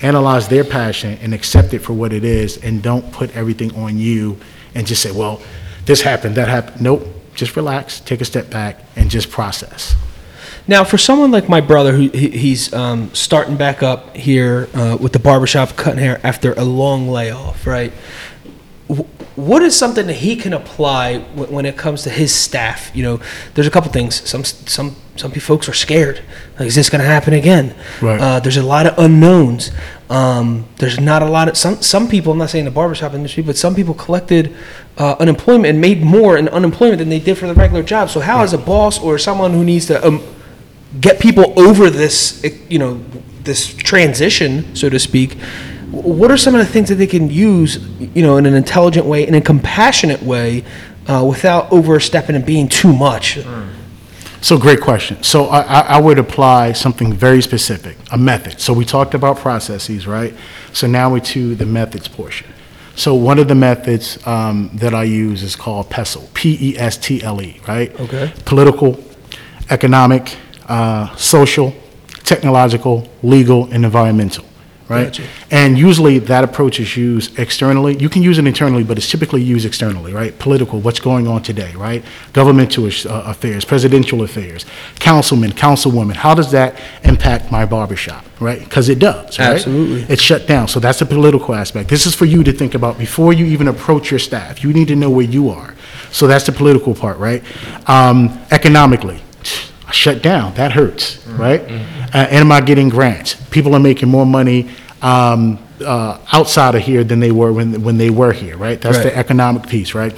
analyze 0.02 0.48
their 0.48 0.64
passion, 0.64 1.18
and 1.22 1.32
accept 1.34 1.74
it 1.74 1.80
for 1.80 1.92
what 1.92 2.12
it 2.12 2.24
is, 2.24 2.58
and 2.58 2.82
don't 2.82 3.10
put 3.12 3.34
everything 3.34 3.74
on 3.74 3.98
you 3.98 4.38
and 4.74 4.86
just 4.86 5.02
say, 5.02 5.10
well, 5.10 5.40
this 5.86 6.02
happened, 6.02 6.34
that 6.36 6.48
happened. 6.48 6.80
Nope. 6.80 7.06
Just 7.34 7.56
relax, 7.56 8.00
take 8.00 8.20
a 8.20 8.24
step 8.24 8.50
back, 8.50 8.84
and 8.96 9.10
just 9.10 9.30
process. 9.30 9.96
Now, 10.68 10.84
for 10.84 10.98
someone 10.98 11.30
like 11.30 11.48
my 11.48 11.60
brother, 11.62 11.92
who 11.92 12.08
he- 12.10 12.28
he's 12.30 12.72
um, 12.74 13.10
starting 13.14 13.56
back 13.56 13.82
up 13.82 14.14
here 14.16 14.68
uh, 14.74 14.96
with 15.00 15.12
the 15.14 15.18
barbershop 15.18 15.76
cutting 15.76 15.98
hair 15.98 16.20
after 16.22 16.52
a 16.52 16.64
long 16.64 17.08
layoff, 17.08 17.66
right? 17.66 17.92
What 19.36 19.62
is 19.62 19.76
something 19.76 20.06
that 20.08 20.14
he 20.16 20.34
can 20.36 20.52
apply 20.52 21.18
wh- 21.20 21.50
when 21.52 21.64
it 21.66 21.76
comes 21.76 22.02
to 22.02 22.10
his 22.10 22.34
staff? 22.34 22.90
You 22.94 23.02
know, 23.02 23.20
there's 23.54 23.66
a 23.66 23.70
couple 23.70 23.90
things. 23.92 24.28
Some 24.28 24.44
some 24.44 24.96
some 25.16 25.30
folks 25.32 25.68
are 25.68 25.74
scared. 25.74 26.22
Like, 26.58 26.68
is 26.68 26.74
this 26.74 26.90
going 26.90 27.00
to 27.02 27.06
happen 27.06 27.34
again? 27.34 27.74
Right. 28.02 28.20
Uh, 28.20 28.40
there's 28.40 28.56
a 28.56 28.62
lot 28.62 28.86
of 28.86 28.98
unknowns. 28.98 29.70
Um, 30.10 30.66
there's 30.78 30.98
not 30.98 31.22
a 31.22 31.26
lot 31.26 31.48
of 31.48 31.56
some 31.56 31.80
some 31.82 32.08
people. 32.08 32.32
I'm 32.32 32.38
not 32.38 32.50
saying 32.50 32.64
the 32.64 32.70
barbershop 32.70 33.14
industry, 33.14 33.42
but 33.42 33.56
some 33.56 33.74
people 33.74 33.94
collected 33.94 34.54
uh, 34.96 35.16
unemployment 35.20 35.66
and 35.66 35.80
made 35.80 36.02
more 36.02 36.36
in 36.36 36.48
unemployment 36.48 36.98
than 36.98 37.08
they 37.10 37.20
did 37.20 37.36
for 37.38 37.46
the 37.46 37.54
regular 37.54 37.82
job. 37.82 38.10
So 38.10 38.20
how, 38.20 38.42
as 38.42 38.52
a 38.54 38.58
boss 38.58 38.98
or 38.98 39.18
someone 39.18 39.52
who 39.52 39.64
needs 39.64 39.86
to 39.86 40.04
um, 40.06 40.20
get 41.00 41.20
people 41.20 41.58
over 41.58 41.90
this, 41.90 42.44
you 42.68 42.78
know, 42.78 43.02
this 43.42 43.74
transition, 43.74 44.74
so 44.74 44.88
to 44.88 44.98
speak. 44.98 45.34
What 45.90 46.30
are 46.30 46.36
some 46.36 46.54
of 46.54 46.60
the 46.60 46.70
things 46.70 46.88
that 46.90 46.96
they 46.96 47.06
can 47.06 47.30
use, 47.30 47.78
you 47.98 48.22
know, 48.22 48.36
in 48.36 48.46
an 48.46 48.54
intelligent 48.54 49.06
way, 49.06 49.26
in 49.26 49.34
a 49.34 49.40
compassionate 49.40 50.22
way, 50.22 50.64
uh, 51.06 51.24
without 51.26 51.72
overstepping 51.72 52.36
and 52.36 52.44
being 52.44 52.68
too 52.68 52.92
much? 52.92 53.38
So 54.40 54.56
great 54.56 54.80
question. 54.80 55.22
So 55.22 55.46
I, 55.46 55.80
I 55.80 56.00
would 56.00 56.18
apply 56.18 56.72
something 56.72 57.12
very 57.12 57.42
specific, 57.42 57.96
a 58.12 58.18
method. 58.18 58.60
So 58.60 58.72
we 58.72 58.84
talked 58.84 59.14
about 59.14 59.38
processes, 59.38 60.06
right? 60.06 60.34
So 60.72 60.86
now 60.86 61.10
we're 61.10 61.20
to 61.20 61.54
the 61.56 61.66
methods 61.66 62.06
portion. 62.06 62.46
So 62.94 63.14
one 63.14 63.38
of 63.38 63.48
the 63.48 63.54
methods 63.54 64.24
um, 64.26 64.70
that 64.74 64.94
I 64.94 65.04
use 65.04 65.42
is 65.42 65.56
called 65.56 65.90
PESTLE, 65.90 66.30
P-E-S-T-L-E, 66.34 67.46
E, 67.46 67.60
right? 67.66 68.00
Okay. 68.00 68.32
Political, 68.44 69.02
economic, 69.70 70.36
uh, 70.68 71.14
social, 71.16 71.74
technological, 72.24 73.08
legal, 73.22 73.64
and 73.72 73.84
environmental, 73.84 74.44
right? 74.88 75.06
Gotcha. 75.06 75.24
And 75.50 75.78
usually 75.78 76.18
that 76.18 76.44
approach 76.44 76.78
is 76.78 76.94
used 76.94 77.38
externally. 77.38 77.96
You 77.96 78.10
can 78.10 78.22
use 78.22 78.38
it 78.38 78.46
internally, 78.46 78.84
but 78.84 78.98
it's 78.98 79.10
typically 79.10 79.42
used 79.42 79.64
externally, 79.64 80.12
right? 80.12 80.38
Political, 80.38 80.80
what's 80.80 81.00
going 81.00 81.26
on 81.26 81.42
today, 81.42 81.72
right? 81.74 82.04
Governmental 82.34 82.84
uh, 82.84 83.22
affairs, 83.24 83.64
presidential 83.64 84.22
affairs, 84.22 84.66
councilmen, 84.98 85.52
councilwomen. 85.52 86.16
How 86.16 86.34
does 86.34 86.50
that 86.52 86.78
impact 87.02 87.50
my 87.50 87.64
barbershop, 87.64 88.26
right? 88.40 88.60
Because 88.62 88.90
it 88.90 88.98
does, 88.98 89.38
right? 89.38 89.54
Absolutely. 89.54 90.02
It's 90.02 90.20
shut 90.22 90.46
down. 90.46 90.68
So 90.68 90.80
that's 90.80 90.98
the 90.98 91.06
political 91.06 91.54
aspect. 91.54 91.88
This 91.88 92.04
is 92.04 92.14
for 92.14 92.26
you 92.26 92.44
to 92.44 92.52
think 92.52 92.74
about 92.74 92.98
before 92.98 93.32
you 93.32 93.46
even 93.46 93.68
approach 93.68 94.10
your 94.10 94.20
staff. 94.20 94.62
You 94.62 94.74
need 94.74 94.88
to 94.88 94.96
know 94.96 95.08
where 95.08 95.24
you 95.26 95.48
are. 95.48 95.74
So 96.10 96.26
that's 96.26 96.44
the 96.44 96.52
political 96.52 96.94
part, 96.94 97.18
right? 97.18 97.42
Um, 97.88 98.38
economically, 98.50 99.22
shut 99.92 100.22
down. 100.22 100.54
That 100.54 100.72
hurts, 100.72 101.24
right? 101.26 101.60
Uh, 101.60 102.18
and 102.30 102.36
am 102.36 102.52
I 102.52 102.60
getting 102.60 102.88
grants? 102.88 103.34
People 103.50 103.74
are 103.74 103.80
making 103.80 104.08
more 104.08 104.26
money 104.26 104.68
um, 105.02 105.58
uh, 105.84 106.18
outside 106.32 106.74
of 106.74 106.82
here 106.82 107.04
than 107.04 107.20
they 107.20 107.30
were 107.30 107.52
when 107.52 107.82
when 107.82 107.98
they 107.98 108.10
were 108.10 108.32
here, 108.32 108.56
right? 108.56 108.80
That's 108.80 108.98
Right. 108.98 109.04
the 109.12 109.16
economic 109.16 109.68
piece, 109.68 109.94
right? 109.94 110.12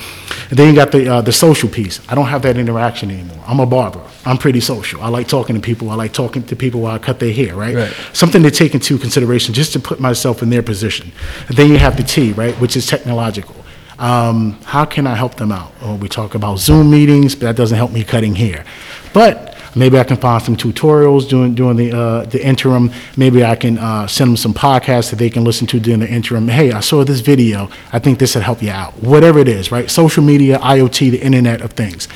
And 0.49 0.59
then 0.59 0.69
you 0.69 0.75
got 0.75 0.91
the 0.91 1.09
uh, 1.09 1.21
the 1.21 1.33
social 1.33 1.69
piece. 1.69 2.01
I 2.09 2.15
don't 2.15 2.27
have 2.29 2.43
that 2.43 2.57
interaction 2.57 3.11
anymore. 3.11 3.39
I'm 3.47 3.61
a 3.61 3.67
barber. 3.67 4.01
I'm 4.25 4.39
pretty 4.39 4.61
social. 4.61 5.03
I 5.03 5.09
like 5.09 5.29
talking 5.29 5.55
to 5.57 5.61
people. 5.63 5.91
I 5.91 5.95
like 5.97 6.13
talking 6.13 6.43
to 6.45 6.57
people 6.57 6.81
while 6.81 6.95
I 6.95 6.99
cut 6.99 7.19
their 7.21 7.33
hair, 7.33 7.55
right? 7.55 7.75
Right. 7.75 7.93
Something 8.13 8.43
to 8.45 8.51
take 8.51 8.75
into 8.75 8.99
consideration 8.99 9.53
just 9.55 9.73
to 9.75 9.81
put 9.81 10.01
myself 10.01 10.43
in 10.43 10.51
their 10.51 10.63
position. 10.63 11.13
And 11.49 11.57
then 11.57 11.69
you 11.69 11.79
have 11.79 11.97
the 11.97 12.03
T, 12.05 12.33
right, 12.33 12.55
which 12.61 12.77
is 12.77 12.87
technological. 12.87 13.57
Um, 13.99 14.59
how 14.65 14.87
can 14.87 15.07
I 15.07 15.15
help 15.15 15.35
them 15.35 15.53
out? 15.53 15.73
Or 15.85 15.95
we 15.95 16.09
talk 16.09 16.35
about 16.35 16.59
Zoom 16.59 16.91
meetings, 16.91 17.35
but 17.35 17.47
that 17.47 17.57
doesn't 17.57 17.77
help 17.77 17.93
me 17.93 18.03
cutting 18.03 18.35
hair. 18.35 18.65
But 19.13 19.50
maybe 19.75 19.99
I 19.99 20.05
can 20.05 20.17
find 20.17 20.43
some 20.43 20.57
tutorials 20.57 21.29
during, 21.29 21.55
during 21.55 21.77
the, 21.77 21.93
uh, 21.93 22.25
the 22.25 22.45
interim. 22.45 22.91
Maybe 23.17 23.45
I 23.45 23.57
can 23.57 23.79
uh, 23.79 24.07
send 24.07 24.31
them 24.31 24.37
some 24.37 24.55
podcasts 24.55 25.11
that 25.11 25.17
they 25.17 25.31
can 25.31 25.45
listen 25.45 25.67
to 25.69 25.81
during 25.81 26.01
the 26.01 26.09
interim. 26.09 26.49
Hey, 26.49 26.73
I 26.73 26.81
saw 26.81 27.05
this 27.05 27.21
video. 27.21 27.71
I 27.93 27.99
think 27.99 28.19
this 28.19 28.35
would 28.35 28.45
help 28.45 28.63
you 28.63 28.71
out. 28.71 28.95
Whatever 29.03 29.39
it 29.39 29.49
is, 29.49 29.73
right? 29.73 29.91
Social 29.91 30.23
media, 30.23 30.59
IoT, 30.59 31.11
the 31.11 31.23
Internet 31.23 31.61
of 31.61 31.73
Things. 31.73 32.09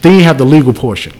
Then 0.00 0.18
you 0.18 0.24
have 0.24 0.38
the 0.38 0.44
legal 0.44 0.72
portion 0.72 1.12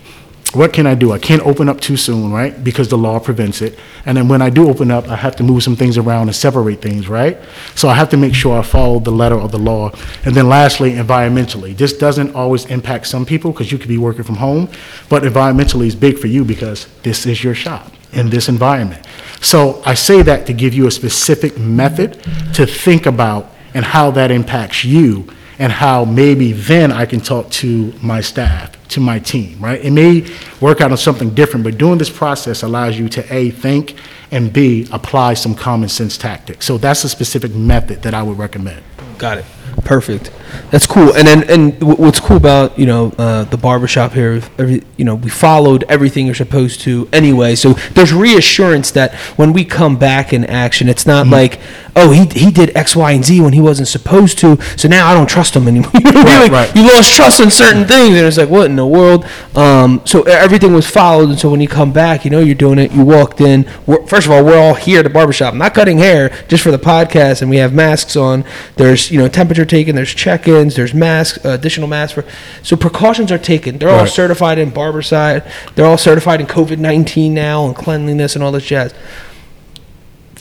what 0.54 0.72
can 0.72 0.86
I 0.86 0.94
do? 0.94 1.12
I 1.12 1.18
can't 1.18 1.42
open 1.42 1.68
up 1.68 1.80
too 1.80 1.96
soon, 1.96 2.32
right? 2.32 2.62
Because 2.62 2.88
the 2.88 2.98
law 2.98 3.18
prevents 3.18 3.62
it. 3.62 3.78
And 4.04 4.16
then 4.16 4.28
when 4.28 4.42
I 4.42 4.50
do 4.50 4.68
open 4.68 4.90
up, 4.90 5.08
I 5.08 5.16
have 5.16 5.36
to 5.36 5.42
move 5.42 5.62
some 5.62 5.76
things 5.76 5.96
around 5.96 6.28
and 6.28 6.36
separate 6.36 6.82
things, 6.82 7.08
right? 7.08 7.38
So 7.74 7.88
I 7.88 7.94
have 7.94 8.10
to 8.10 8.16
make 8.16 8.34
sure 8.34 8.58
I 8.58 8.62
follow 8.62 8.98
the 8.98 9.10
letter 9.10 9.38
of 9.38 9.52
the 9.52 9.58
law. 9.58 9.92
And 10.24 10.34
then 10.34 10.48
lastly, 10.48 10.92
environmentally. 10.92 11.76
This 11.76 11.92
doesn't 11.92 12.34
always 12.34 12.66
impact 12.66 13.06
some 13.06 13.24
people 13.24 13.52
because 13.52 13.72
you 13.72 13.78
could 13.78 13.88
be 13.88 13.98
working 13.98 14.24
from 14.24 14.36
home, 14.36 14.68
but 15.08 15.22
environmentally 15.22 15.86
is 15.86 15.94
big 15.94 16.18
for 16.18 16.26
you 16.26 16.44
because 16.44 16.86
this 17.02 17.26
is 17.26 17.42
your 17.42 17.54
shop 17.54 17.92
in 18.12 18.30
this 18.30 18.48
environment. 18.48 19.06
So 19.40 19.82
I 19.84 19.94
say 19.94 20.22
that 20.22 20.46
to 20.46 20.52
give 20.52 20.74
you 20.74 20.86
a 20.86 20.90
specific 20.90 21.58
method 21.58 22.22
to 22.54 22.66
think 22.66 23.06
about 23.06 23.50
and 23.74 23.84
how 23.84 24.10
that 24.12 24.30
impacts 24.30 24.84
you 24.84 25.28
and 25.58 25.72
how 25.72 26.04
maybe 26.04 26.52
then 26.52 26.92
I 26.92 27.06
can 27.06 27.20
talk 27.20 27.50
to 27.50 27.92
my 28.02 28.20
staff, 28.20 28.76
to 28.92 29.00
my 29.00 29.18
team, 29.18 29.60
right? 29.60 29.80
It 29.84 29.90
may 29.90 30.26
work 30.60 30.80
out 30.80 30.90
on 30.90 30.96
something 30.96 31.30
different, 31.34 31.64
but 31.64 31.78
doing 31.78 31.98
this 31.98 32.10
process 32.10 32.62
allows 32.62 32.98
you 32.98 33.08
to 33.10 33.34
A, 33.34 33.50
think, 33.50 33.96
and 34.30 34.52
B, 34.52 34.86
apply 34.92 35.34
some 35.34 35.54
common 35.54 35.88
sense 35.88 36.16
tactics. 36.16 36.64
So 36.64 36.78
that's 36.78 37.04
a 37.04 37.08
specific 37.08 37.54
method 37.54 38.02
that 38.02 38.14
I 38.14 38.22
would 38.22 38.38
recommend. 38.38 38.82
Got 39.18 39.38
it. 39.38 39.44
Perfect. 39.84 40.30
That's 40.70 40.86
cool. 40.86 41.12
And 41.14 41.26
then, 41.26 41.48
and 41.50 41.74
wh- 41.82 41.98
what's 42.00 42.20
cool 42.20 42.36
about 42.36 42.78
you 42.78 42.86
know 42.86 43.12
uh, 43.18 43.44
the 43.44 43.56
barbershop 43.56 44.12
here, 44.12 44.40
every, 44.58 44.82
you 44.96 45.04
know, 45.04 45.14
we 45.14 45.30
followed 45.30 45.84
everything 45.88 46.26
you're 46.26 46.34
supposed 46.34 46.80
to 46.82 47.08
anyway. 47.12 47.54
So 47.54 47.74
there's 47.94 48.12
reassurance 48.12 48.90
that 48.92 49.14
when 49.36 49.52
we 49.52 49.64
come 49.64 49.96
back 49.98 50.32
in 50.32 50.44
action, 50.44 50.88
it's 50.88 51.06
not 51.06 51.22
Mm-hmm. 51.26 51.32
like, 51.32 51.60
oh, 51.94 52.10
he 52.10 52.24
he 52.26 52.50
did 52.50 52.76
X, 52.76 52.96
Y, 52.96 53.12
and 53.12 53.24
Z 53.24 53.40
when 53.40 53.52
he 53.52 53.60
wasn't 53.60 53.86
supposed 53.88 54.38
to, 54.38 54.60
so 54.76 54.88
now 54.88 55.08
I 55.08 55.14
don't 55.14 55.28
trust 55.28 55.54
him 55.54 55.68
anymore. 55.68 55.90
You 56.02 56.10
know 56.10 56.20
what 56.22 56.26
I 56.28 56.42
mean? 56.42 56.52
Right, 56.52 56.52
Like, 56.52 56.74
right. 56.74 56.76
You 56.76 56.88
lost 56.92 57.14
trust 57.14 57.40
in 57.40 57.50
certain 57.50 57.86
things, 57.86 58.16
and 58.16 58.26
it's 58.26 58.36
like, 58.38 58.48
what 58.48 58.66
in 58.66 58.76
the 58.76 58.86
world? 58.86 59.24
Um, 59.54 60.00
so 60.04 60.22
everything 60.22 60.72
was 60.72 60.88
followed, 60.88 61.28
and 61.30 61.38
so 61.38 61.48
when 61.50 61.60
you 61.60 61.68
come 61.68 61.92
back, 61.92 62.24
you 62.24 62.30
know 62.30 62.40
you're 62.40 62.54
doing 62.54 62.78
it. 62.78 62.92
You 62.92 63.04
walked 63.04 63.40
in. 63.40 63.68
We're, 63.86 64.04
first 64.06 64.26
of 64.26 64.32
all, 64.32 64.44
we're 64.44 64.58
all 64.58 64.74
here 64.74 64.98
at 65.00 65.02
the 65.04 65.10
barbershop, 65.10 65.54
not 65.54 65.74
cutting 65.74 65.98
hair, 65.98 66.30
just 66.48 66.62
for 66.62 66.70
the 66.70 66.78
podcast, 66.78 67.40
and 67.42 67.50
we 67.50 67.58
have 67.58 67.72
masks 67.72 68.16
on. 68.16 68.44
There's 68.76 69.10
you 69.10 69.18
know 69.18 69.28
temperature 69.28 69.64
taken. 69.64 69.94
There's 69.94 70.12
check-ins. 70.42 70.76
There's 70.76 70.94
masks, 70.94 71.44
uh, 71.44 71.50
additional 71.50 71.88
masks 71.88 72.14
for. 72.14 72.24
So 72.62 72.76
precautions 72.76 73.30
are 73.32 73.38
taken. 73.38 73.78
They're 73.78 73.88
all 73.90 74.00
Right. 74.00 74.08
certified 74.08 74.58
in 74.58 74.70
Barbicide. 74.70 75.44
They're 75.74 75.86
all 75.86 75.98
certified 75.98 76.40
in 76.40 76.46
COVID 76.46 76.78
nineteen 76.78 77.34
now 77.34 77.66
and 77.66 77.74
cleanliness 77.74 78.34
and 78.34 78.42
all 78.44 78.52
this 78.52 78.64
jazz. 78.64 78.92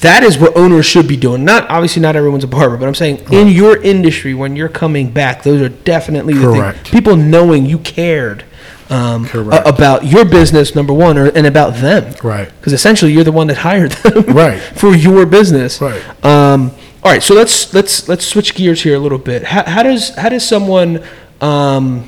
That 0.01 0.23
is 0.23 0.37
what 0.39 0.57
owners 0.57 0.85
should 0.87 1.07
be 1.07 1.15
doing. 1.15 1.45
Not 1.45 1.69
obviously 1.69 2.01
not 2.01 2.15
everyone's 2.15 2.43
a 2.43 2.47
barber, 2.47 2.75
but 2.75 2.87
I'm 2.87 2.95
saying 2.95 3.21
in 3.31 3.49
your 3.49 3.77
industry 3.77 4.33
when 4.33 4.55
you're 4.55 4.67
coming 4.69 5.11
back, 5.11 5.43
those 5.43 5.61
are 5.61 5.69
definitely 5.69 6.33
the 6.33 6.41
Correct. 6.41 6.91
People 6.91 7.15
knowing 7.15 7.67
you 7.67 7.77
cared 7.77 8.43
um, 8.89 9.25
Correct. 9.27 9.63
a- 9.65 9.69
about 9.69 10.05
your 10.05 10.25
business, 10.25 10.73
number 10.75 10.91
one, 10.91 11.19
or, 11.19 11.27
and 11.27 11.45
about 11.45 11.75
them. 11.75 12.15
Right. 12.23 12.49
Because 12.59 12.73
essentially 12.73 13.13
you're 13.13 13.23
the 13.23 13.31
one 13.31 13.45
that 13.47 13.57
hired 13.59 13.91
them. 13.91 14.23
Right. 14.35 14.59
For 14.59 14.95
your 14.95 15.27
business. 15.27 15.79
Right. 15.79 16.01
Um, 16.25 16.71
all 17.03 17.11
right. 17.11 17.23
So 17.23 17.33
let's 17.33 17.73
let's 17.73 18.07
let's 18.07 18.25
switch 18.25 18.53
gears 18.53 18.83
here 18.83 18.95
a 18.95 18.99
little 18.99 19.17
bit. 19.17 19.43
How, 19.43 19.63
how 19.63 19.83
does 19.83 20.09
how 20.15 20.29
does 20.29 20.47
someone 20.47 21.03
um, 21.41 22.07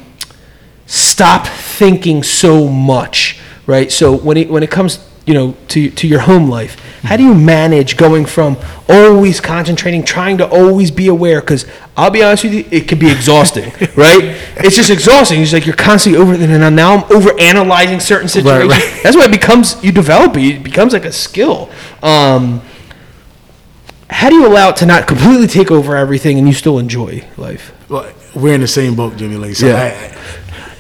stop 0.85 1.47
thinking 1.47 2.21
so 2.21 2.67
much, 2.67 3.39
right? 3.65 3.91
So 3.91 4.15
when 4.15 4.37
it 4.37 4.49
when 4.49 4.61
it 4.61 4.69
comes, 4.69 4.99
you 5.25 5.33
know, 5.33 5.57
to 5.69 5.89
to 5.89 6.07
your 6.07 6.19
home 6.19 6.47
life, 6.47 6.79
how 7.01 7.17
do 7.17 7.23
you 7.23 7.33
manage 7.33 7.97
going 7.97 8.25
from 8.25 8.55
always 8.87 9.41
concentrating, 9.41 10.03
trying 10.03 10.37
to 10.37 10.47
always 10.47 10.91
be 10.91 11.07
aware? 11.07 11.41
Because 11.41 11.65
I'll 11.97 12.11
be 12.11 12.21
honest 12.21 12.43
with 12.43 12.53
you, 12.53 12.65
it 12.69 12.87
can 12.87 12.99
be 12.99 13.09
exhausting, 13.09 13.71
right? 13.95 14.37
It's 14.57 14.75
just 14.75 14.91
exhausting. 14.91 15.41
It's 15.41 15.53
like 15.53 15.65
you're 15.65 15.75
constantly 15.75 16.21
over, 16.21 16.35
and 16.35 16.75
now 16.75 16.97
I'm 16.97 17.11
over 17.11 17.31
analyzing 17.39 17.99
certain 17.99 18.27
situations. 18.27 18.71
right. 18.71 18.99
That's 19.01 19.15
why 19.15 19.25
it 19.25 19.31
becomes 19.31 19.83
you 19.83 19.91
develop 19.91 20.37
it. 20.37 20.57
It 20.57 20.63
becomes 20.63 20.93
like 20.93 21.05
a 21.05 21.11
skill. 21.11 21.71
Um, 22.03 22.61
how 24.09 24.29
do 24.29 24.35
you 24.35 24.45
allow 24.47 24.69
it 24.69 24.75
to 24.77 24.85
not 24.85 25.07
completely 25.07 25.47
take 25.47 25.71
over 25.71 25.95
everything 25.95 26.37
and 26.37 26.47
you 26.47 26.53
still 26.53 26.77
enjoy 26.79 27.23
life? 27.37 27.71
Well, 27.89 28.11
we're 28.35 28.53
in 28.55 28.61
the 28.61 28.67
same 28.67 28.95
boat, 28.95 29.15
Jimmy 29.17 29.37
Lee. 29.37 29.53
So 29.53 29.67
Yeah. 29.67 29.83
I, 29.83 30.13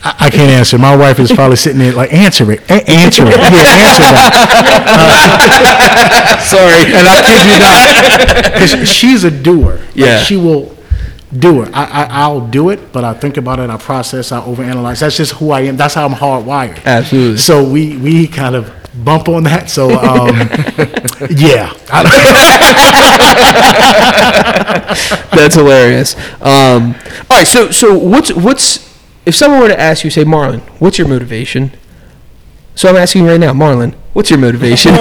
I, 0.09 0.15
I 0.27 0.29
can't 0.29 0.51
answer. 0.51 0.77
My 0.77 0.95
wife 0.95 1.19
is 1.19 1.31
probably 1.31 1.55
sitting 1.55 1.79
there 1.79 1.93
like, 1.93 2.13
answer 2.13 2.51
it, 2.51 2.59
A- 2.69 2.89
answer 2.89 3.23
it, 3.25 3.29
yeah, 3.37 3.37
answer 3.37 4.13
that. 4.13 6.39
Sorry. 6.49 6.93
And 6.93 7.07
I 7.07 7.21
kid 7.25 7.45
you 7.47 7.59
not, 7.59 8.53
because 8.53 8.89
she's 8.89 9.23
a 9.23 9.31
doer. 9.31 9.77
Like, 9.77 9.95
Yeah. 9.95 10.19
she 10.21 10.35
will 10.37 10.75
do 11.37 11.63
it. 11.63 11.69
I, 11.73 11.85
I, 11.85 12.03
I'll 12.21 12.47
do 12.47 12.69
it, 12.69 12.91
but 12.91 13.03
I 13.03 13.13
think 13.13 13.37
about 13.37 13.59
it, 13.59 13.69
I 13.69 13.77
process, 13.77 14.31
I 14.31 14.41
overanalyze. 14.41 14.99
That's 14.99 15.17
just 15.17 15.33
who 15.33 15.51
I 15.51 15.61
am. 15.61 15.77
That's 15.77 15.95
how 15.95 16.05
I'm 16.05 16.13
hardwired. 16.13 16.83
Absolutely. 16.85 17.37
So 17.37 17.63
we 17.67 17.97
we 17.97 18.27
kind 18.27 18.55
of 18.55 18.71
bump 18.95 19.29
on 19.29 19.43
that. 19.43 19.69
So 19.69 19.91
um, 19.91 20.35
yeah, 21.29 21.71
That's 25.35 25.55
hilarious. 25.55 26.15
Um, 26.41 26.95
all 27.29 27.37
right, 27.37 27.47
so 27.47 27.71
so 27.71 27.97
what's 27.97 28.33
what's 28.33 28.93
if 29.25 29.35
someone 29.35 29.61
were 29.61 29.69
to 29.69 29.79
ask 29.79 30.03
you, 30.03 30.09
say, 30.09 30.25
Marlon, 30.25 30.59
what's 30.79 30.97
your 30.97 31.07
motivation? 31.07 31.71
So 32.75 32.89
I'm 32.89 32.95
asking 32.95 33.23
you 33.23 33.29
right 33.29 33.39
now, 33.39 33.53
Marlon, 33.53 33.93
what's 34.13 34.29
your 34.29 34.39
motivation? 34.39 34.93
uh, 34.95 34.99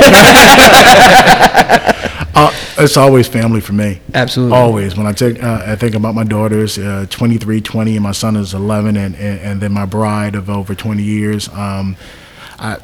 it's 2.78 2.96
always 2.96 3.26
family 3.26 3.60
for 3.60 3.72
me. 3.72 4.00
Absolutely. 4.14 4.56
Always. 4.56 4.96
When 4.96 5.06
I 5.06 5.12
take, 5.12 5.42
uh, 5.42 5.62
I 5.66 5.76
think 5.76 5.94
about 5.94 6.14
my 6.14 6.24
daughters, 6.24 6.78
uh, 6.78 7.06
23, 7.08 7.60
20, 7.60 7.96
and 7.96 8.02
my 8.02 8.12
son 8.12 8.36
is 8.36 8.54
11, 8.54 8.96
and, 8.96 9.14
and, 9.16 9.40
and 9.40 9.60
then 9.60 9.72
my 9.72 9.86
bride 9.86 10.34
of 10.34 10.50
over 10.50 10.74
20 10.74 11.02
years. 11.02 11.48
Um, 11.48 11.96
I, 12.58 12.78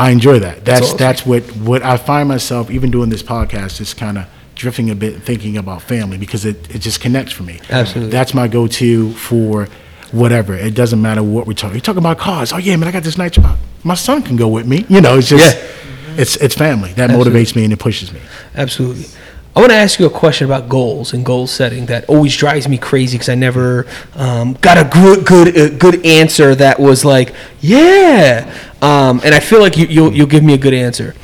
I 0.00 0.10
enjoy 0.10 0.38
that. 0.40 0.64
That's 0.64 0.86
awesome. 0.86 0.98
that's 0.98 1.26
what 1.26 1.42
what 1.56 1.82
I 1.82 1.96
find 1.96 2.28
myself 2.28 2.70
even 2.70 2.90
doing 2.90 3.10
this 3.10 3.22
podcast, 3.22 3.80
is 3.80 3.94
kind 3.94 4.18
of 4.18 4.26
drifting 4.54 4.90
a 4.90 4.94
bit, 4.94 5.22
thinking 5.22 5.56
about 5.56 5.82
family 5.82 6.18
because 6.18 6.44
it, 6.44 6.56
it 6.74 6.78
just 6.80 7.00
connects 7.00 7.32
for 7.32 7.42
me. 7.44 7.60
Absolutely. 7.70 8.10
That's 8.10 8.34
my 8.34 8.46
go-to 8.48 9.12
for 9.12 9.68
whatever. 10.12 10.54
It 10.54 10.74
doesn't 10.74 11.00
matter 11.00 11.22
what 11.22 11.46
we're 11.46 11.54
talking. 11.54 11.76
You're 11.76 11.80
talking 11.82 11.98
about 12.02 12.18
cars? 12.18 12.52
Oh 12.52 12.58
yeah, 12.58 12.76
man, 12.76 12.88
I 12.88 12.92
got 12.92 13.02
this 13.02 13.16
nice. 13.16 13.38
uh, 13.38 13.56
My 13.84 13.94
son 13.94 14.22
can 14.22 14.36
go 14.36 14.48
with 14.48 14.66
me. 14.66 14.84
You 14.88 15.00
know, 15.00 15.16
it's 15.18 15.28
just 15.28 15.56
Yeah. 15.56 16.20
it's 16.22 16.36
it's 16.36 16.54
family 16.54 16.92
that 16.94 17.10
Absolutely. 17.10 17.32
motivates 17.44 17.56
me 17.56 17.64
and 17.64 17.72
it 17.72 17.78
pushes 17.78 18.12
me. 18.12 18.20
Absolutely. 18.54 19.06
I 19.54 19.60
want 19.60 19.70
to 19.72 19.76
ask 19.76 19.98
you 19.98 20.06
a 20.06 20.10
question 20.10 20.44
about 20.46 20.68
goals 20.68 21.12
and 21.12 21.24
goal 21.26 21.46
setting 21.48 21.86
that 21.86 22.08
always 22.08 22.36
drives 22.36 22.68
me 22.68 22.78
crazy 22.78 23.16
because 23.18 23.28
I 23.28 23.34
never 23.34 23.86
um, 24.14 24.54
got 24.54 24.78
a 24.78 24.84
good 24.84 25.26
good 25.26 25.56
uh, 25.58 25.68
good 25.76 26.06
answer 26.06 26.54
that 26.54 26.78
was 26.78 27.04
like, 27.04 27.34
yeah. 27.60 28.54
Um, 28.80 29.20
and 29.24 29.34
I 29.34 29.40
feel 29.40 29.60
like 29.60 29.76
you, 29.76 29.86
you'll 29.86 30.12
you'll 30.12 30.28
give 30.28 30.44
me 30.44 30.54
a 30.54 30.58
good 30.58 30.74
answer. 30.74 31.14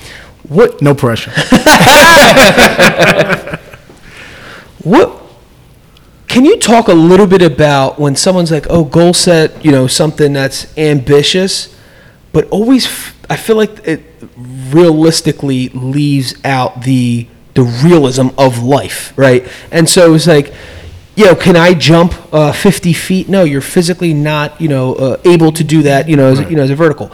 What 0.48 0.82
No 0.82 0.94
pressure. 0.94 1.32
What 4.82 5.20
can 6.28 6.44
you 6.44 6.58
talk 6.58 6.86
a 6.86 6.92
little 6.92 7.26
bit 7.26 7.42
about 7.42 7.98
when 7.98 8.14
someone's 8.14 8.52
like, 8.52 8.66
"Oh, 8.70 8.84
goal 8.84 9.12
set," 9.14 9.64
you 9.64 9.72
know, 9.72 9.88
something 9.88 10.32
that's 10.32 10.76
ambitious, 10.78 11.74
but 12.32 12.48
always 12.50 12.86
f- 12.86 13.16
I 13.28 13.36
feel 13.36 13.56
like 13.56 13.84
it 13.86 14.04
realistically 14.36 15.70
leaves 15.70 16.34
out 16.44 16.82
the 16.82 17.26
the 17.56 17.64
realism 17.84 18.28
of 18.38 18.62
life, 18.62 19.12
right? 19.16 19.46
And 19.72 19.88
so 19.88 20.14
it's 20.14 20.26
like, 20.28 20.54
yo, 21.16 21.34
can 21.34 21.56
I 21.56 21.74
jump 21.74 22.14
uh, 22.32 22.52
50 22.52 22.92
feet? 22.92 23.28
No, 23.28 23.42
you're 23.44 23.60
physically 23.60 24.14
not, 24.14 24.60
you 24.60 24.68
know, 24.68 24.94
uh, 24.94 25.16
able 25.24 25.50
to 25.52 25.64
do 25.64 25.82
that, 25.82 26.08
you 26.08 26.16
know, 26.16 26.28
as, 26.28 26.38
Right. 26.38 26.50
you 26.50 26.56
know, 26.56 26.62
as 26.62 26.70
a 26.70 26.76
vertical 26.76 27.10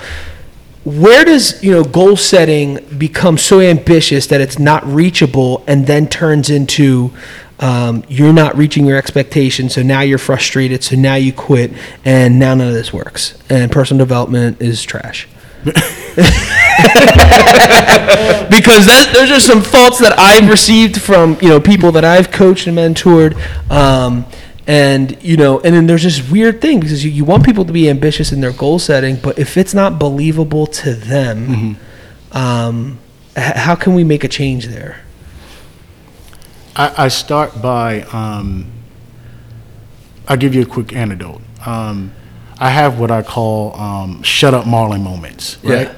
where 0.84 1.24
does 1.24 1.62
you 1.62 1.70
know 1.70 1.84
goal 1.84 2.16
setting 2.16 2.76
become 2.98 3.38
so 3.38 3.60
ambitious 3.60 4.26
that 4.26 4.40
it's 4.40 4.58
not 4.58 4.84
reachable 4.84 5.62
and 5.68 5.86
then 5.86 6.08
turns 6.08 6.50
into 6.50 7.12
um, 7.60 8.02
you're 8.08 8.32
not 8.32 8.56
reaching 8.56 8.84
your 8.84 8.96
expectations 8.96 9.74
so 9.74 9.82
now 9.84 10.00
you're 10.00 10.18
frustrated 10.18 10.82
so 10.82 10.96
now 10.96 11.14
you 11.14 11.32
quit 11.32 11.70
and 12.04 12.36
now 12.36 12.52
none 12.52 12.66
of 12.66 12.74
this 12.74 12.92
works 12.92 13.38
and 13.48 13.70
personal 13.70 14.04
development 14.04 14.60
is 14.60 14.82
trash 14.82 15.28
because 18.50 18.86
that, 18.86 19.10
those 19.14 19.30
are 19.30 19.40
some 19.40 19.62
faults 19.62 19.98
that 20.00 20.18
I've 20.18 20.48
received 20.48 21.00
from 21.00 21.38
you 21.40 21.48
know 21.48 21.60
people 21.60 21.92
that 21.92 22.04
I've 22.04 22.30
coached 22.30 22.66
and 22.66 22.76
mentored, 22.76 23.36
um, 23.70 24.26
and 24.66 25.16
you 25.22 25.36
know, 25.36 25.60
and 25.60 25.74
then 25.74 25.86
there's 25.86 26.02
this 26.02 26.28
weird 26.30 26.60
thing 26.60 26.80
because 26.80 27.04
you, 27.04 27.10
you 27.10 27.24
want 27.24 27.44
people 27.44 27.64
to 27.64 27.72
be 27.72 27.88
ambitious 27.88 28.32
in 28.32 28.40
their 28.40 28.52
goal 28.52 28.78
setting, 28.78 29.16
but 29.16 29.38
if 29.38 29.56
it's 29.56 29.74
not 29.74 29.98
believable 29.98 30.66
to 30.66 30.94
them, 30.94 31.76
um, 32.32 32.98
h- 33.36 33.56
how 33.56 33.74
can 33.74 33.94
we 33.94 34.02
make 34.04 34.24
a 34.24 34.28
change 34.28 34.66
there? 34.66 35.00
I, 36.74 37.04
I 37.04 37.08
start 37.08 37.60
by, 37.60 38.02
um, 38.12 38.66
I'll 40.26 40.36
give 40.38 40.54
you 40.54 40.62
a 40.62 40.66
quick 40.66 40.94
anecdote. 40.94 41.42
Um, 41.66 42.12
I 42.62 42.68
have 42.70 43.00
what 43.00 43.10
I 43.10 43.22
call 43.22 43.74
um, 43.74 44.22
shut 44.22 44.54
up 44.54 44.66
Marlon 44.66 45.02
moments, 45.02 45.58
right? 45.64 45.88
Yeah. 45.88 45.94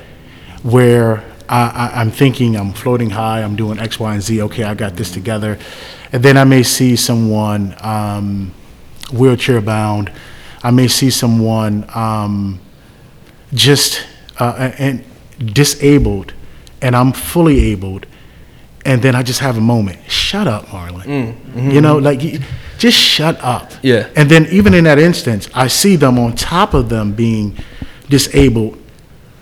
Where 0.63 1.23
I, 1.47 1.61
I, 1.93 2.01
I'm 2.01 2.11
thinking 2.11 2.57
I'm 2.57 2.73
floating 2.73 3.11
high, 3.11 3.43
I'm 3.43 3.55
doing 3.55 3.79
X, 3.79 4.01
Y, 4.01 4.15
and 4.15 4.23
Z, 4.23 4.41
okay, 4.45 4.65
I 4.65 4.73
got 4.73 4.97
this 4.97 5.11
together. 5.13 5.59
And 6.11 6.23
then 6.23 6.39
I 6.39 6.45
may 6.45 6.63
see 6.63 6.97
someone 6.97 7.77
um, 7.81 8.55
wheelchair 9.13 9.61
bound. 9.61 10.11
I 10.63 10.71
may 10.71 10.89
see 10.89 11.11
someone 11.11 11.85
um, 11.95 12.61
just 13.53 14.07
uh, 14.41 14.73
and 14.79 15.05
disabled, 15.39 16.33
and 16.81 16.97
I'm 16.97 17.13
fully 17.13 17.61
abled, 17.73 18.07
and 18.87 19.03
then 19.03 19.15
I 19.15 19.23
just 19.23 19.41
have 19.41 19.59
a 19.59 19.61
moment. 19.61 19.99
Shut 20.11 20.49
up, 20.49 20.65
Marlon. 20.69 21.07
You 21.75 21.83
know, 21.83 21.99
like 21.99 22.23
just 22.85 22.99
shut 22.99 23.41
up. 23.41 23.73
Yeah. 23.83 24.11
And 24.15 24.31
then 24.31 24.47
even 24.51 24.75
in 24.75 24.85
that 24.85 24.99
instance, 24.99 25.49
I 25.55 25.69
see 25.69 25.97
them 25.97 26.19
on 26.19 26.35
top 26.37 26.75
of 26.75 26.91
them 26.91 27.15
being 27.15 27.57
disabled. 28.11 28.79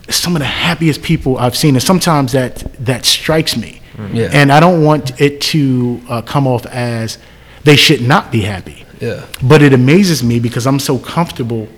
Some 0.08 0.36
of 0.36 0.40
the 0.40 0.46
happiest 0.46 1.02
people 1.02 1.38
I've 1.38 1.56
seen, 1.56 1.74
and 1.74 1.82
sometimes 1.82 2.32
that 2.32 2.58
that 2.84 3.04
strikes 3.04 3.56
me. 3.56 3.80
Yeah. 4.12 4.30
And 4.32 4.52
I 4.52 4.60
don't 4.60 4.84
want 4.84 5.20
it 5.20 5.40
to 5.52 6.00
uh, 6.08 6.22
come 6.22 6.46
off 6.46 6.66
as 6.66 7.18
they 7.64 7.76
should 7.76 8.00
not 8.00 8.30
be 8.30 8.42
happy. 8.42 8.84
Yeah. 9.00 9.26
But 9.42 9.60
it 9.62 9.72
amazes 9.72 10.22
me 10.22 10.38
because 10.38 10.66
I'm 10.66 10.78
so 10.78 10.98
comfortable 10.98 11.68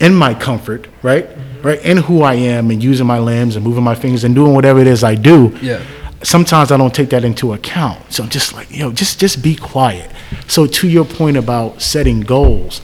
in 0.00 0.14
my 0.14 0.34
comfort, 0.34 0.88
right? 1.02 1.28
Right? 1.62 1.80
In 1.84 1.98
who 1.98 2.22
I 2.22 2.34
am 2.34 2.70
and 2.70 2.82
using 2.82 3.06
my 3.06 3.18
limbs 3.18 3.56
and 3.56 3.64
moving 3.64 3.84
my 3.84 3.94
fingers 3.94 4.24
and 4.24 4.34
doing 4.34 4.54
whatever 4.54 4.80
it 4.80 4.86
is 4.86 5.04
I 5.04 5.14
do. 5.14 5.56
Yeah. 5.60 5.82
Sometimes 6.22 6.70
I 6.72 6.76
don't 6.76 6.94
take 6.94 7.10
that 7.10 7.24
into 7.24 7.52
account. 7.52 8.12
So 8.12 8.22
I'm 8.22 8.28
just 8.30 8.52
like, 8.52 8.70
you 8.70 8.78
know, 8.80 8.92
just 8.92 9.18
just 9.20 9.42
be 9.42 9.54
quiet. 9.56 10.10
So 10.48 10.66
to 10.66 10.88
your 10.88 11.04
point 11.04 11.36
about 11.36 11.82
setting 11.82 12.20
goals, 12.20 12.80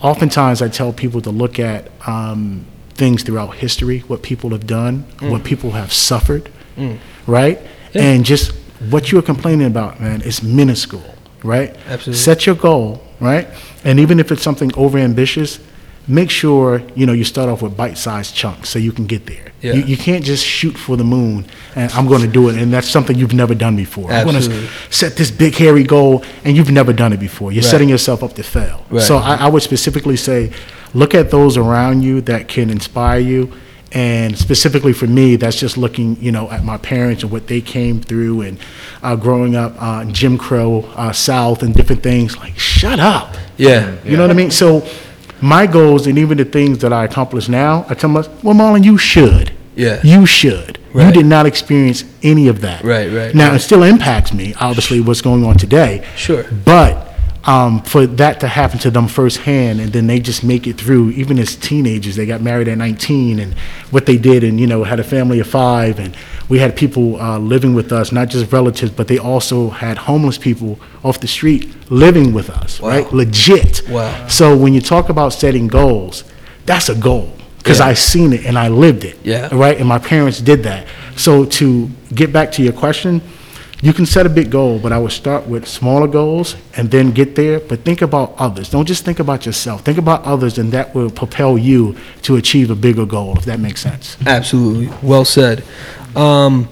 oftentimes 0.00 0.62
I 0.62 0.68
tell 0.68 0.92
people 0.92 1.20
to 1.22 1.30
look 1.30 1.58
at 1.58 1.90
um, 2.06 2.64
things 2.94 3.22
throughout 3.22 3.56
history, 3.56 4.00
what 4.00 4.22
people 4.22 4.50
have 4.50 4.66
done, 4.66 5.04
what 5.20 5.44
people 5.44 5.72
have 5.72 5.92
suffered, 5.92 6.50
right? 7.26 7.58
And 7.94 8.24
just 8.24 8.52
what 8.90 9.10
you're 9.10 9.22
complaining 9.22 9.66
about, 9.66 10.00
man, 10.00 10.20
is 10.22 10.42
minuscule, 10.42 11.14
right? 11.42 11.74
Absolutely. 11.88 12.14
Set 12.14 12.44
your 12.46 12.54
goal, 12.54 13.02
right? 13.20 13.48
And 13.84 13.98
even 14.00 14.20
if 14.20 14.30
it's 14.30 14.42
something 14.42 14.70
overambitious, 14.72 15.60
make 16.08 16.30
sure 16.30 16.82
you 16.94 17.06
know 17.06 17.12
you 17.12 17.24
start 17.24 17.48
off 17.48 17.62
with 17.62 17.76
bite-sized 17.76 18.34
chunks 18.34 18.68
so 18.68 18.78
you 18.78 18.92
can 18.92 19.06
get 19.06 19.26
there. 19.26 19.52
Yeah. 19.60 19.72
You, 19.74 19.82
you 19.84 19.96
can't 19.96 20.24
just 20.24 20.44
shoot 20.44 20.76
for 20.76 20.96
the 20.96 21.04
moon 21.04 21.46
and 21.74 21.90
I'm 21.92 22.06
going 22.06 22.22
to 22.22 22.28
do 22.28 22.48
it, 22.48 22.56
and 22.56 22.72
that's 22.72 22.88
something 22.88 23.16
you've 23.18 23.34
never 23.34 23.54
done 23.54 23.76
before. 23.76 24.10
I'm 24.12 24.26
going 24.26 24.40
to 24.40 24.68
set 24.90 25.16
this 25.16 25.30
big 25.30 25.54
hairy 25.54 25.82
goal, 25.84 26.24
and 26.44 26.56
you've 26.56 26.70
never 26.70 26.92
done 26.92 27.12
it 27.12 27.20
before. 27.20 27.52
You're 27.52 27.62
Right. 27.62 27.70
setting 27.70 27.88
yourself 27.88 28.22
up 28.22 28.34
to 28.34 28.42
fail. 28.42 28.84
Right. 28.90 29.02
So 29.02 29.16
I, 29.18 29.36
I 29.36 29.48
would 29.48 29.62
specifically 29.62 30.16
say, 30.16 30.52
look 30.94 31.14
at 31.14 31.30
those 31.30 31.56
around 31.56 32.02
you 32.02 32.20
that 32.22 32.48
can 32.48 32.70
inspire 32.70 33.18
you. 33.18 33.52
And 33.92 34.36
specifically 34.38 34.92
for 34.92 35.06
me, 35.06 35.36
that's 35.36 35.58
just 35.58 35.76
looking, 35.78 36.16
you 36.20 36.32
know, 36.32 36.50
at 36.50 36.64
my 36.64 36.76
parents 36.76 37.22
and 37.22 37.32
what 37.32 37.46
they 37.46 37.60
came 37.60 38.00
through, 38.00 38.42
and 38.42 38.58
uh, 39.02 39.16
growing 39.16 39.54
up 39.56 39.74
uh, 39.78 40.04
Jim 40.06 40.36
Crow 40.38 40.84
uh, 40.96 41.12
South 41.12 41.62
and 41.62 41.74
different 41.74 42.02
things. 42.02 42.36
Like, 42.36 42.58
shut 42.58 43.00
up. 43.00 43.36
Yeah. 43.56 43.96
You 44.04 44.16
know 44.16 44.22
what 44.24 44.30
I 44.30 44.34
mean? 44.34 44.50
So 44.50 44.86
my 45.40 45.66
goals 45.66 46.06
and 46.06 46.18
even 46.18 46.38
the 46.38 46.44
things 46.44 46.78
that 46.78 46.92
I 46.92 47.04
accomplish 47.04 47.48
now, 47.48 47.84
I 47.88 47.94
tell 47.94 48.10
myself, 48.10 48.42
well, 48.42 48.54
Marlon, 48.54 48.84
you 48.84 48.98
should. 48.98 49.52
Yeah. 49.74 50.00
You 50.02 50.24
should. 50.26 50.78
You 50.94 51.12
did 51.12 51.26
not 51.26 51.44
experience 51.44 52.04
any 52.22 52.48
of 52.48 52.62
that. 52.62 52.82
Right, 52.82 53.12
right, 53.12 53.34
Now, 53.34 53.48
right. 53.48 53.56
it 53.56 53.60
still 53.60 53.82
impacts 53.82 54.32
me, 54.32 54.54
obviously, 54.58 55.02
what's 55.02 55.20
going 55.20 55.44
on 55.44 55.58
today. 55.58 56.06
Sure. 56.16 56.44
But 56.64 57.06
um, 57.44 57.82
for 57.82 58.06
that 58.06 58.40
to 58.40 58.48
happen 58.48 58.78
to 58.80 58.90
them 58.90 59.06
firsthand, 59.06 59.80
and 59.80 59.92
then 59.92 60.06
they 60.06 60.18
just 60.18 60.42
make 60.42 60.66
it 60.66 60.78
through, 60.78 61.10
even 61.10 61.38
as 61.38 61.54
teenagers, 61.54 62.16
they 62.16 62.24
got 62.24 62.40
married 62.40 62.66
at 62.68 62.78
19, 62.78 63.38
and 63.38 63.54
what 63.90 64.06
they 64.06 64.16
did, 64.16 64.42
and 64.42 64.58
you 64.58 64.66
know, 64.66 64.84
had 64.84 64.98
a 64.98 65.04
family 65.04 65.38
of 65.38 65.46
five, 65.46 65.98
and 66.00 66.16
we 66.48 66.58
had 66.58 66.76
people 66.76 67.20
uh, 67.20 67.38
living 67.38 67.74
with 67.74 67.92
us, 67.92 68.12
not 68.12 68.28
just 68.28 68.52
relatives, 68.52 68.92
but 68.92 69.08
they 69.08 69.18
also 69.18 69.68
had 69.70 69.98
homeless 69.98 70.38
people 70.38 70.78
off 71.02 71.20
the 71.20 71.26
street 71.28 71.74
living 71.90 72.32
with 72.32 72.50
us, 72.50 72.80
Wow. 72.80 72.88
right? 72.88 73.12
Legit. 73.12 73.82
Wow. 73.88 74.26
So 74.28 74.56
when 74.56 74.72
you 74.74 74.80
talk 74.80 75.08
about 75.08 75.32
setting 75.32 75.66
goals, 75.66 76.24
that's 76.64 76.88
a 76.88 76.94
goal 76.94 77.32
because 77.58 77.78
Yeah. 77.80 77.86
I 77.86 77.94
seen 77.94 78.32
it 78.32 78.46
and 78.46 78.56
I 78.58 78.68
lived 78.68 79.04
it. 79.04 79.18
Yeah. 79.24 79.48
Right, 79.52 79.76
and 79.78 79.88
my 79.88 79.98
parents 79.98 80.40
did 80.40 80.62
that. 80.64 80.86
So 81.16 81.44
to 81.44 81.90
get 82.14 82.32
back 82.32 82.52
to 82.52 82.62
your 82.62 82.72
question, 82.72 83.20
you 83.82 83.92
can 83.92 84.06
set 84.06 84.24
a 84.24 84.28
big 84.30 84.50
goal, 84.50 84.78
but 84.78 84.90
I 84.90 84.98
would 84.98 85.12
start 85.12 85.46
with 85.46 85.66
smaller 85.68 86.06
goals 86.08 86.56
and 86.76 86.90
then 86.90 87.10
get 87.12 87.34
there. 87.34 87.60
But 87.60 87.84
think 87.84 88.00
about 88.02 88.34
others. 88.38 88.70
Don't 88.70 88.86
just 88.86 89.04
think 89.04 89.18
about 89.20 89.44
yourself. 89.44 89.82
Think 89.82 89.98
about 89.98 90.24
others, 90.24 90.58
and 90.58 90.72
that 90.72 90.94
will 90.94 91.10
propel 91.10 91.58
you 91.58 91.94
to 92.22 92.36
achieve 92.36 92.70
a 92.70 92.74
bigger 92.74 93.04
goal. 93.04 93.36
If 93.36 93.44
that 93.44 93.60
makes 93.60 93.82
sense. 93.82 94.16
Absolutely. 94.26 94.88
Well 95.02 95.24
said. 95.26 95.62
Um, 96.16 96.68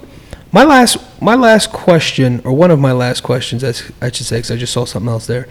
my 0.51 0.63
last, 0.63 0.97
my 1.21 1.35
last 1.35 1.71
question, 1.71 2.41
or 2.43 2.53
one 2.53 2.71
of 2.71 2.79
my 2.79 2.91
last 2.91 3.21
questions, 3.21 3.63
as 3.63 3.91
I 4.01 4.11
should 4.11 4.25
say, 4.25 4.37
because 4.37 4.51
I 4.51 4.57
just 4.57 4.73
saw 4.73 4.85
something 4.85 5.09
else 5.09 5.27
there. 5.27 5.47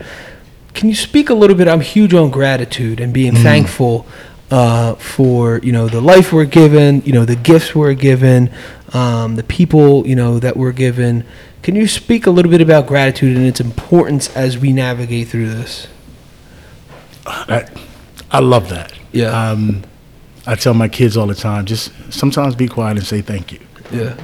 Can 0.73 0.89
you 0.89 0.95
speak 0.95 1.31
a 1.31 1.35
little 1.35 1.57
bit? 1.57 1.69
I'm 1.69 1.81
huge 1.81 2.15
on 2.15 2.31
gratitude 2.31 3.01
and 3.01 3.15
being 3.15 3.35
thankful 3.37 4.07
uh, 4.51 4.95
for 4.95 5.59
you 5.59 5.73
know 5.73 5.89
the 5.89 6.01
life 6.01 6.33
we're 6.33 6.45
given, 6.45 7.03
you 7.03 7.13
know 7.13 7.25
the 7.25 7.37
gifts 7.37 7.75
we're 7.75 7.95
given, 7.95 8.51
um, 8.93 9.37
the 9.37 9.45
people 9.45 10.07
you 10.07 10.17
know 10.17 10.39
that 10.39 10.57
we're 10.57 10.73
given. 10.73 11.25
Can 11.63 11.77
you 11.77 11.87
speak 11.87 12.27
a 12.27 12.31
little 12.31 12.51
bit 12.51 12.61
about 12.61 12.87
gratitude 12.87 13.37
and 13.37 13.47
its 13.47 13.61
importance 13.61 14.35
as 14.37 14.59
we 14.59 14.73
navigate 14.73 15.29
through 15.29 15.49
this? 15.51 15.87
That, 17.25 17.73
I 18.31 18.41
love 18.41 18.69
that. 18.69 18.93
Yeah. 19.13 19.51
Um, 19.51 19.83
I 20.47 20.57
tell 20.57 20.75
my 20.75 20.89
kids 20.89 21.17
all 21.17 21.27
the 21.27 21.35
time, 21.35 21.65
just 21.65 21.91
sometimes 22.13 22.55
be 22.55 22.69
quiet 22.69 22.99
and 22.99 23.07
say 23.07 23.23
thank 23.23 23.53
you. 23.53 23.61
Yeah. 23.97 24.17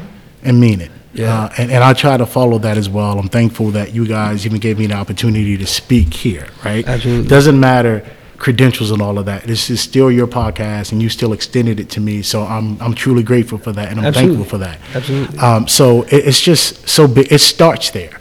and 0.43 0.61
mean 0.61 0.81
it. 0.81 0.91
Yeah. 1.13 1.45
Uh, 1.45 1.53
and, 1.59 1.71
and 1.73 1.85
I 1.85 1.93
try 1.93 2.17
to 2.17 2.27
follow 2.27 2.59
that 2.59 2.77
as 2.79 2.89
well. 2.89 3.19
I'm 3.19 3.29
thankful 3.29 3.71
that 3.73 3.95
you 3.95 4.07
guys 4.07 4.47
even 4.47 4.61
gave 4.61 4.79
me 4.79 4.87
the 4.87 4.95
opportunity 4.95 5.57
to 5.59 5.67
speak 5.67 6.15
here, 6.15 6.47
right? 6.65 6.87
Absolutely. 6.87 7.29
Doesn't 7.29 7.59
matter 7.59 8.05
credentials 8.41 8.91
and 8.91 9.01
all 9.03 9.19
of 9.19 9.27
that. 9.27 9.45
This 9.45 9.71
is 9.71 9.81
still 9.81 10.11
your 10.11 10.27
podcast 10.27 10.93
and 10.93 11.01
you 11.03 11.09
still 11.11 11.33
extended 11.33 11.79
it 11.79 11.91
to 11.91 12.01
me. 12.01 12.23
So 12.23 12.43
I'm, 12.43 12.81
I'm 12.81 12.95
truly 12.95 13.23
grateful 13.23 13.59
for 13.59 13.71
that 13.73 13.91
and 13.91 14.01
I'm 14.01 14.07
Absolutely. 14.07 14.37
thankful 14.37 14.59
for 14.59 14.65
that. 14.65 14.81
Absolutely. 14.95 15.39
Um, 15.39 15.69
so 15.69 16.03
it, 16.05 16.27
it's 16.27 16.41
just 16.41 16.89
so 16.89 17.07
big. 17.07 17.31
It 17.31 17.41
starts 17.41 17.91
there. 17.91 18.19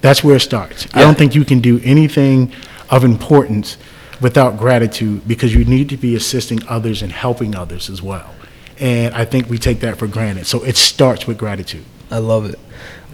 That's 0.00 0.22
where 0.22 0.36
it 0.36 0.40
starts. 0.40 0.86
I 0.94 1.00
don't 1.00 1.18
think 1.18 1.34
you 1.34 1.44
can 1.44 1.60
do 1.60 1.80
anything 1.82 2.52
of 2.90 3.02
importance 3.02 3.76
without 4.20 4.56
gratitude 4.56 5.26
because 5.26 5.52
you 5.52 5.64
need 5.64 5.88
to 5.88 5.96
be 5.96 6.14
assisting 6.14 6.60
others 6.68 7.02
and 7.02 7.10
helping 7.10 7.56
others 7.56 7.90
as 7.90 8.00
well. 8.00 8.32
And 8.78 9.14
I 9.14 9.24
think 9.24 9.48
we 9.48 9.58
take 9.58 9.80
that 9.80 9.98
for 9.98 10.06
granted. 10.06 10.46
So 10.46 10.62
it 10.62 10.76
starts 10.76 11.26
with 11.26 11.38
gratitude. 11.38 11.84
I 12.10 12.18
love 12.18 12.44
it. 12.46 12.58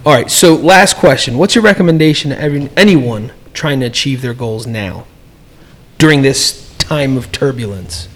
All 0.05 0.13
right, 0.13 0.29
so 0.31 0.55
last 0.55 0.97
question. 0.97 1.39
What's 1.39 1.55
your 1.55 1.63
recommendation 1.63 2.31
to 2.31 2.41
every, 2.41 2.69
anyone 2.77 3.33
trying 3.55 3.79
to 3.81 3.87
achieve 3.87 4.21
their 4.21 4.35
goals 4.35 4.67
now 4.67 5.07
during 5.99 6.23
this 6.23 6.75
time 6.79 7.17
of 7.17 7.31
turbulence? 7.31 8.09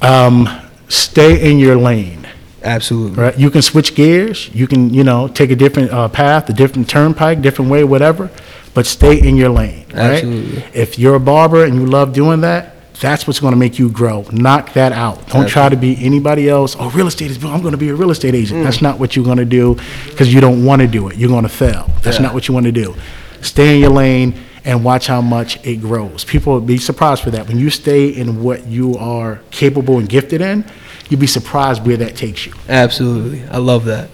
Um, 0.00 0.48
stay 0.88 1.50
in 1.50 1.58
your 1.58 1.76
lane. 1.76 2.26
Absolutely. 2.62 3.22
Right? 3.22 3.38
You 3.38 3.50
can 3.50 3.60
switch 3.60 3.94
gears. 3.94 4.48
You 4.54 4.66
can, 4.66 4.92
you 4.92 5.04
know, 5.04 5.28
take 5.28 5.50
a 5.50 5.56
different 5.56 5.92
uh, 5.92 6.08
path, 6.08 6.48
a 6.48 6.54
different 6.54 6.88
turnpike, 6.88 7.42
different 7.42 7.70
way, 7.70 7.84
whatever. 7.84 8.30
But 8.72 8.86
stay 8.86 9.20
in 9.20 9.36
your 9.36 9.50
lane. 9.50 9.86
Right? 9.88 10.24
Absolutely. 10.24 10.64
If 10.72 10.98
you're 10.98 11.16
a 11.16 11.20
barber 11.20 11.64
and 11.64 11.74
you 11.74 11.84
love 11.84 12.12
doing 12.12 12.40
that, 12.40 12.76
that's 13.00 13.26
what's 13.26 13.40
going 13.40 13.52
to 13.52 13.58
make 13.58 13.78
you 13.78 13.90
grow. 13.90 14.24
Knock 14.32 14.72
that 14.72 14.92
out. 14.92 15.28
Don't 15.28 15.48
try 15.48 15.68
to 15.68 15.76
be 15.76 15.96
anybody 16.04 16.48
else. 16.48 16.76
Oh, 16.78 16.90
real 16.90 17.06
estate 17.06 17.30
is. 17.30 17.42
I'm 17.44 17.60
going 17.60 17.72
to 17.72 17.78
be 17.78 17.90
a 17.90 17.94
real 17.94 18.10
estate 18.10 18.34
agent. 18.34 18.64
That's 18.64 18.82
not 18.82 18.98
what 18.98 19.14
you're 19.14 19.24
going 19.24 19.38
to 19.38 19.44
do 19.44 19.76
because 20.06 20.32
you 20.32 20.40
don't 20.40 20.64
want 20.64 20.82
to 20.82 20.88
do 20.88 21.08
it. 21.08 21.16
You're 21.16 21.28
going 21.28 21.44
to 21.44 21.48
fail. 21.48 21.90
That's 22.02 22.20
not 22.20 22.34
what 22.34 22.48
you 22.48 22.54
want 22.54 22.66
to 22.66 22.72
do. 22.72 22.94
Stay 23.40 23.76
in 23.76 23.80
your 23.80 23.90
lane 23.90 24.34
and 24.64 24.84
watch 24.84 25.06
how 25.06 25.20
much 25.20 25.64
it 25.64 25.76
grows. 25.76 26.24
People 26.24 26.54
will 26.54 26.60
be 26.60 26.76
surprised 26.76 27.22
for 27.22 27.30
that. 27.30 27.46
When 27.46 27.58
you 27.58 27.70
stay 27.70 28.08
in 28.08 28.42
what 28.42 28.66
you 28.66 28.96
are 28.96 29.40
capable 29.50 29.98
and 29.98 30.08
gifted 30.08 30.40
in, 30.40 30.64
you'll 31.08 31.20
be 31.20 31.26
surprised 31.26 31.86
where 31.86 31.96
that 31.98 32.16
takes 32.16 32.46
you. 32.46 32.52
Absolutely. 32.68 33.44
I 33.44 33.58
love 33.58 33.84
that. 33.86 34.10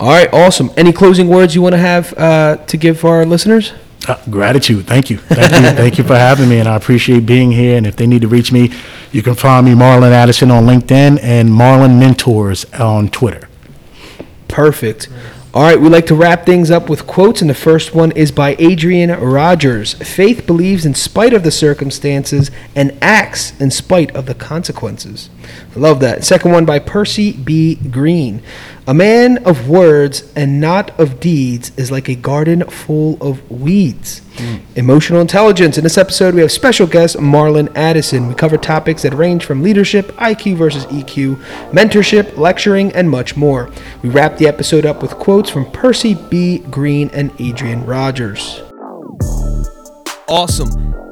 All 0.00 0.08
right, 0.08 0.32
awesome. 0.32 0.70
Any 0.76 0.92
closing 0.92 1.28
words 1.28 1.54
you 1.54 1.62
want 1.62 1.74
to 1.74 1.78
have 1.78 2.12
uh, 2.18 2.56
to 2.56 2.76
give 2.76 2.98
for 2.98 3.10
our 3.10 3.24
listeners? 3.24 3.72
Uh, 4.08 4.20
gratitude. 4.30 4.86
Thank 4.86 5.10
you. 5.10 5.18
Thank 5.18 5.52
you. 5.52 5.70
Thank 5.76 5.98
you 5.98 6.04
for 6.04 6.16
having 6.16 6.48
me, 6.48 6.58
and 6.58 6.68
I 6.68 6.76
appreciate 6.76 7.24
being 7.24 7.52
here. 7.52 7.76
And 7.76 7.86
if 7.86 7.96
they 7.96 8.06
need 8.06 8.22
to 8.22 8.28
reach 8.28 8.50
me, 8.50 8.72
you 9.12 9.22
can 9.22 9.34
find 9.34 9.64
me 9.64 9.72
Marlon 9.72 10.10
Addison 10.10 10.50
on 10.50 10.64
LinkedIn 10.64 11.20
and 11.22 11.48
Marlon 11.48 12.00
Mentors 12.00 12.64
on 12.74 13.08
Twitter. 13.10 13.48
Perfect. 14.48 15.08
All 15.54 15.62
right, 15.62 15.78
we 15.78 15.90
like 15.90 16.06
to 16.06 16.14
wrap 16.14 16.46
things 16.46 16.70
up 16.70 16.88
with 16.88 17.06
quotes, 17.06 17.42
and 17.42 17.50
the 17.50 17.54
first 17.54 17.94
one 17.94 18.10
is 18.12 18.32
by 18.32 18.56
Adrian 18.58 19.10
Rogers. 19.10 19.92
Faith 19.94 20.46
believes 20.46 20.86
in 20.86 20.94
spite 20.94 21.34
of 21.34 21.42
the 21.42 21.50
circumstances 21.50 22.50
and 22.74 22.96
acts 23.02 23.58
in 23.60 23.70
spite 23.70 24.16
of 24.16 24.24
the 24.24 24.34
consequences. 24.34 25.28
I 25.74 25.78
love 25.78 26.00
that. 26.00 26.24
Second 26.24 26.52
one 26.52 26.64
by 26.64 26.78
Percy 26.78 27.32
B. 27.32 27.76
Green. 27.76 28.42
A 28.84 28.92
man 28.92 29.38
of 29.46 29.68
words 29.68 30.32
and 30.34 30.60
not 30.60 30.98
of 30.98 31.20
deeds 31.20 31.70
is 31.76 31.92
like 31.92 32.08
a 32.08 32.16
garden 32.16 32.64
full 32.68 33.16
of 33.20 33.48
weeds. 33.48 34.22
Mm. 34.34 34.60
Emotional 34.74 35.20
intelligence. 35.20 35.78
In 35.78 35.84
this 35.84 35.96
episode, 35.96 36.34
we 36.34 36.40
have 36.40 36.50
special 36.50 36.88
guest 36.88 37.16
Marlon 37.16 37.70
Addison. 37.76 38.26
We 38.26 38.34
cover 38.34 38.58
topics 38.58 39.02
that 39.02 39.14
range 39.14 39.44
from 39.44 39.62
leadership, 39.62 40.08
IQ 40.16 40.56
versus 40.56 40.84
EQ, 40.86 41.36
mentorship, 41.70 42.36
lecturing, 42.36 42.92
and 42.92 43.08
much 43.08 43.36
more. 43.36 43.70
We 44.02 44.08
wrap 44.08 44.38
the 44.38 44.48
episode 44.48 44.84
up 44.84 45.00
with 45.00 45.12
quotes 45.12 45.48
from 45.48 45.70
Percy 45.70 46.14
B. 46.14 46.58
Green 46.58 47.08
and 47.12 47.30
Adrian 47.38 47.86
Rogers. 47.86 48.62
Awesome. 50.28 51.11